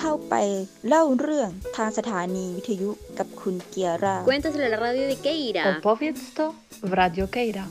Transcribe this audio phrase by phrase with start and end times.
[0.00, 0.34] เข้าไป
[0.88, 5.62] เล่าเรื่องทางสถานีวิทยุกับคุณเกียร่า Cuéntaselo a la radio de Keira.
[5.70, 6.44] Opowiedz to
[6.90, 7.64] w Radio Keira.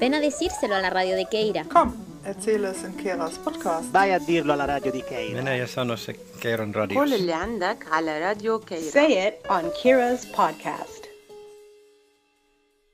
[0.00, 1.62] Ven a decírselo a la radio de Keira.
[1.76, 1.88] Kom,
[2.30, 3.86] erzähl es in Keras podcast.
[3.98, 5.36] Vai a dirlo alla radio di Keira.
[5.40, 5.96] من أي سنة
[6.42, 11.02] كيرون راديوس قول اللي عندك على راديو كيرا Say it on Kira's podcast.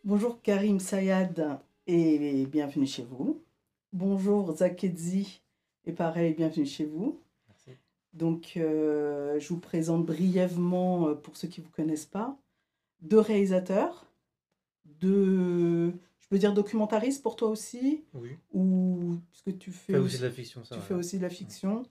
[0.08, 1.36] Bonjour Karim Sayad
[1.86, 3.40] et bienvenue chez vous.
[3.92, 5.40] Bonjour Zakedzi
[5.86, 7.10] et pareil, bienvenue chez vous.
[8.19, 12.37] Donc euh, je vous présente brièvement, euh, pour ceux qui ne vous connaissent pas,
[13.01, 14.05] deux réalisateurs,
[14.85, 18.31] deux, je peux dire documentaristes pour toi aussi, Oui.
[18.51, 20.75] ou parce que tu fais Fais aussi de la fiction, ça.
[20.75, 20.87] tu ouais.
[20.87, 21.83] fais aussi de la fiction.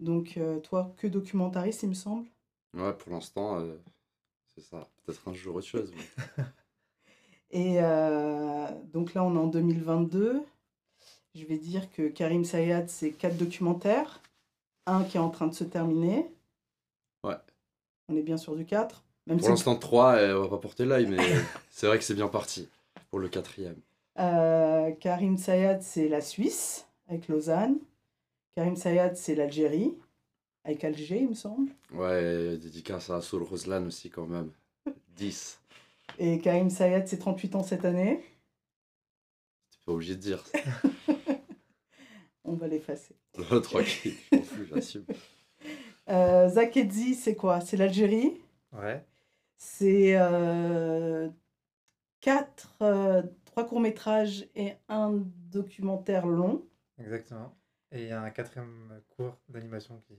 [0.00, 2.26] Donc euh, toi que documentariste il me semble.
[2.74, 3.76] Ouais, pour l'instant, euh,
[4.54, 4.88] c'est ça.
[5.04, 5.92] Peut-être un jour autre chose.
[5.96, 6.44] mais-
[7.52, 10.42] Et euh, donc là, on est en 2022.
[11.34, 14.20] Je vais dire que Karim Sayad, c'est quatre documentaires.
[14.86, 16.32] Un qui est en train de se terminer.
[17.24, 17.36] Ouais.
[18.08, 19.04] On est bien sûr du 4.
[19.26, 21.18] Même Pour si l'instant, 3, on va pas porter l'œil, mais
[21.70, 22.68] c'est vrai que c'est bien parti
[23.10, 23.76] pour le quatrième.
[24.18, 27.78] euh, Karim Sayad, c'est la Suisse, avec Lausanne.
[28.56, 29.94] Karim Sayad, c'est l'Algérie,
[30.64, 31.70] avec Alger, il me semble.
[31.92, 34.50] Ouais, dédicace à Soul Roslan aussi, quand même.
[35.16, 35.60] 10.
[36.18, 38.20] Et Karim Sayad, c'est 38 ans cette année.
[39.70, 40.42] T'es pas obligé de dire.
[42.44, 43.14] On va l'effacer.
[43.62, 45.04] Tranquille, je m'en fous, j'assume.
[46.08, 47.60] Euh, Zakedzi, c'est quoi?
[47.60, 48.40] C'est l'Algérie?
[48.72, 49.04] Ouais.
[49.58, 51.28] C'est euh,
[52.20, 55.12] quatre, euh, trois courts-métrages et un
[55.52, 56.66] documentaire long.
[56.98, 57.54] Exactement.
[57.92, 60.14] Et il y a un quatrième cours d'animation qui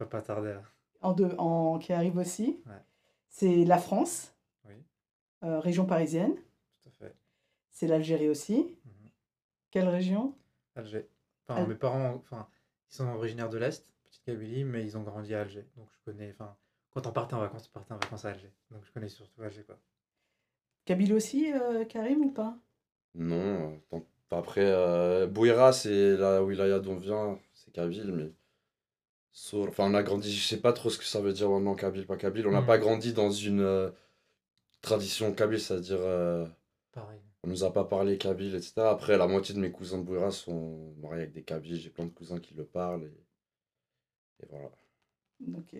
[0.00, 0.62] va pas tarder là.
[1.02, 2.62] En deux, en, qui arrive aussi.
[2.66, 2.80] Ouais.
[3.28, 4.34] C'est la France,
[4.66, 4.76] Oui,
[5.44, 6.34] euh, région parisienne.
[6.82, 7.14] tout à fait.
[7.70, 8.76] C'est l'Algérie aussi.
[8.84, 9.10] Mhm.
[9.70, 10.34] Quelle région?
[10.74, 11.06] Alger.
[11.48, 12.48] Enfin, Al- mes parents, enfin,
[12.90, 15.66] ils sont originaires de l'Est, petite Kabylie, mais ils ont grandi à Alger.
[15.76, 16.56] Donc je connais, enfin,
[16.92, 18.52] quand on partait en vacances, on partait en vacances à Alger.
[18.70, 19.78] Donc je connais surtout Alger, quoi.
[20.86, 22.58] Kabylie aussi, euh, Karim, ou pas?
[23.14, 24.06] Non, euh, tant-
[24.38, 28.32] après, euh, Bouira, c'est la wilaya d'où on vient, c'est Kabyle, mais.
[29.54, 32.06] Enfin, on a grandi, je sais pas trop ce que ça veut dire maintenant, Kabyle,
[32.06, 32.46] pas Kabyle.
[32.46, 32.66] On n'a Mhm.
[32.66, 33.90] pas grandi dans une euh,
[34.82, 35.98] tradition Kabyle, c'est-à-dire.
[36.00, 36.46] euh,
[36.92, 37.22] Pareil.
[37.44, 38.72] On nous a pas parlé kabyle, etc.
[38.80, 41.76] Après, la moitié de mes cousins de Bouira sont mariés avec des kabyles.
[41.76, 43.04] J'ai plein de cousins qui le parlent.
[43.04, 44.70] Et, et voilà.
[45.56, 45.76] Ok.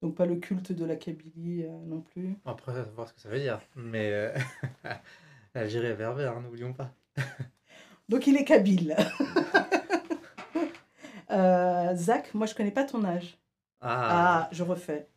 [0.00, 2.36] Donc pas le culte de la Kabylie euh, non plus.
[2.44, 3.60] Après, à voir ce que ça veut dire.
[3.76, 4.34] Mais euh,
[5.54, 6.92] l'Algérie est berbère, hein, n'oublions pas.
[8.08, 8.96] Donc il est kabyle.
[11.30, 13.38] Euh, Zach, moi je connais pas ton âge.
[13.80, 15.08] Ah, Ah, je refais.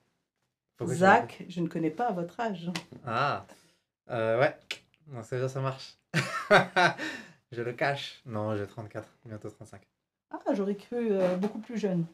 [0.85, 2.72] Zach, je ne connais pas votre âge.
[3.05, 3.45] Ah,
[4.09, 4.55] euh, ouais,
[5.07, 5.97] non, ça veut dire ça marche.
[7.51, 8.21] je le cache.
[8.25, 9.81] Non, j'ai 34, bientôt 35.
[10.31, 12.05] Ah, j'aurais cru euh, beaucoup plus jeune.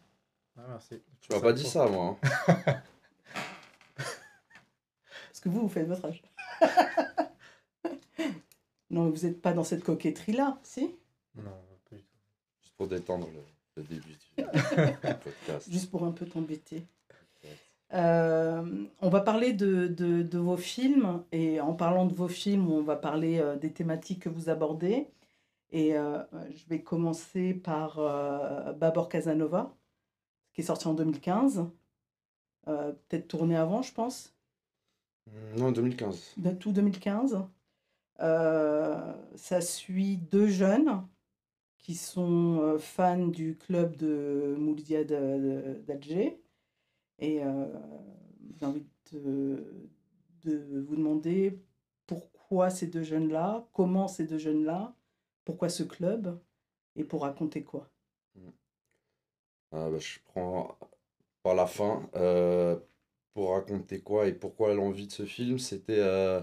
[0.57, 1.01] Ah, merci.
[1.21, 2.17] Tu m'as pas dit ça, moi.
[2.23, 2.81] hein.
[3.95, 6.21] Parce que vous, vous faites votre âge.
[8.89, 10.93] non, vous n'êtes pas dans cette coquetterie-là, si?
[11.35, 11.43] Non,
[11.89, 12.17] pas du tout.
[12.61, 13.41] Juste pour détendre le,
[13.77, 14.43] le début du
[15.23, 15.71] podcast.
[15.71, 16.83] Juste pour un peu t'embêter.
[17.93, 22.71] Euh, on va parler de, de- de vos films, et en parlant de vos films,
[22.71, 25.07] on va parler euh, des thématiques que vous abordez.
[25.71, 26.21] Et euh,
[26.51, 27.95] je vais commencer par
[28.75, 29.73] Babor Casanova,
[30.53, 31.65] qui est sorti en 2015.
[32.67, 34.35] Euh, Peut-être tourné avant, je pense.
[35.57, 36.33] Non, 2015.
[36.37, 37.41] de tout 2015.
[38.19, 41.07] Euh, ça suit deux jeunes
[41.77, 46.40] qui sont fans du club de de- d'Alger.
[47.21, 47.67] Et euh,
[48.59, 49.89] j'ai envie de,
[50.43, 51.59] vous demander
[52.07, 54.95] pourquoi ces deux jeunes-là, comment ces deux jeunes-là,
[55.45, 56.39] pourquoi ce club
[56.95, 57.89] et pour raconter quoi?
[59.71, 60.77] Ah, bah, je prends
[61.43, 62.09] par la fin.
[62.15, 62.77] euh,
[63.33, 65.99] pour raconter quoi et pourquoi l'envie de ce film, c'était.
[65.99, 66.41] euh,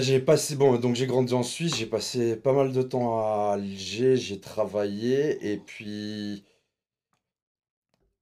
[0.00, 0.56] j'ai passé.
[0.56, 4.40] Bon, donc j'ai grandi en Suisse, j'ai passé pas mal de temps à Alger, j'ai
[4.40, 6.44] travaillé et puis.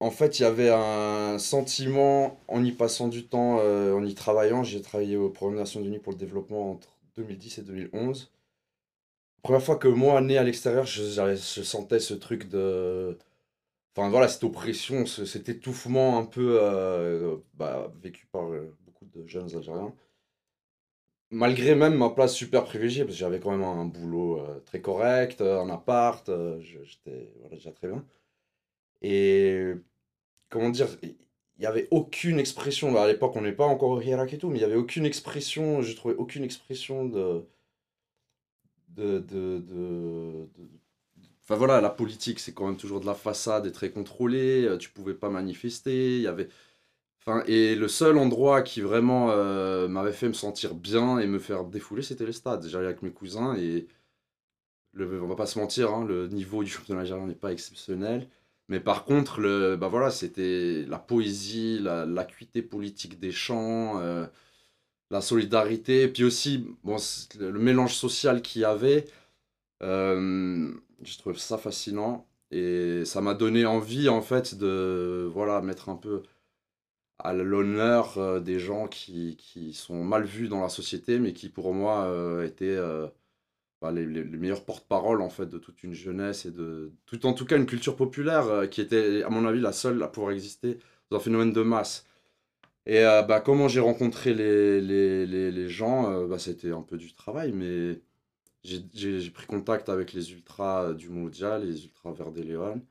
[0.03, 4.13] En fait, il y avait un sentiment en y passant du temps, euh, en y
[4.13, 4.61] travaillant.
[4.61, 8.29] J'ai travaillé au Programme des Nations Unies pour le développement entre 2010 et 2011.
[9.43, 13.17] Première fois que moi, né à l'extérieur, je, je sentais ce truc de.
[13.95, 19.05] Enfin voilà, cette oppression, ce- cet étouffement un peu euh, bah, vécu par euh, beaucoup
[19.05, 19.93] de jeunes Algériens.
[21.31, 25.41] Malgré même ma place super privilégiée, parce que j'avais quand même un, boulot très correct,
[25.41, 26.29] un appart,
[26.59, 28.05] j'étais voilà, déjà très bien.
[29.01, 29.73] Et
[30.53, 31.15] comment dire, il
[31.59, 34.49] n'y avait aucune expression, bah, à l'époque on n'est pas encore au Hirak et tout,
[34.49, 37.45] mais il n'y avait aucune expression, je trouvais aucune expression de,
[38.89, 40.69] de, de, de, de-
[41.43, 44.65] Enfin voilà, la politique, c'est quand même toujours de la façade et très contrôlé.
[44.65, 46.17] euh, Tu pouvais pas manifester.
[46.17, 46.49] Il y avait.
[47.21, 51.39] Enfin, et le seul endroit qui vraiment euh, m'avait fait me sentir bien et me
[51.39, 52.67] faire défouler, c'était les stades.
[52.67, 53.87] J'allais avec mes cousins et
[54.93, 58.27] le, on va pas se mentir, hein, le niveau du championnat algérien n'est pas exceptionnel.
[58.69, 64.25] Mais par contre, le, bah c'était la poésie, la- l'acuité politique des chants, euh,
[65.11, 66.67] la solidarité, puis aussi
[67.39, 69.05] le mélange social qu'il y avait.
[69.83, 70.73] euh,
[71.03, 75.95] je trouve ça fascinant et ça m'a donné envie en fait de voilà mettre un
[75.97, 76.23] peu
[77.19, 81.49] à l'honneur euh, des gens qui, qui sont mal vus dans la société, mais qui
[81.49, 82.07] pour moi
[82.45, 82.77] étaient
[83.91, 87.57] les, meilleurs porte-parole en fait de toute une jeunesse et de tout en tout cas
[87.57, 90.77] une culture populaire euh, qui était à mon avis la seule à pouvoir exister
[91.09, 92.05] dans un phénomène de masse.
[92.85, 97.13] Et euh, bah, comment j'ai rencontré les, les, gens, euh, bah, c'était un peu du
[97.13, 98.01] travail, mais
[98.63, 102.81] j'ai pris contact avec les ultras du mondial, les ultras Vert des Léon,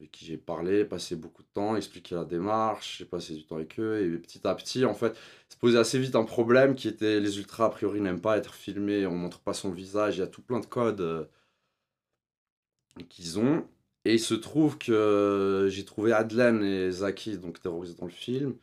[0.00, 3.56] avec qui j'ai parlé, passé beaucoup de temps, expliqué la démarche, j'ai passé du temps
[3.56, 5.14] avec eux, et petit à petit, en fait,
[5.48, 8.54] se posait assez vite un problème qui était les ultras, a priori, n'aiment pas être
[8.54, 11.24] filmés, on montre pas son visage, il y a tout plein de codes euh,
[13.08, 13.66] qu'ils ont.
[14.06, 18.56] Et il se trouve que j'ai trouvé Adlen et Zaki, donc terroristes dans le film.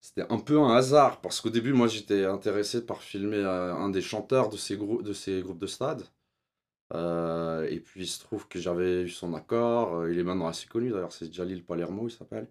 [0.00, 3.90] C'était un peu un hasard, parce qu'au début, moi, j'étais intéressé par filmer euh, un
[3.90, 5.02] des chanteurs de ces groupes
[5.58, 6.04] de stade.
[6.94, 9.96] Euh, et puis, il se trouve que j'avais eu son accord.
[9.96, 12.48] euh, il est maintenant assez connu, d'ailleurs, c'est Jalil Palermo, il s'appelle.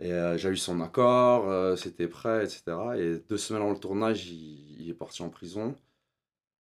[0.00, 2.64] Et euh, j'ai eu son accord, c'était prêt, etc.
[2.98, 5.76] Et deux semaines avant le tournage, il, est parti en prison.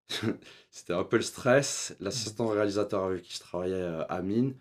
[0.72, 1.96] C'était un peu le stress.
[2.00, 4.56] L'assistant réalisateur avec qui je travaillais, Amine,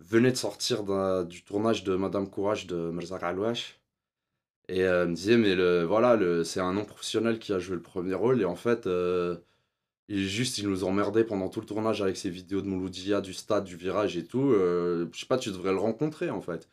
[0.00, 0.84] venait de sortir
[1.26, 3.80] du tournage de Madame Courage de Merzak Alouache.
[4.68, 8.14] Et me disait, mais le, voilà, c'est un non professionnel qui a joué le premier
[8.14, 8.40] rôle.
[8.42, 8.88] Et en fait,
[10.10, 13.32] euh, juste, il nous emmerdait pendant tout le tournage avec ses vidéos de Mouloudia, du
[13.34, 14.52] stade, du virage et tout.
[14.52, 16.68] Euh, je sais pas, tu devrais le rencontrer en fait.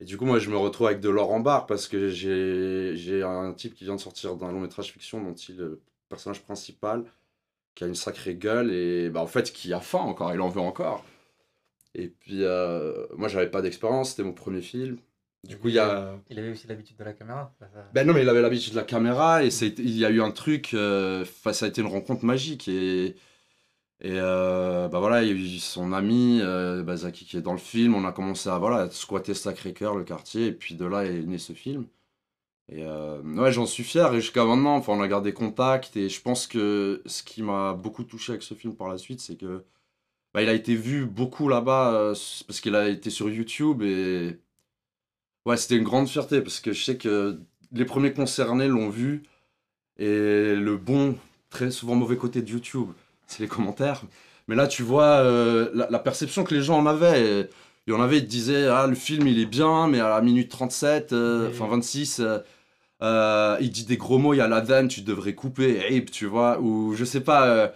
[0.00, 3.22] Et du coup, moi, je me retrouve avec de l'or en barre parce que j'ai
[3.22, 6.42] un type qui vient de sortir d'un long métrage fiction dont il est le personnage
[6.42, 7.04] principal,
[7.74, 10.48] qui a une sacrée gueule et bah, en fait, qui a faim encore, il en
[10.48, 11.04] veut encore.
[11.94, 14.98] Et puis, euh, moi, j'avais pas d'expérience, c'était mon premier film.
[15.44, 16.16] Du coup, il y a.
[16.30, 17.52] Il avait aussi l'habitude de la caméra.
[17.58, 20.04] ça- ça- Ben non, mais il avait l'habitude de la caméra et c'est, il y
[20.04, 23.14] a eu un truc, euh, ça a été une rencontre magique et, et
[24.18, 27.52] euh, bah voilà, il y a eu son ami, euh, bah, Zaki qui est dans
[27.52, 31.04] le film, on a commencé à voilà, squatter Sacré-Cœur, le quartier, et puis de là
[31.06, 31.86] est né ce film.
[32.68, 36.08] Et euh, ouais, j'en suis fier et jusqu'à maintenant, enfin, on a gardé contact et
[36.08, 39.36] je pense que ce qui m'a beaucoup touché avec ce film par la suite, c'est
[39.36, 39.64] que
[40.34, 42.12] bah, il a été vu beaucoup là-bas
[42.46, 44.38] parce qu'il a été sur YouTube et
[45.46, 47.38] ouais, c'était une grande fierté parce que je sais que
[47.72, 49.22] les premiers concernés l'ont vu
[49.98, 51.16] et le bon,
[51.50, 52.88] très souvent mauvais côté de YouTube,
[53.26, 54.02] c'est les commentaires.
[54.48, 57.48] Mais là, tu vois euh, la, la perception que les gens en avaient.
[57.86, 60.20] Il y en avait, ils disaient Ah, le film il est bien, mais à la
[60.20, 61.54] minute 37, euh, Oui.
[61.54, 62.22] enfin 26,
[63.02, 66.06] euh, il dit des gros mots, il y a la vanne, tu devrais couper, Abe,
[66.10, 67.72] tu vois, ou je sais pas.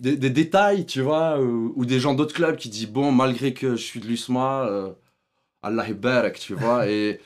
[0.00, 3.54] des, des détails, tu vois, ou, ou des gens d'autres clubs qui disent bon, malgré
[3.54, 4.68] que je suis de l'USMA,
[5.66, 7.20] Allah barak, tu vois, et,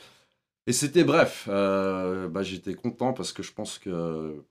[0.67, 4.43] et c'était bref, euh, bah, j'étais content parce que je pense que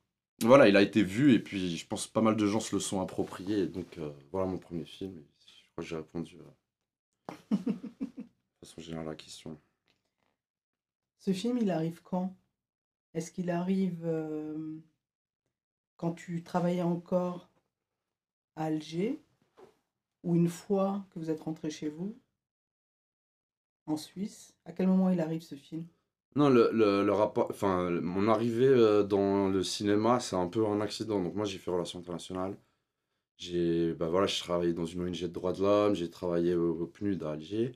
[0.43, 2.75] voilà, il a été vu et puis je pense que pas mal de gens se
[2.75, 7.57] le sont appropriés, donc euh, voilà mon premier film, je crois que j'ai répondu euh,
[7.57, 9.59] de façon générale à la question.
[11.19, 12.35] Ce film, il arrive quand?
[13.13, 14.09] Est-ce qu'il arrive
[15.97, 17.51] quand tu travaillais encore
[18.57, 19.21] à Alger
[20.23, 22.17] ou une fois que vous êtes rentré chez vous?
[23.91, 25.87] En Suisse À quel moment il arrive ce film?
[26.37, 30.65] Non, le, le, le rapport, enfin, mon arrivée euh, dans le cinéma, c'est un peu
[30.67, 31.21] un accident.
[31.23, 32.57] Donc moi, j'ai fait relations internationales.
[33.39, 36.73] J'ai, bah voilà, je travaillais dans une ONG de droits de l'homme, j'ai travaillé au,
[36.83, 37.73] au PNUD à Alger.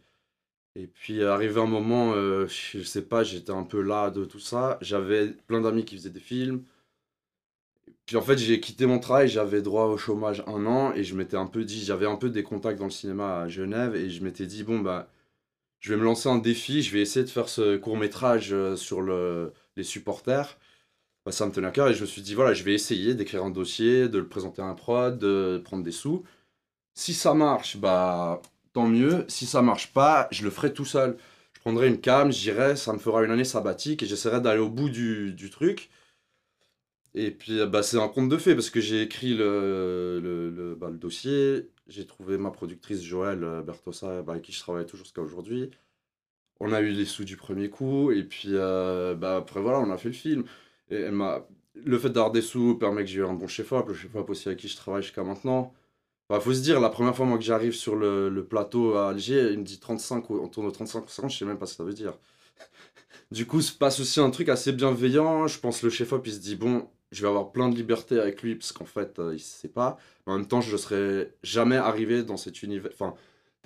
[0.77, 4.41] Et puis, arrivé un moment, euh, je sais pas, j'étais un peu là de tout
[4.41, 4.79] ça.
[4.83, 6.65] J'avais plein d'amis qui faisaient des films.
[8.07, 11.15] Puis en fait, j'ai quitté mon travail, j'avais droit au chômage un an et je
[11.15, 14.11] m'étais un peu dit, j'avais un peu des contacts dans le cinéma à Genève et
[14.11, 15.09] je m'étais dit, bon, bah,
[15.85, 18.75] je vais me lancer un défi, je vais essayer de faire ce court métrage euh,
[18.75, 20.57] sur le, les supporters.
[21.31, 23.45] Ça me tenait à cœur et je me suis dit, voilà, je vais essayer d'écrire
[23.45, 26.25] un dossier, de le présenter à un prod, de prendre des sous.
[26.95, 28.41] Si ça marche, bah
[28.73, 29.27] tant mieux.
[29.29, 31.19] Si ça marche pas, je le ferai tout seul.
[31.53, 34.71] Je prendrai une cam, j'irai, ça me fera une année sabbatique et j'essaierai d'aller au
[34.71, 35.91] bout du truc.
[37.15, 40.75] Et puis, bah, c'est un conte de fait parce que j'ai écrit le, le, le,
[40.75, 44.87] bah, le dossier, j'ai trouvé ma productrice Joëlle euh, Bertosa, bah, avec qui je travaille
[44.87, 45.71] toujours jusqu'à aujourd'hui.
[46.61, 49.91] On a eu les sous du premier coup, et puis euh, bah, après, voilà, on
[49.91, 50.45] a fait le film.
[50.91, 51.47] Et elle m'a...
[51.77, 54.49] Le fait d'avoir des sous permet que j'ai eu un bon chef-op, le chef-op aussi
[54.49, 55.75] avec qui je travaille jusqu'à maintenant.
[56.31, 59.11] Bah, faut se dire, la première fois moi que j'arrive sur le, le plateau à
[59.11, 61.59] Alger, il me dit 35, ou- on tourne au 35 ou 50, je sais même
[61.59, 62.15] pas ce que ça veut dire.
[63.31, 65.47] Du coup, se passe aussi un truc assez bienveillant.
[65.47, 68.43] Je pense le chef-op, il se dit, bon, je vais avoir plein de liberté avec
[68.43, 69.99] lui, parce qu'en fait, euh, il sait pas.
[70.27, 72.91] Mais en même temps, je ne serais jamais arrivé dans cet univers.
[72.93, 73.15] Enfin,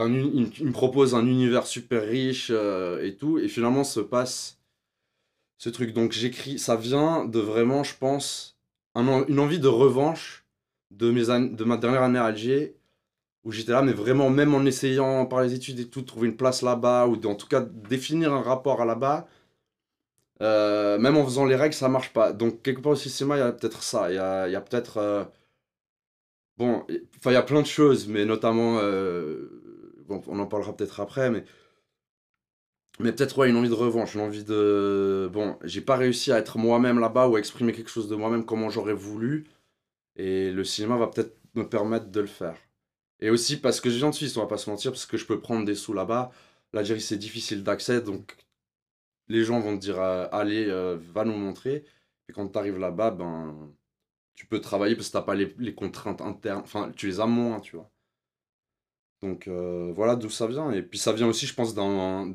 [0.00, 3.38] il, me propose un univers super riche euh, et tout.
[3.38, 4.58] Et finalement, se passe
[5.58, 5.92] ce truc.
[5.92, 8.58] Donc, j'écris, ça vient de vraiment, je pense,
[8.94, 10.44] un en- une envie de revanche
[10.90, 12.76] de, mes de ma dernière année à Alger,
[13.44, 16.28] où j'étais là, mais vraiment, même en essayant par les études et tout, de trouver
[16.28, 19.26] une place là-bas, ou en tout cas définir un rapport à là-bas,
[20.42, 22.32] euh, même en faisant les règles, ça marche pas.
[22.32, 24.10] Donc, quelque part au cinéma, il y a peut-être ça.
[24.10, 24.98] Il y a, a peut-être.
[24.98, 25.24] euh,
[26.56, 26.84] Bon,
[27.16, 28.78] enfin, il y a plein de choses, mais notamment.
[28.82, 29.62] euh,
[30.08, 31.44] Bon, on en parlera peut-être après, mais.
[33.00, 35.30] Mais peut-être, ouais, une envie de revanche, une envie de.
[35.32, 38.44] Bon, j'ai pas réussi à être moi-même là-bas ou à exprimer quelque chose de moi-même
[38.44, 39.46] comment j'aurais voulu.
[40.16, 42.56] Et le cinéma va peut-être me permettre de le faire.
[43.20, 45.16] Et aussi parce que je viens de Suisse, on va pas se mentir, parce que
[45.18, 46.30] je peux prendre des sous là-bas.
[46.74, 48.36] L'Algérie, c'est difficile d'accès, donc
[49.28, 51.84] les gens vont te dire euh, allez, euh, va nous montrer.
[52.28, 53.72] Et quand tu arrives là-bas, ben,
[54.34, 56.62] tu peux travailler parce que tu n'as pas les, contraintes internes.
[56.62, 57.90] Enfin, tu les as moins, tu vois.
[59.22, 60.70] Donc euh, voilà d'où ça vient.
[60.72, 62.34] Et puis ça vient aussi, je pense, d'un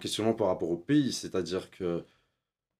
[0.00, 1.12] questionnement par rapport au pays.
[1.12, 2.04] C'est-à-dire que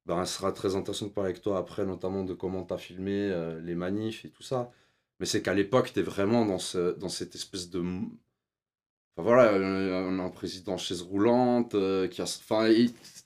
[0.06, 2.78] ben, ce sera très intéressant de parler avec toi après, notamment de comment tu as
[2.78, 3.32] filmé
[3.62, 4.70] les manifs et tout ça.
[5.20, 7.82] Mais c'est qu'à l'époque, tu es vraiment dans, ce, dans cette espèce de.
[9.18, 12.24] Enfin voilà, euh, on a un président chaise roulante euh, qui a.
[12.24, 12.72] Enfin,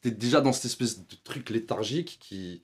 [0.03, 2.63] déjà dans cette espèce de truc léthargique qui.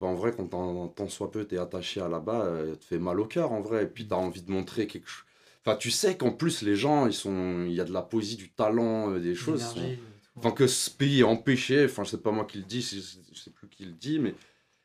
[0.00, 3.20] bah, en vrai, quand t'en soit peu t'es attaché à là-bas, euh, te fait mal
[3.20, 3.82] au cœur en vrai.
[3.84, 5.26] Et puis t'as envie de montrer quelque chose.
[5.64, 7.66] Enfin, tu sais qu'en plus, les gens, ils sont.
[7.66, 9.62] Il y a de la poésie, du talent, euh, des choses.
[9.62, 9.96] Sont-.
[10.36, 13.38] Enfin, que ce pays est empêché, enfin, je sais pas moi qui le dis, je
[13.38, 14.34] sais plus qui le dit, mais.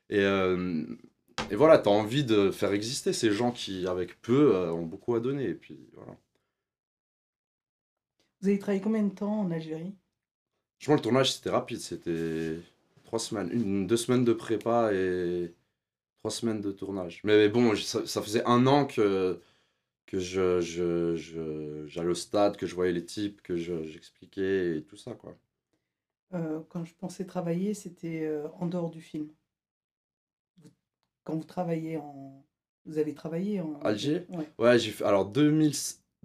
[0.09, 0.83] Et, euh,
[1.49, 5.15] et voilà, t'as envie de faire exister ces gens qui, avec peu, euh, ont beaucoup
[5.15, 5.45] à donner.
[5.45, 6.17] Et puis voilà.
[8.39, 9.93] Vous avez travaillé combien de temps en Algérie?
[10.79, 11.79] Franchement, le tournage, c'était rapide.
[11.79, 12.59] C'était
[13.03, 15.53] trois semaines, une, deux semaines de prépa et
[16.19, 17.21] trois semaines de tournage.
[17.23, 19.41] Mais bon, ça, ça faisait un an que,
[20.07, 24.77] que je, je, je- j'allais au stade, que je voyais les types, que je- j'expliquais
[24.79, 25.35] et tout ça, quoi.
[26.35, 29.29] Euh, Quand je pensais travailler, c'était euh, en dehors du film.
[31.25, 32.45] Quand vous travaillez en...
[32.85, 33.73] Vous avez travaillé en...
[33.81, 34.27] Alger?
[34.29, 34.49] Ouais.
[34.57, 35.03] Ouais, j'ai fait.
[35.05, 35.73] Alors, 2000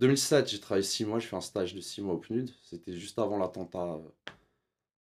[0.01, 1.19] 2007, j'ai travaillé six mois.
[1.19, 2.51] J'ai fait un stage de six mois au PNUD.
[2.63, 3.99] C'était juste avant l'attentat.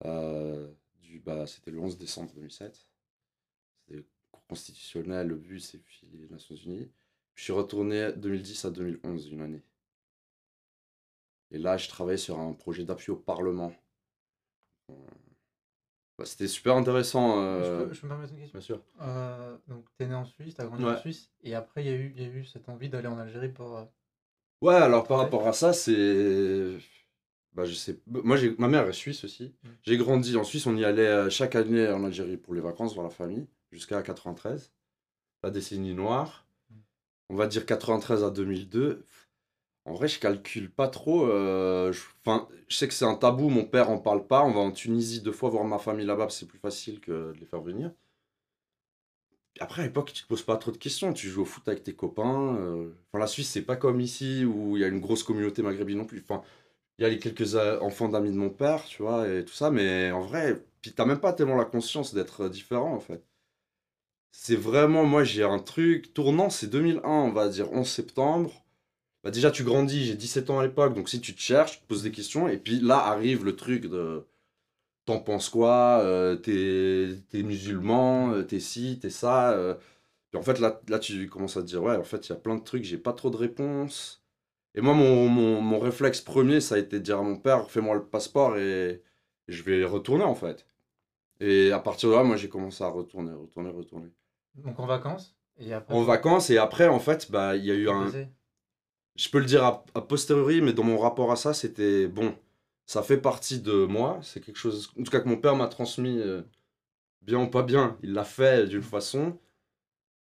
[0.04, 0.68] euh,
[1.02, 2.86] du, bah, c'était le 11 décembre 2007.
[3.80, 6.90] C'était le cours constitutionnel, le bus et puis les Nations Unies.
[7.34, 9.62] Je suis retourné 2010 à 2011, une année.
[11.50, 13.72] Et là, je travaillais sur un projet d'appui au Parlement.
[14.90, 14.94] Euh,
[16.18, 17.34] bah, c'était super intéressant.
[17.62, 18.58] Je euh, peux, je peux me permettre une question?
[18.58, 18.82] Bien sûr.
[19.02, 20.92] Euh, donc, t'es né en Suisse, t'as grandi Ouais.
[20.92, 23.86] en Suisse, et après, y, il y a eu cette envie d'aller en Algérie pour.
[24.62, 26.78] Ouais, alors par rapport à ça, c'est.
[27.52, 28.00] Bah, je sais.
[28.06, 28.54] Moi, j'ai...
[28.58, 29.54] ma mère est suisse aussi.
[29.62, 29.68] Mm.
[29.82, 32.94] J'ai grandi en Suisse, on y allait euh, chaque année en Algérie pour les vacances,
[32.94, 34.72] voir la famille, jusqu'à 93,
[35.42, 36.46] la décennie noire.
[36.70, 36.74] Mm.
[37.30, 39.04] On va dire 93 à 2002.
[39.86, 41.26] En vrai, je calcule pas trop.
[41.28, 42.02] euh, je...
[42.24, 44.42] Enfin, je sais que c'est un tabou, mon père en parle pas.
[44.44, 47.38] On va en Tunisie deux fois voir ma famille là-bas, c'est plus facile que de
[47.40, 47.92] les faire venir.
[49.60, 51.12] Après, à l'époque, tu te poses pas trop de questions.
[51.12, 52.56] Tu joues au foot avec tes copains.
[52.56, 55.62] euh, Enfin, la Suisse, c'est pas comme ici où il y a une grosse communauté
[55.62, 56.20] maghrébine non plus.
[56.28, 56.42] Enfin,
[56.98, 59.54] il y a les quelques euh, enfants d'amis de mon père, tu vois, et tout
[59.54, 59.70] ça.
[59.70, 63.22] Mais en vrai, puis t'as même pas tellement la conscience d'être différent, en fait.
[64.30, 68.64] C'est vraiment, moi, j'ai un truc tournant, c'est 2001, on va dire 11 septembre.
[69.24, 71.80] Bah, déjà, tu grandis, j'ai 17 ans à l'époque, donc si tu te cherches, tu
[71.82, 72.48] te poses des questions.
[72.48, 74.24] Et puis là arrive le truc de
[75.06, 79.52] t'en penses quoi euh, T'es musulman, euh, t'es ci, t'es ça.
[79.52, 79.74] euh.
[80.30, 82.34] Puis en fait, là, là, tu commences à te dire, ouais, en fait, il y
[82.34, 84.22] a plein de trucs, j'ai pas trop de réponses.
[84.74, 87.70] Et moi, mon, mon, mon réflexe premier, ça a été de dire à mon père,
[87.70, 89.02] fais-moi le passeport et
[89.48, 90.66] je vais retourner, en fait.
[91.40, 94.08] Et à partir de là, moi, j'ai commencé à retourner, retourner, retourner.
[94.56, 95.94] Donc, en vacances, et après.
[95.94, 98.10] En vacances, et après, en fait, bah, il y a eu un...
[99.16, 102.34] Je peux le dire a posteriori, mais dans mon rapport à ça, c'était bon.
[102.86, 104.20] Ça fait partie de moi.
[104.22, 106.42] C'est quelque chose, en tout cas, que mon père m'a transmis, euh,
[107.22, 107.98] bien ou pas bien.
[108.02, 109.38] Il l'a fait d'une façon.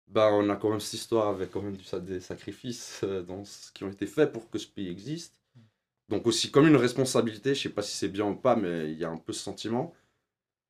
[0.07, 3.71] Bah, on a quand même cette histoire avec quand même des sacrifices euh, dans ce
[3.71, 5.41] qui ont été faits pour que ce pays existe.
[6.09, 8.97] Donc aussi comme une responsabilité, je sais pas si c'est bien ou pas, mais il
[8.99, 9.93] y a un peu ce sentiment.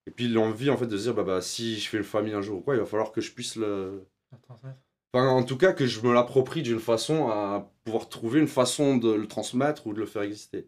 [0.08, 2.34] Et puis l'envie en fait de se dire bah, bah si je fais une famille
[2.34, 4.80] un jour ou quoi, il va falloir que je puisse le, à transmettre.
[5.14, 8.98] Enfin, en tout cas, que je me l'approprie d'une façon à pouvoir trouver une façon
[8.98, 10.66] de le transmettre ou de le faire exister.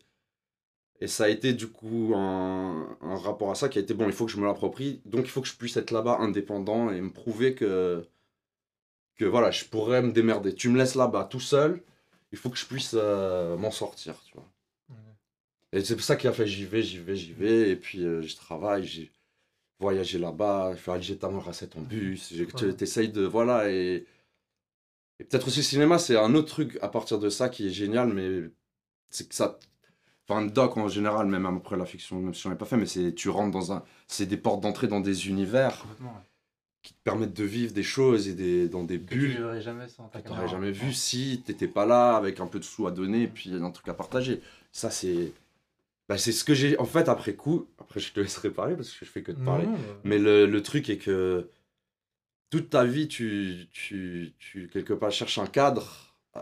[1.01, 4.07] Et ça a été du coup un, un rapport à ça qui a été bon,
[4.07, 6.89] il faut que je me l'approprie, donc il faut que je puisse être là-bas indépendant
[6.91, 8.05] et me prouver que,
[9.15, 10.53] que voilà, je pourrais me démerder.
[10.53, 11.81] Tu me laisses là-bas tout seul,
[12.31, 14.49] il faut que je puisse euh, m'en sortir, tu vois.
[15.73, 18.03] Et c'est pour ça qu'il a fait j'y vais, j'y vais, j'y vais, et puis
[18.03, 19.11] euh, je travaille, j'ai
[19.79, 22.75] voyagé là-bas, fais Alger Tamar en bus, j'ai- tu Ouais.
[22.83, 23.23] essayes de.
[23.25, 24.05] Voilà, et,
[25.19, 27.71] et peut-être aussi le cinéma, c'est un autre truc à partir de ça qui est
[27.71, 28.49] génial, mais
[29.09, 29.59] c'est que ça.
[30.27, 32.77] Enfin, un doc en général, même après la fiction, même si j'en ai pas fait,
[32.77, 33.83] mais c'est tu rentres dans un.
[34.07, 36.07] C'est des portes d'entrée dans des univers ouais.
[36.81, 39.61] qui te permettent de vivre des choses et des, dans des Que tu bulles verrais
[39.61, 40.47] jamais sans ta caméra.
[40.47, 43.53] jamais vu si t'étais pas là avec un peu de sous à donner et puis
[43.53, 44.41] un truc à partager.
[44.71, 45.31] Ça, c'est.
[46.09, 46.77] Bah, c'est ce que j'ai.
[46.79, 49.43] En fait, après coup, après je te laisserai parler parce que je fais que de
[49.43, 49.67] parler.
[50.03, 51.49] Mais le, le truc est que
[52.49, 56.41] toute ta vie, tu, tu, tu quelque part cherches un cadre euh,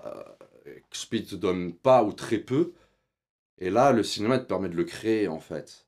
[0.89, 2.73] que Speed te donne pas ou très peu.
[3.63, 5.87] Et là, le cinéma te permet de le créer en fait.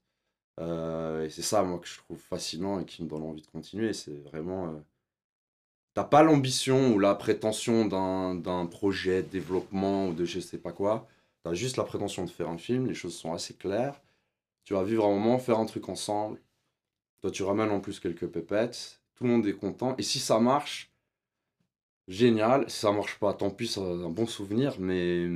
[0.62, 3.48] Euh, et c'est ça, moi, que je trouve fascinant et qui me donne envie de
[3.48, 3.92] continuer.
[3.94, 4.68] C'est vraiment.
[4.70, 4.80] euh,
[5.94, 10.72] T'as pas l'ambition ou la prétention d'un projet de développement ou de je sais pas
[10.72, 11.08] quoi.
[11.44, 12.88] T'as juste la prétention de faire un film.
[12.88, 14.00] Les choses sont assez claires.
[14.64, 16.40] Tu vas vivre un moment, faire un truc ensemble.
[17.22, 19.02] Toi, tu ramènes en plus quelques pépettes.
[19.16, 19.96] Tout le monde est content.
[19.98, 20.92] Et si ça marche,
[22.08, 22.70] génial.
[22.70, 24.80] Si ça marche pas, tant pis, c'est un bon souvenir.
[24.80, 25.28] Mais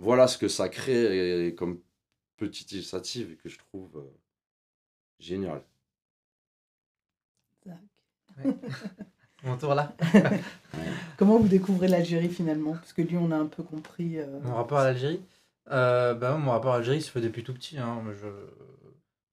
[0.00, 1.80] voilà ce que ça crée et- comme
[2.36, 4.18] petite initiative et que je trouve euh,
[5.18, 5.62] génial.
[9.42, 9.94] Mon tour là.
[11.18, 12.72] Comment vous découvrez l'Algérie finalement?
[12.72, 14.18] Parce que lui, on a un peu compris.
[14.18, 15.20] euh, Mon rapport à l'Algérie?
[15.70, 17.78] Euh, bah, Mon rapport à l'Algérie se fait depuis tout petit.
[17.78, 18.02] hein.
[18.14, 18.26] Je...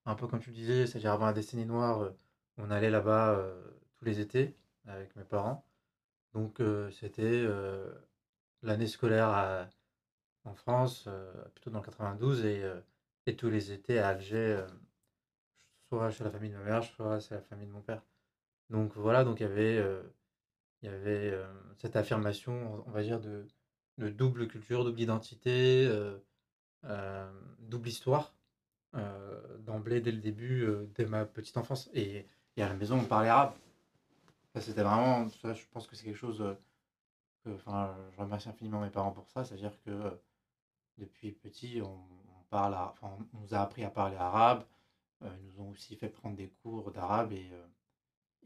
[0.06, 2.10] Un peu comme tu le disais, c'est-à-dire avant la décennie noire, euh,
[2.58, 3.62] on allait là-bas euh,
[4.00, 4.56] tous les étés
[4.88, 5.66] avec mes parents.
[6.34, 7.90] Donc euh, c'était euh,
[8.64, 9.70] l'année scolaire à-
[10.48, 12.80] en France, euh, plutôt dans le 92, et, euh,
[13.26, 14.68] et tous les étés à Alger, euh,
[15.90, 18.02] soit chez la famille de ma mère, soit chez la famille de mon père.
[18.70, 19.78] Donc voilà, donc il y avait,
[20.82, 21.34] il y avait
[21.78, 23.48] cette affirmation, on va dire, de,
[23.98, 25.90] de double culture, double identité,
[27.60, 28.34] double histoire,
[29.60, 31.90] d'emblée, dès le début, dès ma petite enfance.
[31.94, 32.26] Et,
[32.58, 33.54] à la maison, on parlait arabe.
[34.60, 36.44] C'était vraiment, je pense que c'est quelque chose,
[37.48, 40.20] enfin, je remercie infiniment mes parents pour ça, c'est-à-dire que
[40.98, 42.00] depuis petit, on,
[42.50, 44.66] parle, à- enfin, on nous a appris à parler arabe,
[45.24, 47.68] euh, ils nous ont aussi fait prendre des cours d'arabe et, euh,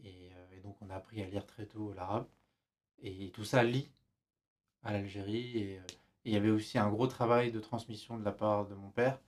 [0.06, 2.28] euh, et donc on a appris à lire très tôt l'arabe.
[3.02, 3.92] Et tout ça lie
[4.84, 5.58] à l'Algérie.
[5.60, 5.82] Et
[6.26, 9.20] il y avait aussi un gros travail de transmission de la part de mon père.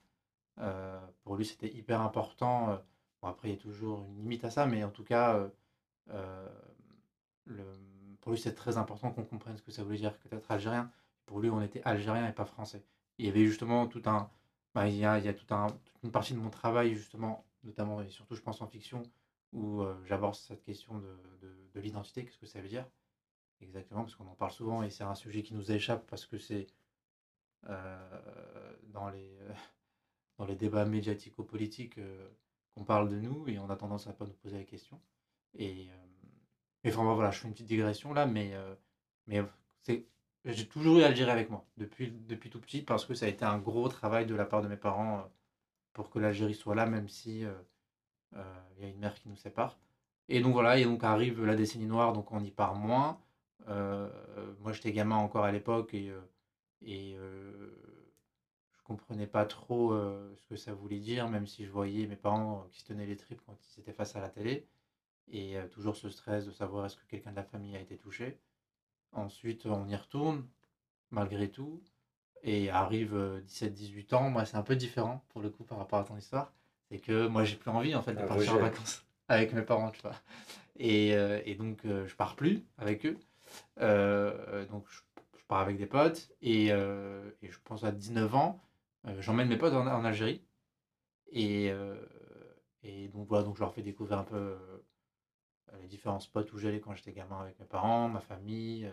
[1.24, 2.80] Pour lui, c'était hyper important.
[3.22, 5.48] Bon, après, il y a toujours une limite à ça, mais en tout cas,
[8.20, 10.90] pour lui, c'est très important qu'on comprenne ce que ça voulait dire que d'être algérien.
[11.26, 12.84] Pour lui, on était algérien et pas français.
[13.18, 14.30] Il y avait justement tout un.
[14.74, 18.08] bah, il y a, tout un, toute une partie de mon travail, justement, notamment et
[18.10, 19.02] surtout, je pense en fiction,
[19.52, 22.86] où euh, j'aborde cette question de, de, de l'identité, qu'est-ce que ça veut dire?
[23.60, 26.38] Exactement, parce qu'on en parle souvent et c'est un sujet qui nous échappe parce que
[26.38, 26.66] c'est
[27.68, 29.38] euh, dans, les,
[30.38, 32.28] dans les débats médiatico-politiques euh,
[32.74, 35.00] qu'on parle de nous et on a tendance à pas nous poser la question.
[35.56, 35.88] Et,
[36.84, 38.52] vraiment, voilà, je fais une petite digression là, mais,
[39.26, 39.40] mais
[39.82, 40.06] c'est,
[40.44, 43.44] j'ai toujours eu l'Algérie avec moi depuis, depuis tout petit parce que ça a été
[43.44, 45.22] un gros travail de la part de mes parents euh,
[45.92, 47.52] pour que l'Algérie soit là, même si euh,
[48.36, 49.78] euh, il y a une mère qui nous sépare.
[50.28, 53.20] Et donc voilà, et donc arrive la décennie noire, donc on y part moins.
[53.66, 56.12] Moi j'étais gamin encore à l'époque et,
[56.82, 59.94] et je comprenais pas trop
[60.36, 63.16] ce que ça voulait dire, même si je voyais mes parents qui se tenaient les
[63.16, 64.66] tripes quand ils étaient face à la télé.
[65.28, 68.38] Et toujours ce stress de savoir est-ce que quelqu'un de la famille a été touché.
[69.14, 70.46] Ensuite, on y retourne,
[71.10, 71.82] malgré tout.
[72.42, 73.14] Et arrive
[73.46, 74.30] 17-18 ans.
[74.30, 76.52] Moi, c'est un peu différent, pour le coup, par rapport à ton histoire.
[76.90, 79.62] C'est que moi, j'ai plus envie, en fait, de Un partir en vacances avec mes
[79.62, 80.14] parents, tu vois.
[80.76, 83.16] Et, euh, et donc, euh, je pars plus avec eux.
[83.80, 85.00] Euh, donc, je,
[85.38, 86.30] je pars avec des potes.
[86.42, 88.60] Et, euh, et je pense à 19 ans,
[89.06, 90.42] euh, j'emmène mes potes en, en Algérie.
[91.32, 91.96] Et, euh,
[92.82, 94.56] et donc, voilà, donc je leur fais découvrir un peu euh,
[95.80, 98.86] les différents spots où j'allais quand j'étais gamin avec mes parents, ma famille.
[98.86, 98.92] euh,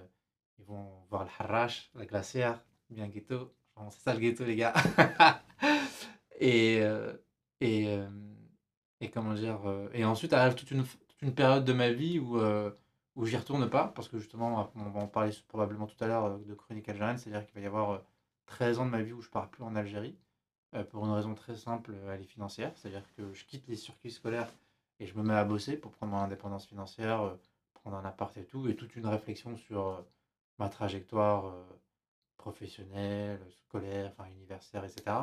[0.59, 3.53] ils vont voir le Harrach, la glacière, bien ghetto.
[3.89, 4.73] C'est ça le ghetto, les gars.
[6.39, 7.13] et, euh,
[7.59, 8.07] et, euh,
[8.99, 9.67] et comment dire.
[9.67, 10.85] euh, et ensuite arrive toute une,
[11.33, 12.71] période de ma vie où, euh,
[13.15, 16.25] où j'y retourne pas, parce que justement, on va en parler probablement tout à l'heure
[16.25, 17.99] euh, de chronique algérienne, c'est-à-dire qu'il va y avoir euh,
[18.45, 20.17] 13 ans de ma vie où je pars plus en Algérie,
[20.75, 23.75] euh, pour une raison très simple, euh, elle est financière, c'est-à-dire que je quitte les
[23.75, 24.51] circuits scolaires
[25.01, 27.35] et je me mets à bosser pour prendre mon indépendance financière, euh,
[27.73, 30.01] prendre un appart et tout, et toute une réflexion sur euh,
[30.59, 31.63] ma trajectoire euh,
[32.37, 35.17] professionnelle, scolaire, enfin universitaire, etc.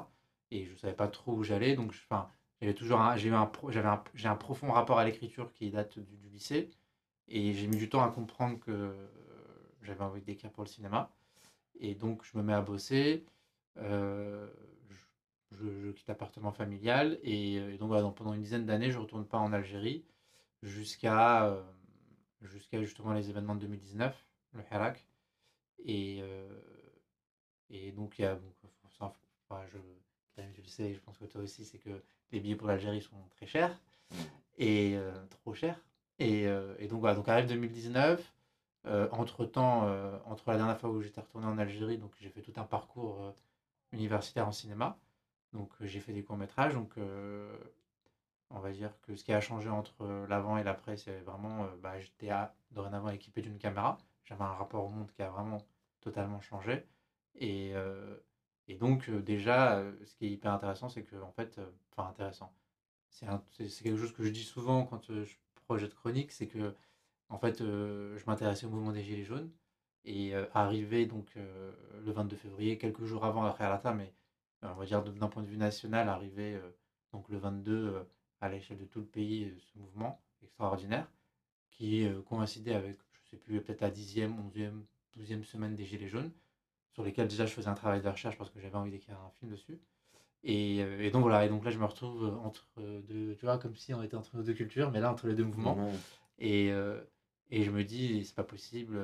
[0.51, 1.95] Et je savais pas trop où j'allais, donc
[2.61, 6.71] j'avais toujours un, j'ai un, profond rapport à l'écriture qui date du, du lycée.
[7.29, 8.97] Et j'ai mis du temps à comprendre que
[9.83, 11.13] j'avais envie d'écrire pour le cinéma.
[11.79, 13.27] Et donc, je me mets à bosser.
[15.53, 17.19] Je, quitte l'appartement familial.
[17.23, 19.53] Et, euh, et donc, voilà, donc, pendant une dizaine d'années, je ne retourne pas en
[19.53, 20.05] Algérie
[20.63, 21.63] jusqu'à euh,
[22.43, 24.15] jusqu'à justement les événements de 2019,
[24.55, 25.07] le Hirak.
[25.85, 26.49] Et, euh,
[27.71, 28.35] et donc, il y a.
[28.35, 28.53] bon,
[28.99, 29.15] ça,
[29.49, 29.79] enfin, je,
[30.39, 33.47] le sais, je pense que toi aussi, c'est que les billets pour l'Algérie sont très
[33.47, 33.77] chers
[34.59, 35.81] et euh, trop chers.
[36.21, 36.47] Et,
[36.79, 38.35] et donc, voilà, donc arrive 2019.
[38.87, 42.41] Euh, entre-temps, euh, entre la dernière fois où j'étais retourné en Algérie, donc j'ai fait
[42.41, 43.35] tout un parcours
[43.93, 44.97] universitaire en cinéma.
[45.53, 46.75] Donc j'ai fait des courts-métrages.
[46.75, 46.95] Donc
[48.51, 51.99] on va dire que ce qui a changé entre l'avant et l'après, c'est vraiment, bah,
[52.01, 52.31] j'étais
[52.71, 53.99] dorénavant équipé d'une caméra.
[54.25, 55.59] J'avais un rapport au monde qui a vraiment
[56.01, 56.87] totalement changé.
[57.35, 57.75] Et,
[58.81, 61.61] donc déjà, ce qui est hyper intéressant, c'est que en fait,
[61.93, 62.53] enfin intéressant,
[63.11, 63.27] c'est
[63.83, 66.75] quelque chose que je dis souvent quand je projette chronique, c'est que
[67.31, 69.51] en fait, je m'intéressais au mouvement des Gilets jaunes
[70.05, 74.13] et arrivé donc le 22 février, quelques jours avant après Alata, mais
[74.63, 76.71] on va dire d'un point de vue national, arrivé euh,
[77.13, 78.03] donc le 22 euh,
[78.41, 81.07] à l'échelle de tout le pays, euh, ce mouvement extraordinaire
[81.71, 84.83] qui coïncidait avec, je sais plus, peut-être la 10e, 11e,
[85.17, 86.33] 12e semaine des Gilets jaunes,
[86.93, 89.31] sur lesquels déjà je faisais un travail de recherche parce que j'avais envie d'écrire un
[89.39, 89.79] film dessus.
[90.43, 93.77] Et, et donc voilà, et donc là je me retrouve entre deux, tu vois, comme
[93.77, 95.93] si on était entre nos deux cultures, mais là entre les deux mouvements.
[96.41, 96.71] Et,
[97.51, 98.99] et je me dis, c'est pas possible,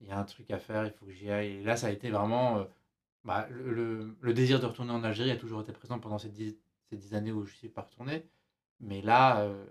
[0.00, 1.58] il y a un truc à faire, il faut que j'y aille.
[1.58, 2.66] Et là, ça a été vraiment.
[3.28, 6.56] Bah, le, désir de retourner en Algérie a toujours été présent pendant ces dix,
[6.88, 8.26] ces dix années où je suis pas retourné.
[8.80, 9.66] Mais là, euh,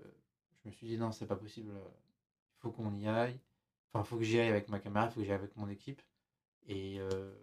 [0.63, 3.39] je me suis dit, non, c'est pas possible, il faut qu'on y aille.
[3.91, 5.55] Enfin, il faut que j'y aille avec ma caméra, il faut que j'y aille avec
[5.55, 6.03] mon équipe.
[6.67, 7.33] Et, euh,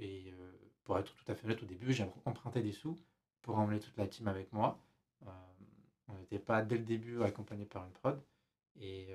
[0.00, 2.98] euh, pour être tout à fait honnête, au début, j'ai emprunté des sous
[3.42, 4.80] pour emmener toute la team avec moi.
[6.08, 8.20] On n'était pas dès le début accompagné par une prod.
[8.80, 9.12] Et,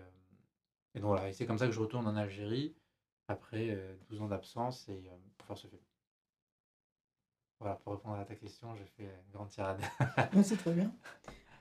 [0.94, 2.74] et donc voilà, et c'est comme ça que je retourne en Algérie
[3.28, 5.82] après euh, 12 ans d'absence et pour faire ce film.
[7.62, 9.80] Voilà, pour répondre à ta question, j'ai fait une grande tirade.
[10.44, 10.92] C'est très bien.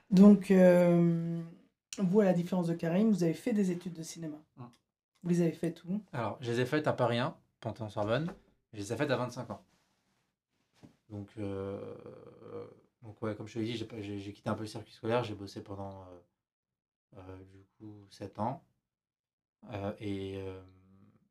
[0.09, 1.39] Donc, euh,
[1.99, 4.37] vous, à la différence de Karim, vous avez fait des études de cinéma.
[4.57, 4.63] Mm.
[5.21, 6.01] Vous les avez faites où?
[6.11, 8.33] Alors, je les ai faites à Paris 1, Panthéon-Sorbonne.
[8.73, 9.63] Je les ai faites à 25 ans.
[11.09, 11.79] Donc, euh,
[13.03, 15.23] donc ouais, comme je te l'ai dit, j'ai quitté un peu le circuit scolaire.
[15.23, 18.63] J'ai bossé pendant, euh, euh, du coup, 7 ans.
[19.99, 20.43] Et,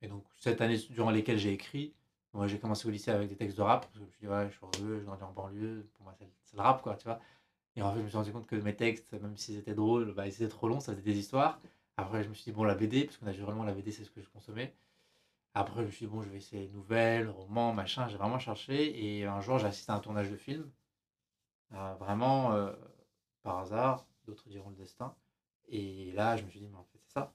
[0.01, 1.93] et donc, cette année durant lesquelles j'ai écrit,
[2.33, 3.83] moi, j'ai commencé au lycée avec des textes de rap.
[3.83, 5.89] Parce que je me suis dit, ouais, je suis heureux, je grandis en banlieue.
[5.95, 6.15] Pour moi,
[6.45, 7.21] c'est le rap, quoi, tu vois.
[7.77, 10.13] Et en fait, je me suis rendu compte que mes textes, même s'ils étaient drôles,
[10.15, 11.61] bah, ils étaient trop longs, ça faisait des histoires.
[11.97, 14.11] Après, je me suis dit, bon, la BD, parce que naturellement, la BD, c'est ce
[14.11, 14.75] que je consommais.
[15.55, 18.09] Après, je me suis dit, bon, je vais essayer nouvelles, romans, machin.
[18.09, 19.19] J'ai vraiment cherché.
[19.19, 20.71] Et un jour, j'ai assisté à un tournage de film.
[21.73, 22.73] Euh, vraiment, euh,
[23.43, 25.15] par hasard, d'autres diront le destin.
[25.69, 27.33] Et là, je me suis dit, mais en fait, c'est ça.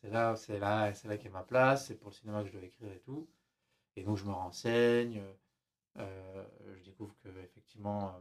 [0.00, 1.86] C'est là, c'est là, c'est là qu'est ma place.
[1.86, 3.28] C'est pour le cinéma que je dois écrire et tout.
[3.98, 5.22] Et donc, je me renseigne.
[5.98, 8.20] euh, je découvre que, effectivement, euh,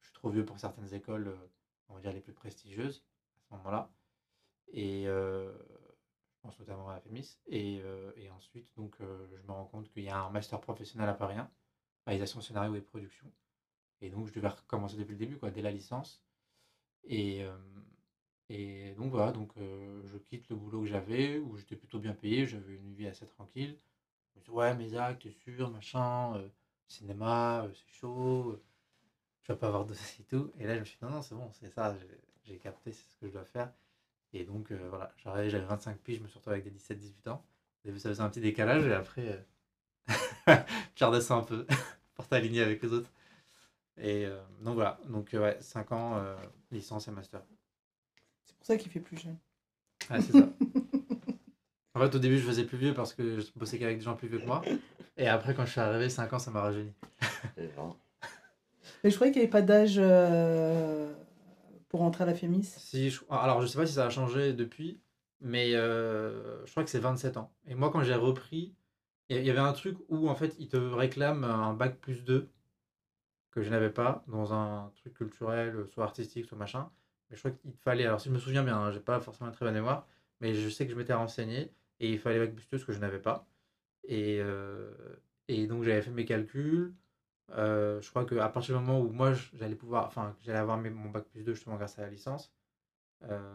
[0.00, 1.48] je suis trop vieux pour certaines écoles, euh,
[1.88, 3.04] on va dire les plus prestigieuses
[3.38, 3.92] à ce moment-là.
[4.72, 5.52] Et euh,
[6.32, 7.38] je pense notamment à la FEMIS.
[7.48, 10.60] Et, euh, et ensuite, donc, euh, je me rends compte qu'il y a un master
[10.60, 11.50] professionnel à Paris 1,
[12.06, 13.32] réalisation, scénario et production.
[14.02, 16.24] Et donc, je devais recommencer depuis le début, quoi, dès la licence.
[17.04, 17.56] Et, euh,
[18.48, 22.14] et donc, voilà, donc, euh, je quitte le boulot que j'avais, où j'étais plutôt bien
[22.14, 23.78] payé, j'avais une vie assez tranquille.
[24.38, 26.48] Je dis, ouais, mais Zach, t'es sûr, machin, euh,
[26.88, 28.62] cinéma, euh, c'est chaud, euh,
[29.42, 30.52] tu vas pas avoir de et tout.
[30.58, 31.96] Et là, je me suis dit, non, non, c'est bon, c'est ça,
[32.46, 33.72] j'ai- capté, c'est ce que je dois faire.
[34.34, 37.44] Et donc, euh, voilà, j'avais 25 piges, je me suis retrouvé avec des 17-18 ans.
[37.86, 39.44] Ça faisait un petit décalage, et après,
[40.48, 40.56] euh,
[40.94, 41.66] tu redescends un peu
[42.14, 43.10] pour t'aligner avec les autres.
[43.98, 46.36] Et euh, donc, voilà, donc, euh, ouais, 5 ans, euh,
[46.70, 47.42] licence et master.
[48.44, 49.38] C'est pour ça qu'il fait plus jeune.
[50.10, 50.48] Ouais, c'est ça.
[51.98, 54.14] En fait, au début, je faisais plus vieux parce que je bossais qu'avec des gens
[54.14, 54.62] plus vieux que moi.
[55.16, 56.92] Et après, quand je suis arrivé, 5 ans, ça m'a rajeuni.
[59.02, 61.12] Mais je croyais qu'il n'y avait pas d'âge euh,
[61.88, 62.62] pour entrer à la FEMIS.
[62.78, 65.00] Si, je- Alors, je sais pas si ça a changé depuis,
[65.40, 67.52] mais euh, je crois que c'est 27 ans.
[67.66, 68.74] Et moi, quand j'ai repris,
[69.28, 71.98] il y- il y avait un truc où, en fait, ils te réclament un bac
[71.98, 72.48] plus 2
[73.50, 76.90] que je n'avais pas dans un truc culturel, soit artistique, soit machin.
[77.30, 79.20] Mais je crois qu'il te fallait, alors si je me souviens bien, hein, j'ai pas
[79.20, 80.06] forcément une très bonne mémoire,
[80.40, 82.92] mais je sais que je m'étais renseigné et il fallait bac plus 2 ce que
[82.92, 83.46] je n'avais pas.
[84.04, 84.90] Et, euh,
[85.48, 86.94] et donc j'avais fait mes calculs.
[87.52, 90.90] Euh, je crois qu'à partir du moment où moi j'allais pouvoir, enfin, j'allais avoir mes-
[90.90, 92.52] mon bac plus 2 justement grâce à la licence,
[93.24, 93.54] euh,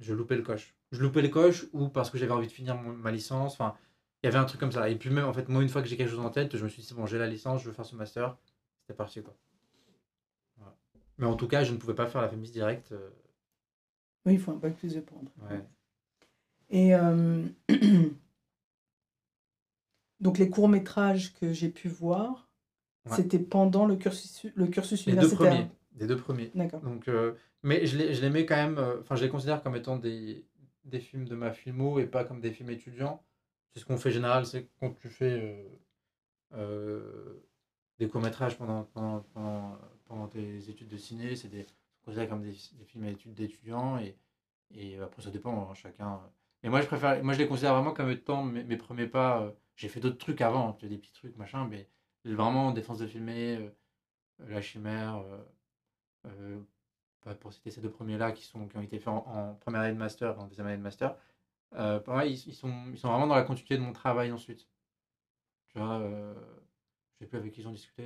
[0.00, 0.74] je loupais le coche.
[0.92, 3.54] Je loupais le coche ou parce que j'avais envie de finir mon- ma licence.
[3.54, 3.76] Enfin,
[4.22, 4.88] il y avait un truc comme ça.
[4.90, 6.64] Et puis même, en fait, moi, une fois que j'ai quelque chose en tête, je
[6.64, 8.36] me suis dit, bon, j'ai la licence, je veux faire ce master.
[8.82, 9.36] C'était parti, quoi.
[10.56, 10.76] Voilà.
[11.18, 12.92] Mais en tout cas, je ne pouvais pas faire la FEMIS direct.
[12.92, 13.10] euh,
[14.26, 15.34] Oui, il faut un bac plus 2 pour entrer.
[15.50, 15.64] ouais.
[16.70, 17.46] Et euh,
[20.20, 22.46] donc les courts-métrages que j'ai pu voir,
[23.06, 23.16] Ouais.
[23.16, 25.48] c'était pendant le cursus, le cursus Les deux universitaire.
[25.52, 25.70] premiers.
[25.96, 26.50] Les deux premiers.
[26.54, 26.80] D'accord.
[26.82, 29.62] Donc, euh, mais je les, je les mets quand même, euh, enfin, je les considère
[29.62, 30.44] comme étant des,
[30.84, 33.22] des films de ma filmo et pas comme des films étudiants.
[33.72, 35.64] C'est ce qu'on fait général, c'est quand tu fais
[36.52, 37.40] euh,
[37.98, 41.64] des courts-métrages pendant, pendant, pendant, pendant tes études de ciné, c'est des,
[42.04, 44.14] considéré comme des, des films à études d'étudiants et,
[44.74, 46.20] et après ça dépend, hein, chacun.
[46.62, 49.42] Mais moi je préfère, moi je les considère vraiment comme étant mes, mes premiers pas.
[49.42, 51.88] euh, J'ai fait d'autres trucs avant, des petits trucs, machin, mais
[52.24, 53.70] vraiment Défense de filmer, euh,
[54.48, 55.22] La Chimère.
[56.26, 56.60] euh,
[57.22, 59.92] pas pour citer ces deux premiers-là qui, sont, qui ont été faits en, première année
[59.94, 61.16] de master en deuxième année de master,
[62.04, 64.68] pour moi, ils, sont, ils sont vraiment dans la continuité de mon travail ensuite.
[65.68, 68.04] Tu vois, je sais plus avec qui ils ont discuté,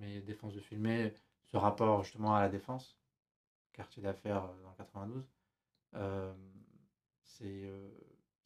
[0.00, 1.14] mais Défense de filmer,
[1.44, 2.98] ce rapport justement à la défense,
[3.72, 5.28] quartier d'affaires dans le 92,
[5.96, 6.32] euh,
[7.24, 7.90] c'est euh,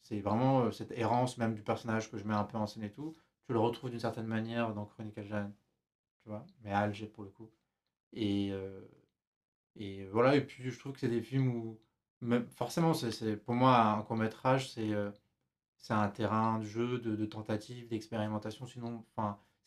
[0.00, 2.84] c'est vraiment euh, cette errance même du personnage que je mets un peu en scène
[2.84, 3.16] et tout.
[3.46, 5.54] Tu le retrouves d'une certaine manière dans Chronique Algérienne,
[6.22, 7.50] tu vois, mais à Alger pour le coup.
[8.12, 8.80] Et, euh,
[9.76, 11.80] et voilà, et puis je trouve que c'est des films où,
[12.50, 14.92] forcément, c'est, pour moi, un court-métrage, c'est
[15.78, 18.66] c'est un terrain de jeu, de, de tentative, d'expérimentation.
[18.66, 19.04] Sinon,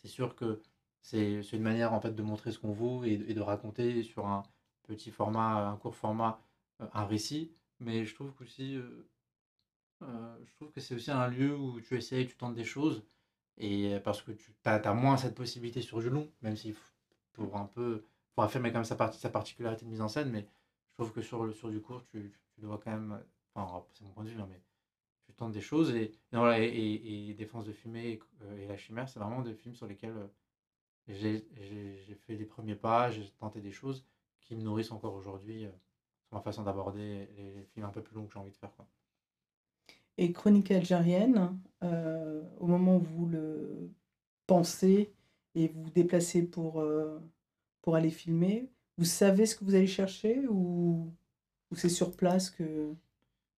[0.02, 0.62] c'est sûr que
[1.02, 4.44] c'est une manière en fait de montrer ce qu'on vaut et, de raconter sur un
[4.84, 6.40] petit format, un court format,
[6.80, 7.52] un récit.
[7.82, 9.10] Mais je trouve qu'aussi, euh,
[10.04, 13.04] euh, je trouve que c'est aussi un lieu où tu essayes, tu tentes des choses.
[13.58, 16.74] Et parce que tu as, moins cette possibilité sur du long, même faut
[17.34, 20.48] pour un peu pour affirmer quand même sa, sa particularité de mise en scène, mais
[20.90, 23.22] je trouve que sur, le, sur du court, tu, tu, dois quand même,
[23.54, 24.62] enfin c'est mon point de vue, hein, mais
[25.26, 28.20] tu tentes des choses, et, voilà, et, et, Défense de fumée
[28.58, 30.30] et, La Chimère, c'est vraiment des films sur lesquels
[31.08, 31.46] j'ai
[32.26, 34.06] fait des premiers pas, j'ai tenté des choses
[34.40, 35.68] qui me nourrissent encore aujourd'hui
[36.32, 38.74] ma façon d'aborder les, films un peu plus longs que j'ai envie de faire.
[38.76, 38.88] Quoi.
[40.18, 43.92] Et Chronique algérienne, euh, au moment où vous le
[44.48, 45.14] pensez
[45.56, 47.20] et vous vous déplacez pour, euh,
[47.82, 51.14] pour aller filmer, vous savez ce que vous allez chercher ou,
[51.72, 52.94] ou c'est sur place que...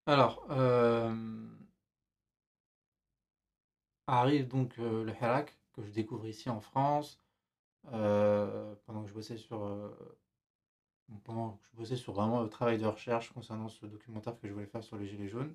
[0.05, 1.13] Alors, euh,
[4.07, 7.19] arrive donc le Hirak, que je découvre ici en France,
[7.83, 9.59] pendant que je bossais sur...
[11.12, 14.48] euh, pendant que je bossais sur vraiment le travail de recherche concernant ce documentaire que
[14.48, 15.54] je voulais faire sur les Gilets jaunes.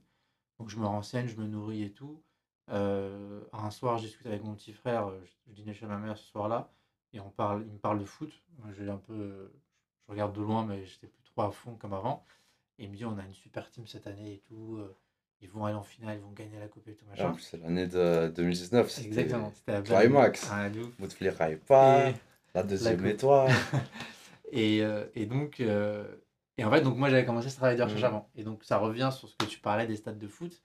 [0.59, 2.23] Donc je me renseigne, je me nourris et tout.
[2.71, 6.17] Euh, un soir, je discute avec mon petit frère, je, je dînais chez ma mère
[6.19, 6.71] ce soir-là,
[7.13, 8.31] et on parle, il me parle de foot.
[8.59, 9.51] Moi, j'ai un peu,
[10.07, 12.25] je regarde de loin, mais j'étais plus trop à fond comme avant.
[12.79, 14.77] Et il me dit, on a une super team cette année et tout.
[14.79, 14.95] euh,
[15.41, 17.33] Ils vont aller en finale, ils vont gagner la coupe et tout machin.
[17.35, 18.91] Ah, c'est l'année de 2019.
[18.91, 19.51] c'était Exactement.
[19.55, 20.49] C'était la Climax.
[20.53, 20.69] Ah,
[21.57, 22.11] pas.
[22.11, 22.15] Et-
[22.55, 23.53] La deuxième étoile.
[24.53, 26.17] Et, euh, et donc, euh,
[26.57, 28.07] et en fait, donc moi j'avais commencé ce travail de recherche Mhm.
[28.07, 28.31] avant.
[28.35, 30.63] Et donc ça revient sur ce que tu parlais des stades de foot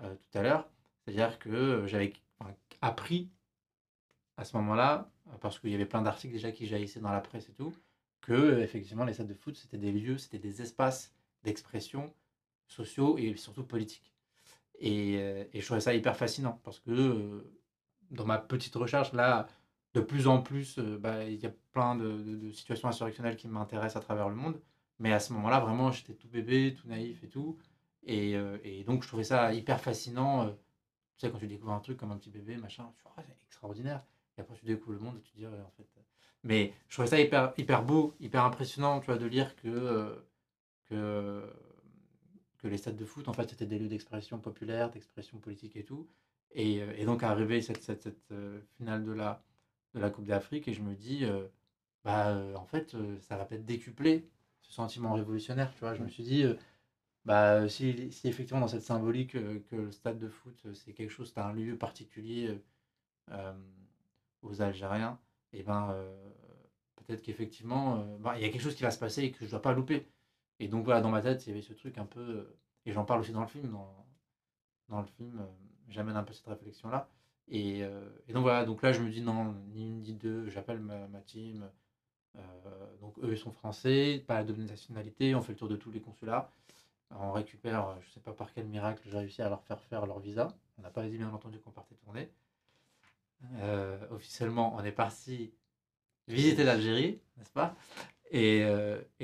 [0.00, 0.68] euh, tout à l'heure.
[1.04, 2.12] C'est-à-dire que j'avais
[2.80, 3.30] appris
[4.36, 5.10] à ce moment-là,
[5.40, 7.74] parce qu'il y avait plein d'articles déjà qui jaillissaient dans la presse et tout,
[8.20, 12.12] que effectivement les stades de foot c'était des lieux, c'était des espaces d'expression
[12.66, 14.12] sociaux et surtout politiques.
[14.78, 17.46] Et, et je trouvais ça hyper fascinant parce que
[18.10, 19.46] dans ma petite recherche là,
[19.96, 23.96] de plus en plus, euh, bah, il y a plein de, situations insurrectionnelles qui m'intéressent
[23.96, 24.60] à travers le monde.
[24.98, 27.58] Mais à ce moment-là, vraiment, j'étais tout bébé, tout naïf et tout.
[28.04, 30.46] Et, euh, donc, je trouvais ça hyper fascinant.
[30.46, 30.50] euh,
[31.16, 33.22] tu sais, quand tu découvres un truc comme un petit bébé, machin, tu fais, Ah,
[33.26, 34.04] c'est extraordinaire.
[34.36, 35.86] Et après, tu découvres le monde et tu te dis, en fait.
[36.44, 40.22] Mais je trouvais ça hyper, hyper beau, hyper impressionnant, tu vois, de lire que,
[42.64, 46.06] les stades de foot, en fait, c'était des lieux d'expression populaire, d'expression politique et tout.
[46.52, 48.34] Et, donc, arrivé cette, cette, cette
[48.76, 49.42] finale de la,
[49.96, 51.48] de la Coupe d'Afrique, et je me dis, euh,
[52.04, 54.28] bah, euh, en fait, euh, ça va peut-être décupler
[54.62, 55.94] ce sentiment révolutionnaire, tu vois.
[55.94, 56.44] Je me suis dit,
[57.24, 61.32] bah, si, si effectivement, dans cette symbolique, que le stade de foot, c'est quelque chose,
[61.34, 62.60] c'est un lieu particulier
[64.42, 65.18] aux Algériens,
[65.52, 65.96] et ben,
[66.96, 69.44] peut-être qu'effectivement, bah, il y a quelque chose qui va se passer et que je
[69.44, 70.08] ne dois pas louper.
[70.58, 72.56] Et donc, voilà, dans ma tête, il y avait ce truc un peu,
[72.86, 74.06] et j'en parle aussi dans le film, dans,
[74.88, 75.46] dans le film,
[75.88, 77.08] j'amène un peu cette réflexion-là.
[77.48, 80.48] Et, euh, et donc voilà, donc là je me dis non, ni une ni deux,
[80.48, 81.68] j'appelle ma, team.
[82.36, 82.40] Euh,
[83.00, 86.00] donc eux ils sont français, pas de nationalité, on fait le tour de tous les
[86.00, 86.50] consulats.
[87.10, 90.06] On récupère, euh, je sais pas par quel miracle, j'ai réussi à leur faire faire
[90.06, 90.48] leur visa.
[90.78, 92.30] On n'a pas dit bien entendu qu'on partait tourner.
[94.10, 95.52] Officiellement, on est parti
[96.26, 97.76] visiter l'Algérie, n'est-ce pas?
[98.32, 98.64] Et,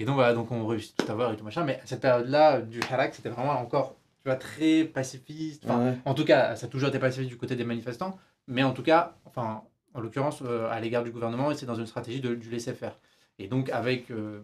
[0.07, 1.65] donc voilà, donc on réussit tout à voir et tout machin.
[1.65, 5.65] Mais cette période-là, du Harak, c'était vraiment encore, tu vois, très pacifiste.
[5.65, 5.99] Enfin, Ouais.
[6.05, 8.83] en tout cas, ça a toujours été pacifiste du côté des manifestants, mais en tout
[8.83, 9.63] cas, enfin,
[9.95, 12.99] en l'occurrence, euh, à l'égard du gouvernement, c'est dans une stratégie de, du laisser-faire.
[13.39, 14.43] Et donc, avec, euh,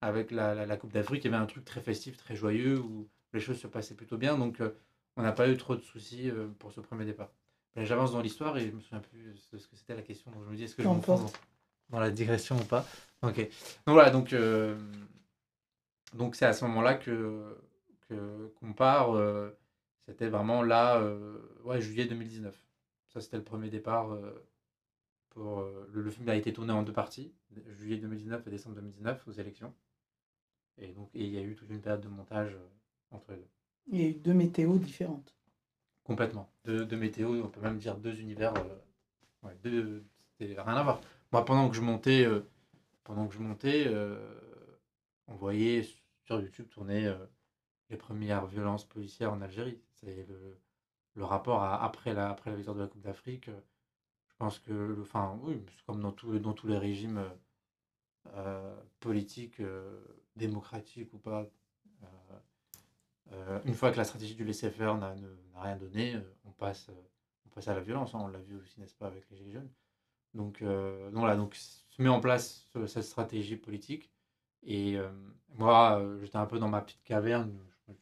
[0.00, 2.78] avec la, la- la Coupe d'Afrique, il y avait un truc très festif, très joyeux,
[2.80, 4.38] où les choses se passaient plutôt bien.
[4.38, 4.70] Donc, euh,
[5.16, 7.30] on n'a pas eu trop de soucis euh, pour ce premier départ.
[7.76, 10.42] J'avance dans l'histoire et je me souviens plus de ce que c'était la question, donc
[10.44, 11.22] je me dis est-ce que je me Qu'importe.
[11.90, 12.84] dans, dans la digression ou pas.
[13.22, 13.36] Ok.
[13.38, 14.74] Donc voilà, donc euh,
[16.14, 17.54] donc c'est à ce moment-là que que-
[18.60, 19.12] qu'on part.
[19.14, 19.50] euh,
[20.06, 22.66] c'était vraiment là, euh, ouais, juillet 2019.
[23.08, 24.12] Ça, c'était le premier départ.
[24.12, 24.46] euh,
[25.30, 27.32] pour, le, le film a été tourné en deux parties,
[27.78, 29.72] juillet 2019 et décembre 2019 aux élections.
[30.78, 32.56] Et donc, et il y a eu toute une période de montage
[33.12, 33.48] entre les deux.
[33.92, 35.34] Il y a eu deux météos différentes.
[36.04, 36.50] Complètement.
[36.64, 38.54] Deux, deux météos, on peut même dire deux univers.
[38.56, 38.78] euh,
[39.46, 40.04] ouais, deux,
[40.38, 41.00] c'était rien à voir.
[41.32, 42.40] Moi, pendant que je montais, euh,
[43.04, 44.18] pendant que je montais, euh,
[45.28, 45.86] on voyait
[46.24, 47.12] sur YouTube tourner
[47.90, 49.80] les premières violences policières en Algérie.
[49.94, 50.58] C'est le,
[51.14, 53.48] le rapport après, la, après la victoire de la Coupe d'Afrique.
[53.48, 53.60] euh,
[54.30, 57.30] je pense que, enfin, oui, comme dans, tous dans tous les régimes euh,
[58.36, 59.60] euh, politiques,
[60.36, 61.46] démocratiques ou pas,
[63.64, 65.14] une fois que la stratégie du laisser-faire n'a
[65.56, 66.90] rien donné, on passe,
[67.46, 68.14] on passe à la violence.
[68.14, 68.20] hein.
[68.22, 69.70] On l'a vu aussi, n'est-ce pas, avec les Gilets jaunes.
[70.34, 74.10] Donc, euh, donc, se met en place ce- cette stratégie politique.
[74.64, 74.98] Et
[75.56, 77.52] moi, j'étais un peu dans ma petite caverne.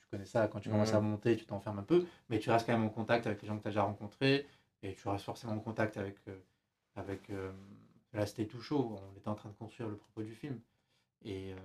[0.00, 1.08] Tu connais ça, quand tu commences à Mhm.
[1.10, 3.56] monter, tu t'enfermes un peu, mais tu restes quand même en contact avec les gens
[3.58, 4.46] que tu as déjà rencontrés.
[4.82, 6.16] Et tu restes forcément en contact avec.
[6.28, 6.38] euh,
[6.96, 7.52] avec euh,
[8.12, 8.98] là, c'était tout chaud.
[9.14, 10.60] On était en train de construire le propos du film.
[11.24, 11.56] Et, euh,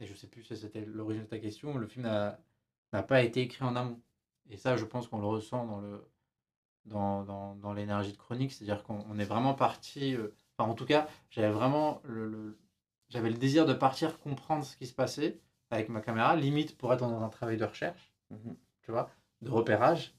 [0.00, 1.76] et je sais plus si c'était l'origine de ta question.
[1.78, 2.38] Le film n'a
[2.94, 4.00] n'a pas été écrit en amont.
[4.50, 6.04] Et ça, je pense qu'on le ressent dans le
[6.86, 10.14] dans, dans, dans l'énergie de chronique, c'est-à-dire qu'on on est vraiment parti.
[10.14, 12.58] euh, enfin, en tout cas, j'avais vraiment le, le-
[13.08, 15.38] j'avais le désir de partir comprendre ce qui se passait
[15.70, 18.56] avec ma caméra, limite pour être dans un travail de recherche, Mhm.
[18.82, 19.10] tu vois,
[19.42, 20.14] de repérage,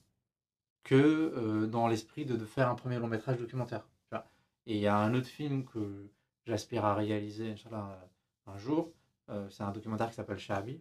[0.84, 3.86] que euh, dans l'esprit de, de faire un premier long métrage documentaire.
[4.04, 4.26] tu vois.
[4.66, 6.10] Et il y a un autre film que
[6.46, 8.00] j'aspire à réaliser, Inch'Allah,
[8.46, 8.92] un jour.
[9.30, 10.80] euh, c'est un documentaire qui s'appelle Shahabi.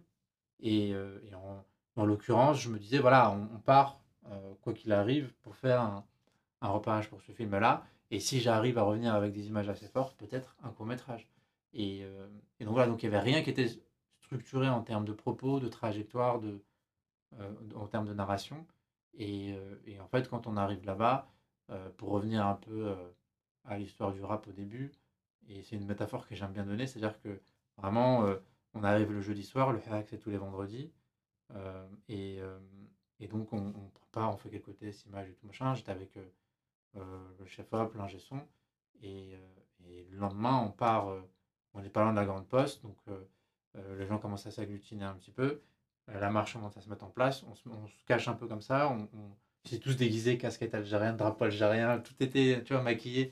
[0.61, 1.63] Et, euh, et en,
[1.95, 3.99] en l'occurrence, je me disais, voilà, on, on part,
[4.31, 6.05] euh, quoi qu'il arrive, pour faire un,
[6.61, 7.85] un repérage pour ce film-là.
[8.11, 11.27] Et si j'arrive à revenir avec des images assez fortes, peut-être un court-métrage.
[11.73, 12.27] Et, euh,
[12.59, 13.67] et donc voilà, donc il n'y avait rien qui était
[14.29, 16.61] structuré en termes de propos, de trajectoire, de,
[17.39, 18.67] euh, en termes de narration.
[19.15, 21.27] Et, euh, et en fait, quand on arrive là-bas,
[21.71, 22.95] euh, pour revenir un peu
[23.65, 24.91] à l'histoire du rap au début,
[25.47, 27.41] et c'est une métaphore que j'aime bien donner, c'est-à-dire que
[27.77, 28.23] vraiment,
[28.75, 30.91] on arrive le jeudi soir, le hack c'est tous les vendredis,
[32.07, 32.39] et,
[33.19, 35.73] et donc on, on prépare, on fait quelques tests, images et tout machin.
[35.75, 36.17] J'étais avec
[36.95, 38.41] le chef-op, l'ingé son,
[39.01, 39.33] et,
[39.85, 41.07] et le lendemain, on part,
[41.73, 42.97] on est pas loin de la Grande Poste, donc
[43.75, 45.61] les gens commencent à s'agglutiner un petit peu,
[46.09, 47.63] euh, la marche commence à se mettre en place, on se,
[48.07, 52.13] cache un peu comme ça, on, on s'est tous déguisés, casquette algérienne, drapeau algérien, tout
[52.19, 53.31] était, tu vois, maquillé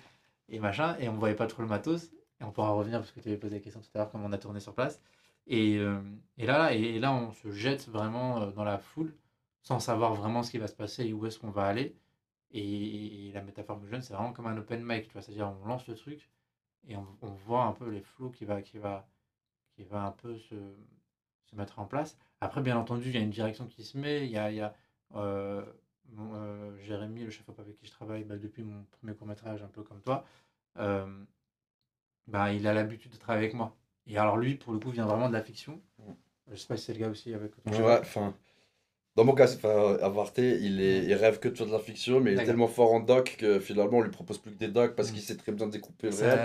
[0.50, 3.20] et machin, et on voyait pas trop le matos, et on pourra revenir parce que
[3.20, 5.02] tu avais posé la question tout à l'heure, comment on a tourné sur place.
[5.48, 6.02] Et, euh,
[6.38, 9.16] et là, et, là, on se jette vraiment euh, dans la foule
[9.64, 11.96] sans savoir vraiment ce qui va se passer et où est-ce qu'on va aller.
[12.52, 15.54] Et, la métaphore que je donne, c'est vraiment comme un open mic, tu vois, c'est-à-dire
[15.64, 16.30] on lance le truc
[16.88, 19.08] et on, on voit un peu les flots qui va, qui va,
[19.78, 20.56] qui va un peu se,
[21.46, 22.18] se mettre en place.
[22.42, 24.58] Après, bien entendu, il y a une direction qui se met, il y a, il
[24.58, 24.74] y a
[25.16, 25.64] euh,
[26.10, 29.68] mon, euh, Jérémy, le chef-op avec qui je travaille bah, depuis mon premier court-métrage, un
[29.68, 30.26] peu comme toi,
[30.80, 31.06] euh,
[32.26, 33.76] bah, il a l'habitude de travailler avec moi.
[34.08, 35.80] Et alors lui, pour le coup, vient vraiment de la fiction.
[36.50, 38.34] Je sais pas si c'est le cas aussi avec Ouais, enfin,
[39.16, 39.48] dans mon cas,
[40.02, 42.68] Avarté, il, est, il rêve que de faire de la fiction, mais il est tellement
[42.68, 45.14] fort en doc que finalement, on lui propose plus que des docs parce Mm.
[45.14, 46.40] qu'il sait très bien découper le réel.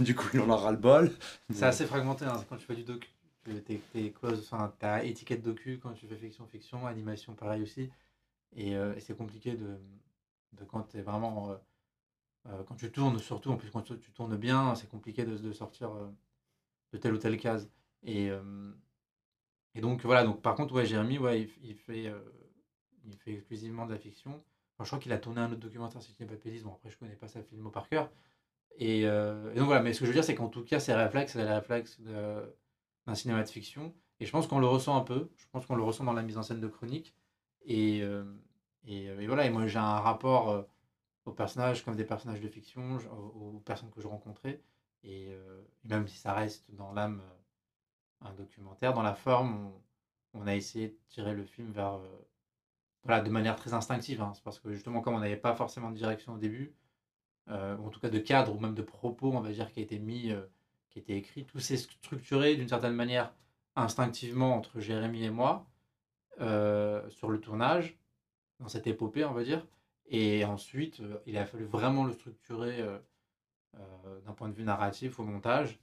[0.04, 1.10] Du coup, il en a ras-le-bol.
[1.50, 3.08] C'est assez fragmenté hein, quand tu fais du docu.
[3.92, 7.90] T'es, close, enfin, t'as étiquette docu quand tu fais fiction, fiction, animation pareil aussi.
[8.56, 9.78] Et, euh, et c'est compliqué de,
[10.54, 11.52] de quand t'es vraiment.
[11.52, 11.56] euh,
[12.48, 15.36] euh, quand tu tournes, surtout, en plus quand tu, tu tournes bien, c'est compliqué de,
[15.38, 16.08] de sortir euh,
[16.92, 17.70] de telle ou telle case.
[18.04, 18.30] Et,
[19.74, 22.12] et donc voilà, donc par contre, ouais, Jérémy, ouais, il, il fait,
[23.04, 24.30] il fait exclusivement de la fiction.
[24.74, 26.62] Enfin, je crois qu'il a tourné un autre documentaire, si je dis pas de.
[26.62, 28.10] Bon, après, je connais pas sa filmo par cœur.
[28.78, 30.80] Et, euh, et donc voilà, mais ce que je veux dire, c'est qu'en tout cas,
[30.80, 32.56] c'est les réflexes de-
[33.06, 33.94] d'un cinéma de fiction.
[34.20, 35.30] Et je pense qu'on le ressent un peu.
[35.36, 37.14] Je pense qu'on le ressent dans la mise en scène de chronique.
[37.62, 38.24] Et, euh,
[38.88, 40.66] euh, et voilà, et moi j'ai un rapport
[41.26, 44.62] aux personnages comme des personnages de fiction, aux, personnes que je rencontrais.
[45.04, 45.34] Et,
[45.84, 47.22] même si ça reste dans l'âme
[48.22, 49.72] un documentaire, dans la forme,
[50.34, 52.00] on, a essayé de tirer le film vers.
[53.04, 54.22] voilà, de manière très instinctive.
[54.22, 54.32] hein.
[54.34, 56.74] C'est parce que justement, comme on n'avait pas forcément de direction au début,
[57.50, 59.80] euh, ou en tout cas de cadre ou même de propos, on va dire, qui
[59.80, 60.42] a été mis, euh,
[60.90, 63.32] qui a été écrit, tout s'est structuré d'une certaine manière
[63.76, 65.66] instinctivement entre Jérémy et moi
[66.40, 67.98] euh, sur le tournage,
[68.58, 69.66] dans cette épopée, on va dire.
[70.06, 72.84] Et ensuite, il a fallu vraiment le structurer
[74.26, 75.78] d'un point de vue narratif au montage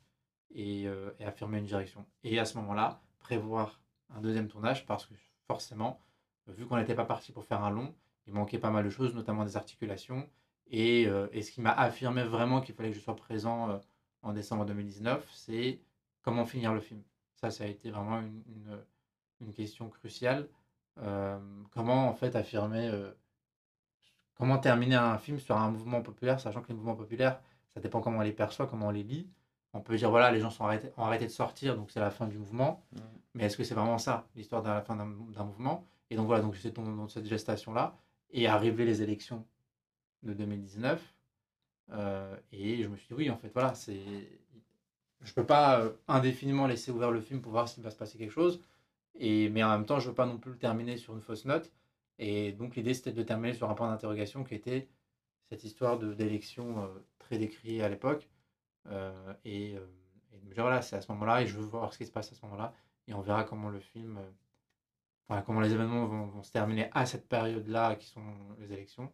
[0.54, 2.06] et, et affirmer une direction.
[2.26, 5.14] Et à ce moment-là, prévoir un deuxième tournage parce que
[5.48, 6.02] forcément,
[6.48, 7.96] vu qu'on n'était pas parti pour faire un long,
[8.26, 10.30] il manquait pas mal de choses, notamment des articulations.
[10.72, 13.78] Et, euh, et ce qui m'a affirmé vraiment qu'il fallait que je sois présent euh,
[14.24, 15.80] en décembre 2019, c'est
[16.22, 17.02] comment finir le film.
[17.36, 18.84] Ça, ça a été vraiment une, une-
[19.42, 20.48] une question cruciale.
[21.00, 21.38] Euh,
[21.72, 23.12] comment en fait affirmer, euh,
[24.36, 27.40] comment terminer un film sur un mouvement populaire, sachant que les mouvements populaires,
[27.74, 29.30] ça dépend comment on les perçoit, comment on les lit.
[29.74, 32.10] On peut dire, voilà, les gens sont arrêtés, ont arrêté de sortir, donc c'est la
[32.12, 32.84] fin du mouvement.
[32.94, 33.02] Mhm.
[33.36, 35.86] Mais est-ce que c'est vraiment ça, l'histoire de la fin d'un mouvement?
[36.10, 37.96] Et donc voilà, donc c'est dans, dans cette gestation-là.
[38.32, 39.46] Et arrivé les élections
[40.28, 41.02] de 2019,
[41.92, 44.02] euh, et je me suis dit, oui, en fait, voilà, c'est.
[45.22, 48.18] Je peux pas euh, indéfiniment laisser ouvert le film pour voir s'il va se passer
[48.18, 48.62] quelque chose.
[49.16, 51.46] Et, mais en même temps, je veux pas non plus le terminer sur une fausse
[51.46, 51.72] note.
[52.20, 54.88] Et donc l'idée, c'était de terminer sur un point d'interrogation qui était
[55.50, 56.88] cette histoire d'élection euh,
[57.20, 58.30] très décriée à l'époque.
[59.46, 61.98] Et, et de me dire, voilà, c'est à ce moment-là, et je veux voir ce
[61.98, 62.74] qui se passe à ce moment-là.
[63.08, 64.20] Et on verra comment le film,
[65.28, 68.24] enfin, comment les événements vont, vont se terminer à cette période-là, qui sont
[68.60, 69.12] les élections.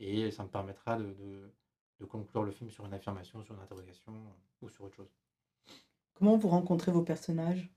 [0.00, 1.52] Et ça me permettra de, de-
[2.00, 4.12] de conclure le film sur une affirmation, sur une interrogation
[4.62, 5.10] ou sur autre chose.
[6.14, 7.68] Comment vous rencontrez vos personnages?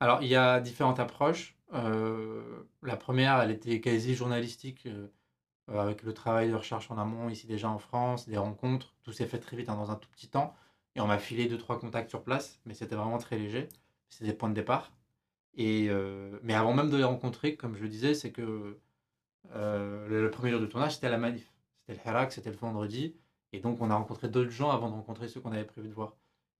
[0.00, 1.56] Alors, il y a différentes approches.
[1.74, 5.08] Euh, la première, elle était quasi journalistique, euh,
[5.68, 8.94] avec le travail de recherche en amont, ici déjà en France, des rencontres.
[9.02, 10.54] Tout s'est fait très vite, hein, dans un tout petit temps.
[10.96, 13.68] Et on m'a filé deux, trois contacts sur place, mais c'était vraiment très léger.
[14.08, 14.92] C'était des points de départ.
[15.54, 18.78] Et, euh, mais avant même de les rencontrer, comme je le disais, c'est que
[19.54, 21.52] le, le premier jour de tournage, c'était la manif.
[21.88, 23.16] C'était le Hirak, c'était le vendredi.
[23.52, 25.94] Et donc, on a rencontré d'autres gens avant de rencontrer ceux qu'on avait prévu de
[25.94, 26.16] voir.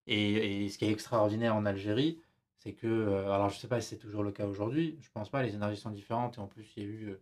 [0.07, 2.19] Et, ce qui est extraordinaire en Algérie,
[2.57, 5.29] c'est que, euh, alors je sais pas si c'est toujours le cas aujourd'hui, je pense
[5.29, 6.39] pas, les énergies sont différentes.
[6.39, 7.21] Et en plus, il y a eu euh,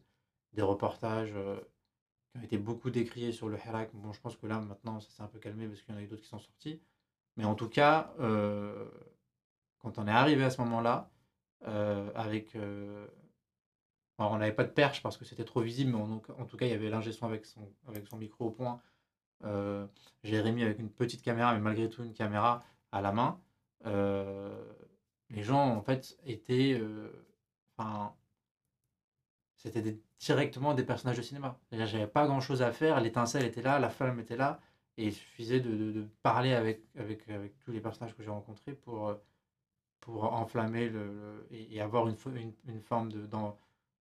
[0.53, 1.57] des reportages euh,
[2.31, 3.91] qui ont été beaucoup décriés sur le Hirak.
[3.95, 6.01] Bon, je pense que là, maintenant, ça s'est un peu calmé parce qu'il y en
[6.01, 6.81] a eu d'autres qui sont sortis.
[7.37, 8.15] Mais en tout cas,
[9.79, 11.11] quand on est arrivé à ce moment-là,
[12.15, 12.57] avec.
[14.19, 16.71] On n'avait pas de perche parce que c'était trop visible, mais en, tout cas, il
[16.71, 18.81] y avait l'ingé avec son, avec son micro au point.
[19.45, 19.87] Euh,
[20.25, 23.41] Jérémy avec une petite caméra, mais malgré tout une caméra à la main.
[23.87, 24.65] Euh,
[25.31, 26.79] les gens, en fait, étaient.
[26.81, 27.11] euh,
[27.79, 28.15] Enfin.
[29.57, 31.59] c'était directement des personnages de cinéma.
[31.73, 34.61] J'avais pas grand-chose à faire, l'étincelle était là, la flamme était là,
[34.97, 39.15] et il suffisait de, parler avec, avec, avec tous les personnages que j'ai rencontrés pour,
[40.01, 43.27] pour enflammer le, et, avoir une, fo- une, une forme de,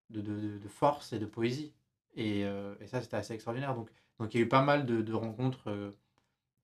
[0.09, 1.73] de, force et de poésie.
[2.15, 3.75] Et, euh, et ça, c'était assez extraordinaire.
[3.75, 3.89] Donc,
[4.19, 5.91] donc il y a eu pas mal de, rencontres, euh,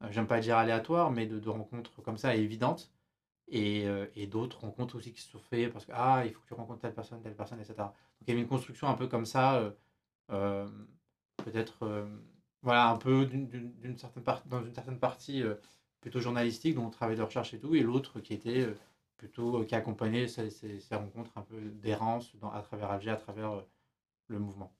[0.03, 2.91] euh, j'aime pas dire aléatoires, mais de, rencontres comme ça évidentes.
[3.53, 6.39] Et, euh, et d'autres rencontres aussi qui se sont faites parce que ah, il faut
[6.41, 7.75] que tu rencontres telle personne, telle personne, etc.
[7.77, 9.73] Donc il y avait une construction un peu comme ça,
[10.29, 12.07] peut-être
[12.61, 15.43] voilà, un peu d'une- certaine partie, dans une certaine partie
[15.99, 18.73] plutôt journalistique, dont on travail de recherche et tout, et l'autre qui était
[19.21, 23.17] plutôt euh, qui accompagnait ces, ces- ces rencontres un peu d'errance à travers Alger, à
[23.17, 23.61] travers euh,
[24.29, 24.73] le mouvement.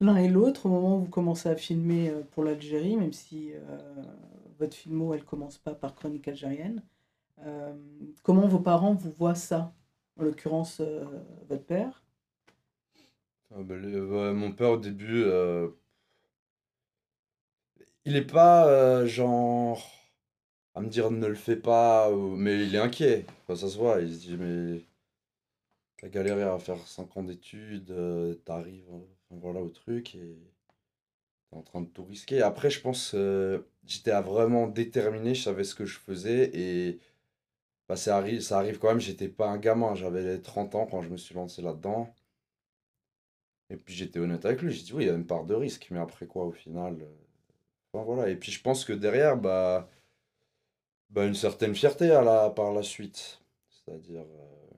[0.00, 3.52] L'un et l'autre, au moment où vous commencez à filmer euh, pour l'Algérie, même si
[3.54, 4.02] euh,
[4.58, 6.82] votre filmo, elle commence pas par Chronique algérienne,
[7.46, 7.74] euh,
[8.22, 9.74] comment vos parents vous voient ça?
[10.20, 11.04] En l'occurrence, euh,
[11.48, 12.04] votre père.
[13.50, 15.70] Ah les- ouais, mon père au début, euh,
[18.06, 19.90] il est pas euh, genre
[20.74, 23.26] à me dire ne le fais pas, mais il est inquiet.
[23.48, 24.82] Ça se voit, il se dit mais
[25.98, 28.90] t'as galéré à faire 5 ans d'études, euh, t'arrives
[29.30, 30.38] voilà, au truc et
[31.50, 32.42] t'es en train de tout risquer.
[32.42, 37.00] Après, je pense euh, j'étais vraiment déterminé, je savais ce que je faisais et
[37.88, 41.02] bah, ça arrive, ça arrive quand même, j'étais pas un gamin, j'avais 30 ans quand
[41.02, 42.14] je me suis lancé là-dedans.
[43.70, 45.54] Et puis j'étais honnête avec lui, j'ai dit oui, il y a une part de
[45.54, 47.06] risque, mais après quoi au final euh,
[48.02, 48.28] voilà.
[48.28, 49.88] Et puis je pense que derrière, bah,
[51.14, 53.40] bah une certaine fierté à la, par la suite.
[53.70, 54.74] C'est-à-dire euh,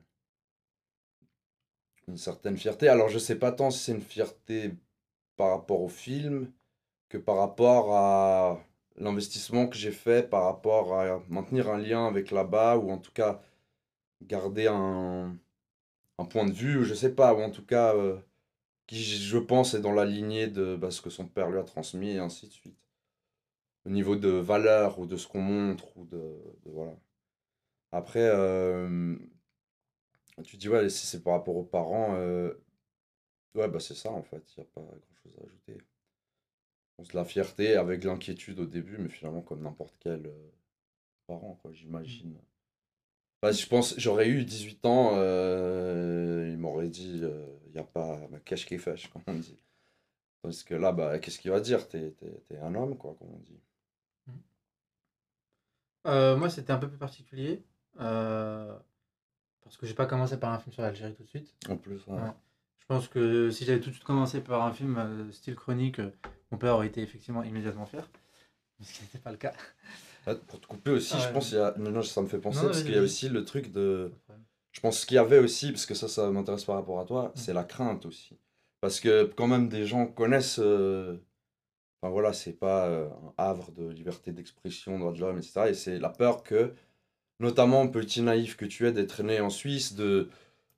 [2.08, 2.88] une certaine fierté.
[2.88, 4.74] Alors je sais pas tant si c'est une fierté
[5.36, 6.52] par rapport au film
[7.08, 8.60] que par rapport à
[8.96, 13.12] l'investissement que j'ai fait, par rapport à maintenir un lien avec là-bas, ou en tout
[13.12, 13.40] cas
[14.22, 15.36] garder un,
[16.30, 18.18] point de vue, je sais pas, ou en tout cas euh,
[18.86, 21.64] qui je pense est dans la lignée de bah, ce que son père lui a
[21.64, 22.85] transmis et ainsi de suite.
[23.86, 26.94] Au niveau de valeur ou de ce qu'on montre ou de, de- voilà.
[27.92, 29.16] Après, euh,
[30.44, 32.52] tu dis ouais, si c'est par rapport aux parents, euh,
[33.56, 35.78] ouais bah c'est ça en fait, il n'y a pas grand chose à ajouter.
[36.98, 40.50] On se la fierté avec l'inquiétude au début, mais finalement comme n'importe quel euh,
[41.26, 42.38] parent quoi, j'imagine.
[43.42, 47.20] Bah, je pense, j'aurais eu 18 ans, il m'aurait dit,
[47.66, 49.58] il n'y a pas ma cache qui fâche, comme on dit.
[50.42, 51.88] Parce que là, bah, qu'est-ce qu'il va dire?
[51.88, 53.60] T'es, t'es- t'es un homme, quoi, comme on dit.
[56.06, 57.62] Euh, moi, c'était un peu plus particulier.
[58.00, 58.74] euh,
[59.64, 61.52] parce que j'ai pas commencé par un film sur l'Algérie tout de suite.
[61.68, 62.14] En plus, ouais.
[62.20, 62.30] Ouais.
[62.78, 65.98] Je pense que si j'avais tout de suite commencé par un film euh, style chronique,
[65.98, 66.10] euh,
[66.52, 68.08] mon père aurait été effectivement immédiatement fier.
[68.78, 69.52] Mais ce qui n'était pas le cas.
[70.26, 71.32] Ah, Pour te couper aussi, je ouais.
[71.32, 71.74] pense qu'il y a.
[71.78, 73.04] Non, non, ça me fait penser, Non, parce vas-y, qu'il y a vas-y.
[73.06, 74.12] aussi le truc de.
[74.72, 77.32] Je pense qu'il y avait aussi, parce que ça, ça m'intéresse par rapport à toi,
[77.34, 78.38] c'est la crainte aussi.
[78.80, 80.60] Parce que quand même, des gens connaissent.
[80.62, 81.16] euh,
[82.00, 85.68] Enfin voilà, c'est pas euh, un havre de liberté d'expression, droit de l'homme, etc.
[85.68, 86.72] Et c'est la peur que,
[87.40, 90.28] notamment petit naïf que tu es d'être né en Suisse, de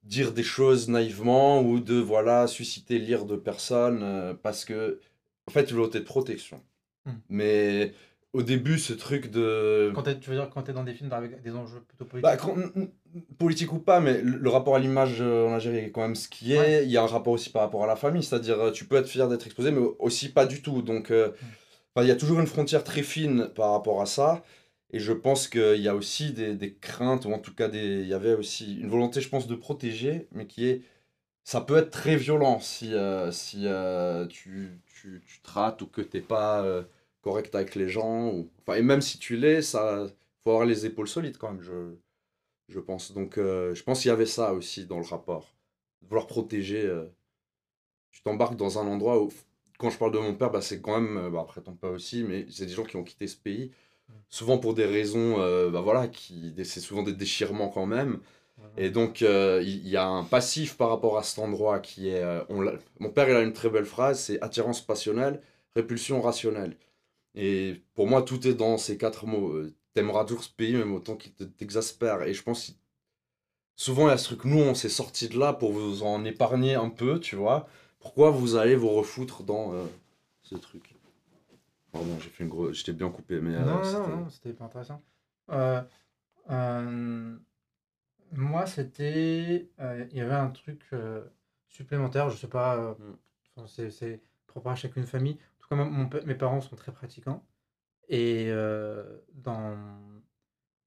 [0.05, 5.01] dire des choses naïvement ou de voilà susciter l'ire de personnes euh, parce que,
[5.47, 6.63] en fait, tu veux de protection.
[7.05, 7.13] Mm.
[7.31, 7.95] Mais
[8.33, 9.91] au début, ce truc de.
[9.95, 12.05] Quand t'es- tu veux dire quand tu es dans des films avec des enjeux plutôt
[12.05, 12.23] politiques?
[12.23, 12.57] Bah, quand-
[13.39, 16.29] politique ou pas, mais le, rapport à l'image euh, en Algérie est quand même ce
[16.29, 16.59] qui est.
[16.59, 16.85] Ouais.
[16.85, 18.97] Il y a un rapport aussi par rapport à la famille, c'est-à-dire euh, tu peux
[18.97, 20.83] être fier d'être exposé, mais aussi pas du tout.
[20.83, 21.31] Donc, euh,
[21.97, 24.43] il y a toujours une frontière très fine par rapport à ça.
[24.91, 28.01] Et je pense qu'il y a aussi des, des craintes, ou en tout cas, des,
[28.03, 30.83] il y avait aussi une volonté, je pense, de protéger, mais qui est.
[31.45, 35.87] Ça peut être très violent si, euh, si euh, tu, tu, tu te rates ou
[35.87, 36.63] que t'es pas
[37.29, 38.29] correct avec les gens.
[38.33, 38.49] Ou...
[38.61, 40.07] Enfin, et même si tu l'es, ça
[40.43, 41.95] faut avoir les épaules solides quand même, je,
[42.69, 43.13] je pense.
[43.13, 45.55] Donc, euh, je pense qu'il y avait ça aussi dans le rapport.
[46.09, 46.85] Vouloir protéger.
[46.87, 47.05] euh,
[48.11, 49.31] tu t'embarques dans un endroit où,
[49.79, 51.91] quand je parle de mon père, bah, c'est quand même, euh, bah, après ton père
[51.91, 53.73] aussi, mais c'est des gens qui ont quitté ce pays,
[54.31, 58.21] souvent pour des raisons, euh, bah, voilà, qui, c'est souvent des déchirements quand même.
[58.77, 62.25] Et donc, il y, a un passif par rapport à cet endroit qui est.
[62.49, 62.65] on
[62.99, 65.41] mon père, il a une très belle phrase c'est attirance passionnelle,
[65.77, 66.77] répulsion rationnelle.
[67.35, 69.53] Et pour moi, tout est dans ces quatre mots.
[69.55, 72.23] Euh, T'aimeras toujours ce pays, même autant qu'il te- t'exaspère.
[72.23, 72.73] Et je pense que
[73.77, 76.25] souvent, il y a ce truc, nous, on s'est sortis de là pour vous en
[76.25, 77.69] épargner un peu, tu vois.
[78.01, 79.85] Pourquoi vous allez vous refoutre dans euh,
[80.43, 80.95] ce truc?
[81.93, 82.79] Pardon, j'ai fait une grosse.
[82.79, 83.55] J'étais bien coupé, mais.
[83.55, 85.03] euh, non, non, c'était- non, non, c'était pas intéressant.
[85.51, 85.83] Euh,
[86.51, 87.37] euh,
[88.33, 89.71] moi, c'était.
[89.81, 91.25] euh, Il y avait un truc euh,
[91.69, 92.77] supplémentaire, je sais pas.
[92.77, 93.67] euh, Mm.
[93.91, 95.39] c'est propre à chacune famille.
[95.69, 97.45] Tout mes parents sont très pratiquants.
[98.09, 99.05] Et euh,
[99.35, 99.77] dans,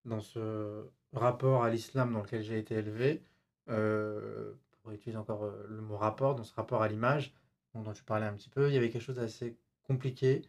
[0.06, 3.24] dans ce rapport à l'islam dans lequel j'ai été élevé,
[3.70, 7.34] euh, pour utiliser encore euh, le mot rapport, dans ce rapport à l'image
[7.76, 10.44] dont tu parlais un petit peu, il y avait quelque chose d'assez compliqué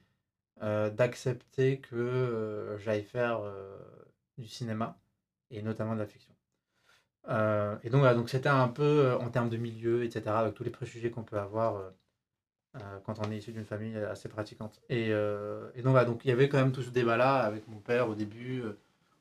[0.60, 3.40] d'accepter que j'aille faire
[4.38, 5.00] du cinéma
[5.50, 6.34] et notamment de la fiction.
[7.82, 11.10] Et donc, donc c'était un peu en termes de milieu, etc., avec tous les préjugés
[11.10, 11.92] qu'on peut avoir
[12.76, 14.80] euh, quand on est issu d'une famille assez pratiquante.
[14.88, 17.68] Et, euh, et donc, voilà, donc il y avait quand même tout ce débat-là avec
[17.68, 18.78] mon père au début, euh,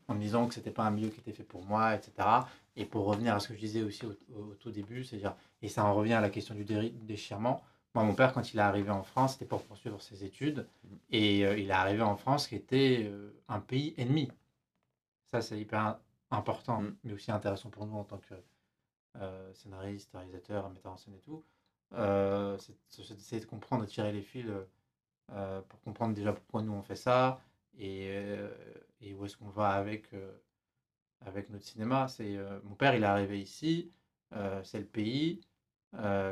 [0.07, 2.11] en me disant que c'était pas un milieu qui était fait pour moi, etc.
[2.75, 5.35] Et pour revenir à ce que je disais aussi au, au- au tout début, c'est-à-dire,
[5.61, 7.61] et ça en revient à la question du déchirement.
[7.93, 10.65] Moi, mon père, quand il est arrivé en France, c'était pour poursuivre ses études.
[11.11, 13.11] Et euh, il est arrivé en France qui était
[13.49, 14.29] un pays ennemi.
[15.31, 15.97] Ça, c'est hyper
[16.31, 16.95] important, Mm.
[17.03, 18.33] mais aussi intéressant pour nous en tant que
[19.53, 21.43] scénariste, réalisateur, metteur en scène et tout.
[21.93, 22.75] Euh, c'est
[23.15, 24.65] d'essayer de comprendre, de tirer les fils euh,
[25.33, 27.41] euh, pour comprendre déjà pourquoi nous on fait ça
[27.77, 28.09] et,
[29.15, 30.09] où est-ce qu'on va avec,
[31.21, 32.07] avec notre cinéma.
[32.07, 33.91] C'est Mon père, il est arrivé ici,
[34.63, 35.41] c'est le pays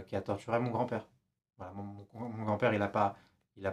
[0.07, 1.07] qui a torturé mon grand-père.
[1.57, 2.05] Voilà, mon,
[2.45, 3.17] grand-père, il n'a pas,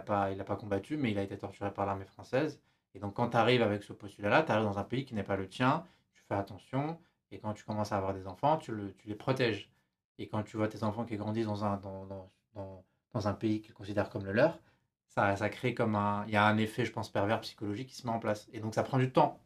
[0.05, 2.61] pas, pas combattu, mais il a été torturé par l'armée française.
[2.93, 5.23] Et donc, quand tu arrives avec ce postulat-là, tu arrives dans un pays qui n'est
[5.23, 6.99] pas le tien, tu fais attention,
[7.31, 9.71] et quand tu commences à avoir des enfants, tu, le- tu les protèges.
[10.19, 13.33] Et quand tu vois tes enfants qui grandissent dans un, dans, dans, dans, dans un
[13.33, 14.59] pays qu'ils considèrent comme le leur,
[15.09, 16.25] ça, ça crée comme un.
[16.27, 18.47] Il y a un effet, je pense, pervers psychologique qui se met en place.
[18.53, 19.39] Et donc, ça prend du temps.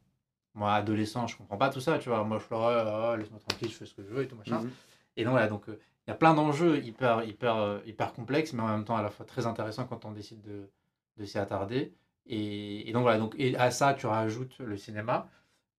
[0.54, 2.24] Moi, adolescent, je comprends pas tout ça, tu vois.
[2.24, 4.36] Moi, je suis là, Ah, laisse-moi tranquille, je fais ce que je veux et tout
[4.36, 4.60] machin.
[4.62, 4.72] Mhm.
[5.18, 5.70] Et donc, voilà, donc.
[5.70, 8.98] euh, il y a plein d'enjeux hyper, hyper, euh, hyper complexes, mais en même temps
[8.98, 10.70] à la fois très intéressants quand on décide de,
[11.18, 11.94] de s'y attarder.
[12.26, 15.30] Et, et donc voilà, donc, et à ça, tu rajoutes le cinéma,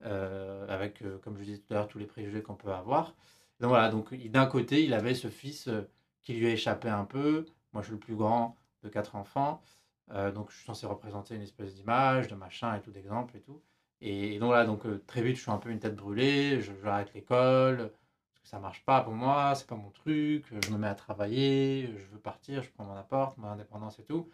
[0.04, 3.14] euh, avec, euh, comme je disais tout à l'heure, tous les préjugés qu'on peut avoir.
[3.62, 5.82] Donc voilà, donc d'un côté, il avait ce fils euh,
[6.22, 7.46] qui lui a échappé un peu.
[7.72, 9.62] Moi, je suis le plus grand de quatre enfants.
[10.10, 13.40] Euh, donc je suis censé représenter une espèce d'image, de machin et tout, d'exemple et
[13.40, 13.62] tout.
[14.00, 16.72] Et, donc voilà, donc euh, très vite, je suis un peu une tête brûlée, je-
[16.82, 17.92] j'arrête l'école,
[18.30, 20.94] parce que ça marche pas pour moi, c'est pas mon truc, je me mets à
[20.96, 24.28] travailler, je veux partir, je prends mon appart, mon indépendance et tout.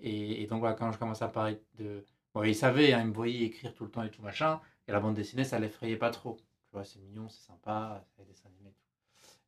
[0.00, 2.04] Et, donc voilà, quand je commence à parler de...
[2.44, 5.00] Il savait, hein, il me voyait écrire tout le temps et tout machin, et la
[5.00, 6.38] bande dessinée, ça l'effrayait pas trop.
[6.78, 8.88] Vois, c'est mignon, c'est sympa, c'est des dessins animés et tout.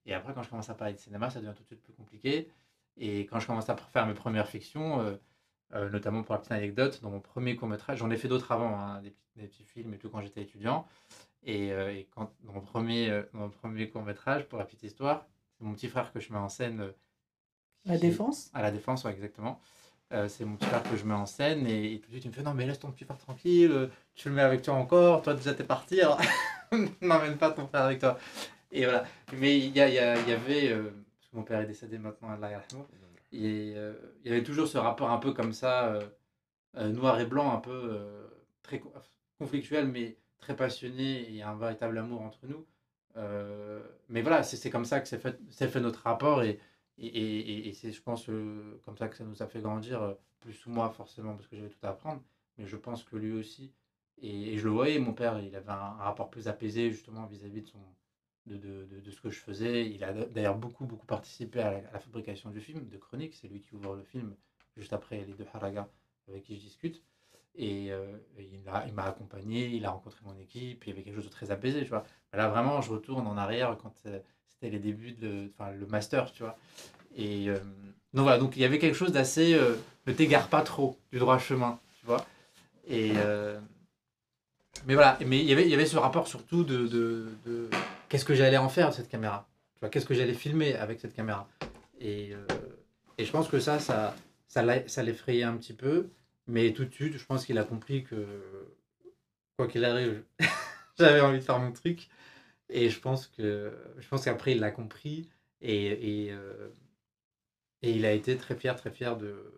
[0.07, 1.93] Et après, quand je commence à parler de cinéma, ça devient tout de suite plus
[1.93, 2.51] compliqué.
[2.97, 5.15] Et quand je commence à faire mes premières fictions, euh,
[5.75, 8.77] euh, notamment pour la petite anecdote, dans mon premier court-métrage, j'en ai fait d'autres avant,
[8.77, 10.89] hein, des, petits, des petits films et tout quand j'étais étudiant.
[11.45, 15.27] Et, euh, et quand, dans mon premier, dans mon premier court-métrage, pour la petite histoire,
[15.57, 16.93] c'est mon petit frère que je mets en scène.
[17.85, 18.51] La Défense?
[18.55, 19.61] À la Défense, ouais, exactement.
[20.27, 22.31] C'est mon petit frère que je mets en scène et, et tout de suite il
[22.31, 25.23] me fait non mais laisse ton petit frère tranquille, tu le mets avec toi encore,
[25.23, 26.01] toi déjà t'es parti,
[27.01, 28.19] n'emmène pas ton frère avec toi.
[28.73, 29.05] Et voilà.
[29.35, 32.63] Mais il y, y, y avait, euh, parce que mon père est décédé maintenant, Allah
[33.33, 33.95] et euh,
[34.25, 36.03] il y avait toujours ce rapport un peu comme ça, euh,
[36.77, 38.01] euh, noir et blanc, un peu
[38.63, 38.93] très co-
[39.39, 42.67] conflictuel, mais très passionné, et un véritable amour entre nous.
[44.09, 46.59] Mais voilà, c'est comme ça que s'est fait, fait notre rapport, et,
[46.99, 48.27] et, et- et- c'est, je pense,
[48.85, 51.69] comme ça que ça nous a fait grandir, plus ou moi forcément, parce que j'avais
[51.69, 52.23] tout à apprendre,
[52.59, 53.73] mais je pense que lui aussi.
[54.23, 57.67] Et, je le voyais, mon père, il avait un, rapport plus apaisé justement vis-à-vis de,
[57.67, 57.79] son,
[58.47, 59.89] de, de, de, ce que je faisais.
[59.91, 63.35] Il a d'ailleurs beaucoup, beaucoup participé à la, fabrication du film, de Chronique.
[63.35, 64.35] C'est lui qui ouvre le film
[64.77, 65.89] juste après les deux Haraga
[66.29, 67.03] avec qui je discute.
[67.57, 70.93] Et, euh, et il m'a il m'a accompagné, il a rencontré mon équipe, il y
[70.93, 72.05] avait quelque chose de très apaisé, tu vois.
[72.33, 76.31] Là, vraiment, je retourne en arrière quand euh, c'était les débuts, de, enfin, le master,
[76.31, 76.57] tu vois.
[77.17, 77.59] Et euh,
[78.15, 79.55] donc voilà, donc il y avait quelque chose d'assez.
[79.55, 79.75] euh,
[80.07, 82.25] ne t'égare pas trop du droit chemin, tu vois.
[82.87, 83.13] Et.
[83.17, 83.59] euh,
[84.87, 87.69] mais voilà, mais il y avait, il y avait ce rapport surtout de, de,
[88.09, 89.49] qu'est-ce que j'allais en faire de cette caméra.
[89.91, 91.49] Qu'est-ce que j'allais filmer avec cette caméra.
[92.01, 92.47] Et, euh,
[93.19, 94.15] et je pense que ça, ça,
[94.47, 96.11] ça, l'effrayait un petit peu.
[96.47, 98.77] Mais tout de suite, je pense qu'il a compris que,
[99.57, 100.25] quoi qu'il arrive,
[100.99, 102.09] j'avais envie de faire mon truc.
[102.69, 105.29] Et je pense que je qu'après, il l'a compris.
[105.63, 106.69] Et, euh,
[107.83, 109.53] et il a été très fier, très fier de,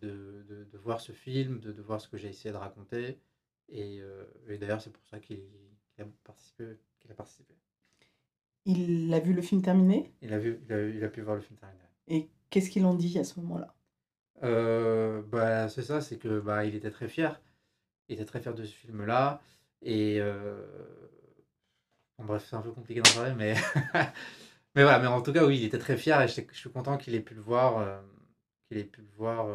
[0.00, 3.18] de, de, voir ce film, de voir ce que j'ai essayé de raconter.
[3.68, 5.42] Et, euh, et d'ailleurs, c'est pour ça qu'il
[5.98, 6.78] a participé.
[7.00, 7.54] qu'il a participé.
[8.66, 10.12] Il a vu le film terminé?
[10.22, 11.82] Il a, vu, il, a, il a pu voir le film terminé.
[12.08, 13.74] et qu'est-ce qu'il en dit à ce moment-là?
[14.42, 17.40] Euh, bah, c'est ça, c'est que bah, il était très fier.
[18.08, 19.40] Il était très fier de ce film-là.
[19.82, 20.64] Et euh,
[22.18, 23.54] bon, bref, c'est un peu compliqué d'en parler, mais...
[24.74, 26.70] mais voilà, mais en tout cas, oui, il était très fier et je, je suis
[26.70, 28.02] content qu'il ait pu le voir,
[28.68, 29.48] qu'il ait pu le voir,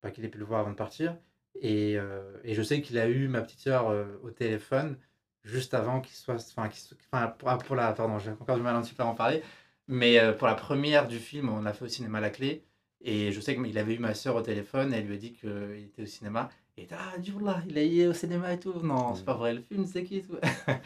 [0.00, 1.16] pas qu'il ait pu le voir avant de partir.
[1.60, 4.96] Et, euh, et je sais qu'il a eu ma petite sœur euh, au téléphone
[5.44, 6.68] juste avant qu'il soit, enfin,
[7.12, 9.14] enfin, pour, ah, pour la, pardon, j'ai encore du mal un petit peu à en
[9.14, 9.42] parler,
[9.86, 12.64] mais euh, pour la première du film, on l'a fait au cinéma La Clé.
[13.02, 15.32] Et je sais qu'il avait eu ma soeur au téléphone et elle lui a dit
[15.32, 16.48] qu'il était au cinéma.
[16.76, 18.72] Et ah, là, il est au cinéma et tout.
[18.82, 20.36] Non, c'est pas vrai, le film, c'est qui et tout.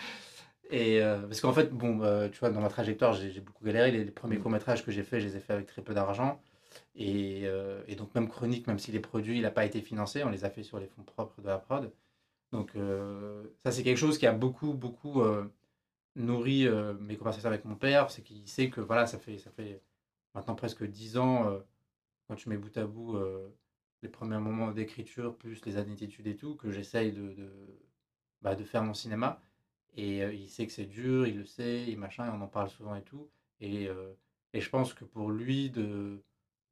[0.71, 3.91] Et euh, parce qu'en fait, bon, euh, tu vois, dans ma trajectoire, j'ai beaucoup galéré.
[3.91, 6.41] Les, les premiers courts-métrages que j'ai faits, je les ai faits avec très peu d'argent.
[6.95, 10.25] Et, euh, et donc, même Chronique, même s'il est produit, il n'a pas été financé.
[10.25, 11.93] On les a fait sur les fonds propres de la prod.
[12.53, 15.45] Donc, euh, ça, c'est quelque chose qui a beaucoup, beaucoup euh,
[16.17, 16.69] nourri
[17.01, 18.11] mes conversations avec mon père.
[18.11, 19.81] C'est qu'il sait que, voilà, ça fait, ça fait
[20.35, 21.61] maintenant presque 10 ans,
[22.29, 23.19] quand tu mets bout à bout
[24.03, 27.51] les premiers moments d'écriture, plus les années d'études et tout, que j'essaye de, de,
[28.43, 29.41] bah, de faire mon cinéma.
[29.97, 32.95] Et il sait que c'est dur, il le sait, et machin, on en parle souvent
[32.95, 33.29] et tout.
[33.61, 33.89] Et,
[34.53, 36.23] et je pense que pour lui, de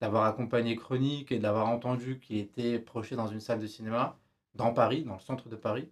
[0.00, 4.18] d'avoir accompagné Chronique et d'avoir entendu qu'il était projeté dans une salle de cinéma,
[4.54, 5.90] dans Paris, dans le centre de Paris,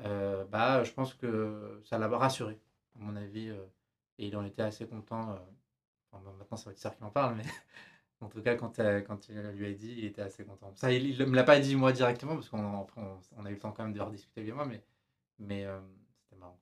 [0.00, 2.58] euh, bah, je pense que ça l'a rassuré,
[2.96, 3.48] à mon avis.
[3.50, 3.64] euh,
[4.18, 5.32] et il en était assez content.
[5.32, 5.36] euh,
[6.12, 7.44] enfin, maintenant, ça va être ça qui en parle, mais
[8.20, 10.72] en tout cas, quand, euh, quand il lui a dit, il était assez content.
[10.76, 12.86] Ça, il ne me l'a pas dit moi directement, parce qu'on on,
[13.36, 14.82] on a eu le temps quand même de rediscuter et moi, mais,
[15.38, 15.66] mais
[16.22, 16.58] c'était marrant.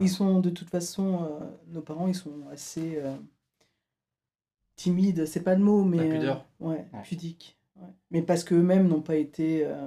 [0.00, 3.02] Ils sont de toute façon, nos parents, ils sont assez
[4.76, 6.08] euh, timides, c'est pas le mot, mais.
[6.08, 6.46] La pudeur.
[6.60, 7.02] euh, ouais, ouais.
[8.10, 9.86] Mais parce qu'eux-mêmes n'ont pas été euh,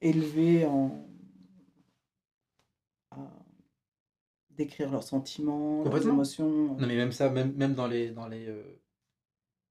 [0.00, 1.06] élevés en.
[3.12, 3.16] à
[4.50, 6.76] décrire leurs sentiments, leurs émotions.
[6.76, 8.10] Non, mais même ça, même, même dans les.
[8.10, 8.80] Dans les euh,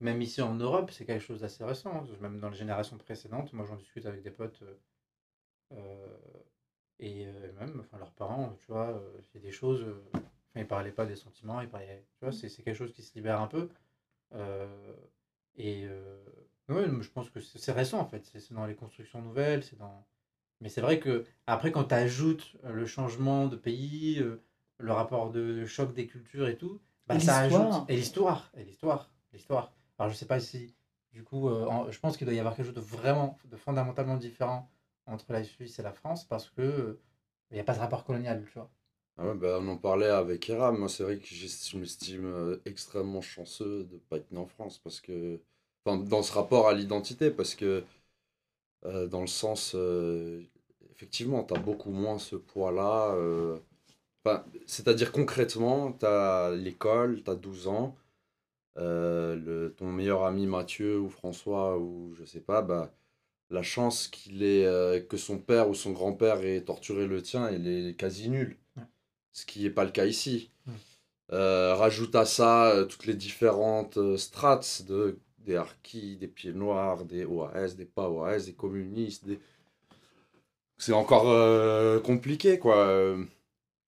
[0.01, 1.91] même ici en Europe, c'est quelque chose d'assez récent.
[1.91, 2.05] hein.
[2.21, 4.61] Même dans les générations précédentes, moi j'en discute avec des potes.
[4.61, 4.75] euh,
[5.73, 6.07] euh,
[6.99, 9.85] et euh, même, enfin, leurs parents, tu vois, euh, il y a des choses.
[10.55, 12.05] Enfin, ils parlaient pas des sentiments, ils parlaient.
[12.19, 13.69] Tu vois, c'est c'est quelque chose qui se libère un peu.
[14.33, 14.93] Euh,
[15.55, 15.85] et.
[15.85, 16.23] euh,
[16.69, 18.25] ouais, je pense que c'est récent en fait.
[18.25, 20.07] C'est dans les constructions nouvelles, c'est dans.
[20.61, 24.23] Mais c'est vrai que après, quand tu ajoutes euh, le changement de pays,
[24.77, 27.73] le rapport de choc des cultures et tout, bah, Et ça ajoute.
[27.89, 29.73] Et l'histoire, et l'histoire, l'histoire.
[29.99, 30.75] Alors je sais pas si,
[31.13, 33.57] du coup, euh, en- je pense qu'il doit y avoir quelque chose de vraiment, de
[33.57, 34.69] fondamentalement différent
[35.05, 36.99] entre la Suisse et la France parce que
[37.51, 38.71] il n'y a pas ce rapport colonial, tu vois.
[39.17, 40.77] Ah ouais, bah, on en parlait avec Eram.
[40.77, 44.45] Moi, c'est vrai que je m'estime euh, extrêmement chanceux de ne pas être né en
[44.45, 44.79] France.
[44.83, 45.39] Parce que,
[45.85, 47.83] enfin, dans ce rapport à l'identité, parce que,
[48.85, 50.41] euh, dans le sens, euh,
[50.91, 53.15] effectivement, tu as beaucoup moins ce poids-là.
[54.25, 57.95] enfin, C'est-à-dire, concrètement, tu as l'école, tu as 12 ans.
[58.77, 62.93] le, ton meilleur ami Mathieu ou François ou je sais pas, bah,
[63.51, 67.67] la chance qu'il euh, que son père ou son grand-père ait torturé le tien, elle
[67.67, 68.57] est quasi nulle.
[69.35, 70.49] Ce qui n'est pas le cas ici.
[70.65, 70.73] Ouais.
[71.33, 76.53] Euh, rajoute à ça euh, toutes les différentes euh, strates de, des harkis, des pieds
[76.53, 79.25] noirs, des OAS, des pas OAS, des communistes.
[79.25, 79.39] Des...
[80.77, 83.17] C'est encore euh, compliqué, quoi.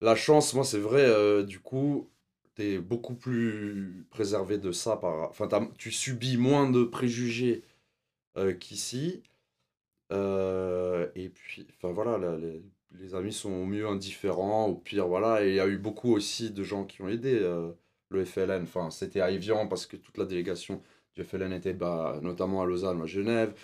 [0.02, 2.10] La chance, moi, c'est vrai, du coup,
[2.54, 4.96] t'es beaucoup plus préservé de ça.
[4.96, 5.30] Par...
[5.30, 7.62] Enfin, tu subis moins de préjugés
[8.60, 9.22] qu'ici.
[10.10, 12.36] Et puis, enfin voilà, la-
[12.92, 15.44] les amis sont au mieux indifférents, au pire, voilà.
[15.44, 17.70] Et il y a eu beaucoup aussi de gens qui ont aidé euh,
[18.10, 18.62] le FLN.
[18.62, 20.82] Enfin, c'était à Evian parce que toute la délégation
[21.14, 23.54] du FLN était bah, notamment à Lausanne à Genève.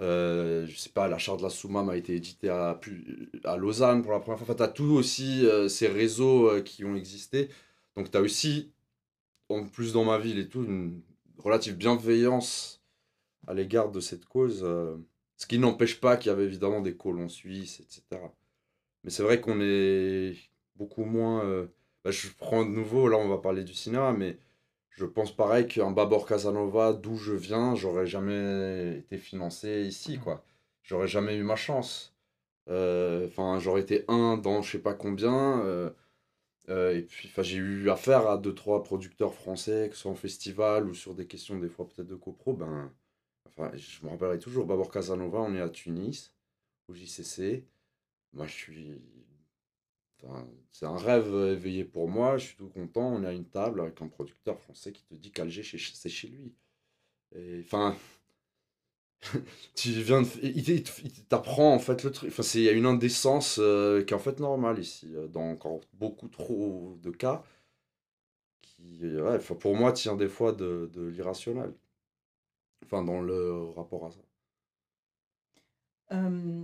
[0.00, 2.80] Euh, je sais pas, la charte de la Soumam a été éditée à,
[3.44, 4.46] à Lausanne pour la première fois.
[4.46, 7.48] Enfin, tu as tout aussi euh, ces réseaux euh, qui ont existé.
[7.96, 8.72] Donc, tu as aussi,
[9.48, 11.02] en plus dans ma ville et tout, une
[11.38, 12.82] relative bienveillance
[13.46, 14.60] à l'égard de cette cause.
[15.36, 18.20] ce qui n'empêche pas qu'il y avait évidemment des colons suisses, etc.
[19.04, 20.34] Mais c'est vrai qu'on est
[20.76, 21.44] beaucoup moins.
[21.44, 21.66] euh,
[22.04, 24.38] bah, je prends de nouveau, là on va parler du cinéma, mais
[24.90, 30.44] je pense pareil qu'un Babor Casanova, d'où je viens, j'aurais jamais été financé ici, quoi.
[30.82, 32.14] J'aurais jamais eu ma chance.
[32.70, 35.60] Euh, Enfin, j'aurais été un dans je sais pas combien.
[35.66, 35.90] euh,
[36.70, 40.14] euh, et puis, j'ai eu affaire à deux, trois producteurs français, que ce soit en
[40.14, 42.54] festival ou sur des questions, des fois peut-être de copro.
[42.54, 42.90] Ben,
[43.48, 46.34] enfin, je me rappellerai toujours, Babor Casanova, on est à Tunis,
[46.88, 47.66] au JCC.
[48.34, 49.00] Moi, je suis.
[50.22, 53.12] Enfin, c'est un rêve éveillé pour moi, je suis tout content.
[53.12, 56.52] On à une table avec un producteur français qui te dit qu'Alger, c'est chez lui.
[57.36, 57.96] Et, enfin,
[59.74, 62.30] tu viens de, il t'apprend en fait le truc.
[62.30, 65.28] Enfin, c'est, il y a une indécence euh, qui est en fait normale ici, euh,
[65.28, 67.42] dans encore beaucoup trop de cas,
[68.62, 71.72] qui, euh, ouais, pour moi, tient des fois de, de l'irrationnel.
[72.84, 74.20] Enfin, dans le rapport à ça.
[76.12, 76.62] Euh,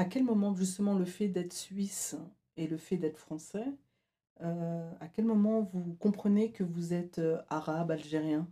[0.00, 2.16] à quel moment justement le fait d'être suisse
[2.56, 3.66] et le fait d'être français,
[4.42, 8.48] euh, à quel moment vous comprenez que vous êtes euh, arabe, algérien?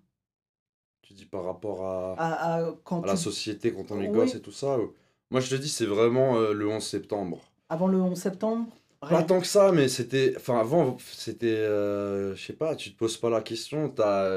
[1.02, 4.14] Tu dis par rapport à, À, à- quand à la société quand on est Oui.
[4.14, 4.78] gosse et tout ça.
[4.78, 4.92] ou-
[5.30, 7.40] Moi, je te dis, c'est vraiment euh, le 11 septembre.
[7.70, 8.66] Avant le 11 septembre?
[9.00, 10.34] Pas tant que ça, mais c'était.
[10.36, 11.46] Enfin, avant, c'était.
[11.46, 14.28] euh, je sais pas, tu te poses pas la question, t'as.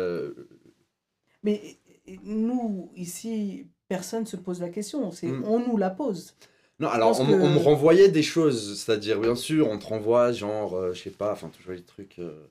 [1.43, 1.78] Mais
[2.24, 5.12] nous, ici, personne ne se pose la question.
[5.12, 5.43] C'est Mm.
[5.45, 6.36] on nous la pose.
[6.82, 10.34] Non, alors on, que- on me renvoyait des choses, c'est-à-dire, bien sûr, on te renvoie,
[10.34, 12.47] genre, euh, je sais pas, enfin, toujours les trucs, euh,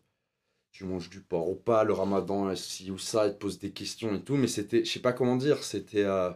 [0.73, 3.73] tu manges du porc ou pas, le ramadan, ci ou ça, ils te posent des
[3.73, 6.05] questions et tout, mais c'était, je sais pas comment dire, c'était.
[6.05, 6.31] euh,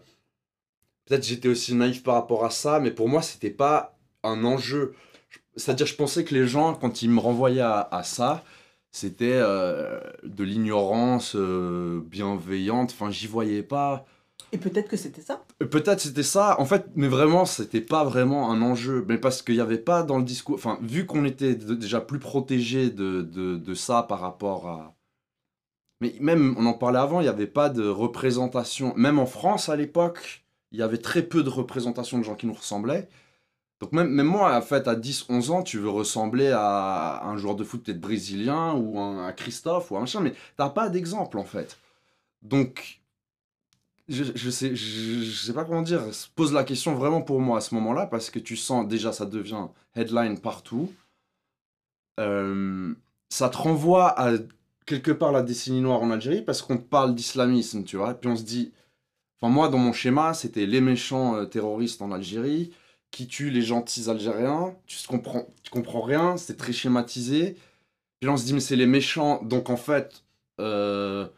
[1.06, 4.94] Peut-être j'étais aussi naïf par rapport à ça, mais pour moi, c'était pas un enjeu.
[5.30, 8.44] Je- C'est-à-dire, je pensais que les gens, quand ils me renvoyaient à, à ça,
[8.90, 14.06] c'était euh, de l'ignorance euh, bienveillante, enfin, j'y voyais pas.
[14.52, 15.44] Et peut-être que c'était ça.
[15.62, 19.04] Euh, Peut-être c'était ça, en fait, mais vraiment, c'était pas vraiment un enjeu.
[19.08, 20.54] Mais parce qu'il n'y avait pas dans le discours.
[20.54, 24.94] Enfin, vu qu'on était déjà plus protégé de, de, ça par rapport à.
[26.00, 28.94] Mais même, on en parlait avant, il n'y avait pas de représentation.
[28.96, 32.46] Même en France à l'époque, il y avait très peu de représentation de gens qui
[32.46, 33.08] nous ressemblaient.
[33.80, 37.36] Donc, même, même moi, en fait, à 10, 11 ans, tu veux ressembler à un
[37.36, 40.88] joueur de foot peut-être brésilien ou un, à Christophe ou un machin, mais t'as pas
[40.88, 41.78] d'exemple en fait.
[42.42, 43.00] Donc,
[44.08, 47.60] je, sais, je, sais pas comment dire, se pose la question vraiment pour moi à
[47.60, 50.92] ce moment-là, parce que tu sens déjà ça devient headline partout.
[52.20, 52.94] Euh,
[53.30, 54.32] ça te renvoie à
[54.86, 58.28] quelque part la décennie noire en Algérie, parce qu'on parle d'islamisme, tu vois, et puis
[58.28, 58.72] on se dit,
[59.40, 62.72] enfin moi dans mon schéma, c'était les méchants euh, terroristes en Algérie
[63.10, 67.54] qui tuent les gentils Algériens, tu comprends, comprends rien, c'est très schématisé.
[68.20, 70.24] Puis là on se dit mais c'est les méchants, donc en fait...
[70.60, 71.28] euh,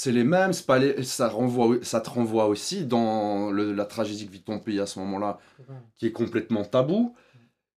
[0.00, 3.84] c'est les mêmes, c'est pas les, ça, renvoie, ça te renvoie aussi dans le- la
[3.84, 5.38] tragédie que vit ton pays à ce moment-là,
[5.96, 7.14] qui est complètement tabou.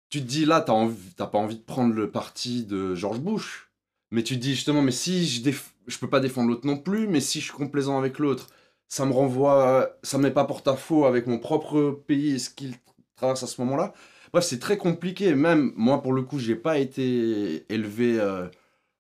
[0.10, 0.74] Tu te dis là, t'as
[1.18, 3.70] t'as pas envie de prendre le parti de George Bush,
[4.12, 6.78] mais tu te dis justement, mais si je, déf- je peux pas défendre l'autre non
[6.78, 8.48] plus, mais si je suis complaisant avec l'autre,
[8.88, 12.76] ça me renvoie, ça me met pas porte-à-faux avec mon propre pays et ce qu'il
[13.18, 13.94] traverse à ce moment-là.
[14.34, 15.36] Bref, c'est très compliqué.
[15.36, 18.48] Même moi, pour le coup, j'ai pas été élevé euh,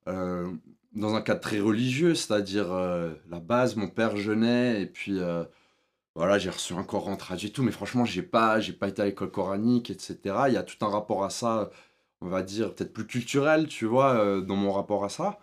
[0.07, 0.51] euh,
[0.93, 5.43] dans un cadre très religieux, c'est-à-dire euh, la base, mon père jeûnait et puis euh,
[6.15, 9.01] voilà, j'ai reçu un Coran traduit et tout, mais franchement, j'ai pas, j'ai pas été
[9.01, 10.45] à l'école coranique, etc.
[10.49, 11.71] Il y a tout un rapport à ça,
[12.21, 15.39] on va dire peut-être plus culturel, tu vois, euh, dans mon rapport à ça.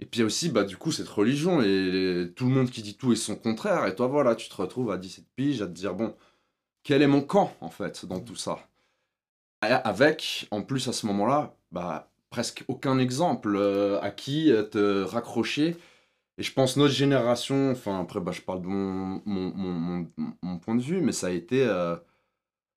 [0.00, 2.70] Et puis il y a aussi, bah, du coup, cette religion et tout le monde
[2.70, 3.86] qui dit tout et son contraire.
[3.86, 6.16] Et toi, voilà, tu te retrouves à 17 piges à te dire, bon,
[6.84, 8.60] quel est mon camp, en fait, dans tout ça?
[9.62, 14.62] Et Avec, en plus, à ce moment-là, bah, presque aucun exemple euh, à qui euh,
[14.62, 15.76] te raccrocher.
[16.38, 20.06] Et je pense notre génération, enfin, après, bah, je parle de mon, mon,
[20.42, 21.96] mon, point de vue, mais ça a été euh,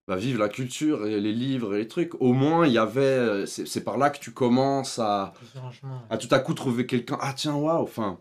[0.07, 2.19] bah, vivre la culture et les livres et les trucs.
[2.21, 3.01] Au moins, il y avait.
[3.01, 5.33] euh, C'est par là que tu commences à
[6.09, 7.17] à tout à coup trouver quelqu'un.
[7.21, 8.19] Ah tiens, waouh, enfin,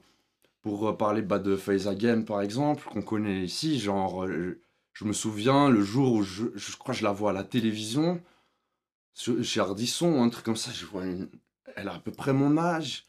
[0.63, 4.27] pour parler bah, de Faiza Again par exemple, qu'on connaît ici, genre,
[4.93, 7.45] je me souviens le jour où je, je crois que je la vois à la
[7.45, 8.21] télévision,
[9.15, 11.29] chez Ardisson, un truc comme ça, je vois une-
[11.77, 13.05] elle a à peu près mon âge.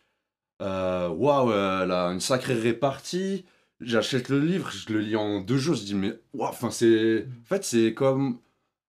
[0.61, 3.45] Euh, Waouh, elle a une sacrée répartie.
[3.81, 7.25] J'achète le livre, je le lis en deux jours, je dis mais waouh, enfin c'est,
[7.43, 8.39] en fait c'est comme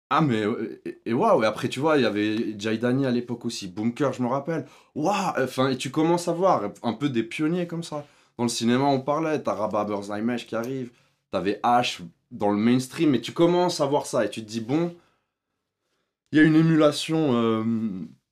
[0.10, 0.44] ah mais
[0.86, 4.14] et, et waouh, et après tu vois, il y avait Jaidani à l'époque aussi, Bunker,
[4.14, 4.66] je me rappelle.
[4.96, 8.06] Waouh, enfin et tu commences à voir un peu des pionniers comme ça.
[8.38, 10.92] Dans le cinéma, on parlait, t'as Rabat Berzaimesh qui arrive,
[11.32, 12.00] t'avais H
[12.32, 14.96] dans le mainstream, mais tu commences à voir ça et tu te dis bon,
[16.34, 17.64] il y a une émulation euh,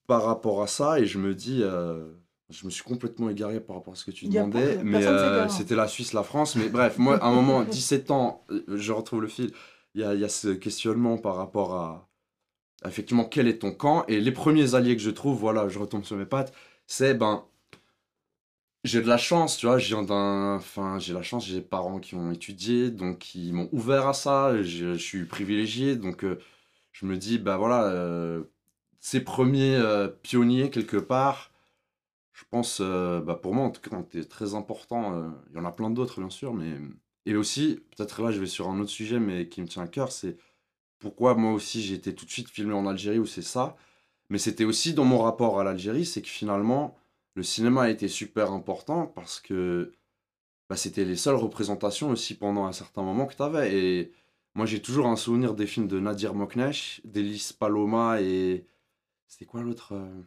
[0.07, 2.03] par rapport à ça et je me dis, euh,
[2.49, 5.47] je me suis complètement égaré par rapport à ce que tu pas- demandais, mais euh,
[5.49, 9.21] c'était la Suisse, la France, mais bref, moi à un moment, 17 ans, je retrouve
[9.21, 9.51] le fil,
[9.93, 12.09] il y a, il y a ce questionnement par rapport à,
[12.87, 16.03] effectivement quel est ton camp et les premiers alliés que je trouve, voilà, je retombe
[16.03, 16.53] sur mes pattes,
[16.87, 17.45] c'est ben
[18.83, 20.55] j'ai de la chance, tu vois, viens d'un...
[20.55, 24.13] Enfin, j'ai la chance, j'ai des parents qui ont étudié, donc qui m'ont ouvert à
[24.13, 26.23] ça, je, je suis privilégié, donc
[26.91, 28.43] je me dis, bah voilà, euh,
[28.99, 31.51] ces premiers euh, pionniers, quelque part,
[32.33, 35.13] je pense, euh, bah pour moi, en tout cas, été très importants.
[35.15, 36.77] euh, Il y en a plein d'autres, bien sûr, mais...
[37.27, 39.87] Et aussi, peut-être là, je vais sur un autre sujet, mais qui me tient à
[39.87, 40.37] cœur, c'est
[40.99, 43.75] pourquoi moi aussi, j'ai été tout de suite filmé en Algérie, où c'est ça,
[44.29, 46.97] mais c'était aussi dans mon rapport à l'Algérie, c'est que finalement
[47.35, 49.93] le cinéma a été super important parce que
[50.69, 53.75] bah, c'était les seules représentations aussi pendant un certain moment que tu avais.
[53.75, 54.13] Et
[54.53, 58.65] moi, j'ai toujours un souvenir des films de Nadir Moknesh, d'Elis Paloma et.
[59.27, 60.21] C'était quoi l'autre euh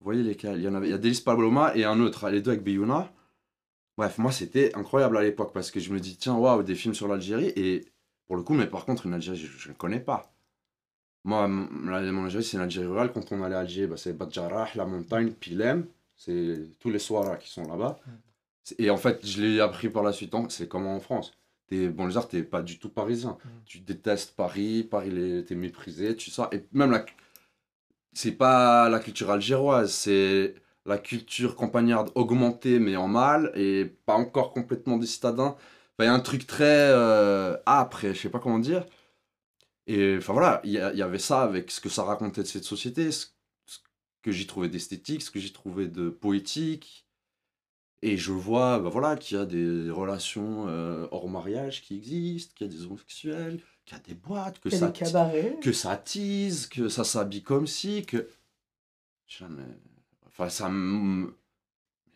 [0.00, 0.58] Vous voyez lesquels?
[0.58, 2.62] Il y en avait, il y a Delis Paloma et un autre, les deux avec
[2.62, 3.12] Beyouna.
[3.96, 6.94] Bref, moi, c'était incroyable à l'époque parce que je me dis, tiens, waouh, des films
[6.94, 7.52] sur l'Algérie.
[7.56, 7.84] Et
[8.26, 10.32] pour le coup, mais par contre, une Algérie, je ne connais pas.
[11.24, 11.92] Moi, mon
[12.24, 13.12] Algérie, c'est une Algérie rurale.
[13.12, 15.86] Quand on allait à Alger, bah, c'est Badjarrah, la montagne, Pilem.
[16.16, 17.98] C'est tous les soirs qui sont là-bas.
[18.62, 20.32] C'est- Et en fait, je l'ai appris par la suite.
[20.50, 21.36] C'est comme en France.
[21.68, 23.38] T'es, bon, les arts, t'es pas du tout parisien.
[23.66, 26.42] Tu détestes Paris, Paris, les- t'es méprisé, tu sais.
[26.52, 27.04] Et même la.
[28.12, 30.54] C'est pas la culture algéroise, c'est
[30.86, 35.56] la culture campagnarde augmentée, mais en mal, et pas encore complètement des citadins.
[35.56, 38.84] Enfin, il y a un truc très euh, âpre, et je sais pas comment dire.
[39.86, 42.42] Et enfin voilà, il y, a- il y avait ça avec ce que ça racontait
[42.42, 43.26] de cette société, ce,
[43.66, 43.78] ce
[44.22, 47.06] que j'y trouvais d'esthétique, ce que j'y trouvais de poétique.
[48.02, 52.54] Et je vois bah voilà, qu'il y a des relations euh, hors mariage qui existent,
[52.56, 55.58] qu'il y a des homosexuels, qu'il y a des boîtes, que ça, cabarets.
[55.60, 58.28] que ça tease, que ça s'habille comme si, que.
[59.26, 59.64] Jamais.
[60.26, 61.34] Enfin, ça me.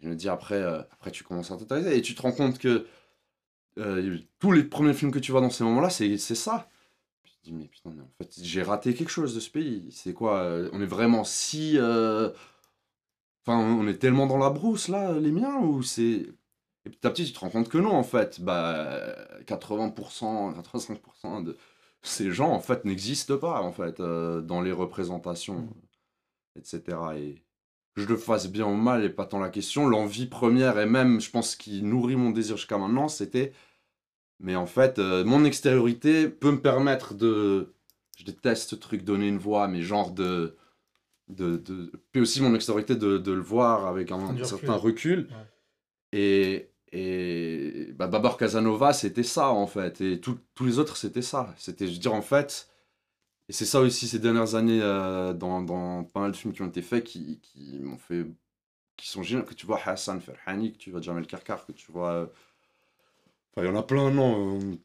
[0.01, 2.59] Je me dis après, euh, après tu commences à t'intéresser et tu te rends compte
[2.59, 2.87] que
[3.79, 6.69] euh, tous les premiers films que tu vois dans ces moments-là, c'est ça.
[7.23, 9.51] Puis tu te dis, mais putain, mais en fait, j'ai raté quelque chose de ce
[9.51, 9.89] pays.
[9.91, 11.77] C'est quoi On est vraiment si.
[13.47, 16.27] Enfin, on est tellement dans la brousse, là, les miens, ou c'est.
[16.85, 18.41] Et petit à petit, tu te rends compte que non, en fait.
[18.41, 19.17] Bah,
[19.47, 21.57] 80%, 85% de
[22.03, 25.69] ces gens, en fait, n'existent pas, en fait, euh, dans les représentations,
[26.57, 26.99] etc.
[27.17, 27.43] Et
[27.95, 29.89] que je le fasse bien ou mal, et pas tant la question.
[29.89, 33.53] L'envie première, et même, je pense, qui nourrit mon désir jusqu'à maintenant, c'était.
[34.41, 37.75] Mais en fait, euh, mon extériorité peut me permettre de.
[38.19, 40.57] Je déteste ce truc, donner une voix, mais genre de.
[41.33, 41.93] De, de...
[42.13, 45.29] Puis aussi mon extériorité de, de le voir avec un, certain recul.
[46.13, 50.01] Et, et bah, Babar Casanova, c'était ça en fait.
[50.01, 51.55] Et tout- tous les autres, c'était ça.
[51.59, 52.69] C'était, je veux dire, en fait.
[53.49, 56.63] Et c'est ça aussi ces dernières années euh, dans, dans pas mal de films qui
[56.63, 58.27] ont été faits qui, qui m'ont fait.
[58.97, 59.45] qui sont géniaux.
[59.45, 62.13] Que tu vois Hassan Ferhani, que tu vois Jamel Karkar, que tu vois.
[62.13, 62.27] euh,
[63.55, 64.59] Enfin, il y en a plein, non.
[64.61, 64.77] euh,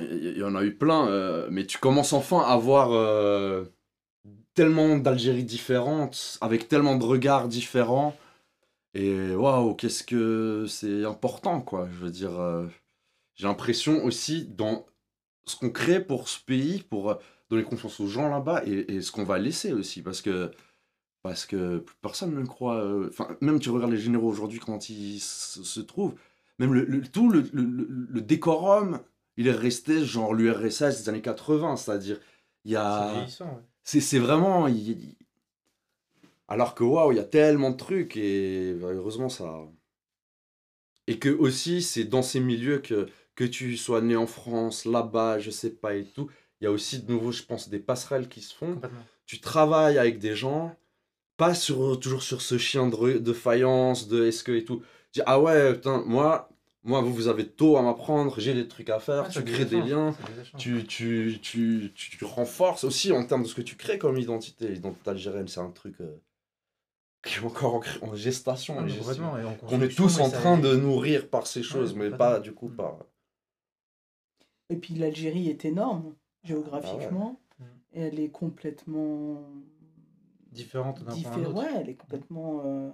[0.00, 1.48] Il y, en a eu plein.
[1.50, 2.90] mais tu commences enfin à voir.
[4.56, 8.16] Euh, tellement d'Algérie différentes, avec tellement de regards différents.
[8.94, 11.88] Et waouh, qu'est-ce que c'est important, quoi.
[11.92, 12.66] Je veux dire, euh,
[13.34, 14.86] j'ai l'impression aussi dans
[15.46, 17.14] ce qu'on crée pour ce pays, pour euh,
[17.50, 20.02] donner confiance aux gens là-bas et, ce qu'on va laisser aussi.
[20.02, 20.50] Parce que,
[21.22, 22.76] parce que plus personne ne le croit.
[22.76, 26.14] euh, Enfin, même tu regardes les généraux aujourd'hui, quand ils se, trouvent,
[26.58, 29.00] même le, tout le- le- le décorum,
[29.36, 32.20] il est resté genre l'URSS des années 80, c'est-à-dire,
[32.64, 33.08] il y a.
[33.08, 33.62] C'est vieillissant, ouais.
[33.86, 34.66] C'est c'est vraiment.
[34.68, 35.16] il-
[36.48, 39.60] Alors que waouh, il y a tellement de trucs et bah, heureusement ça.
[41.06, 45.38] Et que aussi, c'est dans ces milieux que, que tu sois né en France, là-bas,
[45.38, 46.28] je sais pas et tout.
[46.60, 48.80] Il y a aussi de nouveau, je pense, des passerelles qui se font.
[49.26, 50.76] Tu travailles avec des gens,
[51.38, 54.78] pas sur, toujours sur ce chien de, de faïence, de est-ce que et tout.
[55.12, 56.50] Tu dis, ah ouais, putain, moi,
[56.86, 59.52] moi, vous, vous avez tôt à m'apprendre, j'ai des trucs à faire, Ouais, tu des
[59.52, 63.54] crées des liens des tu, tu, tu, tu, tu renforces aussi en termes de ce
[63.54, 64.68] que tu crées comme identité.
[64.68, 66.16] L'identité algérienne, c'est un truc euh,
[67.24, 68.76] qui est encore en, gestation.
[68.78, 72.40] Ah, et en qu'on est tous en train de nourrir par ces choses, mais pas
[72.40, 72.98] du coup par.
[74.70, 77.40] Et puis l'Algérie est énorme géographiquement.
[77.60, 79.44] Ah Et elle est complètement
[80.52, 81.46] Différente d'un point à diffé-.
[81.46, 82.62] Ouais, elle est complètement.
[82.64, 82.90] euh,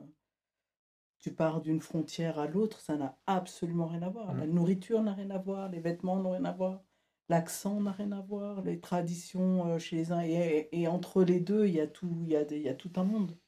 [1.23, 4.35] Tu pars d'une frontière à l'autre, ça n'a absolument rien à voir.
[4.35, 4.53] La Mm.
[4.55, 6.83] nourriture n'a rien à voir, les vêtements n'ont rien à voir,
[7.31, 10.23] l'accent n'a rien à voir, les traditions euh, chez les uns.
[10.23, 12.68] Et, et entre les deux, il y a tout, il y a, des- il y
[12.68, 13.39] a tout un monde.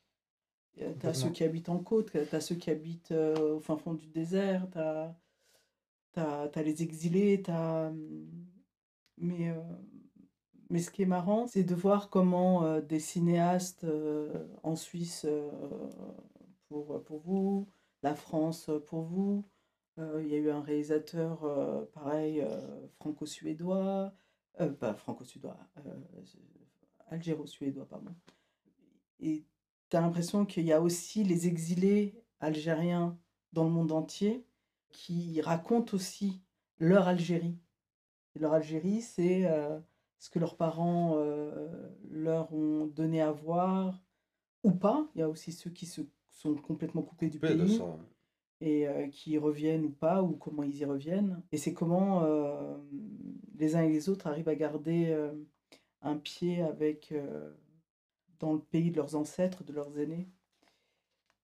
[0.76, 3.76] Tu as ceux qui habitent en côte, tu as ceux qui habitent euh, au fin
[3.76, 8.28] fond du désert, tu as, les exilés, t'as, hum,
[9.18, 9.60] Mais, euh,
[10.70, 13.86] mais ce qui est marrant, c'est de voir comment euh, des cinéastes
[14.62, 15.26] en Suisse
[16.68, 17.68] pour, pour vous,
[18.02, 19.44] la France pour vous,
[19.98, 24.12] euh, il y a eu un réalisateur euh, pareil, euh, franco-suédois,
[24.60, 25.56] euh, pas franco-suédois,
[25.86, 25.96] euh,
[27.08, 28.14] algéro-suédois, pardon.
[29.20, 29.44] Et
[29.90, 33.16] tu as l'impression qu'il y a aussi les exilés algériens
[33.52, 34.44] dans le monde entier
[34.90, 36.40] qui racontent aussi
[36.78, 37.58] leur Algérie.
[38.34, 39.78] Leur Algérie, c'est euh,
[40.18, 41.68] ce que leurs parents euh,
[42.10, 44.02] leur ont donné à voir
[44.64, 45.08] ou pas.
[45.14, 46.00] Il y a aussi ceux qui se
[46.44, 47.96] sont complètement coupés du de pays ça, ouais.
[48.60, 51.42] et euh, qui y reviennent ou pas, ou comment ils y reviennent.
[51.52, 52.76] Et c'est comment euh,
[53.56, 55.32] les uns et les autres arrivent à garder euh,
[56.02, 57.14] un pied avec
[58.38, 60.28] dans le pays de leurs ancêtres, de leurs aînés.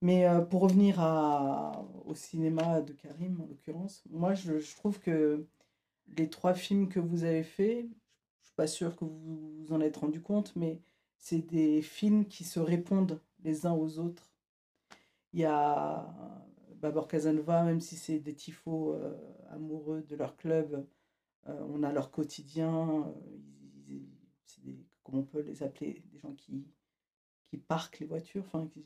[0.02, 5.46] Mais pour revenir à, au cinéma de Karim, en l'occurrence, moi je, je trouve que
[6.18, 7.86] les trois films que vous avez faits,
[8.40, 10.80] je suis pas sûre que vous vous en êtes rendu compte, mais
[11.18, 14.29] c'est des films qui se répondent les uns aux autres.
[15.32, 16.12] Il y a
[16.76, 19.14] Babor Casanova, même si c'est des tifos euh,
[19.50, 20.86] amoureux de leur club,
[21.48, 23.12] euh, on a leur quotidien, euh,
[23.88, 24.08] ils- ils-
[24.46, 26.66] c'est des, comment on peut les appeler, des gens qui,
[27.48, 28.84] qui parquent les voitures, enfin, qui-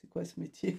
[0.00, 0.78] c'est quoi ce métier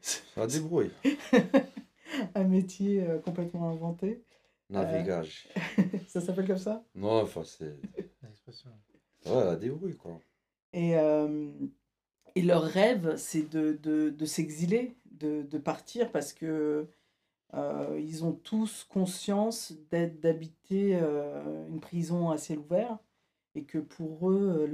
[0.00, 0.90] Ça débrouille.
[2.34, 4.24] Un métier euh, complètement inventé.
[4.70, 5.48] Navigage.
[5.78, 6.84] Euh, ça s'appelle comme ça?
[6.94, 7.76] Non, enfin, c'est.
[8.22, 8.70] L'expression.
[9.26, 10.20] Ouais, la débrouille, quoi.
[10.72, 11.50] Et, euh,
[12.34, 16.88] et leur rêve, c'est de, de, s'exiler, de, de partir, parce que
[17.54, 22.98] euh, ils ont tous conscience d'habiter euh, une prison à ciel ouvert,
[23.54, 24.66] et que pour eux,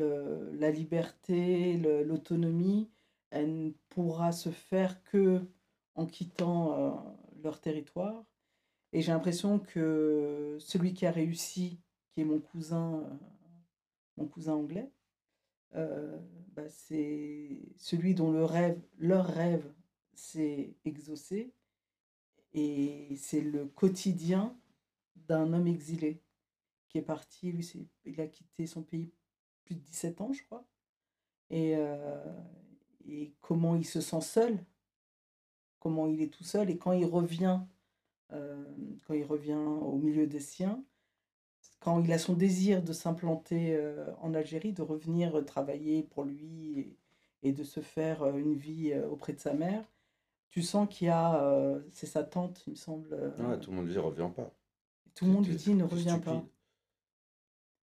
[0.59, 2.89] la liberté, l'autonomie,
[3.31, 5.43] elle ne pourra se faire que
[5.95, 6.91] en quittant euh,
[7.43, 8.25] leur territoire.
[8.93, 11.79] Et j'ai l'impression que celui qui a réussi,
[12.15, 13.05] qui est mon cousin,
[14.17, 14.91] mon cousin anglais,
[15.77, 16.19] euh,
[16.55, 19.65] bah, c'est celui dont le rêve, leur rêve
[20.15, 21.53] s'est exaucé.
[22.53, 24.57] Et c'est le quotidien
[25.17, 26.23] d'un homme exilé
[26.89, 27.53] qui est parti.
[27.53, 29.13] Lui, c'est- il a quitté son pays
[29.65, 30.67] plus de 17 ans, je crois.
[31.51, 32.41] Et, euh,
[33.07, 34.59] et comment il se sent seul,
[35.79, 36.71] comment il est tout seul.
[36.71, 37.61] Et quand il revient,
[38.33, 38.65] euh,
[39.07, 40.85] quand il revient au milieu des siens,
[41.81, 46.25] quand il a son désir de s'implanter euh, en Algérie, de revenir euh, travailler pour
[46.25, 46.97] lui
[47.43, 49.83] et, de se faire euh, une vie auprès de sa mère,
[50.51, 53.15] tu sens qu'il y a, c'est sa tante, il me semble.
[53.39, 54.53] Ouais, tout le monde dit reviens pas.
[55.15, 56.45] tout le monde lui dit ne reviens pas.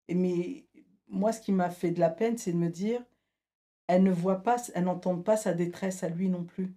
[0.07, 0.65] Et mais
[1.07, 3.03] moi, ce qui m'a fait de la peine, c'est de me dire,
[3.87, 6.71] elle ne voit pas, elle n'entend pas sa détresse à lui non plus.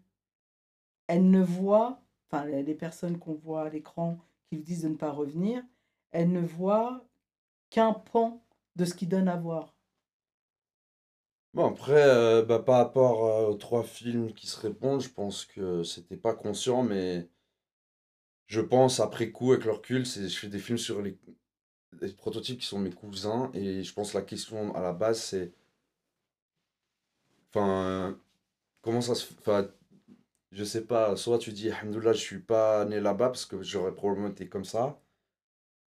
[1.07, 4.97] Elle ne voit, enfin les personnes qu'on voit à l'écran qui lui disent de ne
[4.97, 5.63] pas revenir,
[6.15, 7.05] elle ne voit
[7.71, 8.43] qu'un pan
[8.77, 9.75] de ce qu'il donne à voir.
[11.55, 15.45] Bon, après, euh, bah, par rapport euh, aux trois films qui se répondent, je pense
[15.45, 17.29] que c'était pas conscient, mais
[18.47, 21.19] je pense après coup, avec le recul, je fais des films sur les,
[22.01, 25.21] les prototypes qui sont mes cousins, et je pense que la question à la base,
[25.23, 25.53] c'est.
[27.51, 28.19] Enfin,
[28.83, 29.33] comment ça se.
[29.41, 29.69] Enfin,
[30.53, 33.95] je sais pas, soit tu dis, Alhamdoulilah, je suis pas né là-bas parce que j'aurais
[33.95, 35.01] probablement été comme ça,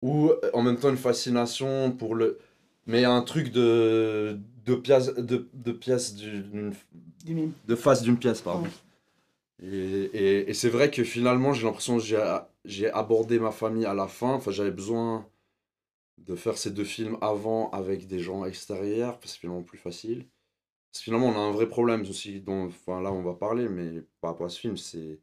[0.04, 2.38] ou euh, en même temps une fascination pour le.
[2.86, 6.74] Mais un truc de, de pièce, de, de pièce d'une,
[7.66, 8.66] de face d'une pièce, pardon.
[8.66, 8.70] Ouais.
[9.66, 12.04] Et, et, et c'est vrai que finalement, j'ai l'impression que
[12.66, 14.34] j'ai, abordé ma famille à la fin.
[14.34, 15.26] Enfin, j'avais besoin
[16.18, 19.78] de faire ces deux films avant avec des gens extérieurs, parce que c'est finalement plus
[19.78, 20.28] facile.
[20.92, 23.70] Parce que finalement, on a un vrai problème aussi, dont enfin, là, on va parler,
[23.70, 25.20] mais par rapport à ce film, c'est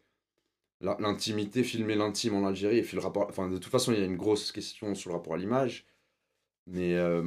[0.81, 2.78] l'intimité, filmer l'intime en Algérie.
[2.78, 5.16] Et puis rapport, enfin, de toute façon, il y a une grosse question sur le
[5.16, 5.87] rapport à l'image.
[6.66, 7.24] Mais euh,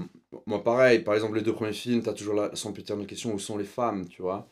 [0.47, 3.39] moi, pareil, par exemple, les deux premiers films, tu as toujours la sempiternelle question où
[3.39, 4.47] sont les femmes, tu vois?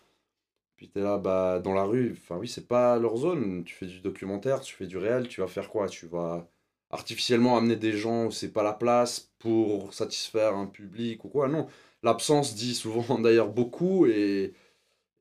[0.78, 3.64] Puis tu es là, bah, dans la rue, enfin oui, c'est pas leur zone.
[3.64, 5.88] Tu fais du documentaire, tu fais du réel, tu vas faire quoi?
[5.90, 6.48] Tu vas
[6.90, 11.48] artificiellement amener des gens où c'est pas la place pour satisfaire un public ou quoi?
[11.48, 11.68] Non.
[12.04, 14.54] L'absence dit souvent d'ailleurs beaucoup et,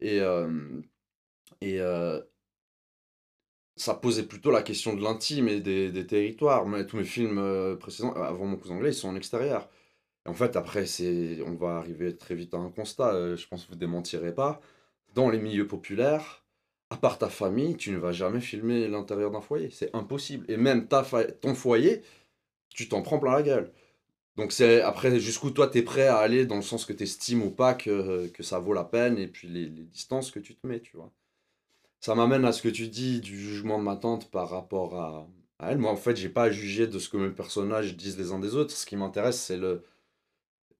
[0.01, 0.49] et, euh,
[1.65, 2.23] euh,
[3.81, 6.67] ça posait plutôt la question de l'intime et des, territoires.
[6.67, 9.69] Mais tous mes films euh, précédents, avant mon cousin anglais, ils sont en extérieur.
[10.27, 13.15] En fait, après, c'est, on va arriver très vite à un constat.
[13.15, 14.61] euh, je pense que vous démentirez pas.
[15.15, 16.45] Dans les milieux populaires,
[16.91, 19.71] à part ta famille, tu ne vas jamais filmer l'intérieur d'un foyer.
[19.71, 20.45] C'est impossible.
[20.51, 21.05] Et même ta
[21.41, 22.03] ton foyer,
[22.71, 23.73] tu t'en prends plein la gueule.
[24.37, 27.51] Donc c'est après jusqu'où toi t'es prêt à aller dans le sens que t'estimes ou
[27.51, 30.67] pas que, que ça vaut la peine et puis les, les distances que tu te
[30.67, 31.13] mets, tu vois.
[32.01, 35.29] Ça m'amène à ce que tu dis du jugement de ma tante par rapport à,
[35.61, 35.79] elle.
[35.79, 38.39] Moi en fait j'ai pas à juger de ce que mes personnages disent les uns
[38.39, 38.73] des autres.
[38.73, 39.83] Ce qui m'intéresse c'est le...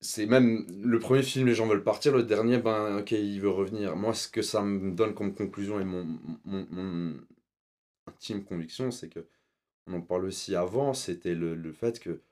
[0.01, 3.51] C'est même le premier film les gens veulent partir, le dernier ben ok il veut
[3.51, 3.97] revenir.
[3.97, 6.07] Moi ce que ça me donne comme conclusion et mon,
[6.45, 7.15] mon,
[8.07, 9.27] intime conviction c'est que
[9.87, 12.23] on en parle aussi avant, c'était le, le fait que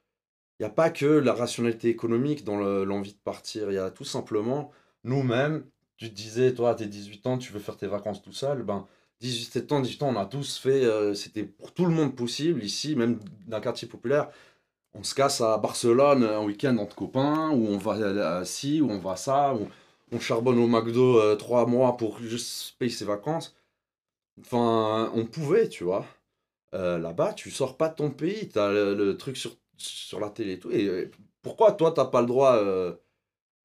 [0.61, 3.71] il n'y a pas que la rationalité économique dans le- l'envie de partir.
[3.71, 4.73] Il y a tout simplement
[5.05, 5.65] nous-mêmes.
[5.99, 8.63] Tu te disais, toi, tes 18 ans, tu veux faire tes vacances tout seul.
[8.65, 8.87] Ben,
[9.21, 10.85] 18 ans, 18 ans, on a tous fait.
[10.85, 14.31] euh, C'était pour tout le monde possible ici, même d'un quartier populaire.
[14.95, 18.91] On se casse à Barcelone un week-end entre copains, ou on va à ci, ou
[18.91, 19.69] on va ça, ou
[20.13, 23.57] on charbonne au McDo euh, trois mois pour juste payer ses vacances.
[24.41, 26.07] Enfin, on pouvait, tu vois.
[26.75, 30.31] Euh, là-bas, tu sors pas de ton pays, t'as le, le truc sur, sur la
[30.31, 30.71] télé et tout.
[30.73, 31.11] Et euh,
[31.43, 32.95] pourquoi toi, t'as pas le droit euh,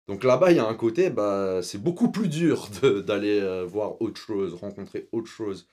[0.08, 2.70] Donc là-bas, il y a un côté, bah, c'est beaucoup plus dur
[3.06, 5.68] d'aller euh, voir autre chose, rencontrer autre chose.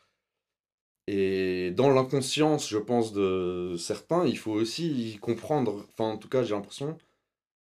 [1.07, 6.45] Et dans l'inconscience, je pense, de certains, il faut aussi comprendre, enfin, en tout cas,
[6.45, 6.97] j'ai l'impression,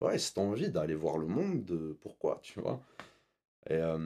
[0.01, 2.81] ouais, cette envie d'aller voir le monde, de pourquoi, tu vois.
[3.71, 3.99] Et, euh,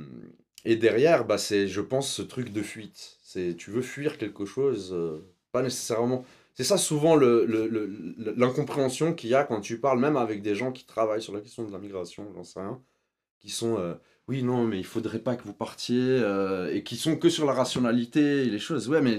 [0.65, 3.19] et derrière, bah, c'est, je pense, ce truc de fuite.
[3.23, 5.21] C'est, tu veux fuir quelque chose, euh,
[5.53, 6.25] pas nécessairement.
[6.57, 10.17] C'est ça souvent le, le- le- le- l'incompréhension qu'il y a quand tu parles, même
[10.17, 12.83] avec des gens qui travaillent sur la question de la migration, j'en sais rien,
[13.41, 13.95] qui sont, euh,
[14.29, 17.47] oui, non, mais il faudrait pas que vous partiez, euh, et qui sont que sur
[17.47, 18.89] la rationalité et les choses.
[18.89, 19.19] Ouais, mais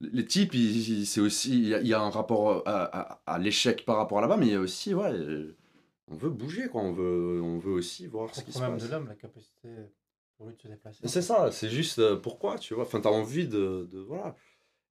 [0.00, 0.54] les types,
[1.06, 3.96] c'est aussi, il y, a- il y a un rapport à, à- à l'échec par
[3.96, 5.56] rapport à là-bas, mais il y a aussi, ouais, euh,
[6.08, 6.82] on veut bouger, quoi.
[6.82, 8.82] On veut, on veut aussi voir ce qui se passe.
[8.84, 9.68] de l'homme, la capacité
[10.36, 10.98] pour lui de se déplacer.
[11.06, 12.82] C'est ça, c'est juste euh, pourquoi, tu vois.
[12.84, 14.34] Enfin, t'as envie de, de- voilà.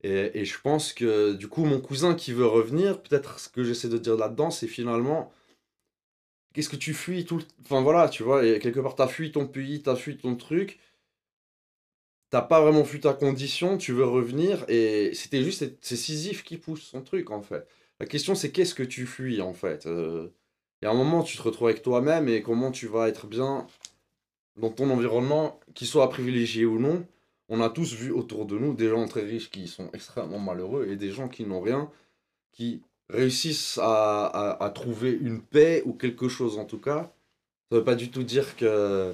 [0.03, 3.87] Et, je pense que du coup, mon cousin qui veut revenir, peut-être ce que j'essaie
[3.87, 5.31] de dire là-dedans, c'est finalement,
[6.53, 7.43] qu'est-ce que tu fuis tout le...
[7.63, 10.79] Enfin voilà, tu vois, quelque part, t'as fui ton pays, t'as fui ton truc,
[12.29, 16.57] t'as pas vraiment fui ta condition, tu veux revenir, et c'était juste, c'est- Sisyphe qui
[16.57, 17.67] pousse son truc, en fait.
[17.99, 19.85] La question, c'est qu'est-ce que tu fuis, en fait.
[19.85, 20.29] Euh,
[20.81, 23.67] Et à un moment, tu te retrouves avec toi-même, et comment tu vas être bien
[24.57, 27.05] dans ton environnement, qu'il soit privilégié ou non,
[27.49, 30.87] on a tous vu autour de nous des gens très riches qui sont extrêmement malheureux
[30.89, 31.89] et des gens qui n'ont rien,
[32.51, 37.11] qui réussissent à, à- à trouver une paix ou quelque chose en tout cas.
[37.69, 39.13] Ça veut pas du tout dire que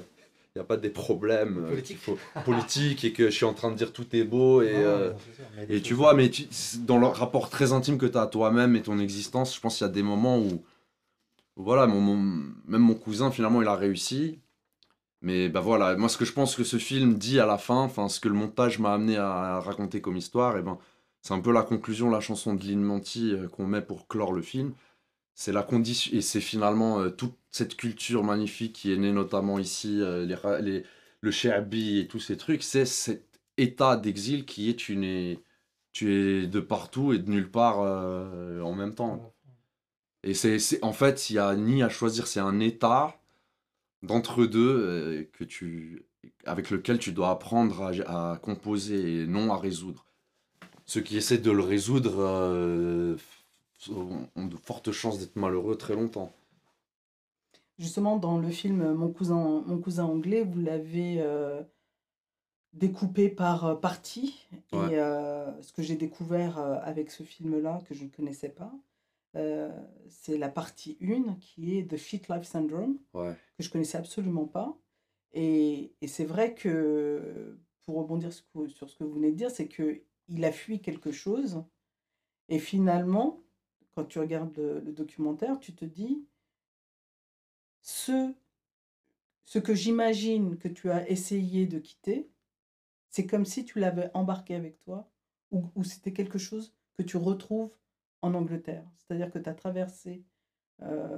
[0.54, 1.86] il n'y a pas des problèmes euh, Politique.
[2.00, 4.72] qu'il faut- politiques et que je suis en train de dire tout est beau et,
[4.72, 5.16] Non, euh, non,
[5.68, 6.48] et tu vois, mais tu-
[6.80, 9.78] dans le rapport très intime que tu as à toi-même et ton existence, je pense
[9.78, 10.62] qu'il y a des moments où,
[11.56, 12.16] où voilà, mon, mon-
[12.66, 14.40] même mon cousin, finalement, il a réussi.
[15.22, 17.76] Mais bah voilà, moi, ce que je pense que ce film dit à la fin,
[17.82, 20.78] enfin, ce que le montage m'a amené à, raconter comme histoire, et ben,
[21.22, 24.32] c'est un peu la conclusion, la chanson de Lynn Manti euh, qu'on met pour clore
[24.32, 24.72] le film.
[25.34, 29.58] C'est la condition, et c'est finalement euh, toute cette culture magnifique qui est née notamment
[29.58, 30.84] ici, euh, les, les,
[31.22, 34.98] le Sherby et tous ces trucs, c'est cet état d'exil qui est tu
[35.92, 39.34] tu es de partout et de nulle part en même temps.
[40.22, 43.19] Et c'est- en fait, il y a ni à choisir, c'est un état
[44.02, 46.04] d'entre deux euh, que tu
[46.44, 50.06] avec lequel tu dois apprendre à, à composer et non à résoudre.
[50.84, 53.16] Ceux qui essaient de le résoudre euh,
[53.90, 56.32] ont de fortes chances d'être malheureux très longtemps.
[57.78, 61.62] Justement, dans le film Mon cousin, Mon cousin anglais, vous l'avez euh,
[62.72, 64.46] découpé par parties.
[64.72, 64.92] Ouais.
[64.92, 68.72] Et euh, ce que j'ai découvert avec ce film-là, que je ne connaissais pas,
[69.36, 69.70] euh,
[70.08, 73.34] c'est la partie 1 qui est The Shit Life Syndrome, Ouais.
[73.56, 74.76] que je connaissais absolument pas.
[75.32, 79.68] Et, et c'est vrai que, pour rebondir sur, ce que- vous venez de dire, c'est
[79.68, 81.62] que il a fui quelque chose.
[82.48, 83.42] Et finalement,
[83.94, 86.24] quand tu regardes le, le documentaire, tu te dis,
[87.82, 88.34] ce,
[89.44, 92.28] ce que j'imagine que tu as essayé de quitter,
[93.10, 95.10] c'est comme si tu l'avais embarqué avec toi,
[95.50, 97.76] ou, ou c'était quelque chose que tu retrouves
[98.22, 98.84] en Angleterre.
[98.96, 100.24] C'est-à-dire que tu as traversé,
[100.82, 101.16] euh,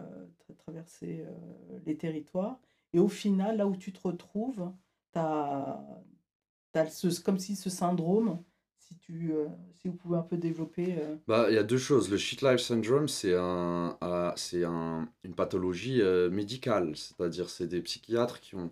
[0.58, 2.60] traversé euh, les territoires,
[2.92, 4.70] et au final, là où tu te retrouves,
[5.12, 5.78] tu as,
[6.90, 8.42] ce, comme si ce syndrome,
[8.78, 9.46] si, tu, euh,
[9.80, 10.96] si vous pouvez un peu développer.
[10.98, 12.10] euh, Bah, il y a deux choses.
[12.10, 13.96] Le shit life syndrome, c'est un,
[14.36, 18.70] c'est un, une pathologie médicale, c'est-à-dire c'est des psychiatres qui ont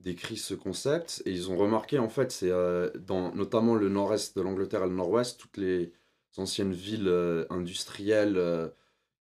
[0.00, 2.50] décrit ce concept et ils ont remarqué en fait, c'est
[3.00, 5.92] dans notamment le nord-est de l'Angleterre et le nord-ouest, toutes les
[6.36, 8.68] anciennes villes euh, industrielles euh,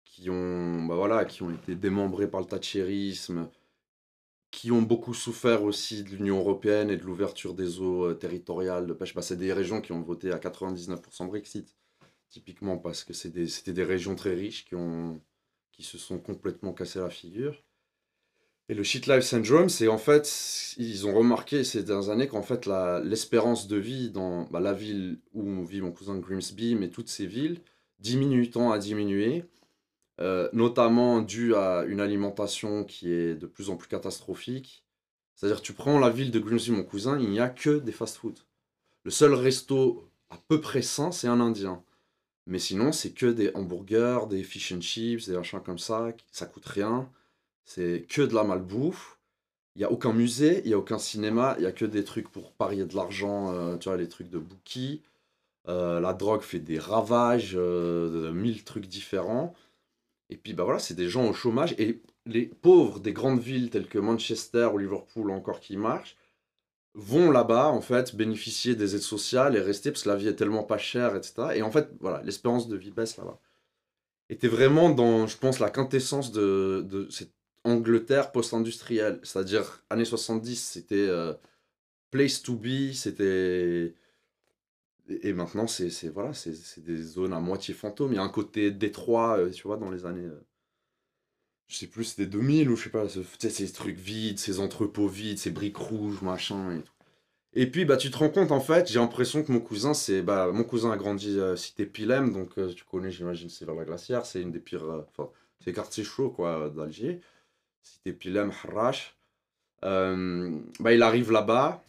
[0.05, 3.49] qui ont, bah qui ont été démembrés par le thatchérisme,
[4.51, 8.85] qui ont beaucoup souffert aussi de l'Union européenne et de l'ouverture des eaux euh, territoriales
[8.87, 9.13] de pêche.
[9.13, 11.75] Bah, c'est des régions qui ont voté à 99% Brexit,
[12.29, 15.21] typiquement parce que c'est des- c'était des régions très riches qui, ont,
[15.73, 17.63] qui se sont complètement cassé la figure.
[18.69, 22.41] Et le shit life syndrome, c'est en fait, ils ont remarqué ces dernières années qu'en
[22.41, 22.67] fait,
[23.03, 27.25] l'espérance de vie dans bah, la ville où vit mon cousin Grimsby, mais toutes ces
[27.25, 27.61] villes,
[27.99, 29.45] diminue, tend à diminuer,
[30.19, 34.83] euh, notamment dû à une alimentation qui est de plus en plus catastrophique.
[35.35, 38.37] C'est-à-dire, tu prends la ville de Grimsby, mon cousin, il n'y a que des fast-food.
[39.03, 41.83] Le seul resto à peu près sain, c'est un indien.
[42.47, 46.45] Mais sinon, c'est que des hamburgers, des fish and chips, des machins comme ça, ça
[46.45, 47.09] coûte rien.
[47.67, 49.19] C'est que de la malbouffe.
[49.75, 52.03] Il n'y a aucun musée, il n'y a aucun cinéma, il n'y a que des
[52.03, 55.03] trucs pour parier de l'argent, euh, tu vois, les trucs de bookie.
[55.67, 59.53] Euh, la drogue fait des ravages, euh, mille trucs différents.
[60.29, 61.75] Et puis, bah voilà, c'est des gens au chômage.
[61.77, 66.15] Et les pauvres des grandes villes telles que Manchester ou Liverpool encore qui marchent,
[66.95, 70.35] vont là-bas, en fait, bénéficier des aides sociales et rester parce que la vie est
[70.35, 71.49] tellement pas chère, etc.
[71.55, 73.39] Et en fait, voilà, l'espérance de vie baisse là-bas.
[74.29, 77.09] Et t'es vraiment dans, je pense, la quintessence de, de
[77.63, 79.19] Angleterre post-industrielle.
[79.23, 81.33] C'est-à-dire, années 70, c'était euh,
[82.11, 83.95] place to be, c'était...
[85.09, 88.11] Et maintenant, c'est voilà, c'est des zones à moitié fantômes.
[88.13, 90.25] Il y a un côté Détroit, euh, tu vois, dans les années...
[90.25, 90.45] euh,
[91.67, 95.37] je sais plus, c'était 2000 ou je sais pas, ces trucs vides, ces entrepôts vides,
[95.37, 96.83] ces briques rouges, machin et.
[97.53, 100.21] Et puis, bah, tu te rends compte, en fait, j'ai l'impression que mon cousin, c'est.
[100.21, 103.85] Bah, mon cousin a grandi euh, cité Pilem, donc tu connais, j'imagine, c'est vers la
[103.85, 105.05] glacière, c'est une des pires.
[105.09, 105.29] Enfin,
[105.63, 107.21] c'est quartier chaud, quoi, d'Alger.
[107.93, 109.15] Cité Pilem, Harrach.
[109.85, 111.83] Euh, bah, il arrive là-bas.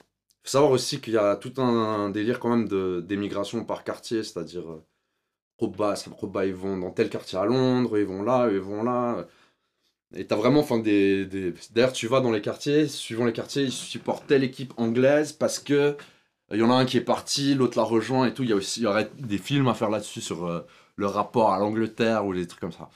[0.45, 2.69] faut savoir aussi qu'il y a tout un, délire, quand même,
[3.03, 4.71] d'émigration par quartier, c'est-à-dire.
[4.71, 4.85] Euh,
[5.59, 8.83] Roba, ça- Roba, ils vont dans tel quartier à Londres, ils vont là, ils vont
[8.85, 9.27] là.
[10.15, 11.53] Et t'as vraiment, enfin, des, des...
[11.73, 15.59] D'ailleurs, tu vas dans les quartiers, suivant les quartiers, ils supportent telle équipe anglaise parce
[15.59, 15.97] que euh,
[16.53, 18.43] il y en a un qui est parti, l'autre l'a rejoint et tout.
[18.43, 20.67] Il y a aussi il y aurait des films à faire là-dessus sur euh,
[20.97, 22.91] le rapport à l'Angleterre ou des trucs comme ça.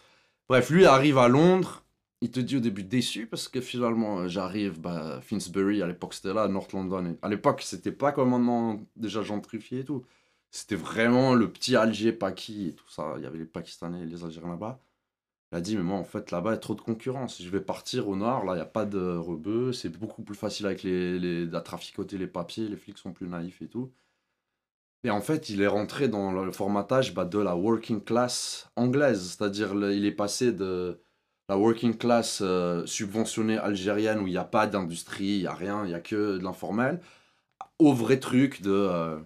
[0.48, 1.82] Bref, lui arrive à Londres,
[2.22, 6.14] il te dit au début déçu parce que finalement, euh, j'arrive, bah, Finsbury, à l'époque
[6.14, 7.16] c'était là, North London.
[7.22, 10.04] À l'époque, c'était pas comme maintenant déjà gentrifié et tout.
[10.50, 13.14] C'était vraiment le petit Alger, Paki et tout ça.
[13.18, 14.80] Il y avait les Pakistanais et les Algériens là-bas.
[15.52, 17.42] Il a dit, mais moi, en fait, là-bas, il y a trop de concurrence.
[17.42, 19.72] Je vais partir au nord, là, il n'y a pas de rebeux.
[19.72, 22.68] C'est beaucoup plus facile avec les, les, à traficoter les papiers.
[22.68, 23.92] Les flics sont plus naïfs et tout.
[25.04, 29.36] Et en fait, il est rentré dans le formatage bah, de la working class anglaise.
[29.36, 31.02] C'est-à-dire, il est passé de
[31.52, 35.54] la working class euh, subventionnée algérienne où il n'y a pas d'industrie, il n'y a
[35.54, 37.00] rien, il n'y a que de l'informel,
[37.78, 38.70] au vrai truc de.
[38.72, 39.20] euh,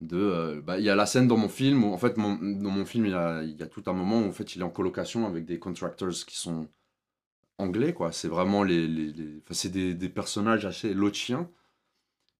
[0.00, 2.28] de euh, bah, il y a la scène dans mon film où en fait dans
[2.30, 4.60] mon film il y, a, il y a tout un moment où en fait il
[4.60, 6.68] est en colocation avec des contractors qui sont
[7.58, 8.12] anglais quoi.
[8.12, 11.50] C'est vraiment les, les, les- c'est des, des personnages assez lotiens.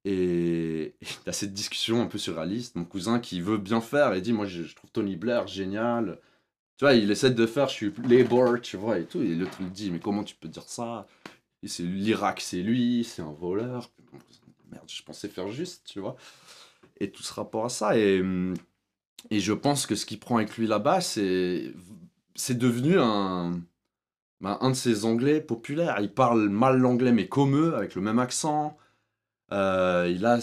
[0.05, 2.77] Et t'as cette discussion un peu surréaliste.
[2.77, 6.21] Mon cousin qui veut bien faire et dit moi je trouve Tony Blair génial
[6.81, 9.59] tu vois il essaie de faire je suis labor tu vois et tout et l'autre
[9.61, 11.07] il dit mais comment tu peux dire ça?
[11.63, 13.91] C'est l'Irak c'est lui c'est un voleur
[14.73, 16.17] merde je pensais faire juste tu vois
[17.01, 17.99] et tout ce rapport à ça.
[17.99, 18.23] Et,
[19.31, 21.75] et je pense que ce qu'il prend avec lui là-bas, c'est
[22.51, 23.61] devenu un,
[24.41, 25.97] ben, un de ces Anglais populaires.
[26.01, 28.77] Il parle mal l'anglais, mais comme eux, avec le même accent.
[29.53, 30.39] Euh, il, a,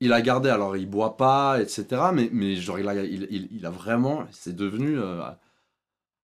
[0.00, 1.86] il a gardé, alors il boit pas, etc.
[2.12, 5.22] Mais, mais genre, il, a, il, il a vraiment, c'est devenu euh,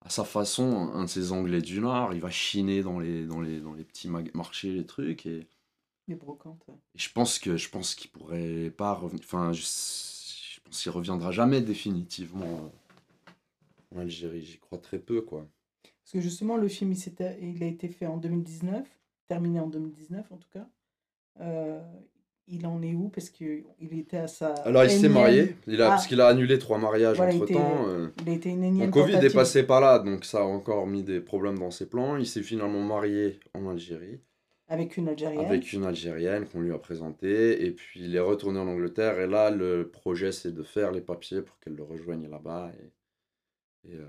[0.07, 2.15] à, sa façon un de ces Anglais du Nord.
[2.15, 5.27] Il va chiner dans les, dans les, dans les petits marchés, les trucs.
[5.27, 5.47] Et,
[6.09, 6.63] Les brocantes.
[6.69, 6.75] ouais.
[6.95, 9.23] et je pense que je pense qu'il pourrait pas revenir.
[9.25, 12.73] Enfin, je, je pense qu'il reviendra jamais définitivement
[13.95, 14.43] en Algérie.
[14.43, 15.47] J'y crois très peu, quoi.
[15.83, 18.87] Parce que justement, le film, il, s'était- il a été fait en 2019,
[19.27, 20.69] terminé en 2019 en tout cas.
[21.41, 21.83] Euh,
[22.49, 23.09] il en est où?
[23.09, 24.55] Parce qu'il était à sa.
[24.65, 25.57] Alors, il s'est marié.
[25.67, 27.89] Il a, Ah, Parce qu'il a annulé trois mariages Voilà, entre temps.
[27.89, 28.09] euh.
[28.23, 30.87] Il a été une énième Le Covid est passé par là, donc ça a encore
[30.87, 32.17] mis des problèmes dans ses plans.
[32.17, 34.21] Il s'est finalement marié en Algérie
[34.69, 35.45] Avec une Algérienne.
[35.45, 37.65] avec une Algérienne qu'on lui a présentée.
[37.67, 39.19] Et puis il est retourné en Angleterre.
[39.21, 42.71] Et là, le projet, c'est de faire les papiers pour qu'elle le rejoigne là-bas.
[43.85, 44.07] Et, et, euh,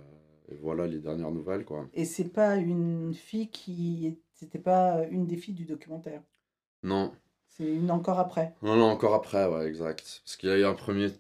[0.52, 1.88] et voilà les dernières nouvelles, quoi.
[1.94, 4.18] Et c'est pas une fille qui.
[4.34, 6.22] C'était pas une des filles du documentaire?
[6.84, 7.12] Non,
[7.58, 8.54] C'est une encore après.
[8.62, 10.22] non, non, encore après, ouais, exact.
[10.24, 11.12] Parce qu'il y a eu un premier.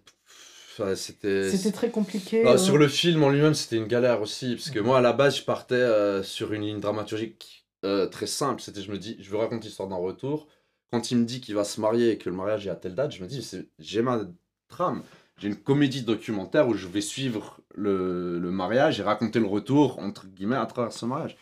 [0.95, 1.49] C'était.
[1.49, 2.43] C'était très compliqué.
[2.43, 4.55] Bah, euh, Sur le film en lui-même, c'était une galère aussi.
[4.55, 8.27] Parce que moi, à la base, je partais euh, sur une ligne dramaturgique euh, très
[8.27, 8.61] simple.
[8.61, 10.47] C'était, je me dis, je veux raconter l'histoire d'un retour.
[10.91, 12.93] Quand il me dit qu'il va se marier et que le mariage est à telle
[12.93, 13.45] date, je me dis,
[13.79, 14.21] j'ai ma
[14.69, 15.03] trame.
[15.37, 19.97] j'ai une comédie documentaire où je vais suivre le, le mariage et raconter le retour,
[19.99, 21.35] entre guillemets, à travers ce mariage.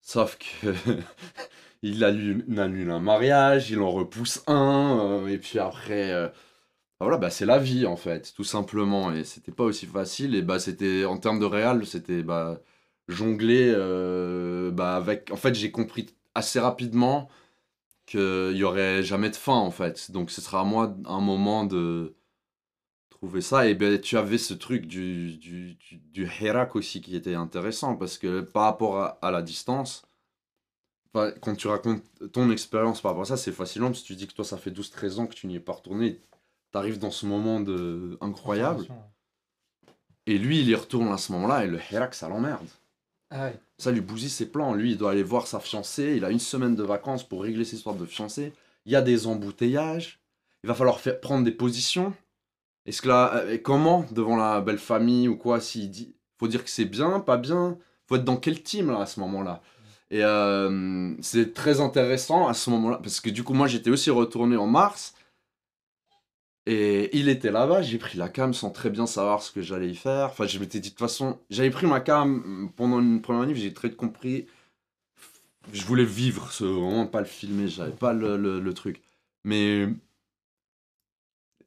[0.00, 0.68] Sauf que
[1.82, 6.28] il annule, un mariage, il en repousse un, euh, et puis après, euh,
[7.00, 9.12] voilà, bah c'est la vie en fait, tout simplement.
[9.12, 10.34] Et c'était pas aussi facile.
[10.34, 12.60] Et bah c'était, en termes de réal, c'était bah,
[13.08, 15.30] jongler euh, bah, avec.
[15.32, 17.28] En fait, j'ai compris assez rapidement
[18.06, 20.10] qu'il y aurait jamais de fin en fait.
[20.12, 22.16] Donc ce sera à moi un moment de
[23.10, 23.68] trouver ça.
[23.68, 25.76] Et ben tu avais ce truc du, du,
[26.12, 26.30] du,
[26.74, 30.07] aussi qui était intéressant parce que par rapport à la distance,
[31.18, 34.16] enfin, quand tu racontes ton expérience par rapport à ça, c'est fascinant parce que tu
[34.16, 36.20] dis que toi ça fait 12-13 ans que tu n'y es pas retourné.
[36.72, 38.18] Tu arrives dans ce moment de...
[38.20, 38.86] incroyable.
[40.26, 42.66] Et lui, il y retourne à ce moment-là et le Hirak, ça l'emmerde.
[43.30, 43.58] Ah ouais.
[43.78, 44.74] Ça lui bousille ses plans.
[44.74, 46.14] Lui, il doit aller voir sa fiancée.
[46.16, 48.52] Il a une semaine de vacances pour régler ses histoires de fiancée.
[48.84, 50.20] Il y a des embouteillages.
[50.64, 52.12] Il va falloir faire, prendre des positions.
[52.84, 56.48] Est-ce que là, euh, et comment devant la belle famille ou quoi S'il dit, faut
[56.48, 57.78] dire que c'est bien, pas bien?
[58.06, 59.62] Faut être dans quel team là à ce moment-là?
[60.10, 64.10] Et euh, c'est très intéressant à ce moment-là parce que du coup, moi, j'étais aussi
[64.10, 65.14] retourné en mars.
[66.66, 69.88] Et il était là-bas, j'ai pris la cam sans très bien savoir ce que j'allais
[69.90, 70.26] y faire.
[70.26, 73.56] Enfin, je m'étais dit, de toute façon, j'avais pris ma cam pendant une première manif,
[73.56, 74.46] j'ai très compris.
[75.72, 79.02] Je voulais vivre, ce, vraiment pas le filmer, j'avais pas le, le- truc.
[79.44, 79.88] Mais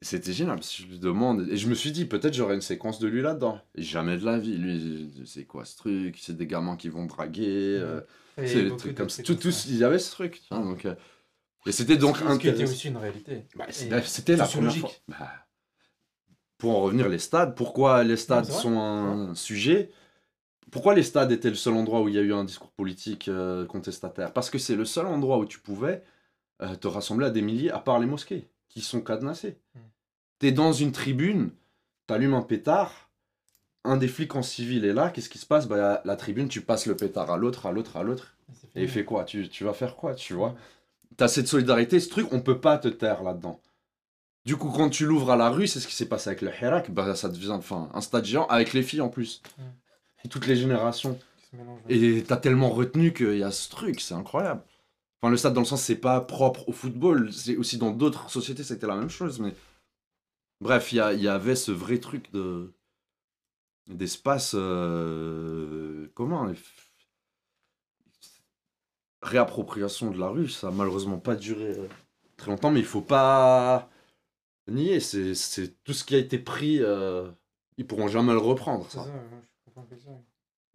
[0.00, 1.46] c'était génial, parce que je lui demande.
[1.48, 3.60] Et je me suis dit, peut-être j'aurais une séquence de lui là-dedans.
[3.76, 4.56] Jamais de la vie.
[4.58, 6.18] Lui, c'est quoi ce truc?
[6.20, 7.46] C'est des gamins qui vont draguer.
[7.80, 8.00] euh,
[8.36, 9.22] c'est trucs comme ça.
[9.22, 9.68] trucs Tout, comme tous, ça.
[9.68, 10.40] il y avait ce truc.
[10.42, 10.94] tu vois, donc, euh,
[11.66, 12.72] et c'était donc Ce qui était intéressant.
[12.72, 13.46] aussi une réalité.
[13.56, 14.90] Bah, C'était la première fois.
[15.08, 15.30] Bah,
[16.58, 19.90] pour en revenir, les stades, pourquoi les stades sont un sujet?
[20.70, 23.28] Pourquoi les stades étaient le seul endroit où il y a eu un discours politique
[23.28, 24.32] euh, contestataire?
[24.32, 26.02] Parce que c'est le seul endroit où tu pouvais
[26.62, 29.58] euh, te rassembler à des milliers, à part les mosquées, qui sont cadenassées.
[29.74, 29.80] Mm.
[30.38, 31.50] T'es dans une tribune,
[32.06, 33.10] t'allumes un pétard,
[33.84, 35.66] un des flics en civil est là, qu'est-ce qui se passe?
[35.66, 38.36] Bah, La tribune, tu passes le pétard à l'autre, à l'autre, à l'autre.
[38.74, 39.24] Et il fait quoi?
[39.24, 40.54] Tu, tu vas faire quoi, tu vois?
[41.16, 43.60] T'as cette solidarité, ce truc, on peut pas te taire là-dedans.
[44.44, 46.50] Du coup, quand tu l'ouvres à la rue, c'est ce qui s'est passé avec le
[46.50, 49.42] Hirak, bah, ça devient enfin, un stade géant, avec les filles en plus.
[50.24, 51.18] Et toutes les générations.
[51.88, 54.62] Et t'as tellement retenu qu'il y a ce truc, c'est incroyable.
[55.20, 58.30] Enfin, le stade, dans le sens, c'est pas propre au football, c'est aussi dans d'autres
[58.30, 59.54] sociétés, c'était la même chose, mais...
[60.60, 62.72] Bref, il y, y avait ce vrai truc de
[63.88, 66.56] d'espace euh, f-
[69.22, 71.86] Réappropriation de la rue, ça a malheureusement pas duré euh,
[72.36, 73.88] très longtemps, mais il faut pas
[74.68, 77.30] nier, c'est c'est tout ce qui a été pris, euh,
[77.78, 78.90] ils pourront jamais le reprendre.
[78.90, 79.06] Ça.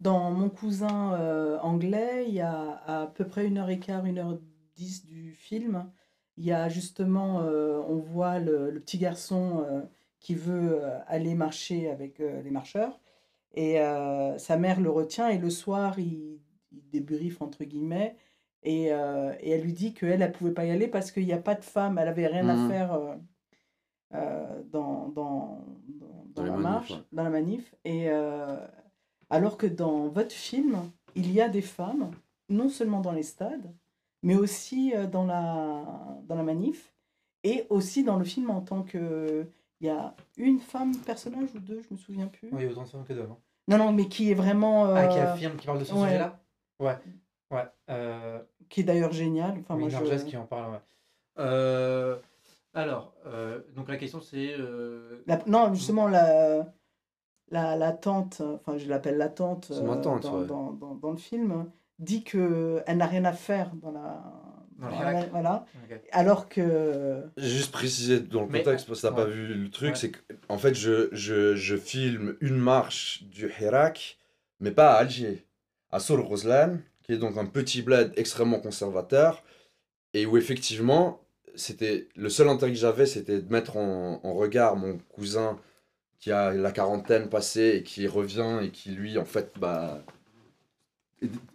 [0.00, 4.04] Dans Mon cousin euh, anglais, il y a à peu près une heure et quart,
[4.06, 4.38] une heure
[4.76, 5.90] dix du film.
[6.36, 9.82] Il y a justement, euh, on voit le, le petit garçon euh,
[10.20, 13.00] qui veut euh, aller marcher avec euh, les marcheurs.
[13.54, 16.40] Et euh, sa mère le retient et le soir, il,
[16.72, 18.16] il débriefe entre guillemets.
[18.62, 21.32] Et, euh, et elle lui dit qu'elle, elle pouvait pas y aller parce qu'il n'y
[21.32, 22.68] a pas de femme, elle avait rien à Mhm.
[22.68, 23.18] faire
[24.14, 25.64] euh, dans, dans,
[26.34, 26.96] dans, la manifs, marche, ouais.
[27.12, 27.74] dans la manif.
[27.84, 28.08] Et
[29.30, 32.10] alors que dans votre film, il y a des femmes,
[32.48, 33.72] non seulement dans les stades,
[34.22, 35.84] mais aussi dans la,
[36.26, 36.94] dans la manif,
[37.44, 39.46] et aussi dans le film en tant que...
[39.80, 42.48] Il y a une femme personnage ou deux, je me souviens plus.
[42.52, 43.30] Oui, il y a autant de femmes que d'hommes.
[43.32, 43.38] hein.
[43.68, 44.92] Non, non, mais qui est vraiment...
[44.94, 46.00] Ah, qui euh, affirme, qui parle de ce ouais.
[46.04, 46.40] sujet-là?
[46.80, 46.96] Ouais.
[47.50, 47.64] Ouais.
[47.90, 49.56] Euh, qui est d'ailleurs génial.
[49.60, 50.80] Enfin, oui, moi, je- qui en parle, ouais.
[51.38, 52.16] Euh,
[52.74, 54.54] alors, euh, donc la question c'est.
[54.58, 56.66] euh, La- non, justement, la,
[57.50, 60.46] la, la tante, enfin, je l'appelle la tante, C'est ma euh, tante, dans, ouais.
[60.46, 64.22] dans, dans, dans le film, dit qu'elle n'a rien à faire dans la.
[64.78, 65.66] Voilà.
[66.12, 67.22] Alors que.
[67.36, 69.30] J'ai juste précisé dans le Mais- contexte, parce que t'as pas ouais.
[69.32, 69.94] vu le truc, Ouais.
[69.96, 70.12] c'est
[70.46, 74.18] qu'en fait, je, je, je filme une marche du Hirak,
[74.60, 75.44] mais pas à Alger,
[75.90, 79.42] à Sour Roslan, qui est donc un petit bled extrêmement conservateur,
[80.14, 81.20] et où effectivement,
[81.54, 85.58] c'était le seul intérêt que j'avais, c'était de mettre en, en regard mon cousin
[86.20, 90.02] qui a la quarantaine passée et qui revient et qui lui, en fait, bah,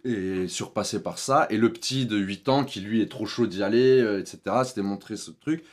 [0.04, 3.46] est surpassé par ça, et le petit de 8 ans qui lui est trop chaud
[3.46, 4.38] d'y aller, euh, etc.
[4.64, 5.64] C'était montrer ce truc.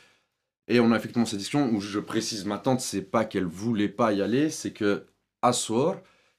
[0.68, 3.88] Et on a effectivement cette discussion où je précise, ma tante, c'est pas qu'elle voulait
[3.88, 5.04] pas y aller, c'est que
[5.42, 5.96] à Sour,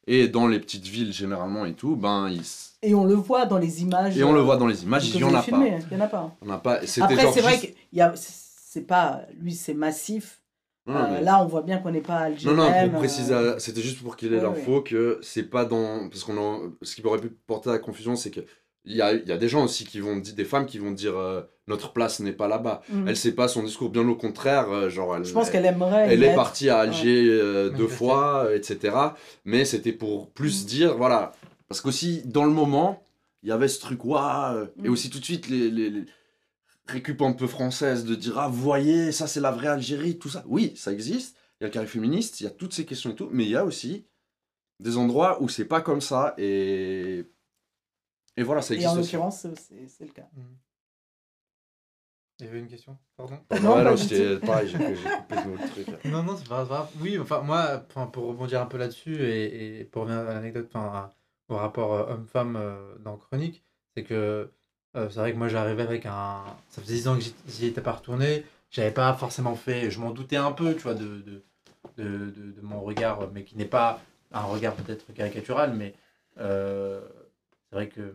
[0.08, 3.46] et dans les petites villes généralement et tout, ben, il s- Et on le voit
[3.46, 4.18] dans les images.
[4.18, 5.58] et on le euh, voit dans les images, il y en a pas.
[5.92, 6.36] Il y en a pas.
[6.42, 8.14] On Après, c'est vrai qu'il y a.
[8.16, 9.22] C'est pas.
[9.40, 10.40] Lui, c'est massif.
[10.86, 12.46] Non, Euh, mais- Là, on voit bien qu'on n'est pas à Alger.
[12.48, 15.44] Non, non, pour euh, préciser, euh, c'était juste pour qu'il ait ouais, l'info que c'est
[15.50, 16.10] pas dans.
[16.10, 18.42] Parce qu'on en- Ce qui aurait pu porter à la confusion, c'est que
[18.86, 20.78] Il y a, il y a des gens aussi qui vont dire, des femmes qui
[20.78, 21.40] vont dire euh,
[21.70, 22.82] notre place n'est pas là-bas.
[22.90, 23.08] Mm.
[23.08, 24.70] Elle sait pas son discours, bien au contraire.
[24.74, 26.08] euh, genre, elle, Je pense qu'elle aimerait.
[26.14, 26.36] elle est être.
[26.36, 28.94] partie à Alger euh, deux fois, euh, etc.
[29.46, 30.68] Mais c'était pour plus Mm.
[30.68, 31.32] dire, voilà.
[31.70, 33.02] Parce qu'aussi, dans le moment,
[33.42, 34.66] il y avait ce truc, waouh.
[34.84, 34.92] Et Mm.
[34.92, 36.04] aussi, tout de suite, les, les, les
[36.88, 40.30] récup un peu françaises de dire, ah, vous voyez, ça, c'est la vraie Algérie, tout
[40.30, 40.44] ça.
[40.48, 41.38] Oui, ça existe.
[41.60, 43.30] Il y a le carré féministe, il y a toutes ces questions et tout.
[43.32, 44.06] Mais il y a aussi
[44.80, 46.36] des endroits où c'est pas comme ça.
[46.38, 47.26] Et,
[48.38, 49.12] et voilà, ça Et existe en aussi.
[49.12, 50.28] l'occurrence, c'est- le cas.
[52.40, 52.98] Il y avait une question?
[53.16, 53.40] Pardon?
[53.62, 54.46] Non, ouais, pas non, c'était tout.
[54.46, 54.96] pareil, j'ai coupé
[55.46, 55.88] le truc.
[55.88, 56.12] là.
[56.12, 56.90] Non, non, c'est pas grave.
[57.00, 60.68] Oui, enfin, moi, enfin, pour rebondir un peu là-dessus et, et pour revenir à l'anecdote,
[60.74, 61.12] enfin,
[61.48, 63.64] au rapport euh, homme-femme euh, dans Chronique,
[63.96, 64.52] c'est que
[64.96, 66.44] euh, c'est vrai que moi j'arrivais avec un.
[66.70, 69.90] Ça faisait 10 ans que j'y- étais pas retourné, j'avais pas forcément fait.
[69.92, 71.44] Je m'en doutais un peu, tu vois, de, de,
[71.98, 74.02] de, de- mon regard, mais qui n'est pas
[74.32, 75.96] un regard peut-être caricatural, mais
[76.40, 77.02] euh,
[77.70, 78.14] c'est vrai que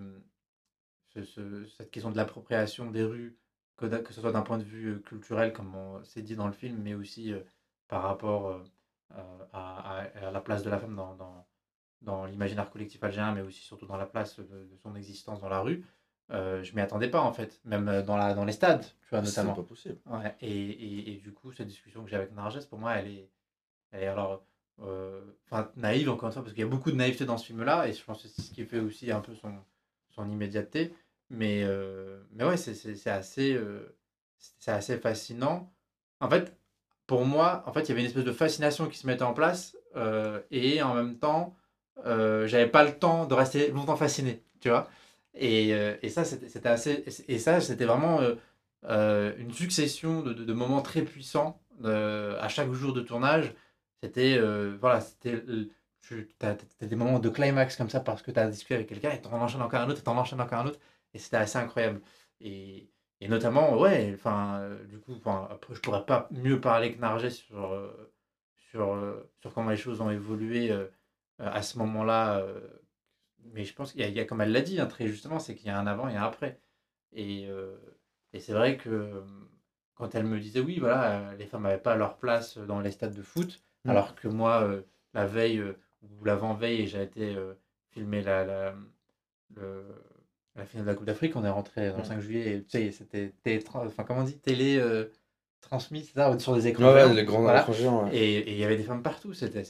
[1.14, 3.36] ce- ce- cette question de l'appropriation des rues,
[3.76, 6.46] que, que ce soit d'un point de vue euh, culturel, comme on- c'est dit dans
[6.46, 7.32] le film, mais aussi
[7.88, 8.62] par rapport
[9.52, 11.14] à, à- la place de la femme dans,
[12.02, 15.60] dans, l'imaginaire collectif algérien, mais aussi surtout dans la place de son existence dans la
[15.60, 15.84] rue.
[16.30, 18.90] Euh, je m'y attendais pas en fait, même euh, dans, la, dans les stades, tu
[19.10, 19.55] vois, C'est notamment.
[19.55, 19.96] pas possible.
[20.06, 23.09] Ouais, et, et, et du coup, cette discussion que j'ai avec Narges, pour moi, elle
[23.09, 23.30] est,
[23.92, 24.44] elle est alors,
[24.82, 25.22] euh,
[25.76, 27.92] naïve encore une fois, parce qu'il y a beaucoup de naïveté dans ce film-là, et
[27.94, 29.55] je pense que c'est ce qui fait aussi un peu son,
[30.10, 30.92] son immédiateté.
[31.30, 33.59] Mais, euh, mais ouais, c'est c'est- c'est assez,
[34.59, 35.72] c'est assez fascinant.
[36.20, 36.56] En fait,
[37.06, 39.34] pour moi, en fait, il y avait une espèce de fascination qui se mettait en
[39.34, 39.76] place,
[40.50, 41.56] et en même temps,
[42.05, 44.88] j'avais pas le temps de rester longtemps fasciné, tu vois.
[45.39, 48.35] Et, euh, et ça, c'était assez, et ça, c'était vraiment euh,
[48.85, 53.55] euh, une succession de, de- moments très puissants à chaque jour de tournage.
[54.02, 54.39] C'était,
[54.81, 55.43] voilà, c'était,
[56.02, 56.56] tu as,
[56.86, 59.32] des moments de climax comme ça parce que tu as discuté avec quelqu'un et t'en
[59.40, 60.81] enchaînes encore un autre, et t'en enchaînes encore un autre,
[61.15, 62.01] et c'était assez incroyable.
[62.40, 62.90] Et,
[63.20, 65.15] et notamment, ouais, enfin, du coup,
[65.51, 67.73] après, je pourrais pas mieux parler que Narget sur,
[68.70, 68.97] sur,
[69.40, 70.73] sur comment les choses ont évolué
[71.39, 72.39] à ce moment-là.
[72.40, 72.60] euh,
[73.52, 75.06] mais je pense qu'il y, a- il y a, comme elle l'a dit, hein, très
[75.06, 76.60] justement, c'est qu'il y a un avant et un après.
[77.12, 77.76] Et, euh,
[78.32, 79.20] et c'est vrai que euh,
[79.94, 82.90] quand elle me disait, oui, voilà, euh, les femmes n'avaient pas leur place dans les
[82.90, 83.90] stades de foot, Mm.
[83.90, 84.82] alors que moi, euh,
[85.14, 85.62] la veille
[86.02, 87.36] ou l'avant-veille, j'ai été
[87.90, 88.74] filmer la, la,
[89.54, 89.84] le-
[90.56, 92.04] la finale de la Coupe d'Afrique, on est rentré le Mm.
[92.04, 94.82] 5 juillet, et tu sais, c'était enfin, comment on dit, télé
[95.60, 96.84] transmis, ça, sur des écrans.
[96.84, 97.14] Ouais, ouais, géants.
[97.14, 97.60] les grands Voilà.
[97.60, 98.16] écrans géants, ouais.
[98.16, 99.32] Et il y avait des femmes partout.
[99.34, 99.64] C'était...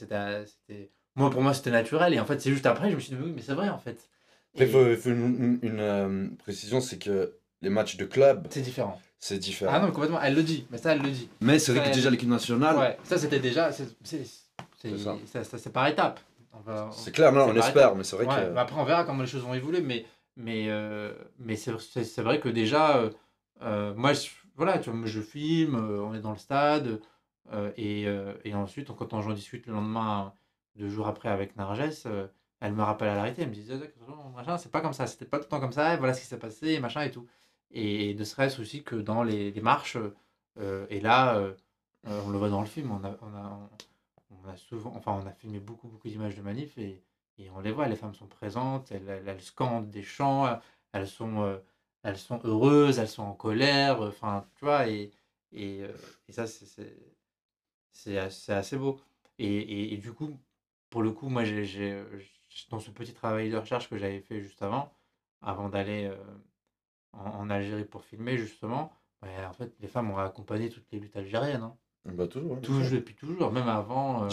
[1.15, 2.13] Moi, pour moi, c'était naturel.
[2.13, 3.69] Et en fait, c'est juste après, je me suis dit, mais oui, mais c'est vrai,
[3.69, 4.09] en fait.
[4.53, 7.97] Après, Et il faut, il faut une, une- une, euh, précision, c'est que les matchs
[7.97, 8.99] de club, C'est différent.
[9.19, 9.71] c'est différent.
[9.75, 10.21] Ah non, mais complètement.
[10.21, 10.65] Elle le dit.
[10.71, 11.29] Mais ça, elle le dit.
[11.41, 13.71] Mais c'est vrai que déjà l'équipe nationale, Ouais, ça, c'était déjà.
[13.71, 15.17] C'est, c'est, c'est, C'est ça.
[15.31, 16.19] ça- ça- c'est par étapes.
[16.65, 18.53] Va- c'est clair, non, on espère, mais c'est vrai Ouais, que.
[18.53, 19.81] bah après, on verra comment les choses vont évoluer.
[19.81, 20.05] Mais,
[20.35, 23.09] mais, euh, mais c'est, c'est, c'est vrai que déjà, euh,
[23.61, 26.99] euh, moi, je, voilà, tu vois, moi, je filme, euh, on est dans le stade.
[27.53, 30.33] euh, et, euh, et ensuite, quand on, j'en discute le lendemain,
[30.75, 32.27] deux jours après avec Narges, euh,
[32.59, 33.41] elle me rappelle à l'arrêté.
[33.43, 33.67] Elle me dit
[34.35, 35.93] machin, c'est pas comme ça, c'était pas tout le temps comme ça.
[35.93, 37.27] et voilà ce qui s'est passé, machin et tout.
[37.71, 39.97] Et ne serait-ce aussi que dans les, les marches.
[40.59, 41.53] euh, et là, euh,
[42.05, 43.17] on le voit dans le film, on a,
[44.31, 47.03] on a, souvent, enfin, on a filmé beaucoup, beaucoup d'images de manifs et,
[47.37, 50.59] et on les voit, les femmes sont présentes, elles, elles, elles scandent des chants,
[50.93, 51.59] elles sont,
[52.03, 55.11] elles sont heureuses, elles sont en colère, enfin, tu vois, et,
[55.51, 55.81] et,
[56.27, 56.97] et ça, c'est- c'est
[57.91, 58.99] c'est as- c'est assez beau.
[59.39, 60.37] Et, et, et du coup,
[60.89, 62.03] pour le coup, moi, j'ai,
[62.69, 64.91] dans ce petit travail de recherche que j'avais fait juste avant,
[65.41, 66.15] avant d'aller euh,
[67.13, 68.91] en, en Algérie pour filmer, justement,
[69.23, 71.63] ouais, en fait, les femmes ont accompagné toutes les luttes algériennes.
[71.63, 71.75] hein.
[72.05, 72.55] Bah, toujours.
[72.55, 74.23] hein, Toujours, depuis toujours, même avant.
[74.23, 74.29] euh,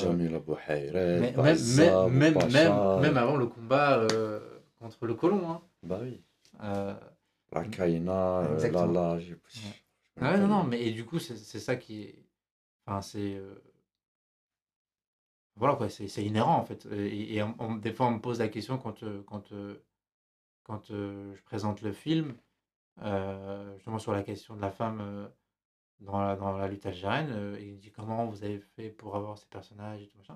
[1.21, 4.41] mais- même, Bassam, même, même, Pacha, même, même avant le combat euh,
[4.79, 5.51] contre le colon.
[5.51, 5.63] Hein.
[5.83, 6.23] Bah oui.
[6.63, 6.95] Euh,
[8.63, 9.33] La Kaina, j'ai.
[9.33, 9.39] Ouais.
[10.21, 12.25] Ah non, non, mais et du coup, c'est c'est ça qui est.
[12.87, 13.35] Enfin, c'est.
[15.57, 16.87] Euh, Voilà, quoi, c'est c'est inhérent, en fait.
[16.93, 19.83] Et, et on- on- des fois, on me pose la question quand, euh, quand, euh,
[20.65, 22.37] quand euh, je présente le film,
[23.03, 25.29] euh, justement sur la question de la femme euh,
[26.01, 29.17] dans la, dans la lutte algérienne, euh, et il dit comment vous avez fait pour
[29.17, 30.35] avoir ces personnages et tout machin.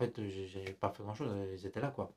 [0.00, 2.14] En fait, euh, j'ai pas fait grand-chose, ils étaient là, quoi.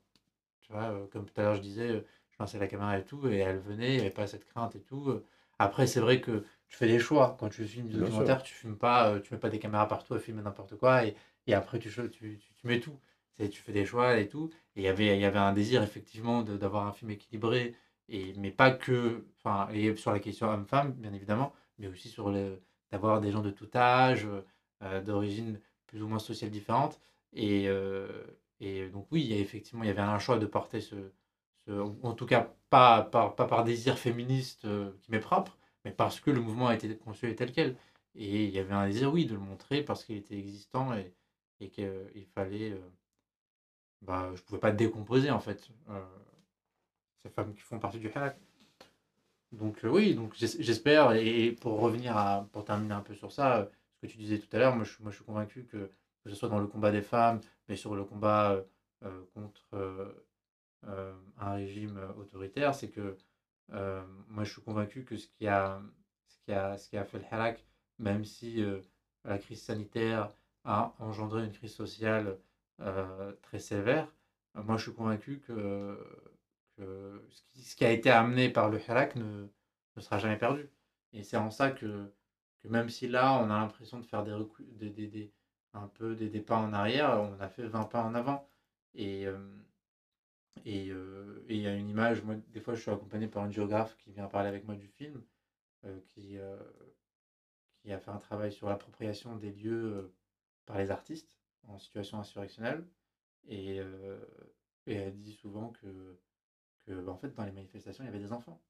[0.60, 3.04] Tu vois, euh, comme tout à l'heure, je disais, euh, je lançais la caméra et
[3.04, 5.08] tout, et elle venait, il n'y avait pas cette crainte et tout.
[5.10, 5.24] euh.
[5.58, 7.36] Après, c'est vrai que tu fais des choix.
[7.40, 7.98] Quand tu filmes du sûr.
[7.98, 11.04] documentaire, tu filmes pas, euh, tu mets pas des caméras partout à filmer n'importe quoi,
[11.06, 11.16] et,
[11.48, 12.98] et après, tu, tu, tu, tu mets tout.
[13.38, 14.50] Tu fais des choix et tout.
[14.76, 17.74] Et il y avait, il y avait un désir, effectivement, d'avoir un film équilibré,
[18.08, 19.24] et, mais pas que,
[19.72, 22.32] et sur la question homme-femme, bien évidemment, mais aussi sur
[22.90, 24.26] d'avoir des gens de tout âge,
[24.82, 27.00] euh, d'origine plus ou moins sociale différente.
[27.32, 28.08] Et, euh,
[28.60, 30.96] et donc oui, il y a effectivement, il y avait un choix de porter ce,
[32.02, 36.20] en tout cas pas, par, pas par désir féministe euh, qui m'est propre, mais parce
[36.20, 37.76] que le mouvement a été conçu tel quel.
[38.14, 40.92] Et il y avait un désir, oui, de le montrer parce qu'il était existant
[41.60, 42.78] et qu'il fallait.
[44.02, 45.68] bah, je pouvais pas décomposer en fait
[47.22, 48.38] ces femmes qui font partie du halak.
[49.52, 54.06] Donc oui, donc j'es- j'espère, et pour revenir pour terminer un peu sur ça, ce
[54.06, 55.90] que tu disais tout à l'heure, moi je, moi je suis convaincu que,
[56.24, 58.62] que ce soit dans le combat des femmes, mais sur le combat
[59.34, 59.64] contre
[61.38, 63.16] un régime autoritaire, c'est que
[64.28, 65.80] moi je suis convaincu que ce qui a,
[66.28, 67.64] ce qui a, ce qui a fait le halak,
[67.98, 68.64] même si
[69.24, 70.32] la crise sanitaire
[70.68, 72.38] a engendré une crise sociale
[72.80, 74.08] euh, très sévère,
[74.56, 75.98] euh, moi je suis convaincu que,
[77.60, 79.46] ce qui, a été amené par le halak ne,
[79.96, 80.68] ne sera jamais perdu.
[81.12, 82.12] Et c'est en ça que,
[82.64, 85.32] même si là on a l'impression de faire des, des, des- des-
[85.74, 88.48] un peu des, pas en arrière, on a fait 20 pas en avant.
[88.94, 89.38] Et, euh,
[90.64, 90.92] et
[91.48, 94.12] il y a une image, moi des fois je suis accompagné par un géographe qui
[94.12, 95.22] vient parler avec moi du film,
[96.08, 96.38] qui,
[97.82, 100.12] qui a fait un travail sur l'appropriation des lieux
[100.68, 101.34] par les artistes
[101.66, 102.84] en situation insurrectionnelle.
[103.48, 104.18] Et, euh,
[104.86, 106.20] et elle dit souvent que,
[106.86, 108.60] que bah, en fait, dans les manifestations, il y avait des enfants.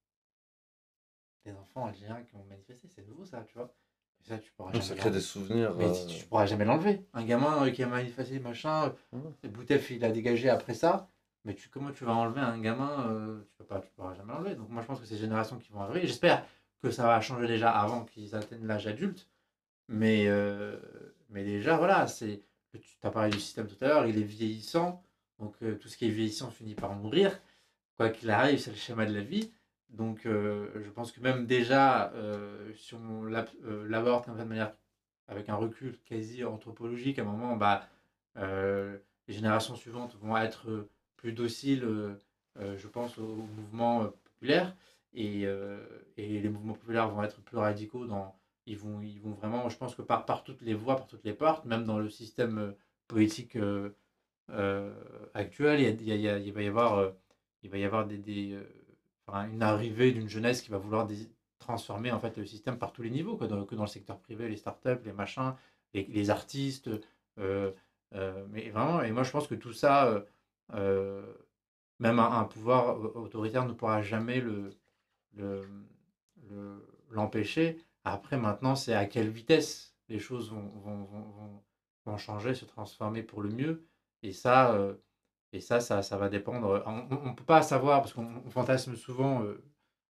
[1.45, 3.75] Des enfants algériens qui ont manifesté, c'est nouveau ça, tu vois.
[4.21, 5.75] Et ça, tu pourras Ça jamais crée des souvenirs.
[5.75, 7.05] Mais euh, tu, tu pourras jamais l'enlever.
[7.13, 11.09] Un gamin euh, qui a manifesté, machin, euh, Boutef, il a dégagé après ça.
[11.45, 14.33] Mais tu, comment tu vas enlever un gamin euh, Tu peux pas, tu pourras jamais
[14.33, 14.55] l'enlever.
[14.55, 16.07] Donc moi, je pense que c'est ces générations qui vont arriver.
[16.07, 16.45] J'espère
[16.81, 19.29] que ça va changer déjà avant qu'ils atteignent l'âge adulte.
[19.89, 20.79] Mais, euh,
[21.29, 22.43] mais déjà, voilà, c'est.
[22.73, 25.03] Tu as parlé du système tout à l'heure, il est vieillissant.
[25.39, 27.41] Donc euh, tout ce qui est vieillissant finit par mourir.
[27.97, 29.53] Quoi qu'il arrive, c'est le schéma de la vie.
[29.91, 33.49] Donc euh, je pense que même déjà, euh, si on l'ab-
[33.89, 34.75] l'aborde de manière
[35.29, 37.89] avec un recul quasi anthropologique, à un moment, bah,
[38.37, 41.87] les générations suivantes vont être plus dociles,
[42.57, 44.75] je pense, au, au mouvement euh, populaire.
[45.15, 45.45] Et,
[46.17, 48.39] et les mouvements populaires vont être plus radicaux dans.
[48.69, 51.25] Ils vont, ils vont vraiment, je pense que par, par toutes les voies, par toutes
[51.25, 52.73] les portes, même dans le système euh,
[53.09, 53.91] politique euh,
[54.51, 54.95] euh,
[55.35, 57.13] actuel, il, va y avoir,
[57.63, 58.59] il va y avoir des, des,
[59.29, 61.09] une arrivée d'une jeunesse qui va vouloir
[61.59, 64.57] transformer en fait le système par tous les niveaux, que dans le secteur privé, les
[64.57, 65.55] startups, les machins,
[65.95, 66.91] les, artistes,
[67.37, 70.25] mais vraiment, et moi je pense que tout ça,
[72.01, 74.71] même un, pouvoir au- autoritaire ne pourra jamais le-
[77.11, 77.79] l'empêcher.
[78.13, 81.63] Après, maintenant, c'est à quelle vitesse les choses vont, vont,
[82.07, 83.87] vont, changer, se transformer pour le mieux.
[84.23, 84.95] Et ça, euh,
[85.53, 86.83] et ça, ça, va dépendre.
[86.87, 89.63] On ne peut pas savoir, parce qu'on on fantasme souvent, euh,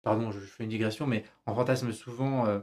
[0.02, 2.60] pardon, je, fais une digression, mais on fantasme souvent euh,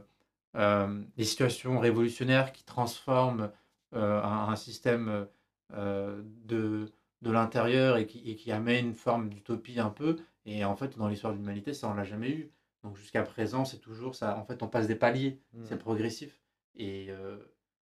[0.56, 3.50] euh, des situations révolutionnaires qui transforment
[3.92, 5.28] un, système
[5.70, 6.92] de,
[7.22, 10.16] l'intérieur et qui, et amène une forme d'utopie un peu.
[10.46, 12.50] Et en fait, dans l'histoire de l'humanité, ça, on l'a jamais eu.
[12.84, 14.38] Donc jusqu'à présent, c'est toujours ça.
[14.38, 15.64] En fait, on passe des paliers, Mm.
[15.64, 16.42] c'est progressif.
[16.74, 17.38] Et euh,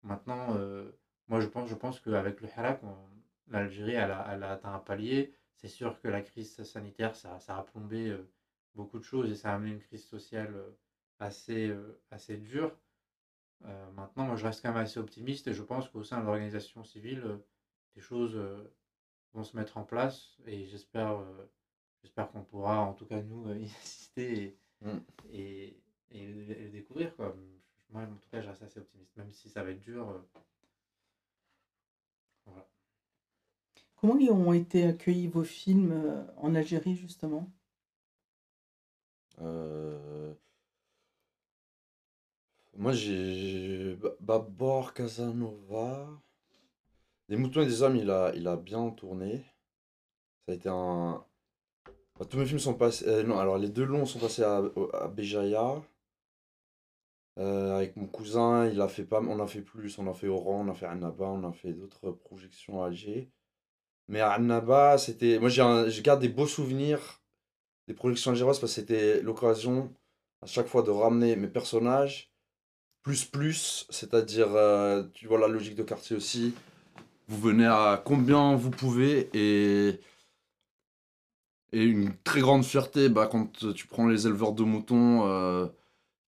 [0.04, 0.92] maintenant, euh,
[1.28, 2.48] moi, je pense, je pense qu'avec le
[2.84, 3.10] on-
[3.48, 5.34] l'Algérie, elle a, elle a atteint un palier.
[5.56, 8.30] C'est sûr que la crise sanitaire, ça, ça a plombé euh,
[8.76, 10.54] beaucoup de choses et ça a amené une crise sociale
[11.20, 11.74] assez,
[12.12, 12.78] assez dure.
[13.96, 16.84] Maintenant, moi, je reste quand même assez optimiste et je pense qu'au sein de l'organisation
[16.84, 17.40] civile,
[17.96, 18.38] des choses
[19.34, 21.24] vont se mettre en place et j'espère
[22.04, 25.00] j'espère qu'on pourra, en tout cas nous, y assister et, Mm.
[25.32, 25.78] et,
[26.12, 27.16] et le, et le découvrir.
[27.16, 27.36] Quoi.
[27.90, 30.10] Moi, en tout cas, je reste assez optimiste, même si ça va être dur.
[30.10, 30.20] euh,
[32.46, 32.66] voilà.
[33.98, 37.52] Comment ils ont été accueillis vos films euh, en Algérie, justement?
[39.42, 40.34] Euh,
[42.78, 46.08] Moi, j'ai Ba- Babor Casanova.
[47.30, 49.46] Des moutons et des hommes, il a, il a bien tourné.
[50.46, 51.24] Ça a été un.
[52.30, 53.06] Tous mes films sont passés.
[53.08, 54.62] euh, non, alors les deux longs sont passés à,
[54.94, 55.82] à Béjaïa.
[57.38, 59.98] Euh, avec mon cousin, il a fait pas, on a fait plus.
[60.00, 63.30] On a fait Oran, on a fait Annaba, on a fait d'autres projections à Alger.
[64.08, 65.40] Mais à Annaba, c'était.
[65.40, 67.22] Moi, je garde des beaux souvenirs
[67.88, 69.94] des projections algéroises parce que c'était l'occasion
[70.42, 72.32] à chaque fois de ramener mes personnages
[73.04, 76.56] plus plus, c'est-à-dire euh, tu vois la logique de quartier aussi.
[77.28, 80.00] Vous venez à combien vous pouvez et
[81.76, 85.68] et une très grande fierté bah, quand tu prends les éleveurs de moutons euh,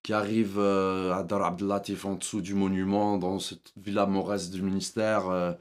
[0.03, 4.61] qui arrivent euh, à Dar Abdelatif en dessous du monument dans cette villa mauresque du
[4.61, 5.53] ministère euh,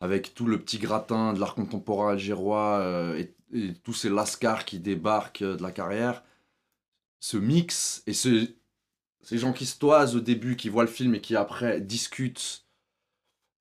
[0.00, 2.82] avec tout le petit gratin de l'art contemporain algérois
[3.18, 3.34] et,
[3.84, 6.24] tous ces lascars qui débarquent de la carrière,
[7.20, 8.48] ce mix et ce,
[9.22, 12.66] ces gens qui se toisent au début, qui voient le film et qui après discutent,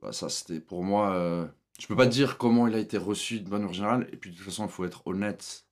[0.02, 1.48] bah, ça c'était pour moi.
[1.80, 4.36] je peux pas dire comment il a été reçu de manière générale, et puis de
[4.36, 5.64] toute façon il faut être honnête.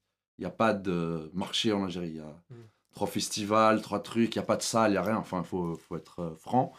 [0.42, 2.10] Il n'y a pas de marché en Algérie.
[2.10, 2.56] Il y a Mm.
[2.94, 5.18] trois festivals, trois trucs, il n'y a pas de salle, il n'y a rien.
[5.18, 6.74] Enfin, il faut, faut être euh, franc.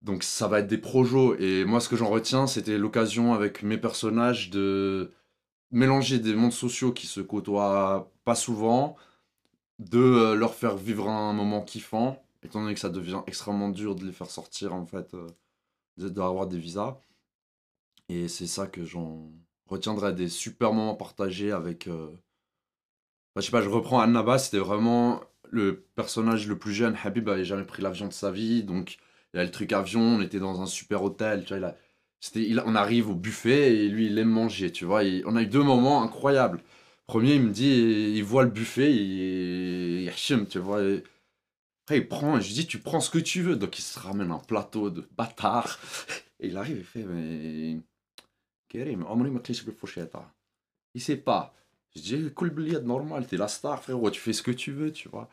[0.00, 1.36] Donc ça va être des projos.
[1.36, 5.12] Et moi, ce que j'en retiens, c'était l'occasion avec mes personnages de
[5.72, 8.96] mélanger des mondes sociaux qui se côtoient pas souvent,
[9.78, 13.94] de euh, leur faire vivre un moment kiffant, étant donné que ça devient extrêmement dur
[13.94, 15.28] de les faire sortir, en fait, euh,
[15.98, 16.98] d'avoir des visas.
[18.08, 19.30] Et c'est ça que j'en
[19.66, 21.88] retiendrai, des super moments partagés avec...
[21.88, 22.08] euh,
[23.38, 26.96] bah, je sais pas, je reprends Annaba, c'était vraiment le personnage le plus jeune.
[27.04, 28.98] Habib avait jamais pris l'avion de sa vie, donc
[29.32, 31.72] il a le truc avion, on était dans un super hôtel, tu vois,
[32.34, 35.02] il a, on arrive au buffet et lui, il aime manger, tu vois.
[35.24, 36.60] On a eu deux moments incroyables.
[37.06, 40.80] Premier, il me dit, il voit le buffet, il, hachim, tu vois.
[41.84, 43.54] Après, il prend, et je lui dis, tu prends ce que tu veux.
[43.54, 45.78] Donc, il se ramène un plateau de bâtard.
[46.40, 47.78] Et il arrive, il fait, mais...
[48.68, 50.32] Kerim, hein.
[50.94, 51.54] il sait pas.
[51.98, 54.92] Je dis, cool bliad normal, t'es la star, frérot, tu fais ce que tu veux,
[54.92, 55.28] tu vois.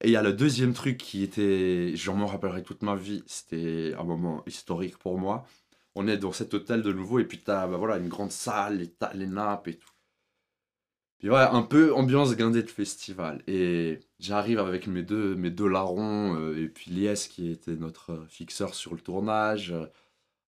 [0.00, 3.24] Et il y a le deuxième truc qui était, j'en me rappellerai toute ma vie,
[3.26, 5.44] c'était un moment historique pour moi.
[5.94, 8.78] On est dans cet hôtel de nouveau, et puis t'as bah voilà, une grande salle,
[8.78, 9.90] les, les nappes et tout.
[11.18, 13.42] Puis ouais, un peu ambiance guindée de festival.
[13.48, 18.24] Et j'arrive avec mes deux, mes deux larrons, euh, et puis Lies qui était notre
[18.28, 19.74] fixeur sur le tournage.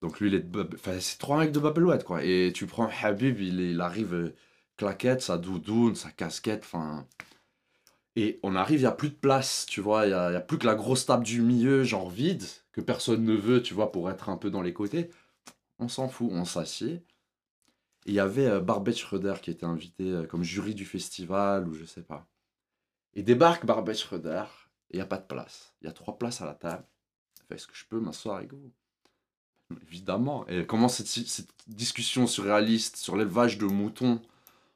[0.02, 2.24] donc lui, il est Enfin, c'est trois mecs de Babelouette, quoi.
[2.24, 4.36] Et tu prends Habib, il arrive euh,
[4.78, 7.08] claquette, sa doudoune, sa casquette, enfin...
[8.18, 10.06] Et on arrive, il n'y a plus de place, tu vois.
[10.06, 13.36] Il n'y a, plus que la grosse table du milieu, genre vide, que personne ne
[13.36, 15.10] veut, tu vois, pour être un peu dans les côtés.
[15.80, 17.04] On s'en fout, on s'assied.
[18.06, 21.68] Et il y avait euh, Barbet Schroeder qui était invité euh, comme jury du festival,
[21.68, 22.26] ou je sais pas.
[23.16, 24.46] Et débarque Barbet Schroeder,
[24.92, 25.74] et il n'y a pas de place.
[25.82, 26.86] Il y a trois places à la table.
[27.50, 28.72] Est-ce que je peux m'asseoir avec vous?
[29.88, 30.48] Évidemment.
[30.48, 34.22] Et cette, cette discussion surréaliste sur l'élevage de moutons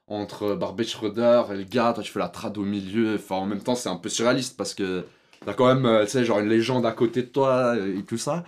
[0.10, 3.36] entre euh, Barbet Schroeder et le gars, toi tu fais la trad au milieu, enfin
[3.36, 5.06] en même temps c'est un peu surréaliste parce que
[5.45, 8.18] t'as quand même, euh, tu sais, genre une légende à côté de toi et tout
[8.18, 8.44] ça.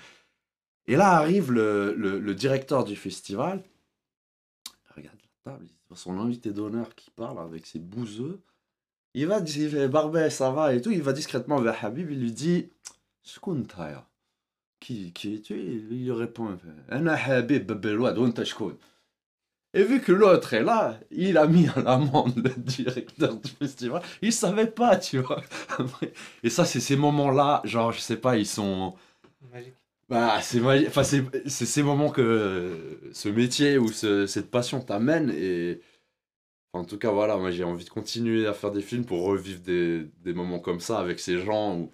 [0.88, 3.63] Et là arrive le, le, directeur du festival,
[4.95, 8.41] regarde la table, son invité d'honneur qui parle avec ses bouseux,
[9.13, 12.31] il va dire Barbet ça va et tout, il va discrètement vers Habib, il lui
[12.31, 12.69] dit
[13.23, 14.09] Skunta,
[14.79, 15.53] qui, qui es-tu?
[15.53, 16.57] Il lui répond
[16.89, 18.33] Habib Belouad, on
[19.73, 24.02] et vu que l'autre est là, il a mis à l'amende le directeur du festival.
[24.22, 25.41] Il savait pas, tu vois.
[26.43, 28.95] Et ça, c'est ces moments-là, genre, je sais pas, ils sont.
[29.52, 29.76] Magique.
[30.10, 34.81] Bah, c'est magi- Enfin, c'est c'est ces moments que ce métier ou ce- cette passion
[34.81, 35.31] t'amène.
[35.35, 35.81] Et.
[36.73, 39.61] En tout cas, voilà, moi j'ai envie de continuer à faire des films pour revivre
[39.61, 41.77] des, des moments comme ça avec ces gens.
[41.77, 41.91] Où...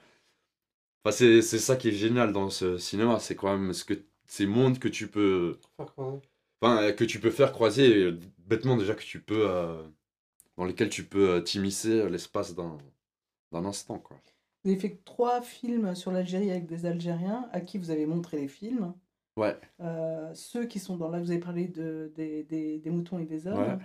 [1.04, 3.94] Enfin, c'est c'est ça qui est génial dans ce cinéma, c'est quand même ce que,
[4.28, 5.58] ces mondes que tu peux.
[5.78, 6.20] Faire.
[6.62, 9.50] Enfin, euh, que tu peux faire croiser, euh, bêtement déjà que tu peux.
[9.50, 9.84] euh,
[10.58, 12.80] dans lesquels tu peux t'immiscer l'espace d'un
[13.52, 14.18] d'un instant, quoi.
[14.64, 18.38] Vous avez fait trois films sur l'Algérie avec des Algériens à qui vous avez montré
[18.38, 18.94] les films.
[19.38, 19.56] Ouais.
[19.82, 23.26] Euh, ceux qui sont dans là, vous avez parlé de, des, des, des moutons et
[23.26, 23.60] des hommes.
[23.60, 23.78] Ouais.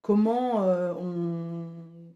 [0.00, 2.12] Comment euh, on...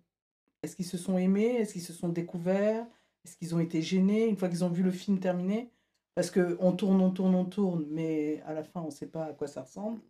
[0.63, 1.57] Est-ce qu'ils se sont aimés?
[1.57, 2.87] Est-ce qu'ils se sont découverts?
[3.25, 5.71] Est-ce qu'ils ont été gênés une fois qu'ils ont vu le film terminé?
[6.19, 9.07] Parce que on tourne, on tourne, on tourne, mais à la fin, on ne sait
[9.07, 10.01] pas à quoi ça ressemble.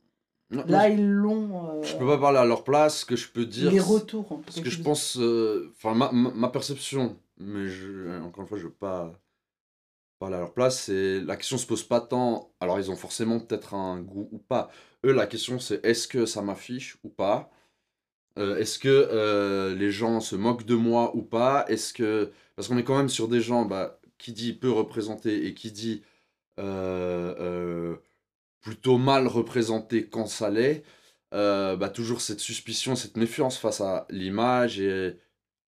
[0.51, 1.69] Non, Là, ils l'ont...
[1.69, 3.71] euh, Je peux pas parler à leur place, ce que je peux dire.
[3.71, 4.33] les retours.
[4.33, 8.49] en Ce que je pense, euh, enfin ma, ma, ma perception, mais je, encore une
[8.49, 9.13] fois, je veux pas
[10.19, 12.53] parler à leur place, c'est la question se pose pas tant.
[12.59, 14.71] Alors ils ont forcément peut-être un goût ou pas.
[15.05, 17.51] Eux, la question c'est est-ce que ça m'affiche ou pas?
[18.39, 21.67] Euh, Est-ce que euh, les gens se moquent de moi ou pas?
[21.69, 25.47] Est-ce que parce qu'on est quand même sur des gens, bah, qui dit peu représentés
[25.47, 26.03] et qui dit
[26.59, 27.97] euh, euh,
[28.61, 30.85] plutôt mal représenté quand ça l'est,
[31.33, 35.17] bah, toujours cette suspicion, cette méfiance face à l'image et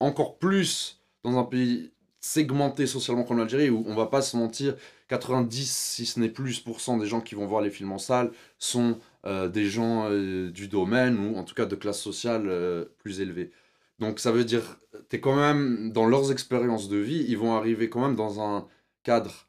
[0.00, 4.76] encore plus dans un pays segmenté socialement comme l'Algérie où on va pas se mentir,
[5.08, 7.98] 90 si ce n'est plus pour cent des gens qui vont voir les films en
[7.98, 12.50] salle sont euh, des gens du domaine ou en tout cas de classe sociale
[12.98, 13.52] plus élevée.
[13.98, 14.78] Donc ça veut dire,
[15.10, 18.40] tu es quand même dans leurs expériences de vie, ils vont arriver quand même dans
[18.40, 18.68] un
[19.02, 19.48] cadre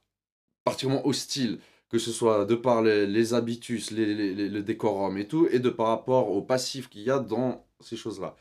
[0.64, 1.60] particulièrement hostile
[1.90, 5.70] que ce soit de par les, les habitus, les, le décorum et tout, et de
[5.70, 8.36] par rapport au passif qu'il y a dans ces choses-là.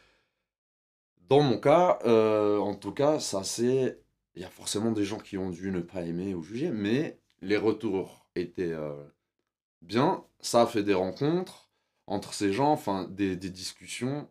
[1.28, 4.00] Dans mon cas, euh, en tout cas, ça c'est...
[4.34, 7.18] Il y a forcément des gens qui ont dû ne pas aimer ou juger, mais
[7.42, 8.94] les retours étaient euh,
[9.82, 10.24] bien.
[10.40, 11.68] Ça a fait des rencontres
[12.06, 14.28] entre ces gens, enfin des, des discussions.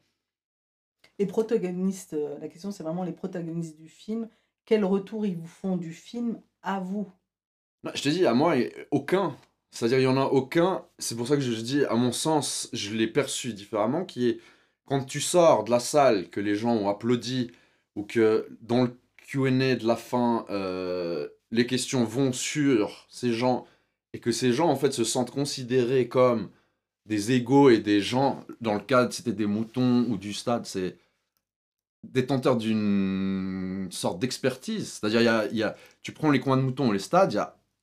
[1.19, 4.30] Les protagonistes, euh, la question c'est vraiment les protagonistes du film.
[4.65, 7.11] Quel retour ils vous font du film à vous?
[7.84, 8.56] Non, je te dis, à moi,
[8.91, 9.35] aucun.
[9.72, 10.85] C'est-à-dire, il y en a aucun.
[10.99, 14.39] C'est pour ça que je dis, à mon sens, je l'ai perçu différemment, qui est
[14.85, 17.52] quand tu sors de la salle, que les gens ont applaudi,
[17.95, 23.65] ou que dans le Q&A de la fin, euh, les questions vont sur ces gens,
[24.14, 26.49] et que ces gens, en fait, se sentent considérés comme
[27.06, 30.98] des égaux et des gens, dans le cadre, c'était des moutons ou du stade, c'est
[32.14, 34.94] détenteur d'une sorte d'expertise.
[34.94, 35.22] C'est-à-dire,
[35.52, 37.34] y y a- tu prends les coins de moutons ou les stades,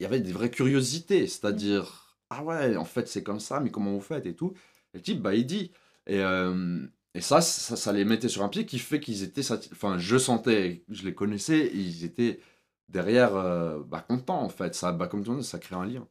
[0.00, 1.26] il y, avait des vraies curiosités.
[1.26, 4.54] C'est-à-dire, ah ouais, en fait, c'est comme ça, mais comment vous faites et tout.
[4.94, 5.72] Et le type, bah, il dit.
[6.06, 9.42] Et, euh, et ça, ça, les mettait sur un pied qui fait qu'ils étaient.
[9.72, 12.40] Enfin, je sentais, je les connaissais, ils étaient
[12.88, 14.74] derrière, euh, bah, contents, en fait.
[14.74, 16.06] Ça, bah, comme tu dis, ça crée un lien.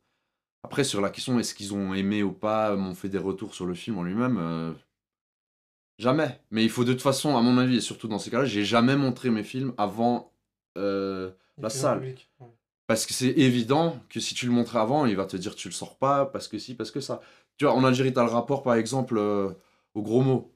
[0.63, 3.65] Après, sur la question, est-ce qu'ils ont aimé ou pas, m'ont fait des retours sur
[3.65, 4.73] le film en lui-même euh,
[5.99, 6.41] Jamais.
[6.51, 8.65] Mais il faut de toute façon, à mon avis, et surtout dans ces cas-là, j'ai
[8.65, 10.33] jamais montré mes films avant
[10.77, 11.99] euh, la salle.
[11.99, 12.47] public, ouais.
[12.87, 15.69] Parce que c'est évident que si tu le montrais avant, il va te dire tu
[15.69, 17.21] le sors pas, parce que si, parce que ça.
[17.57, 19.49] Tu vois, en Algérie, tu as le rapport, par exemple, euh,
[19.93, 20.53] aux gros mots.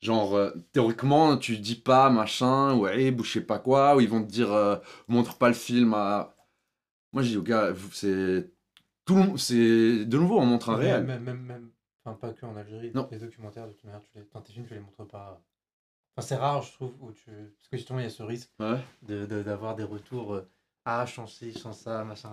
[0.00, 4.08] Genre, euh, théoriquement, tu dis pas machin, ouais, ou je sais pas quoi, ou ils
[4.08, 4.76] vont te dire euh,
[5.08, 6.34] montre pas le film à.
[7.12, 8.50] Moi, je dis aux gars, c'est.
[9.04, 10.04] Tout le c'est.
[10.06, 11.04] De nouveau, on montre un réel.
[11.04, 11.70] Même, même, même,
[12.10, 13.08] enfin, pas que en Algérie, Non.
[13.10, 15.40] les documentaires, de toute manière, tu les, dans tes films, tu les montres pas.
[16.16, 17.30] Enfin, c'est rare, je trouve, où tu...
[17.30, 18.78] parce que justement, il y a ce risque Ouais.
[19.02, 20.34] de, de- d'avoir des retours.
[20.34, 20.48] euh,
[20.84, 22.30] ah, je change ci, je change ça, machin.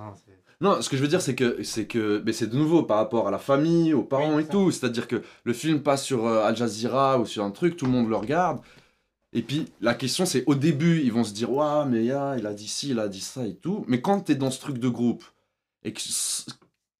[0.61, 2.97] Non, ce que je veux dire, c'est que c'est que mais c'est de nouveau par
[2.97, 4.51] rapport à la famille, aux parents Oui, et ça.
[4.51, 4.71] tout.
[4.71, 7.91] C'est-à-dire que le film passe sur euh, Al Jazeera ou sur un truc, tout le
[7.91, 8.61] monde le regarde.
[9.33, 12.45] Et puis la question, c'est au début, ils vont se dire Waouh, mais ya, il
[12.47, 13.83] a dit ci, il a dit ça et tout.
[13.89, 15.25] Mais quand tu es dans ce truc de groupe
[15.83, 15.99] et que-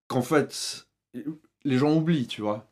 [0.07, 0.85] qu'en fait,
[1.65, 2.67] les gens oublient, tu vois.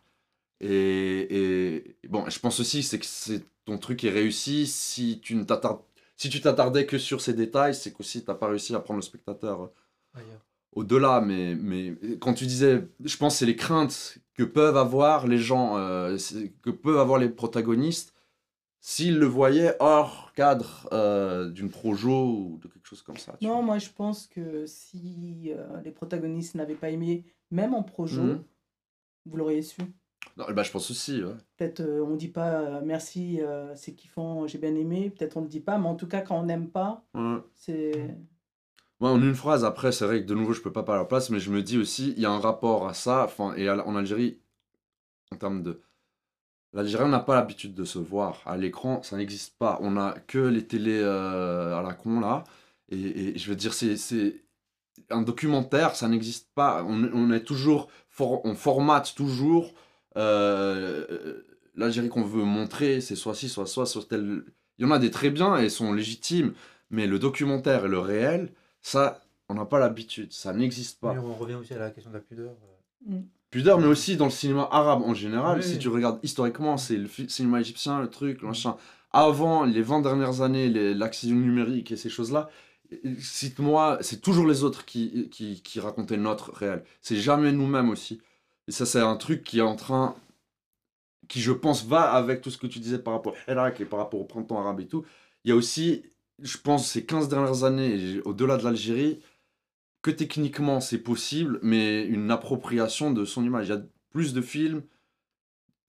[0.61, 5.36] Et, et bon, je pense aussi c'est que c'est ton truc est réussi si tu
[5.36, 5.82] ne t'attardes
[6.18, 9.03] si tu t'attardais que sur ces détails, c'est qu'aussi t'as pas réussi à prendre le
[9.03, 9.72] spectateur
[10.14, 10.41] ailleurs.
[10.74, 15.28] au-delà, mais, mais quand tu disais, je pense que c'est les craintes que peuvent avoir
[15.28, 16.18] les gens, euh,
[16.61, 18.14] que peuvent avoir les protagonistes,
[18.80, 23.34] s'ils le voyaient hors cadre euh, d'une projo ou de quelque chose comme ça.
[23.40, 23.61] tu Non, vois.
[23.64, 28.44] moi je pense que si euh, les protagonistes n'avaient pas aimé, même en projo, Mhm.
[29.26, 29.82] Vous l'auriez su.
[30.38, 31.22] Non, bah, je pense aussi.
[31.24, 31.34] ouais.
[31.58, 35.10] Peut-être euh, on dit pas euh, merci, euh, c'est kiffant, j'ai bien aimé.
[35.10, 37.38] Peut-être on ne dit pas, mais en tout cas quand on n'aime pas, Ouais.
[37.56, 38.16] c'est.
[39.00, 41.02] Ouais, en une phrase, après, c'est vrai que de nouveau, je peux pas parler à
[41.02, 43.26] leur place, mais je me dis aussi, il y a un rapport à ça.
[43.26, 44.40] Enfin, et à- en Algérie,
[45.32, 45.82] en termes de.
[46.74, 48.41] L'Algérien n'a pas l'habitude de se voir.
[48.45, 49.78] À l'écran, ça n'existe pas.
[49.82, 52.44] On a que les télés euh, à la con, là.
[52.90, 53.98] Et, et je veux dire, c'est.
[53.98, 54.41] c'est-
[55.10, 56.84] Un documentaire, ça n'existe pas.
[56.88, 57.90] On, on est toujours.
[58.14, 59.73] For- on formate toujours.
[60.18, 61.41] euh,
[61.76, 64.44] L'Algérie qu'on veut montrer, c'est soit ci, soit soit, soit tel.
[64.77, 66.53] Il y en a des très bien et sont légitimes.
[66.91, 68.52] Mais le documentaire et le réel,
[68.84, 71.14] ça, on n'a pas l'habitude, ça n'existe pas.
[71.14, 72.52] Mais on revient aussi à la question de la pudeur.
[73.10, 73.19] euh.
[73.49, 75.64] Pudeur, mais aussi dans le cinéma arabe en général, Oui.
[75.64, 78.76] si tu regardes historiquement, c'est le cinéma égyptien, le truc, le machin.
[79.11, 82.49] Avant les 20 dernières années, du numérique et ces choses-là,
[83.20, 86.84] cite-moi, c'est toujours les autres qui, qui, qui racontaient notre réel.
[87.02, 88.22] C'est jamais nous-mêmes aussi.
[88.68, 90.15] Et ça, c'est un truc qui est en train,
[91.28, 93.86] qui je pense va avec tout ce que tu disais par rapport au Hirak et
[93.86, 95.06] par rapport au printemps arabe et tout.
[95.44, 96.03] Il y a aussi,
[96.40, 99.20] je pense, ces 15 dernières années, au-delà de l'Algérie,
[100.02, 103.68] que techniquement c'est possible, mais une appropriation de son image.
[103.68, 104.84] Il y a plus de films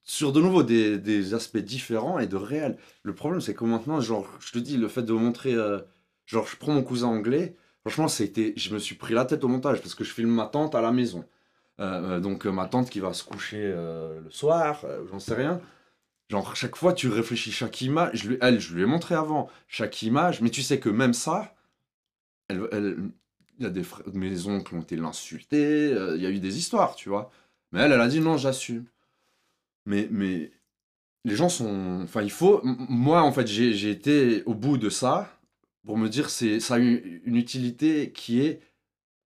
[0.04, 2.78] sur de nouveau des, des aspects différents et de réel.
[3.02, 5.80] Le problème, c'est que maintenant, genre, je te dis, le fait de montrer, euh,
[6.26, 9.48] genre, je prends mon cousin anglais, franchement, c'était, je me suis pris la tête au
[9.48, 11.24] montage parce que je filme ma tante à la maison.
[11.80, 15.60] Euh, euh, donc, euh, ma tante qui va se coucher le soir, j'en sais rien.
[16.30, 18.10] Genre, chaque fois, tu réfléchis chaque image.
[18.14, 21.12] Je lui, elle, je lui ai montré avant chaque image, mais tu sais que même
[21.14, 21.54] ça,
[22.48, 22.96] elle, elle,
[23.58, 26.58] il y a des frères, mes oncles ont été l'insulter, il y a eu des
[26.58, 27.30] histoires, tu vois.
[27.72, 28.86] Mais elle, elle a dit non, j'assume.
[29.86, 30.50] Mais, mais
[31.24, 32.00] les gens sont.
[32.02, 32.60] Enfin, il faut.
[32.64, 35.30] Moi, en fait, j'ai été au bout de ça
[35.84, 38.60] pour me dire c'est ça a une, une utilité qui est.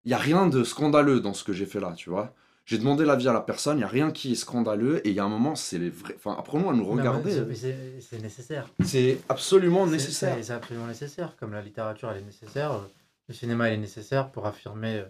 [0.05, 2.35] Il n'y a rien de scandaleux dans ce que j'ai fait là, tu vois.
[2.65, 5.15] J'ai demandé l'avis à la personne, il n'y a rien qui est scandaleux, et il
[5.15, 6.15] y a un moment, c'est les vrais.
[6.17, 7.33] Enfin, apprenons à nous regarder.
[7.33, 8.69] c'est- mais c'est- nécessaire.
[8.85, 10.37] C'est absolument nécessaire.
[10.43, 11.37] C'est absolument nécessaire.
[11.37, 12.73] Comme la littérature, elle est nécessaire.
[12.73, 12.81] euh,
[13.29, 15.05] Le cinéma, il est nécessaire pour affirmer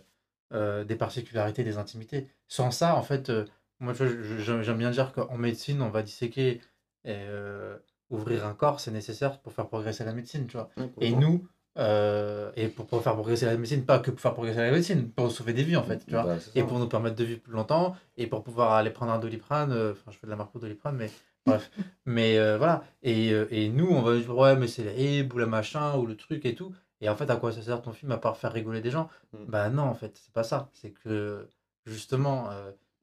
[0.52, 2.26] euh, des particularités, des intimités.
[2.48, 3.44] Sans ça, en fait, euh,
[3.80, 6.60] moi, j'aime bien dire qu'en médecine, on va disséquer
[7.04, 7.76] et euh,
[8.10, 10.70] ouvrir un corps, c'est nécessaire pour faire progresser la médecine, tu vois.
[11.00, 11.46] Et nous,
[11.78, 15.10] euh, et pour, pour faire progresser la médecine, pas que pour faire progresser la médecine,
[15.10, 16.24] pour sauver des vies, en fait, tu vois.
[16.24, 19.18] Bah, et pour nous permettre de vivre plus longtemps, et pour pouvoir aller prendre un
[19.18, 21.10] doliprane, euh, enfin, je fais de la marque pour doliprane, mais
[21.46, 21.70] bref.
[22.04, 22.82] mais euh, voilà.
[23.02, 26.06] Et, et nous, on va dire, ouais, mais c'est la hib ou la machin, ou
[26.06, 26.72] le truc et tout.
[27.00, 29.08] Et en fait, à quoi ça sert ton film à part faire rigoler des gens?
[29.32, 29.44] Mm.
[29.46, 30.68] Bah non, en fait, c'est pas ça.
[30.72, 31.48] C'est que,
[31.86, 32.50] justement,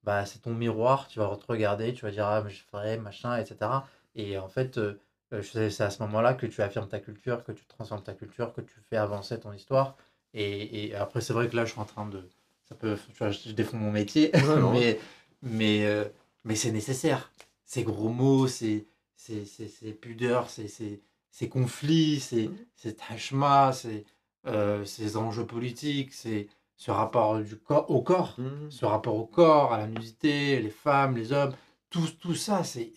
[0.04, 2.98] bah, c'est ton miroir, tu vas te regarder, tu vas dire, ah, mais je ferais,
[2.98, 3.72] machin, etc.
[4.16, 5.00] Et en fait, euh,
[5.34, 8.54] euh, c'est à ce moment-là que tu affirmes ta culture, que tu transformes ta culture,
[8.54, 9.96] que tu fais avancer ton histoire.
[10.34, 12.28] Et, et après, c'est vrai que là, je suis en train de.
[12.68, 15.00] Ça peut, tu vois, je défends mon métier, Ouais, mais,
[15.42, 16.06] mais, euh,
[16.44, 17.32] mais c'est nécessaire.
[17.64, 21.02] Ces gros mots, ces, ces, ces, ces pudeurs, ces, ces,
[21.32, 24.06] ces conflits, ces, ces tachmas, ces,
[24.48, 28.70] euh, ces enjeux politiques, ces, ce rapport du corps, au corps, Mhm.
[28.72, 31.54] ce rapport au corps, à la nudité, les femmes, les hommes,
[31.96, 32.92] tout, tout ça, c'est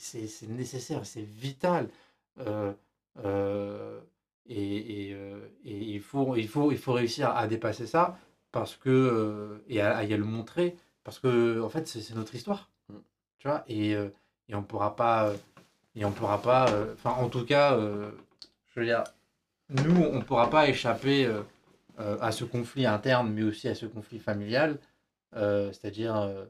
[0.48, 1.88] nécessaire, c'est vital.
[2.40, 2.72] Euh,
[3.24, 4.00] euh,
[4.46, 8.18] et, et, euh, et il, faut, il, faut, il faut réussir à dépasser ça
[8.50, 12.70] parce que, et à, à y le montrer parce que en fait c'est notre histoire
[12.88, 12.94] Mm.
[13.38, 13.92] tu vois et,
[14.48, 15.32] et on pourra pas
[15.94, 19.04] et on pourra pas enfin en tout cas je veux dire
[19.68, 21.30] nous on pourra pas échapper
[21.98, 24.78] à ce conflit interne mais aussi à ce conflit familial
[25.36, 26.46] euh, c'est-à-dire euh,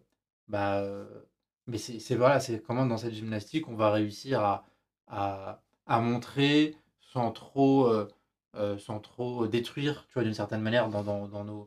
[0.46, 0.84] bah
[1.68, 4.66] mais c'est voilà c'est comment dans cette gymnastique on va réussir à,
[5.08, 8.08] à, à montrer sans trop euh,
[8.56, 11.66] euh, sans trop détruire tu vois d'une certaine manière dans, dans, dans nos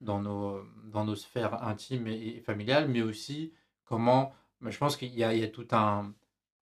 [0.00, 3.52] dans nos dans nos sphères intimes et, et familiales mais aussi
[3.84, 6.14] comment je pense qu'il y y a tout un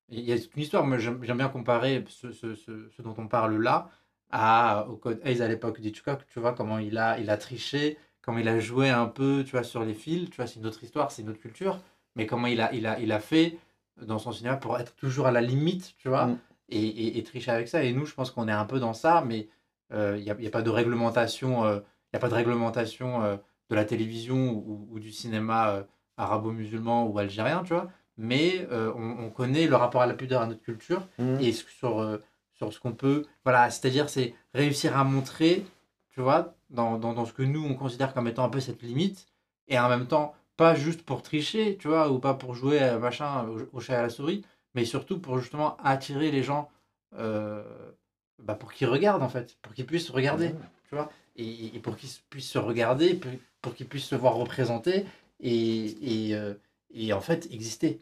[0.09, 0.85] il y a toute une histoire.
[0.85, 3.89] Moi j'aime bien comparer ce, ce, ce, ce dont on parle là
[4.31, 7.97] à, au code Hayes à l'époque d'Hitchcock tu vois comment il a il a triché
[8.21, 10.67] comment il a joué un peu tu vois sur les fils tu vois c'est une
[10.67, 11.81] autre histoire c'est une autre culture
[12.15, 13.57] mais comment il a il a il a fait
[14.01, 16.37] dans son cinéma pour être toujours à la limite tu vois Mm.
[16.69, 18.93] et, et, et tricher avec ça et nous je pense qu'on est un peu dans
[18.93, 19.49] ça mais
[19.93, 21.79] euh, il n'y a, il y a pas de réglementation euh,
[22.11, 23.35] il y a pas de réglementation euh,
[23.69, 25.83] de la télévision ou, ou du cinéma euh,
[26.17, 30.41] arabo-musulman ou algérien tu vois mais euh, on, on connaît le rapport à la pudeur
[30.41, 31.39] à notre culture Mhm.
[31.41, 32.17] et sur, euh,
[32.53, 33.25] sur ce qu'on peut.
[33.43, 35.65] Voilà, c'est-à-dire, c'est réussir à montrer,
[36.11, 38.83] tu vois, dans, dans, dans ce que nous, on considère comme étant un peu cette
[38.83, 39.25] limite,
[39.67, 42.99] et en même temps, pas juste pour tricher, tu vois, ou pas pour jouer euh,
[42.99, 44.43] machin au, chat et à la souris,
[44.75, 46.69] mais surtout pour justement attirer les gens,
[47.17, 47.63] euh,
[48.37, 50.49] bah, pour qu'ils regardent en fait, pour qu'ils puissent regarder,
[50.87, 53.19] tu vois, et, et pour qu'ils puissent se regarder,
[53.63, 55.07] pour, qu'ils puissent se voir représentés,
[55.39, 56.53] et, et, euh,
[56.93, 57.99] et en fait exister.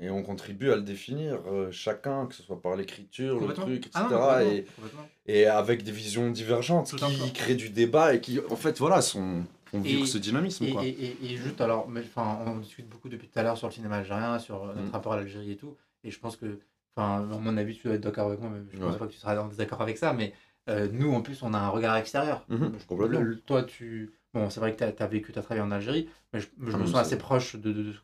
[0.00, 3.86] Et on contribue à le définir, euh, chacun, que ce soit par l'écriture, le truc,
[3.86, 3.90] etc.
[3.94, 5.08] Ah non, complètement, et, complètement.
[5.26, 9.02] et avec des visions divergentes Tout qui créent du débat et qui, en fait, voilà,
[9.02, 10.64] sont, vivre Et- ce dynamisme.
[10.64, 10.84] Et, quoi.
[10.84, 13.72] et, et- et juste, alors, mais, on discute beaucoup depuis tout à l'heure sur le
[13.72, 14.90] cinéma algérien, sur euh, notre Mm.
[14.92, 15.76] rapport à l'Algérie et tout.
[16.04, 16.58] Et je pense que,
[16.96, 18.98] enfin, à mon avis, tu dois être d'accord avec moi, mais je pense Ouais.
[18.98, 20.12] pas que tu seras en désaccord avec ça.
[20.12, 20.32] Mais
[20.68, 22.44] euh, nous, en plus, on a un regard extérieur.
[22.48, 23.20] Je- complètement.
[23.20, 24.12] le- toi, tu.
[24.34, 26.72] Bon, c'est vrai que tu as, vécu, tu as travaillé en Algérie, mais je, je
[26.74, 27.94] Ah, me sens assez proche de, de,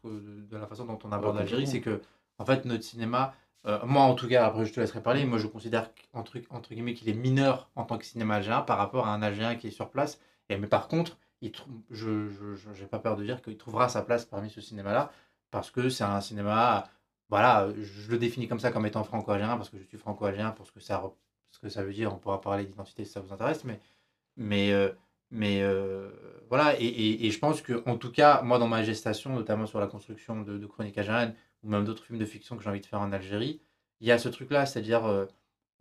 [0.57, 1.67] la façon dont on aborde Ouais, l'Algérie.
[1.67, 2.01] C'est que,
[2.39, 3.35] en fait, notre cinéma,
[3.67, 6.71] euh, moi en tout cas, après je te laisserai parler, moi je considère entre, entre
[6.75, 9.67] guillemets qu'il est mineur en tant que cinéma algérien par rapport à un Algérien qui
[9.69, 10.19] est sur place.
[10.49, 11.53] Et, mais par contre, il
[11.91, 12.09] je
[12.81, 15.13] n'ai pas peur de dire qu'il trouvera sa place parmi ce cinéma-là
[15.51, 16.89] parce que c'est un cinéma,
[17.29, 20.67] voilà, je le définis comme ça comme étant franco-algérien parce que je suis franco-algérien pour
[20.67, 21.03] ce que ça,
[21.51, 22.13] ce que ça veut dire.
[22.13, 23.79] On pourra parler d'identité si ça vous intéresse, mais,
[24.37, 24.91] mais, euh,
[25.31, 26.11] mais euh,
[26.49, 26.79] voilà.
[26.81, 29.81] Et, et- et je pense que, en tout cas, moi dans ma gestation, notamment sur
[29.81, 32.81] la construction de, de Chroniques algériennes ou même d'autres films de fiction que j'ai envie
[32.81, 33.61] de faire en Algérie,
[34.01, 35.05] il y a ce truc-là, c'est-à-dire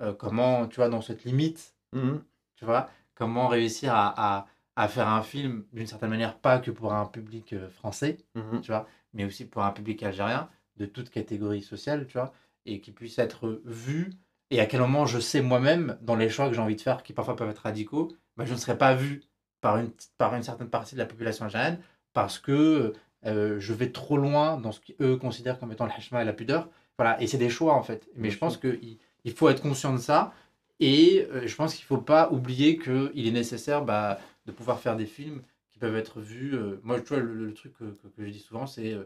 [0.01, 2.23] euh, comment, tu vois, dans cette limite, Mhm.
[2.55, 6.71] tu vois, comment réussir à, à- à faire un film d'une certaine manière, pas que
[6.71, 8.61] pour un public euh, français, Mhm.
[8.61, 12.33] tu vois, mais aussi pour un public algérien de toute catégorie sociale, tu vois,
[12.65, 14.11] et qui puisse être vu.
[14.51, 17.03] Et à quel moment je sais moi-même, dans les choix que j'ai envie de faire,
[17.03, 19.21] qui parfois peuvent être radicaux, bah, je ne serai pas vu
[19.61, 21.79] par une, par une certaine partie de la population algérienne
[22.13, 22.93] parce que
[23.25, 26.33] euh, je vais trop loin dans ce qu'eux considèrent comme étant le hashma et la
[26.33, 26.69] pudeur.
[26.97, 28.09] Voilà, et c'est des choix en fait.
[28.15, 30.33] Mais Bien je pense qu'il il faut être conscient de ça.
[30.79, 34.79] Et euh, je pense qu'il ne faut pas oublier qu'il est nécessaire bah, de pouvoir
[34.79, 35.41] faire des films
[35.71, 36.55] qui peuvent être vus.
[36.55, 39.05] euh, moi, tu vois, le, le truc que, que- que je dis souvent, c'est euh,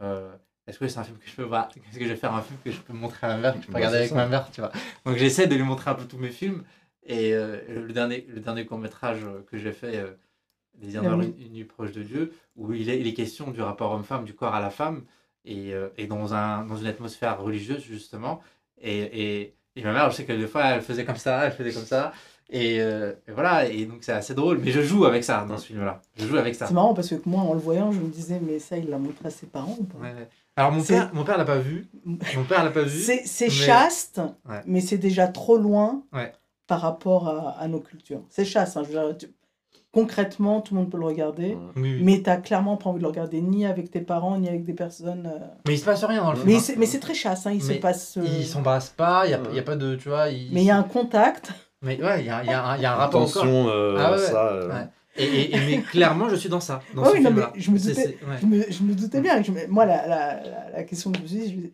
[0.00, 0.34] euh,
[0.66, 2.42] est-ce que c'est un film que je peux voir Est-ce que je vais faire un
[2.42, 4.16] film que je peux montrer à ma mère, que je peux Bah, regarder avec ça.
[4.16, 4.72] ma mère, tu vois
[5.04, 6.64] Donc j'essaie de lui montrer un peu tous mes films.
[7.04, 9.20] Et euh, le dernier, le dernier court métrage
[9.50, 10.04] que j'ai fait,
[11.16, 11.34] nuit.
[11.38, 14.34] une, nuit proche de Dieu, où il est, il est question du rapport homme-femme, du
[14.34, 15.04] corps à la femme,
[15.44, 18.42] et, et dans, un, dans une atmosphère religieuse justement.
[18.78, 18.98] Et,
[19.42, 21.72] et, et ma mère, je sais que des fois, elle faisait comme ça, elle faisait
[21.72, 22.12] comme ça.
[22.50, 24.58] Et, euh, et voilà, et donc c'est assez drôle.
[24.64, 26.00] Mais je joue avec ça dans ce film-là.
[26.16, 26.66] Je joue avec ça.
[26.66, 28.96] C'est marrant parce que moi, en le voyant, je me disais, mais ça, il l'a
[28.98, 29.98] montré à ses parents ou pas?
[29.98, 30.28] Ouais, ouais.
[30.56, 31.86] Alors mon père, mon père l'a pas vu.
[32.06, 32.98] Mon père l'a pas vu.
[33.00, 34.60] C'est c'est mais- chaste, Ouais.
[34.66, 36.32] mais c'est déjà trop loin Ouais.
[36.66, 38.22] par rapport à, à nos cultures.
[38.30, 38.76] C'est chaste.
[38.76, 39.32] hein, je veux dire, tu-
[39.92, 42.00] concrètement, tout le monde peut le regarder, Oui, oui.
[42.02, 44.72] mais tu clairement pas envie de le regarder ni avec tes parents, ni avec des
[44.72, 45.26] personnes.
[45.32, 46.48] euh, Mais il se passe rien dans le film.
[46.48, 46.60] Mais hein.
[46.60, 48.16] c'est mais c'est très chaste, hein, il se Mais passe.
[48.16, 49.94] euh, Ils s'embrassent pas, il n'y a, y a pas de.
[49.96, 51.52] Tu vois, Mais il y a un contact.
[51.82, 53.22] Mais ouais, il y a, y a un- il y a un rapport.
[53.22, 54.48] Attention euh, Ah à ouais, ça.
[54.52, 54.86] euh, ouais.
[55.16, 56.80] Et, et- et- mais clairement, je suis dans ça.
[56.94, 58.36] Dans Ah ce oui, non, mais je me C'est- doutais, c'est- ouais.
[58.40, 59.38] je me, je me doutais bien.
[59.40, 61.56] que je me- moi, la, la, la, la question que je me suis dit, je
[61.56, 61.72] me dis,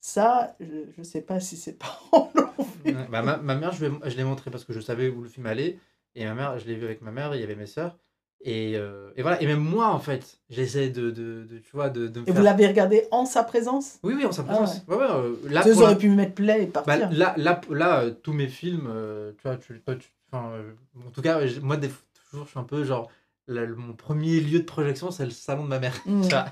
[0.00, 0.66] ça, je
[0.98, 1.76] ne sais pas si vu.
[2.84, 5.28] Ouais, bah, ma, ma mère, je, je l'ai montré parce que je savais où le
[5.28, 5.78] film allait.
[6.16, 7.96] Et ma mère, je l'ai vu avec ma mère, il y avait mes sœurs.
[8.44, 9.40] Et, euh, et voilà.
[9.40, 12.32] Et même moi, en fait, j'essaie de, de, de- tu vois, de, de me Et
[12.32, 13.98] vous l'avez regardé en sa présence?
[14.02, 14.82] Oui, oui, en sa Ah présence.
[14.88, 17.08] Ouais, ouais, euh, là, Vous pour la- auriez pu mettre play et Bah, partir.
[17.12, 20.72] là, là, là, euh, tous mes films, euh, tu vois, tu, toi, tu- enfin, euh,
[21.06, 21.88] en tout cas, moi, des,
[22.30, 23.08] toujours, je suis un peu genre,
[23.46, 25.94] la- le- mon premier lieu de projection, c'est le salon de ma mère.
[26.06, 26.22] Mm.
[26.22, 26.46] vois.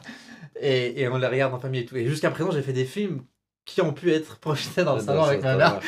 [0.60, 1.96] et, et on les regarde en famille et tout.
[1.96, 3.22] Et jusqu'à présent, j'ai fait des films
[3.64, 5.80] qui ont pu être projetés dans le salon avec ma mère.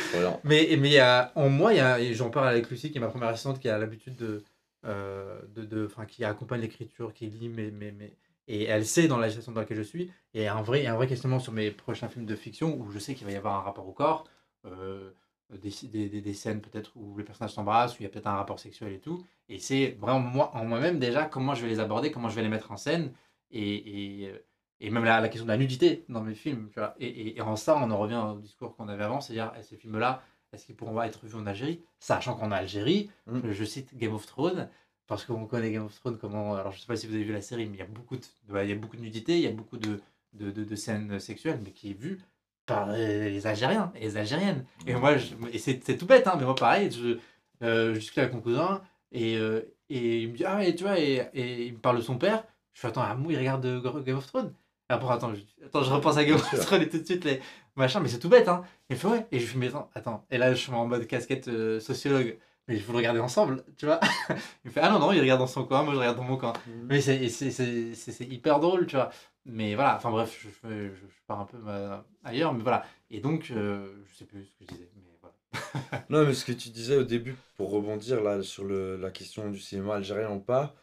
[0.45, 2.99] Mais, mais y a, en moi, il y a, et j'en parle avec Lucie, qui
[2.99, 4.43] est ma première assistante, qui a l'habitude de,
[4.85, 8.17] de, de, enfin, qui accompagne l'écriture, qui lit mes, mes,
[8.49, 10.11] et elle sait dans la situation dans laquelle je suis.
[10.35, 13.15] Et un vrai, un vrai questionnement sur mes prochains films de fiction où je sais
[13.15, 14.25] qu'il va y avoir un rapport au corps,
[14.67, 15.11] euh,
[15.51, 15.71] des,
[16.09, 18.59] des, des- scènes peut-être où les personnages s'embrassent, où il y a peut-être un rapport
[18.59, 19.25] sexuel et tout.
[19.49, 22.43] Et c'est vraiment moi, en moi-même déjà comment je vais les aborder, comment je vais
[22.43, 23.13] les mettre en scène.
[23.51, 24.39] Et, et, euh,
[24.81, 26.71] et même la, la question de la nudité dans mes films.
[26.73, 26.95] Tu vois.
[26.99, 29.63] Et, et- et en ça, on en revient au discours qu'on avait avant, c'est-à-dire eh,
[29.63, 30.23] ces films-là,
[30.53, 33.41] est-ce qu'ils pourront être vus en Algérie Sachant qu'en Algérie, Mm.
[33.45, 34.69] je, je cite Game of Thrones,
[35.07, 36.55] parce qu'on connaît Game of Thrones, comment.
[36.55, 38.17] Alors je sais pas si vous avez vu la série, mais il y a beaucoup
[38.17, 38.23] de,
[38.63, 40.01] il y a beaucoup de nudité, il y a beaucoup de,
[40.35, 42.21] de, de- de scènes sexuelles, mais qui est vue
[42.67, 44.65] par les Algériens et les Algériennes.
[44.87, 47.19] Et moi, je- et c'est tout bête, hein, mais moi pareil, je,
[47.65, 49.61] euh, je discute avec mon cousin, et, euh,
[49.91, 52.17] et il me dit, ah ouais, tu vois, et, et il me parle de son
[52.19, 52.45] père.
[52.73, 53.67] Je fais, attends, Amou, il regarde
[54.05, 54.55] Game of Thrones.
[54.93, 57.25] Et après, attends, je, attends, je repense à Game of Thrones et tout de suite,
[57.25, 57.41] les
[57.77, 58.63] machins, mais c'est tout bête, hein.
[58.91, 59.27] Il me fait, ouais.
[59.33, 60.27] Et je fais, mais attends, attends.
[60.31, 62.39] Et là, je suis en mode casquette euh, sociologue.
[62.69, 63.99] Mais il faut le regarder ensemble, tu vois.
[64.29, 64.37] il
[64.67, 66.37] me fait, ah non, non, il regarde dans son coin, moi je regarde dans mon
[66.37, 66.53] coin.
[66.89, 69.11] Mais c'est et hyper drôle, tu vois.
[69.47, 72.85] Mais voilà, enfin bref, je, je, je- je pars un peu ma- ailleurs, mais voilà.
[73.11, 76.05] Et donc, euh, je sais plus ce que je disais, mais voilà.
[76.11, 79.51] Non, mais ce que tu disais au début, pour rebondir là sur le, la question
[79.51, 80.75] du cinéma algérien ou pas,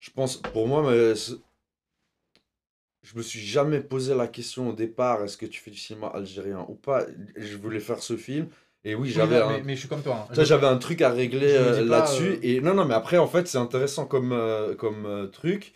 [0.00, 1.14] je pense, pour moi, mais
[3.02, 6.08] je me suis jamais posé la question au départ, est-ce que tu fais du cinéma
[6.08, 7.06] algérien ou pas?
[7.36, 8.48] Je voulais faire ce film,
[8.84, 10.26] et oui, j'avais Oui, un, mais, mais je suis comme toi.
[10.30, 10.34] hein.
[10.44, 12.32] j'avais un truc à régler euh, là-dessus.
[12.32, 15.72] euh, Et non, non, mais après, en fait, c'est intéressant comme, euh, comme truc.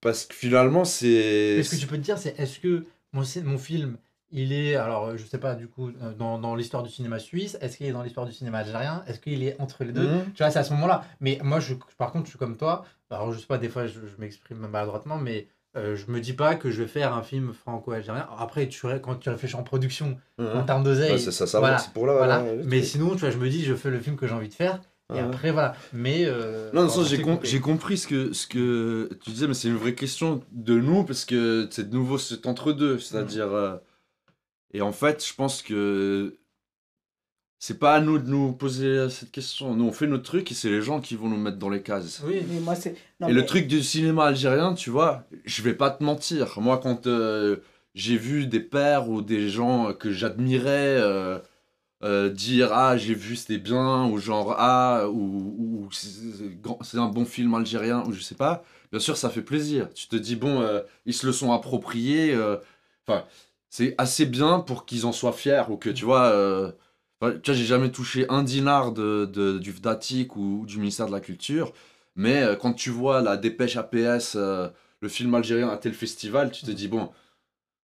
[0.00, 1.56] Parce que finalement, c'est.
[1.58, 3.98] Mais ce que tu peux te dire, c'est est-ce que mon, mon film,
[4.30, 7.76] il est, alors je sais pas, du coup, dans, dans l'histoire du cinéma suisse, est-ce
[7.76, 10.06] qu'il est dans l'histoire du cinéma algérien, est-ce qu'il est entre les deux?
[10.06, 10.32] Mhm.
[10.34, 11.04] Tu vois, c'est à ce moment-là.
[11.20, 12.84] Mais moi, je, par contre, je suis comme toi.
[13.10, 16.32] Alors, je sais pas, des fois, je, je m'exprime maladroitement, mais euh, je me dis
[16.32, 18.26] pas que je vais faire un film franco-algérien.
[18.38, 20.46] Après, tu, quand tu réfléchis en production, Mhm.
[20.56, 22.14] en termes d'oseille, Ouais, ça, ça voilà, va, c'est pour là.
[22.16, 22.42] voilà.
[22.54, 24.48] le mais sinon, tu vois, je me dis, je fais le film que j'ai envie
[24.48, 24.80] de faire.
[25.12, 25.74] Et après, voilà.
[25.92, 26.22] Mais.
[26.26, 27.48] euh, Non, j'ai t'ai com- coupé.
[27.48, 31.02] j'ai compris ce que, ce que tu disais, mais c'est une vraie question de nous,
[31.02, 32.98] parce que c'est de nouveau cet entre-deux.
[33.00, 33.52] C'est-à-dire.
[33.52, 33.76] euh,
[34.72, 36.36] et en fait, je pense que.
[37.62, 39.74] C'est pas à nous de nous poser cette question.
[39.74, 41.82] Nous, on fait notre truc et c'est les gens qui vont nous mettre dans les
[41.82, 42.22] cases.
[42.24, 42.42] Oui.
[42.48, 42.92] Mais moi, c'est.
[42.92, 46.58] et mais- le truc du cinéma algérien, tu vois, je vais pas te mentir.
[46.58, 47.58] Moi, quand euh,
[47.94, 51.38] j'ai vu des pères ou des gens que j'admirais euh,
[52.02, 57.26] euh, dire Ah, j'ai vu, c'était bien, ou genre Ah, ou, ou c'est un bon
[57.26, 59.90] film algérien, ou je sais pas, bien sûr, ça fait plaisir.
[59.94, 60.66] Tu te dis Bon,
[61.04, 62.34] ils se le sont appropriés.
[63.06, 63.24] Enfin,
[63.68, 66.72] c'est assez bien pour qu'ils en soient fiers, ou que tu vois.
[67.20, 71.06] Enfin, tu vois, j'ai jamais touché un dinar de, de- du VDATIC ou du ministère
[71.06, 71.72] de la Culture.
[72.16, 74.68] Mais euh, quand tu vois la dépêche APS, euh,
[75.00, 77.10] le film algérien à tel festival, tu te dis, bon,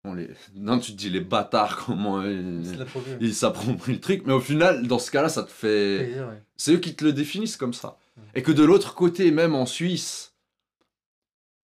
[0.03, 0.29] bon les...
[0.55, 4.23] non, tu te dis, les bâtards, comment ils la s'approprient le truc.
[4.25, 6.05] Mais au final, dans ce cas-là, ça te fait.
[6.05, 6.43] Plaisir, ouais.
[6.57, 7.97] C'est eux qui te le définissent comme ça.
[8.35, 10.33] Et que de l'autre côté, même en Suisse.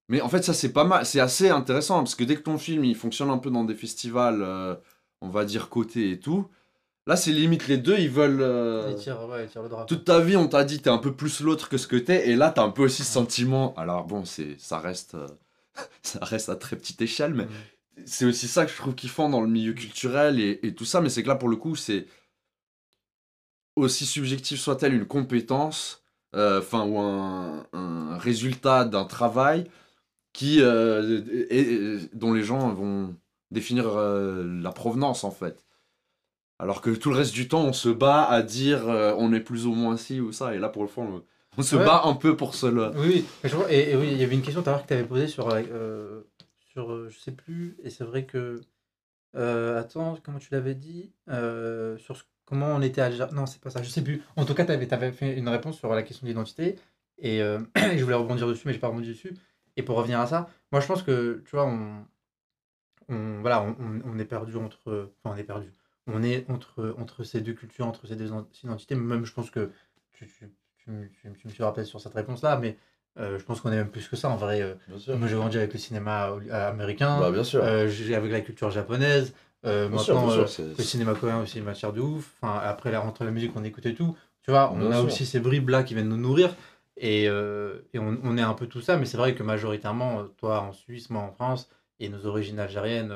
[0.07, 1.05] Mais en fait, ça, c'est pas mal.
[1.05, 3.75] C'est assez intéressant parce que dès que ton film il fonctionne un peu dans des
[3.75, 4.75] festivals, euh,
[5.21, 6.47] on va dire côté et tout,
[7.07, 8.41] là, c'est limite les deux, ils veulent.
[8.41, 9.85] euh, ouais, le drap.
[9.85, 12.29] toute ta vie, on t'a dit t'es un peu plus l'autre que ce que t'es,
[12.29, 13.73] et là t'as un peu aussi ce sentiment.
[13.75, 15.27] Alors bon, c'est ça reste euh,
[16.03, 17.47] ça reste à très petite échelle, mais
[18.05, 21.01] c'est aussi ça que je trouve kiffant dans le milieu culturel et, et tout ça.
[21.01, 22.07] Mais c'est que là pour le coup, c'est
[23.75, 26.03] aussi subjectif soit-elle une compétence,
[26.35, 29.69] euh, enfin ou un, un résultat d'un travail
[30.33, 33.15] qui et- et- dont les gens vont
[33.51, 35.64] définir la provenance en fait.
[36.59, 39.41] Alors que tout le reste du temps, on se bat à dire euh, on est
[39.41, 40.55] plus ou moins ci ou ça.
[40.55, 41.23] Et là, pour le fond,
[41.57, 41.85] on se Ouais.
[41.85, 42.91] bat un peu pour cela.
[42.95, 43.25] Oui,
[43.69, 45.27] et, et oui, il y avait une question tout à l'heure que tu avais posée
[45.27, 46.21] sur, euh,
[46.71, 48.61] sur euh, je sais plus, et c'est vrai que,
[49.35, 53.81] euh, attends, comment tu l'avais dit, sur comment on était algérien, non, c'est pas ça,
[53.81, 54.21] je sais plus.
[54.35, 56.75] En tout cas, tu avais, fait une réponse sur la question de l'identité,
[57.17, 59.33] et, je voulais rebondir dessus, mais j'ai pas rebondi dessus.
[59.77, 62.05] Et pour revenir à ça, moi je pense que, tu vois, on,
[63.09, 65.71] on, voilà, on est perdu entre, enfin on est perdu.
[66.07, 68.29] On est entre, entre ces deux cultures, entre ces deux
[68.63, 69.71] identités, même je pense que
[70.13, 72.77] tu, tu- tu, me- tu, me- tu me suivras peut-être sur cette réponse-là, mais
[73.17, 74.61] euh, je pense qu'on est même plus que ça en vrai.
[74.61, 74.75] euh.
[75.15, 77.63] Moi, j'ai grandi avec le cinéma américain, Bah, bien sûr.
[77.63, 79.33] euh, avec la culture japonaise.
[79.65, 82.33] euh, sûr, maintenant, sûr, le cinéma coréen aussi, une matière de ouf.
[82.39, 84.15] Enfin, après, là, entre la musique, on écoute et tout.
[84.43, 85.05] Tu vois, on Bien a sûr.
[85.05, 86.55] aussi ces bribes-là qui viennent nous nourrir.
[86.97, 90.61] Et, et on, on est un peu tout ça, mais c'est vrai que majoritairement, toi
[90.61, 91.67] en Suisse, moi en France,
[91.99, 93.13] et nos origines algériennes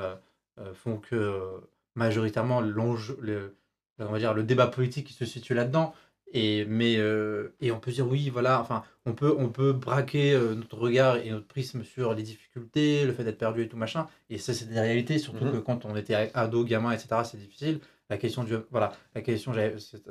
[0.74, 1.61] font que
[1.99, 3.55] majoritairement le,
[3.99, 5.93] on va dire, le débat politique qui se situe là-dedans.
[6.31, 10.34] Et, mais, euh, et on peut dire oui, voilà, enfin, on peut, on peut braquer
[10.34, 13.77] euh, notre regard et notre prisme sur les difficultés, le fait d'être perdu et tout
[13.77, 14.05] machin.
[14.30, 15.53] Et ça, c'est des réalités, surtout Mhm.
[15.53, 17.80] que quand on était ado, gamin, etc., c'est difficile.
[18.11, 19.53] La question du, voilà, la question,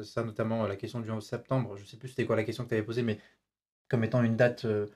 [0.02, 2.68] ça notamment, la question du 11 septembre, je sais plus c'était quoi la question que
[2.70, 3.18] tu avais posée, mais
[3.88, 4.86] comme étant une date, euh,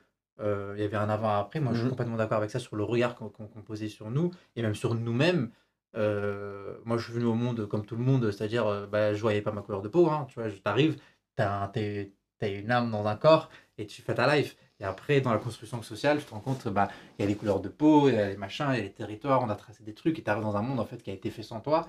[0.41, 1.61] euh, il y avait un avant après.
[1.61, 1.89] Moi, je suis Mhm.
[1.91, 5.51] complètement d'accord avec ça sur le regard qu'on posait sur nous et même sur nous-mêmes.
[5.95, 9.21] Euh, moi, je suis venu au monde comme tout le monde, c'est-à-dire, euh, bah, je
[9.21, 10.09] voyais pas ma couleur de peau.
[10.09, 10.97] Hein, tu vois, je t'arrive,
[11.35, 11.71] t'as un-
[12.41, 14.57] une âme dans un corps et tu fais ta life.
[14.79, 17.35] Et après, dans la construction sociale, tu te rends compte, bah, il y a les
[17.35, 19.55] couleurs de peau, il y a les machins, il y a les territoires, on a
[19.55, 21.61] tracé des trucs et t'arrives dans un monde en fait qui a été fait sans
[21.61, 21.87] toi.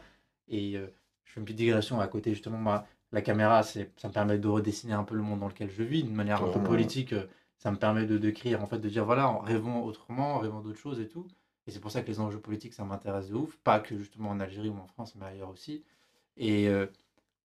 [0.48, 0.86] Et euh,
[1.24, 4.39] je fais une petite digression à côté, justement, moi, la caméra, c'est, ça me permet
[4.39, 7.12] de redessiner un peu le monde dans lequel je vis, d'une manière un peu politique.
[7.14, 7.26] euh,
[7.59, 10.60] ça me permet de d'écrire, en fait, de dire voilà, en rêvant autrement, en rêvant
[10.60, 11.26] d'autres choses et tout.
[11.66, 13.57] Et c'est pour ça que les enjeux politiques, ça m'intéresse de ouf.
[13.59, 15.85] Pas que justement en Algérie ou en France, mais ailleurs aussi.
[16.36, 16.86] Et, euh,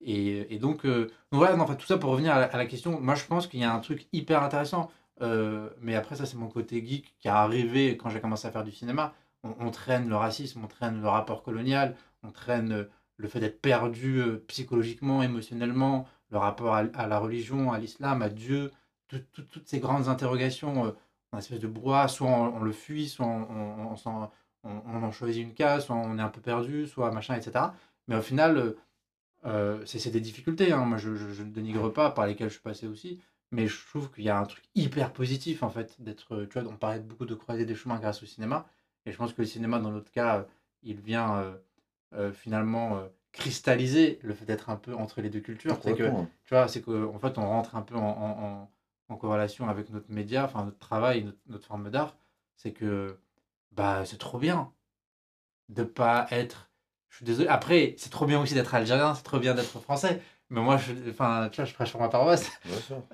[0.02, 3.26] et, et donc, euh, voilà, enfin, tout ça pour revenir à la, question, moi je
[3.26, 4.92] pense qu'il y a un truc hyper intéressant.
[5.22, 8.52] euh, mais après, ça, c'est mon côté geek qui est arrivé quand j'ai commencé à
[8.52, 9.14] faire du cinéma.
[9.44, 12.88] On, traîne le racisme, on traîne le rapport colonial, on traîne
[13.18, 18.72] le fait d'être perdu psychologiquement, émotionnellement, le rapport à, la religion, à l'islam, à Dieu,
[19.08, 20.94] tout- toutes ces grandes interrogations,
[21.34, 23.48] une espèce de brouhaha, soit on, on le fuit, soit on,
[24.64, 27.66] on- en choisit une case, soit on est un peu perdu, soit machin, etc.
[28.08, 28.78] Mais au final, euh,
[29.46, 30.86] euh, c'est des difficultés, hein.
[30.86, 33.20] moi je, je- je ne dénigre pas, par lesquelles je suis passé aussi,
[33.52, 36.70] mais je trouve qu'il y a un truc hyper positif en fait, d'être, tu vois,
[36.72, 38.68] on parlait beaucoup de croiser des chemins grâce au cinéma,
[39.06, 40.46] et je pense que le cinéma, dans notre cas,
[40.84, 41.56] il vient euh,
[42.16, 43.02] euh, finalement
[43.32, 45.76] cristalliser le fait d'être un peu entre les deux cultures.
[45.82, 46.28] C'est que, Complètement.
[46.46, 48.72] tu vois, c'est qu'en fait, on rentre un peu en, en- en-
[49.10, 52.16] en corrélation avec notre média, enfin notre travail, notre, notre forme d'art.
[52.56, 53.20] C'est que,
[53.72, 54.74] bah, c'est trop bien
[55.70, 56.70] de pas être.
[57.10, 57.48] Je suis désolé.
[57.48, 60.22] Après, c'est trop bien aussi d'être algérien, c'est trop bien d'être français.
[60.50, 62.50] Mais moi, je, enfin, tu vois, je prêche pour ma paroisse.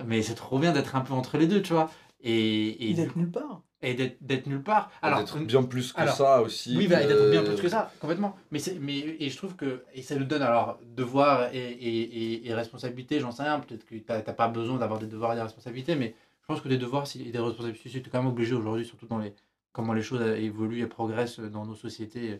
[0.05, 1.91] Mais c'est trop bien d'être un peu entre les deux, tu vois.
[2.21, 3.61] Et, et, Et d'être nulle part.
[3.85, 4.91] Et d'être nulle part.
[5.01, 6.75] Alors, d'être bien plus que alors, ça aussi.
[6.77, 8.35] oui, bah, et d'être bien que- plus que ça, complètement.
[8.51, 12.47] Mais, c'est- mais et je trouve que et ça nous donne alors devoir et, et,
[12.47, 13.59] et, responsabilité, j'en sais rien.
[13.59, 16.61] Peut-être que tu n'as pas besoin d'avoir des devoirs et des responsabilités, mais je pense
[16.61, 19.33] que des devoirs et des responsabilités, tu es quand même obligé aujourd'hui, surtout dans les
[19.71, 22.39] comment les choses évoluent et progressent dans nos sociétés.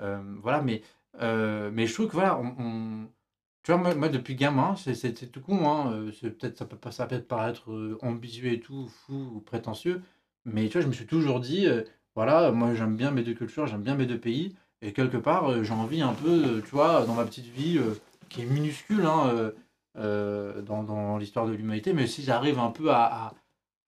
[0.00, 0.82] Euh, voilà, mais,
[1.20, 3.08] euh, mais je trouve que voilà, on, on-
[3.62, 6.58] tu vois, moi, moi, depuis gamin, c'est c'est- c'est tout con, hein, euh, c'est peut-être
[6.58, 10.02] ça peut pas ça peut paraître ambitieux et tout, fou ou prétentieux,
[10.44, 11.82] mais tu vois, je me suis toujours dit, euh,
[12.14, 15.50] voilà, moi j'aime bien mes deux cultures, j'aime bien mes deux pays, et quelque part,
[15.50, 17.94] euh, j'ai envie un peu, euh, tu vois, dans ma petite vie, euh,
[18.28, 19.52] qui est minuscule hein,
[19.96, 23.34] dans, dans l'histoire de l'humanité, mais si j'arrive un peu à, à,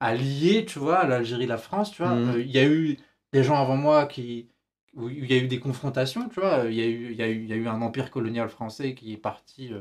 [0.01, 2.97] à lier, tu vois, l'Algérie, la France, tu vois, euh, il y a eu
[3.33, 4.49] des gens avant moi qui,
[4.95, 7.23] où il y a eu des confrontations, tu vois, il y a eu, il y
[7.23, 9.73] a eu, il y a eu un empire colonial français qui est parti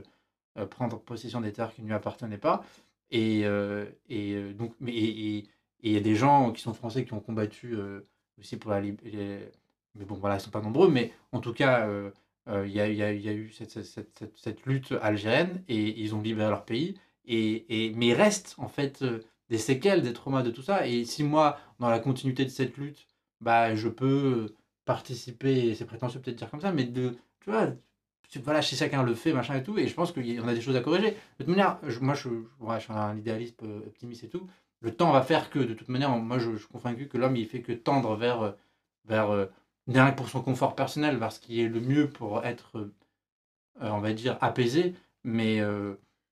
[0.58, 2.64] euh, prendre possession des terres qui ne lui appartenaient pas,
[3.12, 5.48] et, euh, et donc, mais, et,
[5.84, 8.02] et- il y a des gens qui sont français qui ont combattu euh,
[8.40, 9.50] aussi pour la lib- les-
[9.96, 12.12] Mais bon, voilà, ils sont pas nombreux, mais en tout cas, euh,
[12.50, 16.14] euh, il y, a, y y a eu cette, cette- cette- lutte algérienne et ils
[16.16, 16.96] ont libéré leur pays.
[17.26, 19.04] Et, et, mais il reste en fait
[19.50, 20.86] des séquelles, des traumas de tout ça.
[20.88, 23.08] Et si moi, dans la continuité de cette lutte,
[23.42, 24.54] bah, je peux
[24.86, 27.70] participer, c'est prétentieux peut-être dire comme ça, mais de, tu vois,
[28.44, 30.76] voilà, chez chacun le fait, machin et tout, et je pense qu'on a des choses
[30.76, 31.12] à corriger.
[31.12, 32.30] De toute manière, moi, je,
[32.60, 34.46] ouais, je suis un idéaliste optimiste et tout.
[34.82, 37.36] Le temps va faire que, de toute manière, moi, je, je suis convaincu que l'homme,
[37.36, 38.52] il fait que tendre vers, euh,
[39.06, 42.92] vers euh, pour son confort personnel, vers ce qui est le mieux pour être, euh,
[43.82, 44.94] on va dire, apaisé.
[45.24, 45.60] Mais,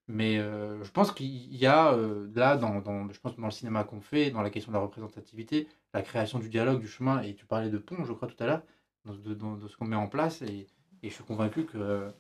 [0.08, 1.98] mais je pense qu'il y a
[2.36, 4.84] là, dans, dans, je pense dans le cinéma qu'on fait, dans la question de la
[4.84, 8.44] représentativité, la création du dialogue, du chemin, et tu parlais de pont, je crois, tout
[8.44, 8.62] à l'heure,
[9.06, 9.16] dans,
[9.56, 10.68] de, ce qu'on met en place, et,
[11.02, 12.12] et je suis convaincu que...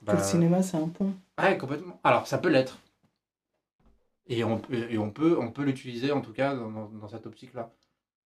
[0.00, 1.14] Que bah, le cinéma, c'est un pont.
[1.40, 1.98] Ouais, complètement.
[2.04, 2.78] Alors, ça peut l'être.
[4.28, 7.26] Et on, et on peut, on peut l'utiliser, en tout cas, dans, dans- dans cette
[7.26, 7.72] optique-là.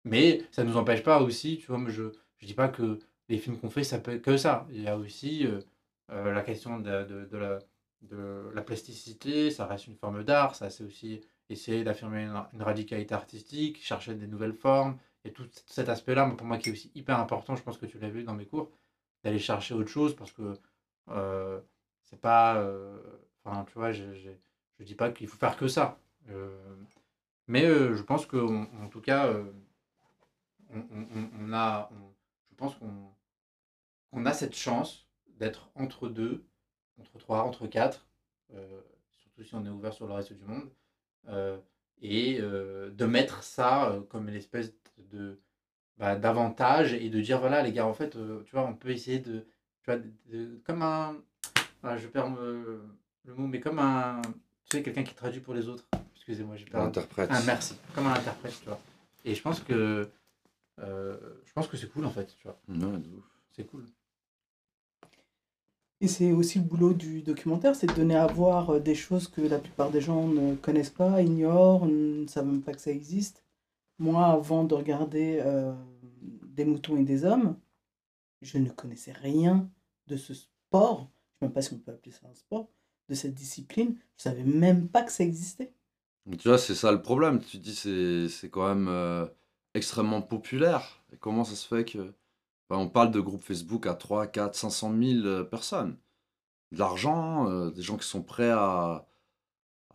[0.05, 2.11] Mais ça ne nous empêche pas aussi, tu vois, moi, je ne
[2.47, 2.99] dis pas que
[3.29, 4.67] les films qu'on fait, ça peut être que ça.
[4.71, 5.61] Il y a aussi euh,
[6.11, 7.59] euh, la question de, de- la,
[8.01, 13.13] de la plasticité, ça reste une forme d'art, ça c'est aussi essayer d'affirmer une, radicalité
[13.15, 17.19] artistique, chercher des nouvelles formes, et tout cet aspect-là, pour moi, qui est aussi hyper
[17.19, 18.71] important, je pense que tu l'as vu dans mes cours,
[19.23, 20.53] d'aller chercher autre chose, parce que
[21.09, 21.61] euh,
[22.03, 22.57] c'est pas...
[22.57, 22.99] euh,
[23.43, 24.03] Enfin, tu vois, je,
[24.81, 25.99] je, dis pas qu'il faut faire que ça.
[26.29, 26.75] Euh,
[27.47, 29.51] mais euh, je pense qu'en en tout cas, euh,
[30.73, 32.13] on, a, on-
[32.49, 35.07] je pense qu'on a cette chance
[35.39, 36.45] d'être entre deux,
[36.99, 38.07] entre trois, entre quatre,
[39.19, 40.69] surtout si on est ouvert sur le reste du monde,
[42.01, 44.73] et de mettre ça comme une espèce
[45.11, 45.41] de
[45.97, 49.19] bah, d'avantage et de dire voilà les gars en fait tu vois on peut essayer
[49.19, 49.39] de
[49.81, 51.17] tu vois de- comme un
[51.83, 52.29] ah, je perds
[53.25, 54.21] le mot mais comme un
[54.71, 55.85] tu sais quelqu'un qui traduit pour les autres
[56.15, 57.29] excusez-moi j'ai Un perdu interprète.
[57.31, 58.79] ah merci comme un interprète tu vois
[59.25, 60.09] et je pense que
[60.79, 63.25] euh, je pense que c'est cool en fait tu vois ouf.
[63.51, 63.85] c'est cool
[65.99, 69.27] Et c'est aussi le boulot du documentaire, c'est de donner à voir euh, des choses
[69.27, 72.89] que la plupart des gens ne connaissent pas, ignorent, ne savent même pas que ça
[72.91, 73.43] existe.
[73.99, 75.75] Moi, avant de regarder euh,
[76.57, 77.55] Des moutons et des hommes,
[78.41, 79.69] je ne connaissais rien
[80.07, 80.99] de ce sport.
[81.01, 82.67] Je ne sais même pas si on peut appeler ça un sport,
[83.11, 83.97] de cette discipline.
[84.17, 85.73] Je savais même pas que ça existait.
[86.39, 87.41] Tu vois, c'est ça le problème.
[87.43, 89.25] Tu dis, c'est c'est quand même euh,
[89.73, 91.03] extrêmement populaire.
[91.19, 92.13] Comment ça se fait que.
[92.71, 95.97] on parle de groupes Facebook à 3, 4, 500 000 euh, personnes.
[96.73, 99.07] De l'argent, euh, des gens qui sont prêts à,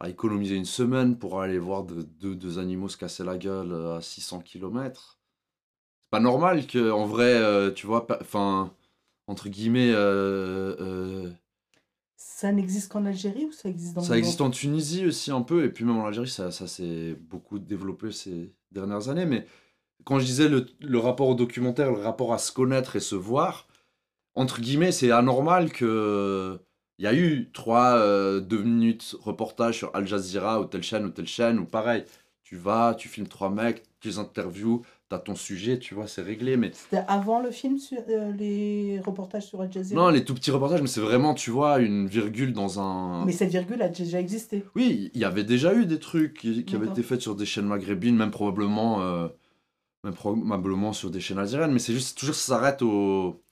[0.00, 3.72] à économiser une semaine pour aller voir de- deux deux animaux se casser la gueule
[3.72, 5.18] euh, à 600 km.
[6.06, 8.74] C'est pas normal que, en vrai, tu vois, enfin,
[9.28, 9.92] entre guillemets,
[12.16, 15.64] Ça n'existe qu'en Algérie ou ça existe dans ça existe en Tunisie aussi un peu,
[15.64, 19.26] et puis même en Algérie, ça, ça s'est beaucoup développé ces dernières années.
[19.26, 19.46] Mais
[20.04, 23.14] quand je disais le, le rapport au documentaire, le rapport à se connaître et se
[23.14, 23.68] voir,
[24.34, 26.58] entre guillemets, c'est anormal que.
[26.98, 31.04] Il y a eu trois, euh, deux minutes reportage sur Al Jazeera ou telle chaîne
[31.04, 32.04] ou telle chaîne, ou pareil.
[32.42, 36.22] Tu vas, tu filmes trois mecs, tu les interviews, t'as ton sujet, tu vois, c'est
[36.22, 36.56] réglé.
[36.56, 40.34] Mais C'était avant le film, sur, euh, les reportages sur Al Jazeera non, les tout
[40.34, 43.24] petits reportages, mais c'est vraiment, tu vois, une virgule dans un.
[43.24, 44.64] Mais cette virgule a déjà existé.
[44.74, 47.46] Oui, il y avait déjà eu des trucs qui, qui avaient été faits sur des
[47.46, 49.28] chaînes maghrébines, même probablement, euh,
[50.04, 53.42] même probablement sur des chaînes algériennes, mais c'est juste toujours ça s'arrête au,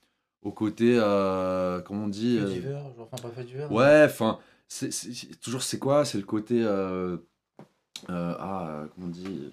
[0.42, 4.02] au côté, euh, comment on dit fait euh, divers genre enfin pas fait divers Ouais,
[4.04, 4.90] enfin, c'est
[5.40, 7.16] toujours c'est quoi C'est le côté, euh,
[8.10, 9.52] euh, ah, comment on dit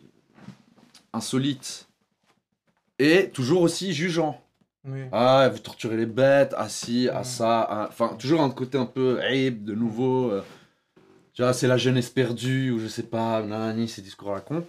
[1.13, 1.87] Insolite.
[3.01, 4.39] Et toujours aussi jugeant.
[4.85, 8.77] oui Ah, vous torturez les bêtes, ah si, ah ça, ah- enfin, toujours un côté
[8.77, 10.29] un peu aib, de nouveau.
[10.29, 10.43] euh,
[11.33, 14.41] tu vois, c'est la jeunesse perdue, ou je sais pas, nanani, ces discours à la
[14.41, 14.63] con.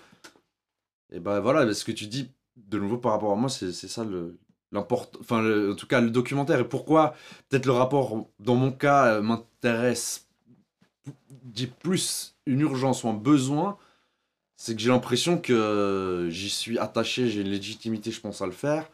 [1.12, 3.88] Et ben voilà, ce que tu dis, de nouveau par rapport à moi, c'est c'est
[3.88, 4.38] ça le.
[4.74, 6.58] Enfin, le- en tout cas, le documentaire.
[6.58, 7.14] Et pourquoi,
[7.50, 10.26] peut-être le rapport, dans mon cas, euh, m'intéresse,
[11.30, 13.76] dit plus une urgence ou un besoin,
[14.62, 18.52] c'est que j'ai l'impression que j'y suis attaché, j'ai une légitimité, je pense, à le
[18.52, 18.88] faire.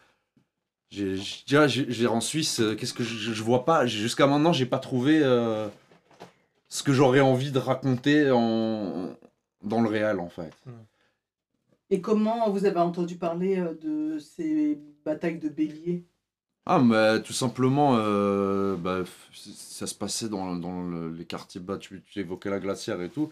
[0.89, 4.27] J'ai, j'ai- déjà, j'ai- j'ai en Suisse, euh, qu'est-ce que je, je vois pas, jusqu'à
[4.27, 5.69] maintenant, j'ai pas trouvé euh,
[6.71, 9.11] ce que j'aurais envie de raconter en,
[9.63, 10.55] dans le réel, en fait.
[11.91, 16.07] Et comment vous avez entendu parler euh, de ces batailles de béliers?
[16.65, 19.03] Ah, mais tout simplement, euh, bah,
[19.35, 23.11] ça se passait dans, dans le- les quartiers bas, tu, tu évoquais la glacière et
[23.11, 23.29] tout,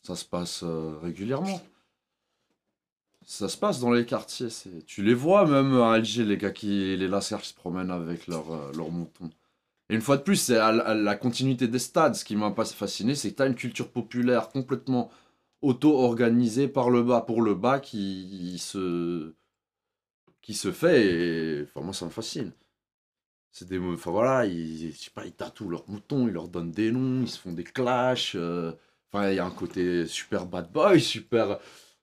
[0.00, 1.60] ça se passe euh, régulièrement.
[3.26, 4.84] Ça se passe dans les quartiers, c'est...
[4.84, 8.26] tu les vois même à Alger, les gars qui, les lasers qui se promènent avec
[8.26, 9.30] leurs euh, moutons.
[9.90, 13.14] Et une fois de plus, c'est la- continuité des stades, ce qui m'a pas fasciné,
[13.16, 15.10] c'est que tu as une culture populaire complètement
[15.62, 19.34] auto-organisée par le bas pour le bas qui, se
[20.40, 22.52] qui se fait et enfin moi ça me fascine.
[23.52, 26.72] C'est des enfin voilà, ils je sais pas, ils tatouent leurs moutons, ils leur donnent
[26.72, 28.72] des noms, ils se font des clashs euh,
[29.12, 31.58] enfin il y a un côté super bad boy, super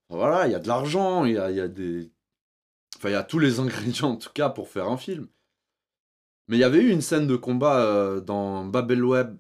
[0.10, 2.12] voilà, il y a de l'argent, il y a, il y a des
[2.98, 5.28] enfin il y a tous les ingrédients en tout cas pour faire un film.
[6.48, 9.38] Mais il y avait eu une scène de combat euh, dans Babelweb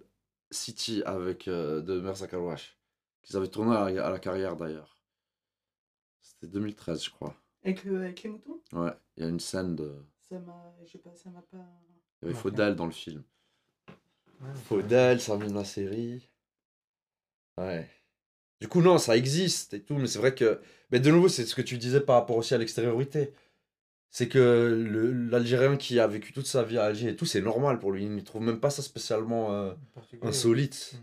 [0.51, 2.77] City avec euh, de Merza Karouache
[3.23, 4.97] qu'ils avaient tourné à la, à la carrière d'ailleurs.
[6.21, 7.35] C'était 2013 je crois.
[7.63, 8.61] avec, le- avec les moutons?
[8.73, 9.95] Ouais, il y a une scène de
[10.29, 11.65] Ça m'a, je sais pas, ça m'a pas.
[12.21, 12.39] il y avait.
[12.39, 13.23] Faudel dans le film.
[14.41, 14.53] Ouais.
[14.65, 16.29] Faudel, Sarmine la série.
[17.57, 17.89] Ouais.
[18.61, 20.59] Du coup, non, ça existe et tout, mais c'est vrai que.
[20.91, 23.31] Mais de nouveau, c'est ce que tu disais par rapport aussi à l'extériorité.
[24.09, 27.77] C'est que l'Algérien qui a vécu toute sa vie à Alger et tout, c'est normal
[27.79, 28.03] pour lui.
[28.05, 29.71] Il ne trouve même pas ça spécialement euh,
[30.23, 30.93] insolite.
[30.95, 30.97] Mm.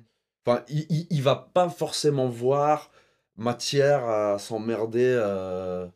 [0.45, 2.91] Enfin, il, il, il va pas forcément voir
[3.37, 5.87] matière à s'emmerder euh,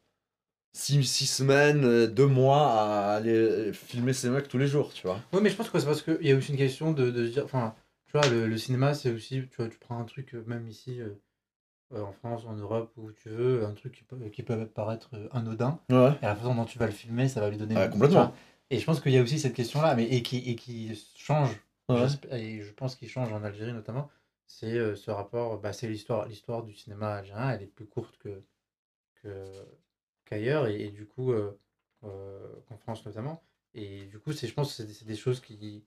[0.72, 5.06] six, six semaines, euh, deux mois à aller filmer ces mecs tous les jours, tu
[5.06, 5.20] vois.
[5.32, 7.26] Oui, mais je pense que c'est parce qu'il y a aussi une question de, de
[7.26, 7.44] dire.
[7.44, 7.74] Enfin,
[8.06, 9.42] tu vois, le, le cinéma, c'est aussi.
[9.50, 11.08] Tu vois, tu prends un truc, même ici, euh,
[11.92, 15.10] euh, en France, en Europe, où tu veux, un truc qui peut, qui peut paraître
[15.14, 15.78] euh, anodin.
[15.90, 16.12] Ouais.
[16.22, 17.76] Et la façon dont tu vas le filmer, ça va lui donner.
[17.76, 18.34] Ouais, une- complètement.
[18.70, 21.60] Et je pense qu'il y a aussi cette question-là, mais et qui, et qui change.
[21.88, 22.06] Ouais.
[22.30, 24.08] Et je pense qu'il change en Algérie notamment.
[24.46, 28.16] c'est euh, ce rapport, bah, c'est l'histoire, l'histoire du cinéma algérien, elle est plus courte
[28.18, 28.42] que,
[29.22, 29.44] que,
[30.24, 31.58] qu'ailleurs, et, et du coup, euh,
[32.02, 33.42] qu'en France notamment.
[33.74, 35.84] Et du coup, c'est, je pense que c'est des choses qui.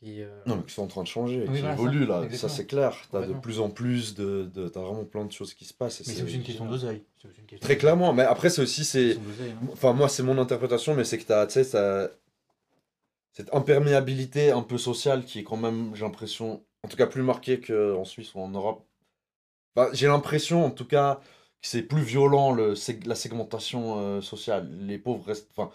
[0.00, 2.06] Qui euh, Non, mais qui sont en train de changer, Oui, qui voilà, ça, évoluent
[2.06, 2.90] là, ça c'est clair.
[3.10, 3.40] T'as de Complètement.
[3.40, 4.50] plus en plus de.
[4.52, 6.00] de t'as vraiment plein de choses qui se passent.
[6.00, 7.02] et Mais c'est aussi une question d'oseille.
[7.60, 8.84] Très clairement, mais après, c'est aussi.
[8.84, 9.54] c'est hein.
[9.72, 12.10] Enfin, moi, c'est mon interprétation, mais c'est que t'as, tu sais, ça-
[13.32, 17.22] cette imperméabilité un peu sociale qui est quand même, j'ai l'impression, en tout cas plus
[17.22, 18.84] marquée qu'en Suisse ou en Europe.
[19.76, 21.20] Enfin, j'ai l'impression, en tout cas,
[21.62, 22.74] que c'est plus violent le,
[23.06, 24.68] la segmentation euh, sociale.
[24.80, 25.48] Les pauvres restent.
[25.56, 25.70] Enfin,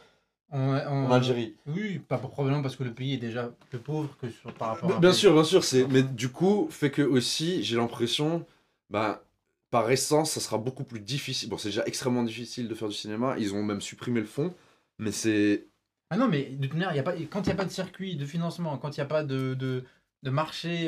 [0.51, 1.55] En, en- en Algérie.
[1.67, 4.91] Oui, pas probablement parce que le pays est déjà plus pauvre que sur, par rapport
[4.95, 4.99] à.
[4.99, 8.45] Bien sûr, bien sûr, c'est mais du coup fait que aussi j'ai l'impression
[8.89, 9.23] bah
[9.71, 11.49] par essence ça sera beaucoup plus difficile.
[11.49, 14.53] Bon, c'est déjà extrêmement difficile de faire du cinéma, ils ont même supprimé le fond,
[14.99, 15.65] mais c'est
[16.09, 17.69] Ah non, mais de toute manière, y a pas, quand il n'y a pas de
[17.71, 19.83] circuit de financement, quand il n'y a pas de, de,
[20.23, 20.87] de marché.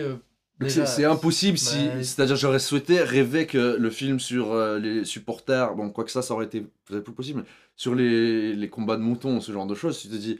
[0.68, 5.76] C'est impossible si bah, c'est-à-dire j'aurais souhaité rêver que le film sur euh, les supporters,
[5.76, 8.98] bon quoi que ça ça aurait été peut-être plus possible, mais sur les, les combats
[8.98, 10.40] de moutons, ce genre de choses, tu te dis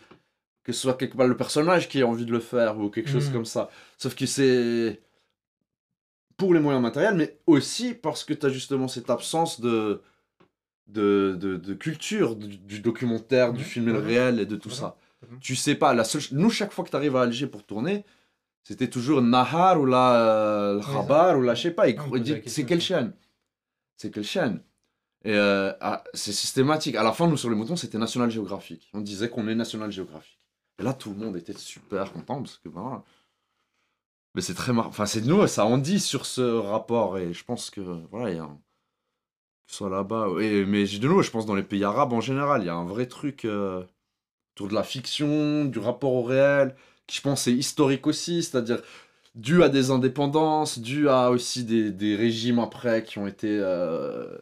[0.64, 3.10] que ce soit quelque part le personnage qui ait envie de le faire ou quelque
[3.10, 3.34] chose Mhm.
[3.34, 3.69] comme ça.
[3.98, 4.99] Sauf que c'est
[6.35, 10.02] pour les moyens matériels, mais aussi parce que tu as justement cette absence de,
[10.88, 13.65] de, de, de culture du, du documentaire, du Mhm.
[13.65, 14.98] film réel et de tout ça.
[15.31, 15.39] Mhm.
[15.39, 16.22] Tu sais pas, la seule...
[16.31, 18.03] nous, chaque fois que tu arrives à Alger pour tourner,
[18.68, 20.81] c'était toujours Nahar ou la euh.
[20.81, 21.85] Khabar ou la je sais pas.
[22.48, 23.14] C'est quelle chaîne?
[23.95, 24.61] C'est quelle chaîne?
[25.23, 26.95] Et euh, ah, c'est systématique.
[26.95, 28.89] À la fin, nous, sur les moutons, c'était National Geographic.
[28.94, 30.38] On disait qu'on est National Geographic.
[30.80, 33.03] Et là, tout le monde était super content parce que, ben, voilà.
[34.35, 34.89] Mais c'est très marrant.
[34.89, 37.18] Enfin, c'est nous, ça en dit sur ce rapport.
[37.18, 37.80] Et je pense que,
[38.11, 38.60] voilà, il y a un...
[39.65, 40.27] Que ce soit là-bas.
[40.41, 42.69] Et, mais j'ai de nouveau, je pense dans les pays arabes en général, il y
[42.69, 43.85] a un vrai truc euh,
[44.56, 46.76] autour de la fiction, du rapport au réel,
[47.07, 48.81] qui je pense est historique aussi, c'est-à-dire
[49.35, 53.49] dû à des indépendances, dû à aussi des, des régimes après qui ont été.
[53.61, 54.38] euh,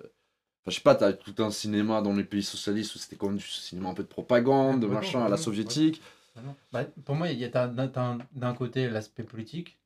[0.64, 3.28] Enfin, je sais pas, t'as tout un cinéma dans les pays socialistes où c'était quand
[3.28, 6.02] même du cinéma un peu de propagande, de Ouais, machin ouais, à la soviétique.
[6.36, 6.56] Vraiment.
[6.72, 9.80] Bah, pour moi, il y a d'un côté l'aspect politique,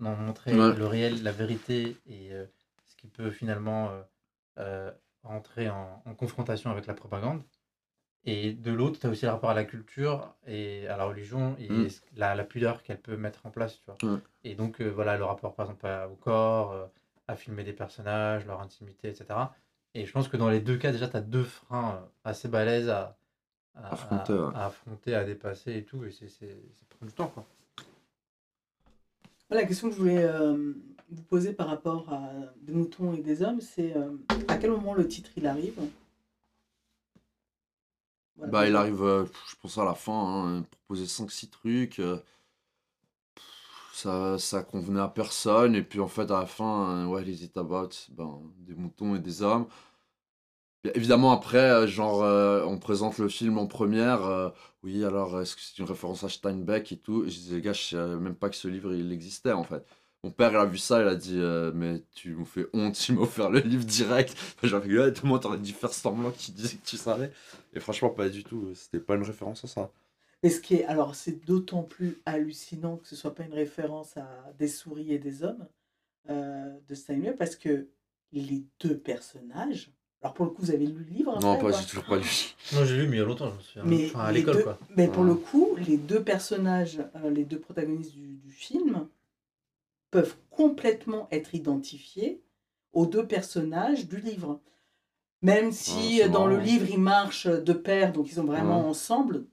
[0.00, 2.46] d'en montrer le réel, la vérité et euh,
[2.86, 4.02] ce qui peut finalement euh,
[4.58, 4.92] euh,
[5.24, 7.42] rentrer en, en confrontation avec la propagande.
[8.28, 11.56] Et de l'autre, tu as aussi le rapport à la culture et à la religion
[11.60, 11.88] et Mm.
[12.16, 13.76] la, la pudeur qu'elle peut mettre en place.
[13.78, 13.96] Tu vois.
[14.44, 16.86] Et donc, euh, voilà, le rapport par exemple à- au corps, euh,
[17.28, 19.26] à filmer des personnages, leur intimité, etc.
[19.94, 22.48] Et je pense que dans les deux cas, déjà, tu as deux freins euh, assez
[22.48, 23.16] balèzes à,
[23.76, 24.54] à, Affronter, à- ouais.
[24.54, 26.04] à affronter, à dépasser et tout.
[26.04, 27.44] Et c'est c'est- ça prend du temps, quoi.
[29.50, 30.72] La question que je voulais euh,
[31.10, 32.30] vous poser par rapport à
[32.62, 34.10] des moutons et des hommes, c'est euh,
[34.48, 35.74] à quel moment le titre il arrive?
[38.38, 40.12] Bah, il arrive, euh, je pense, à la fin,
[40.58, 41.98] hein, proposer 5-6 trucs.
[42.00, 42.18] euh,
[43.92, 45.74] ça, ça convenait à personne.
[45.74, 49.18] Et puis, en fait, à la fin, euh, ouais, les étabats, ben, des moutons et
[49.20, 49.66] des hommes.
[50.94, 52.20] Évidemment, après, euh, genre,
[52.68, 54.52] on présente le film en première.
[54.82, 57.24] oui, alors, est-ce que c'est une référence à Steinbeck et tout?
[57.24, 59.84] Je disais, les gars, je savais même pas que ce livre, il existait, en fait.
[60.26, 62.96] Mon père, il a vu ça, il a dit, euh, mais tu me fais honte,
[62.96, 64.36] tu m'as offert le livre direct.
[64.64, 67.30] J'ai rigolé, tout le monde t'aurait dû faire semblant que tu disais que tu savais.
[67.74, 68.72] Et franchement, pas du tout.
[68.74, 69.92] C'était pas une référence à ça.
[70.42, 74.16] Et ce qui est, alors c'est d'autant plus hallucinant que ce soit pas une référence
[74.16, 74.26] à
[74.58, 75.64] des souris et des hommes
[76.28, 77.86] euh, de Steinway parce que
[78.32, 79.92] les deux personnages.
[80.22, 82.16] Alors pour le coup, vous avez lu le livre Non, après, pas, j'ai toujours pas
[82.16, 82.24] lu.
[82.72, 83.84] Moi, j'ai lu, mais il y a longtemps, je me souviens.
[83.84, 84.78] Mais, enfin, à l'école, deux- quoi.
[84.96, 89.06] mais pour le coup, les deux personnages, euh, les deux protagonistes du, du film,
[90.10, 92.42] peuvent complètement être identifiés
[92.92, 94.60] aux deux personnages du livre.
[95.42, 98.44] Même si Ah, c'est euh, dans le livre, ils marchent de pair, donc ils sont
[98.44, 98.88] vraiment Ouais.
[98.88, 99.46] ensemble.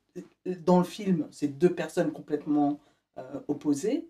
[0.45, 2.79] Dans le film, c'est deux personnes complètement
[3.17, 4.07] euh, opposées.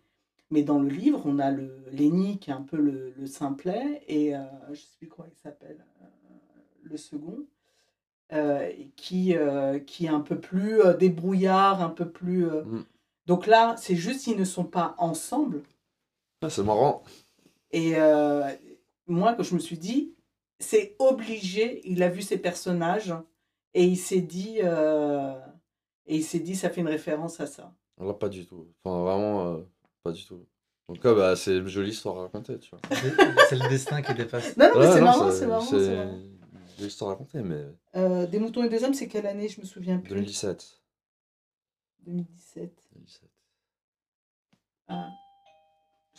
[0.51, 4.03] Mais dans le livre, on a le Lenny qui est un peu le, le simplet
[4.07, 4.41] et euh,
[4.71, 6.05] je sais plus comment il s'appelle, euh,
[6.83, 7.45] le second,
[8.33, 9.35] euh, qui,
[9.87, 12.47] qui est un peu plus débrouillard, un peu plus.
[12.47, 12.83] euh, Mm.
[13.25, 15.63] Donc là, c'est juste qu'ils ne sont pas ensemble.
[16.43, 17.03] Ah, c'est marrant.
[17.71, 18.43] Et euh,
[19.07, 20.13] moi, que je me suis dit,
[20.59, 21.81] c'est obligé.
[21.89, 23.13] Il a vu ces personnages
[23.73, 25.39] et il s'est dit, euh,
[26.05, 27.73] et il s'est dit, ça fait une référence à ça.
[27.99, 28.67] Là, pas du tout.
[28.83, 29.61] Enfin, vraiment, euh,
[30.03, 30.45] pas du tout.
[30.89, 32.81] En tout cas, bah, c'est une jolie histoire à raconter, tu vois.
[33.49, 34.57] C'est le destin qui dépasse.
[34.57, 35.61] Non, non, mais Ouais, c'est marrant, c'est- marrant.
[35.61, 36.33] C'est une
[36.77, 37.63] jolie histoire à raconter, mais
[37.95, 39.47] Euh, des moutons et des hommes, c'est quelle année?
[39.47, 40.09] Je me souviens plus.
[40.09, 40.81] 2017.
[42.05, 42.73] 2017.
[42.93, 43.29] 2017.
[44.89, 45.09] Ah,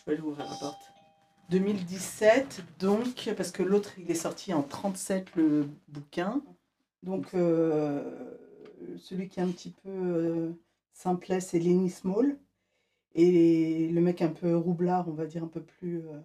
[0.06, 0.92] je vais aller ouvrir la porte.
[1.50, 6.42] 2017, donc, parce que l'autre, il est sorti en 37, le bouquin.
[7.02, 8.36] Donc, euh,
[8.98, 10.52] celui qui est un petit peu euh,
[10.92, 12.38] simplet, c'est Lenny Small.
[13.14, 15.98] Et le mec un peu roublard, on va dire un peu plus.
[15.98, 16.20] euh,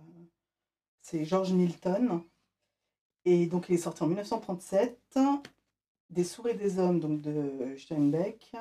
[1.01, 2.23] c'est George Milton.
[3.25, 5.19] Et donc il est sorti en 1937.
[6.09, 8.55] Des Sourds et des Hommes, donc de Steinbeck.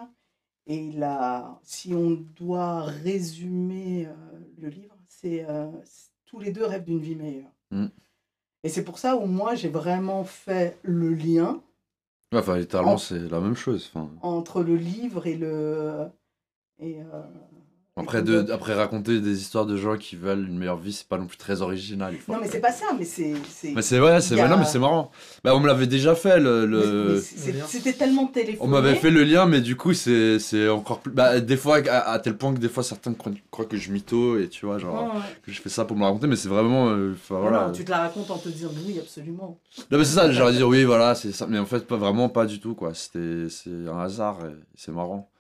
[0.67, 4.15] Et a, si on doit résumer euh,
[4.59, 7.51] le livre, c'est euh, c'est- tous les deux rêvent d'une vie meilleure.
[7.71, 7.87] Mm.
[8.65, 11.61] Et c'est pour ça où moi j'ai vraiment fait le lien
[12.35, 13.91] Enfin, littéralement, En- c'est la même chose.
[13.95, 16.09] Enfin, entre le livre et le.
[16.79, 17.23] Et, euh,
[17.99, 21.19] après, de, après, raconter des histoires de gens qui veulent une meilleure vie, c'est pas
[21.19, 22.13] non plus très original.
[22.15, 23.35] il faut- Non, mais c'est pas ça, mais c'est.
[23.49, 25.11] c'est- Mais c'est ouais, c'est a- non, mais c'est marrant.
[25.45, 27.21] Bah, on me l'avait déjà fait le.
[27.67, 28.59] C'était tellement téléphoné.
[28.61, 31.13] On m'avait fait le lien, mais du coup, c'est c'est encore plus.
[31.13, 33.91] Bah, des fois, à, à tel point que des fois, certains croient, croient que je
[33.91, 35.21] mytho et tu vois, genre, ouais.
[35.43, 36.89] que je fais ça pour me la raconter, mais c'est vraiment.
[36.91, 37.67] euh, voilà.
[37.67, 39.59] non, tu te la racontes en te disant oui, absolument.
[39.91, 41.47] Non, mais c'est ça, j'aurais dire oui, voilà, c'est ça.
[41.49, 42.95] Mais en fait, pas vraiment, pas du tout, quoi.
[42.95, 45.31] C'était c'est un hasard et c'est marrant.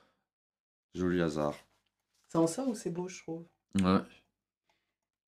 [0.95, 1.55] Joli hasard.
[2.29, 3.45] C'est en ça où c'est beau, je trouve.
[3.83, 4.01] Ouais.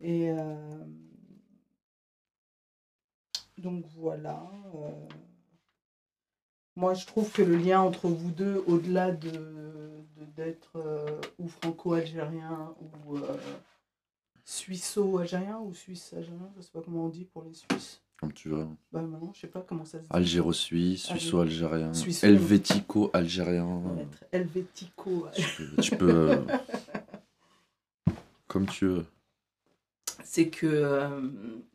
[0.01, 0.85] Et euh,
[3.59, 4.43] donc voilà.
[4.75, 4.91] euh,
[6.77, 9.91] Moi, je trouve que le lien entre vous deux, au-delà de
[10.37, 13.19] d'être euh, ou franco-algérien ou
[14.45, 18.03] suisso-algérien ou suisse-algérien, je sais pas comment on dit pour les Suisses.
[18.19, 18.67] Comme tu veux.
[18.93, 20.09] Bah non, je sais pas comment ça se dit.
[20.11, 23.81] Algéro-suisse, suisse-algérien, Suisse- helvético-algérien.
[23.99, 25.27] Être helvético.
[25.81, 26.31] Tu peux.
[26.33, 26.45] euh,
[28.51, 29.07] Comme tu veux.
[30.25, 31.09] c'est que euh,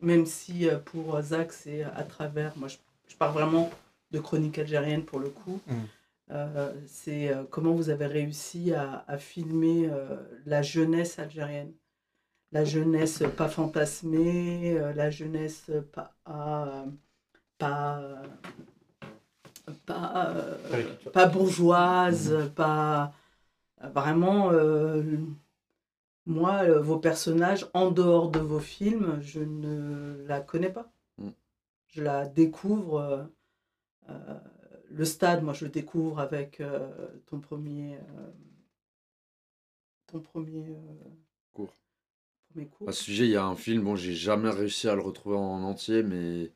[0.00, 2.76] même si euh, pour Zach c'est à travers, moi je,
[3.08, 3.70] je parle vraiment
[4.10, 5.74] de chronique algérienne pour le coup, Mm.
[6.32, 10.16] euh, c'est euh, comment vous avez réussi à, à filmer euh,
[10.46, 11.72] la jeunesse algérienne.
[12.52, 16.84] La jeunesse pas fantasmée, euh, la jeunesse pas, euh,
[17.58, 18.22] pas,
[19.86, 20.34] pas,
[20.72, 23.12] euh, pas bourgeoise, pas
[23.94, 25.02] vraiment euh,
[26.26, 30.92] moi, euh, vos personnages, en dehors de vos films, je ne la connais pas.
[31.18, 31.30] Mm.
[31.88, 32.98] Je la découvre.
[33.00, 33.24] euh,
[34.10, 34.38] euh,
[34.90, 36.88] le stade, moi, je le découvre avec euh,
[37.26, 37.96] ton premier.
[37.96, 38.30] euh,
[40.06, 40.76] ton premier.
[41.52, 41.74] Cours.
[42.50, 42.88] Premier cours.
[42.88, 45.36] À ce sujet, il y a un film, bon, j'ai jamais réussi à le retrouver
[45.36, 46.52] en entier, mais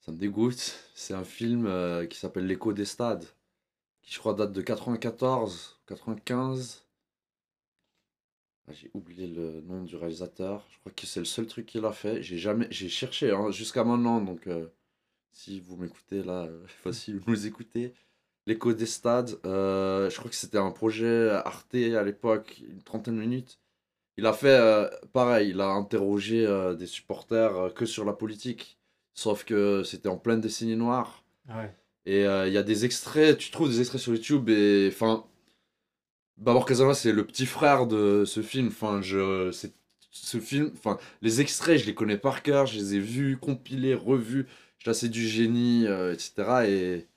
[0.00, 0.78] ça me dégoûte.
[0.94, 1.68] C'est un film
[2.08, 3.24] qui s'appelle L'écho des stades,
[4.02, 6.83] qui je crois date de 94, 95.
[8.68, 10.64] Ah, J'ai oublié le nom du réalisateur.
[10.70, 12.22] Je crois que c'est le seul truc qu'il a fait.
[12.22, 14.20] J'ai jamais, j'ai cherché hein, jusqu'à maintenant.
[14.20, 14.68] Donc, euh,
[15.32, 17.94] si vous m'écoutez là, euh, enfin, si vous nous écoutez,
[18.46, 19.38] l'écho des stades.
[19.46, 23.60] euh, je crois que c'était un projet Arte à l'époque, une trentaine de minutes.
[24.18, 25.50] Il a fait euh, pareil.
[25.50, 26.46] Il a interrogé
[26.78, 28.78] des supporters que sur la politique.
[29.14, 31.24] Sauf que c'était en pleine décennie noire.
[31.48, 31.74] Ah ouais.
[32.06, 35.26] Et il y a des extraits, tu trouves des extraits sur YouTube et enfin.
[36.36, 38.68] Babar Kazama, c'est le petit frère de ce film.
[38.68, 39.50] Enfin, je.
[40.10, 43.94] Ce film, enfin, les extraits, je les connais par cœur, je les ai vus, compilés,
[43.94, 44.46] revus.
[44.78, 46.66] Je c'est du génie, euh, etc.
[46.68, 47.08] Et,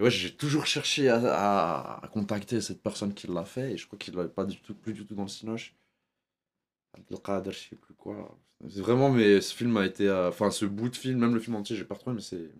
[0.00, 4.16] ouais, j'ai toujours cherché à, contacter cette personne qui l'a fait et je crois qu'il
[4.16, 5.74] n'est pas du tout, plus du tout dans le cinoche.
[6.94, 8.36] Abdelkader, je sais plus quoi.
[8.60, 10.08] Vraiment, mais ce film a été.
[10.08, 12.50] euh, Enfin, ce bout de film, même le film entier, j'ai pas retrouvé, mais c'est.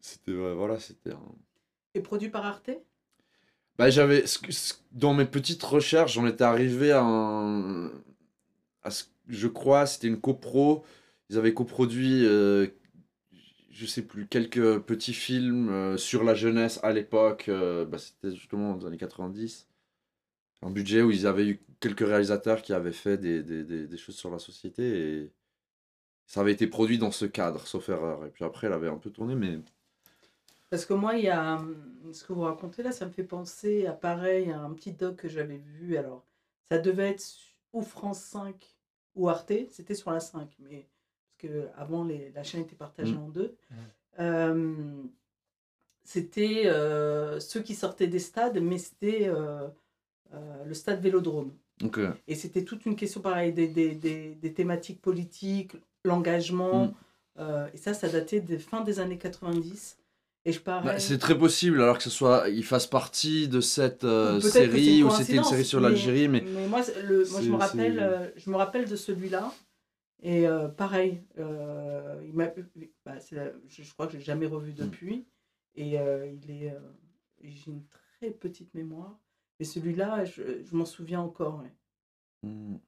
[0.00, 0.32] C'était.
[0.32, 1.12] voilà, c'était.
[1.94, 2.70] Et produit par Arte?
[3.78, 4.24] Bah, j'avais.
[4.92, 7.88] Dans mes petites recherches, j'en étais arrivé à un.
[8.82, 10.84] À ce, je crois, c'était une copro.
[11.30, 12.68] Ils avaient coproduit, euh,
[13.70, 17.46] je sais plus, quelques petits films euh, sur la jeunesse à l'époque.
[17.48, 19.68] euh, bah, c'était justement dans les années 90.
[20.62, 23.98] Un budget où ils avaient eu quelques réalisateurs qui avaient fait des, des, des, des
[23.98, 24.84] choses sur la société
[25.22, 25.32] et
[26.26, 28.24] ça avait été produit dans ce cadre, sauf erreur.
[28.26, 29.58] Et puis après, elle avait un peu tourné, mais.
[30.70, 33.24] Parce que moi, il y a hum, ce que vous racontez là, ça me fait
[33.24, 35.96] penser à pareil, à un petit doc que j'avais vu.
[35.96, 36.24] Alors,
[36.68, 38.54] ça devait être su- ou France 5
[39.14, 40.86] ou Arte, c'était sur la 5, mais
[41.38, 43.18] parce que avant les, la chaîne était partagée Mm.
[43.22, 43.56] en deux.
[43.70, 43.74] Mm.
[44.20, 45.02] Euh,
[46.04, 49.68] c'était euh, ceux qui sortaient des stades, mais c'était euh,
[50.34, 51.52] euh, le stade Vélodrome.
[51.82, 51.86] Euh,
[52.26, 56.86] Et c'était toute une question pareille, des, des, des, des thématiques politiques, l'engagement.
[56.86, 56.94] Mm.
[57.38, 59.98] euh, et ça, ça datait des fins des années 90.
[60.46, 60.84] Et je parais...
[60.84, 65.02] Bah, c'est très possible, alors que ce soit, il fasse partie de cette euh, série
[65.02, 68.30] ou c'était une série sur l'Algérie, mais moi, c'est- le, moi je, me rappelle, euh,
[68.36, 69.52] je me rappelle de celui-là.
[70.22, 72.52] Et euh, pareil, euh, il m'a-
[73.04, 74.74] bah, je, je crois que je l'ai jamais revu Mm.
[74.76, 75.26] depuis.
[75.74, 76.72] Et il est,
[77.42, 77.82] j'ai une
[78.18, 79.18] très petite mémoire.
[79.58, 81.60] Mais celui-là, je, je m'en souviens encore.
[81.60, 81.72] ouais.
[82.44, 82.74] Hmm.
[82.76, 82.78] En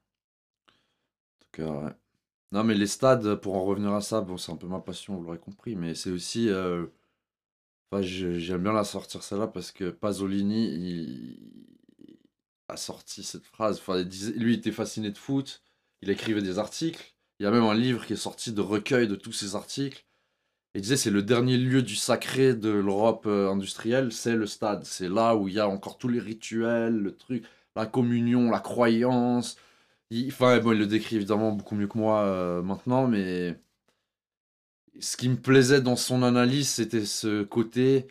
[1.40, 1.92] tout cas, ouais.
[2.52, 5.16] Non, mais les stades, pour en revenir à ça, bon, c'est un peu ma passion,
[5.16, 6.48] vous l'aurez compris, mais c'est aussi.
[7.90, 11.38] Enfin, j'aime bien la sortir celle-là parce que Pasolini, il...
[12.68, 13.78] a sorti cette phrase.
[13.78, 14.02] Enfin,
[14.36, 15.62] lui, il était fasciné de foot.
[16.02, 17.14] Il écrivait des articles.
[17.40, 20.04] Il y a même un livre qui est sorti de recueil de tous ces articles.
[20.74, 24.84] Il disait c'est le dernier lieu du sacré de l'Europe euh, industrielle, c'est le stade.
[24.84, 27.44] C'est là où il y a encore tous les rituels, le truc,
[27.76, 29.56] la communion, la croyance.
[30.10, 33.60] Il, enfin, bon, il le décrit évidemment beaucoup mieux que moi euh, maintenant, mais
[35.00, 38.06] ce qui me plaisait dans son analyse, c'était ce côté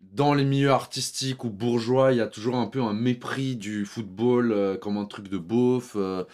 [0.00, 3.84] dans les milieux artistiques ou bourgeois, il y a toujours un peu un mépris du
[3.86, 5.94] football euh, comme un truc de beauf.
[5.96, 6.24] euh,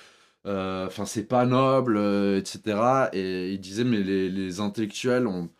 [0.46, 1.98] euh, Enfin, c'est pas noble,
[2.38, 3.10] etc.
[3.12, 5.50] Et il disait, mais les, intellectuels ont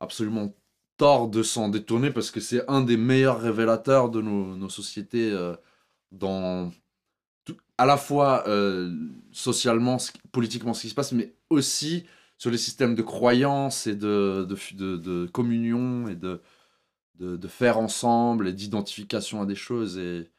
[0.00, 0.54] absolument
[0.98, 5.32] tort de s'en détourner parce que c'est un des meilleurs révélateurs de nos, sociétés
[6.12, 6.72] dans
[7.44, 8.44] tout- à la fois
[9.32, 9.98] socialement,
[10.32, 12.06] politiquement ce qui se passe, mais aussi
[12.40, 16.40] sur les systèmes de croyance et de, de, de, communion et de,
[17.16, 19.98] de, faire ensemble et d'identification à des choses.
[19.98, 20.30] Et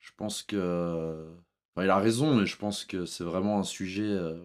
[0.00, 1.24] je pense que.
[1.76, 4.36] il a raison, mais je pense que c'est vraiment un sujet euh,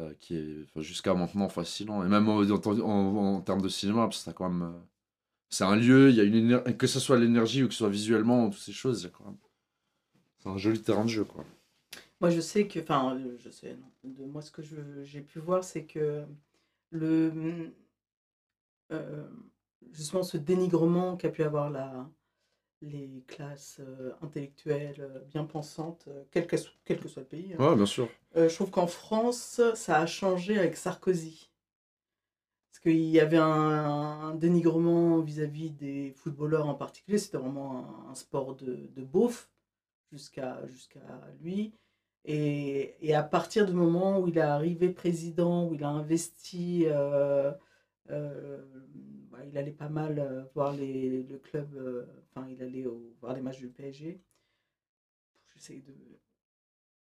[0.00, 2.04] euh, qui est jusqu'à maintenant fascinant.
[2.04, 4.62] Et même en, en, termes de cinéma, parce que ça quand même.
[4.74, 4.80] euh,
[5.48, 7.88] c'est un lieu, il y a une que ce soit l'énergie ou que ce soit
[7.88, 9.12] visuellement, toutes ces choses.
[10.40, 11.44] C'est un joli terrain de jeu, quoi.
[12.20, 14.62] Moi, je sais que, enfin, euh, je sais, non, de moi, ce que
[15.04, 16.26] j'ai pu voir, c'est que
[16.90, 17.72] le,
[18.92, 19.28] euh,
[19.92, 22.08] justement, ce dénigrement qu'a pu avoir la,
[22.82, 26.46] les classes euh, intellectuelles euh, bien pensantes, quel
[26.84, 28.08] quel que soit le pays, hein, Ouais, bien sûr.
[28.36, 31.50] je trouve qu'en France, ça a changé avec Sarkozy.
[32.70, 37.18] Parce qu'il y avait un, un dénigrement vis-à-vis des footballeurs en particulier.
[37.18, 39.48] C'était vraiment un, un sport de, de beauf
[40.12, 41.00] jusqu'à jusqu'à
[41.42, 41.74] lui.
[42.26, 46.84] Et, et à partir du moment où il est arrivé président, où il a investi,
[46.86, 47.52] euh,
[48.10, 48.64] euh,
[49.30, 53.14] bah, il allait pas mal euh, voir les, le club, euh, enfin, il allait au-
[53.20, 54.20] voir les matchs du PSG.
[55.54, 55.94] J'essaie de.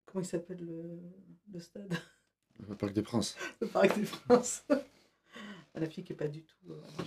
[0.06, 0.98] Comment il s'appelle le,
[1.52, 1.92] le stade?
[2.68, 3.36] Le Parc des Princes.
[3.60, 4.64] le Parc des Princes.
[5.74, 6.56] La fille qui n'est pas du tout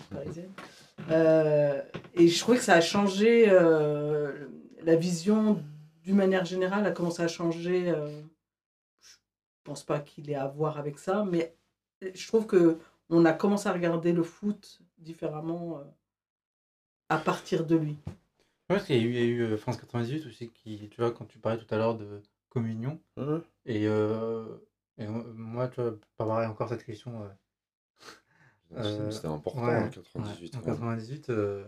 [0.09, 0.49] parisienne.
[1.09, 1.81] Euh,
[2.13, 5.61] et je trouvais que ça a changé la vision
[6.03, 7.89] d'une manière générale, a commencé à changer.
[7.89, 8.21] euh,
[9.01, 9.15] je
[9.63, 11.55] pense pas qu'il ait à voir avec ça, mais
[12.01, 12.77] je trouve que
[13.09, 15.83] on a commencé à regarder le foot différemment euh,
[17.09, 17.97] à partir de lui.
[18.69, 20.89] Ouais, parce qu'il y a eu, il y a eu euh, France 98 aussi, qui,
[20.89, 23.39] tu vois, quand tu parlais tout à l'heure de communion, Ouais.
[23.65, 24.57] et, euh,
[24.97, 27.23] et euh, moi, tu vois, pas pareil encore cette question.
[27.23, 27.27] euh,
[28.73, 30.53] euh, C'était important ouais, en 98.
[30.53, 30.75] ouais, en quand même.
[30.79, 31.67] 98, euh,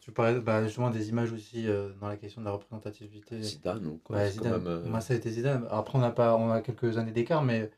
[0.00, 3.42] tu parlais bah, justement des images aussi euh, dans la question de la représentativité.
[3.42, 5.66] Zidane ou quoi quand même, euh, Moi, ça a été Zidane.
[5.70, 7.70] Après, on a, pas, on a quelques années d'écart, mais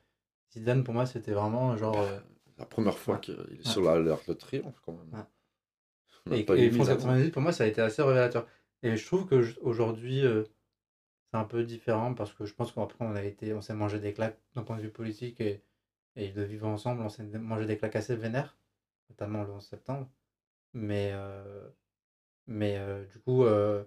[0.52, 2.00] Zidane, pour moi, c'était vraiment genre.
[2.00, 2.18] euh,
[2.58, 3.64] La première fois qu'il est Ouais.
[3.64, 5.24] sur la- l'Arc de Triomphe, quand même.
[6.30, 6.40] Ouais.
[6.40, 7.02] Et, et eu France mis avant.
[7.06, 8.46] 98, pour moi, ça a été assez révélateur.
[8.82, 13.22] Et je trouve qu'aujourd'hui, c'est un peu différent parce que je pense qu'après, on a
[13.24, 15.62] été, on s'est mangé des claques d'un point de vue politique et,
[16.16, 18.56] et de vivre ensemble, on s'est mangé des claques assez vénères,
[19.08, 20.08] notamment le 11 septembre.
[20.72, 21.68] Mais, euh,
[22.50, 23.82] mais euh, du coup, euh,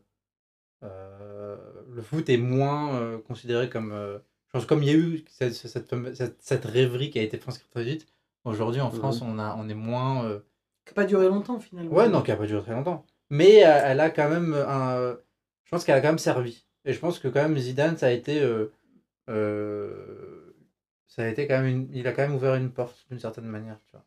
[0.82, 3.92] le foot est moins considéré comme.
[3.92, 5.94] je pense comme il y a eu cette, cette,
[6.40, 8.08] cette, rêverie qui a été France 98,
[8.46, 10.42] aujourd'hui en France, on, a, on est moins.
[10.86, 11.92] Qui n'a pas duré longtemps finalement.
[11.92, 13.06] Ouais, non, qui a pas duré très longtemps.
[13.30, 15.18] Mais elle a quand même un.
[15.66, 16.66] Je pense qu'elle a quand même servi.
[16.86, 18.42] Et je pense que quand même Zidane, ça a été.
[19.28, 23.46] ça a été quand même une- Il a quand même ouvert une porte d'une certaine
[23.46, 24.06] manière, tu vois.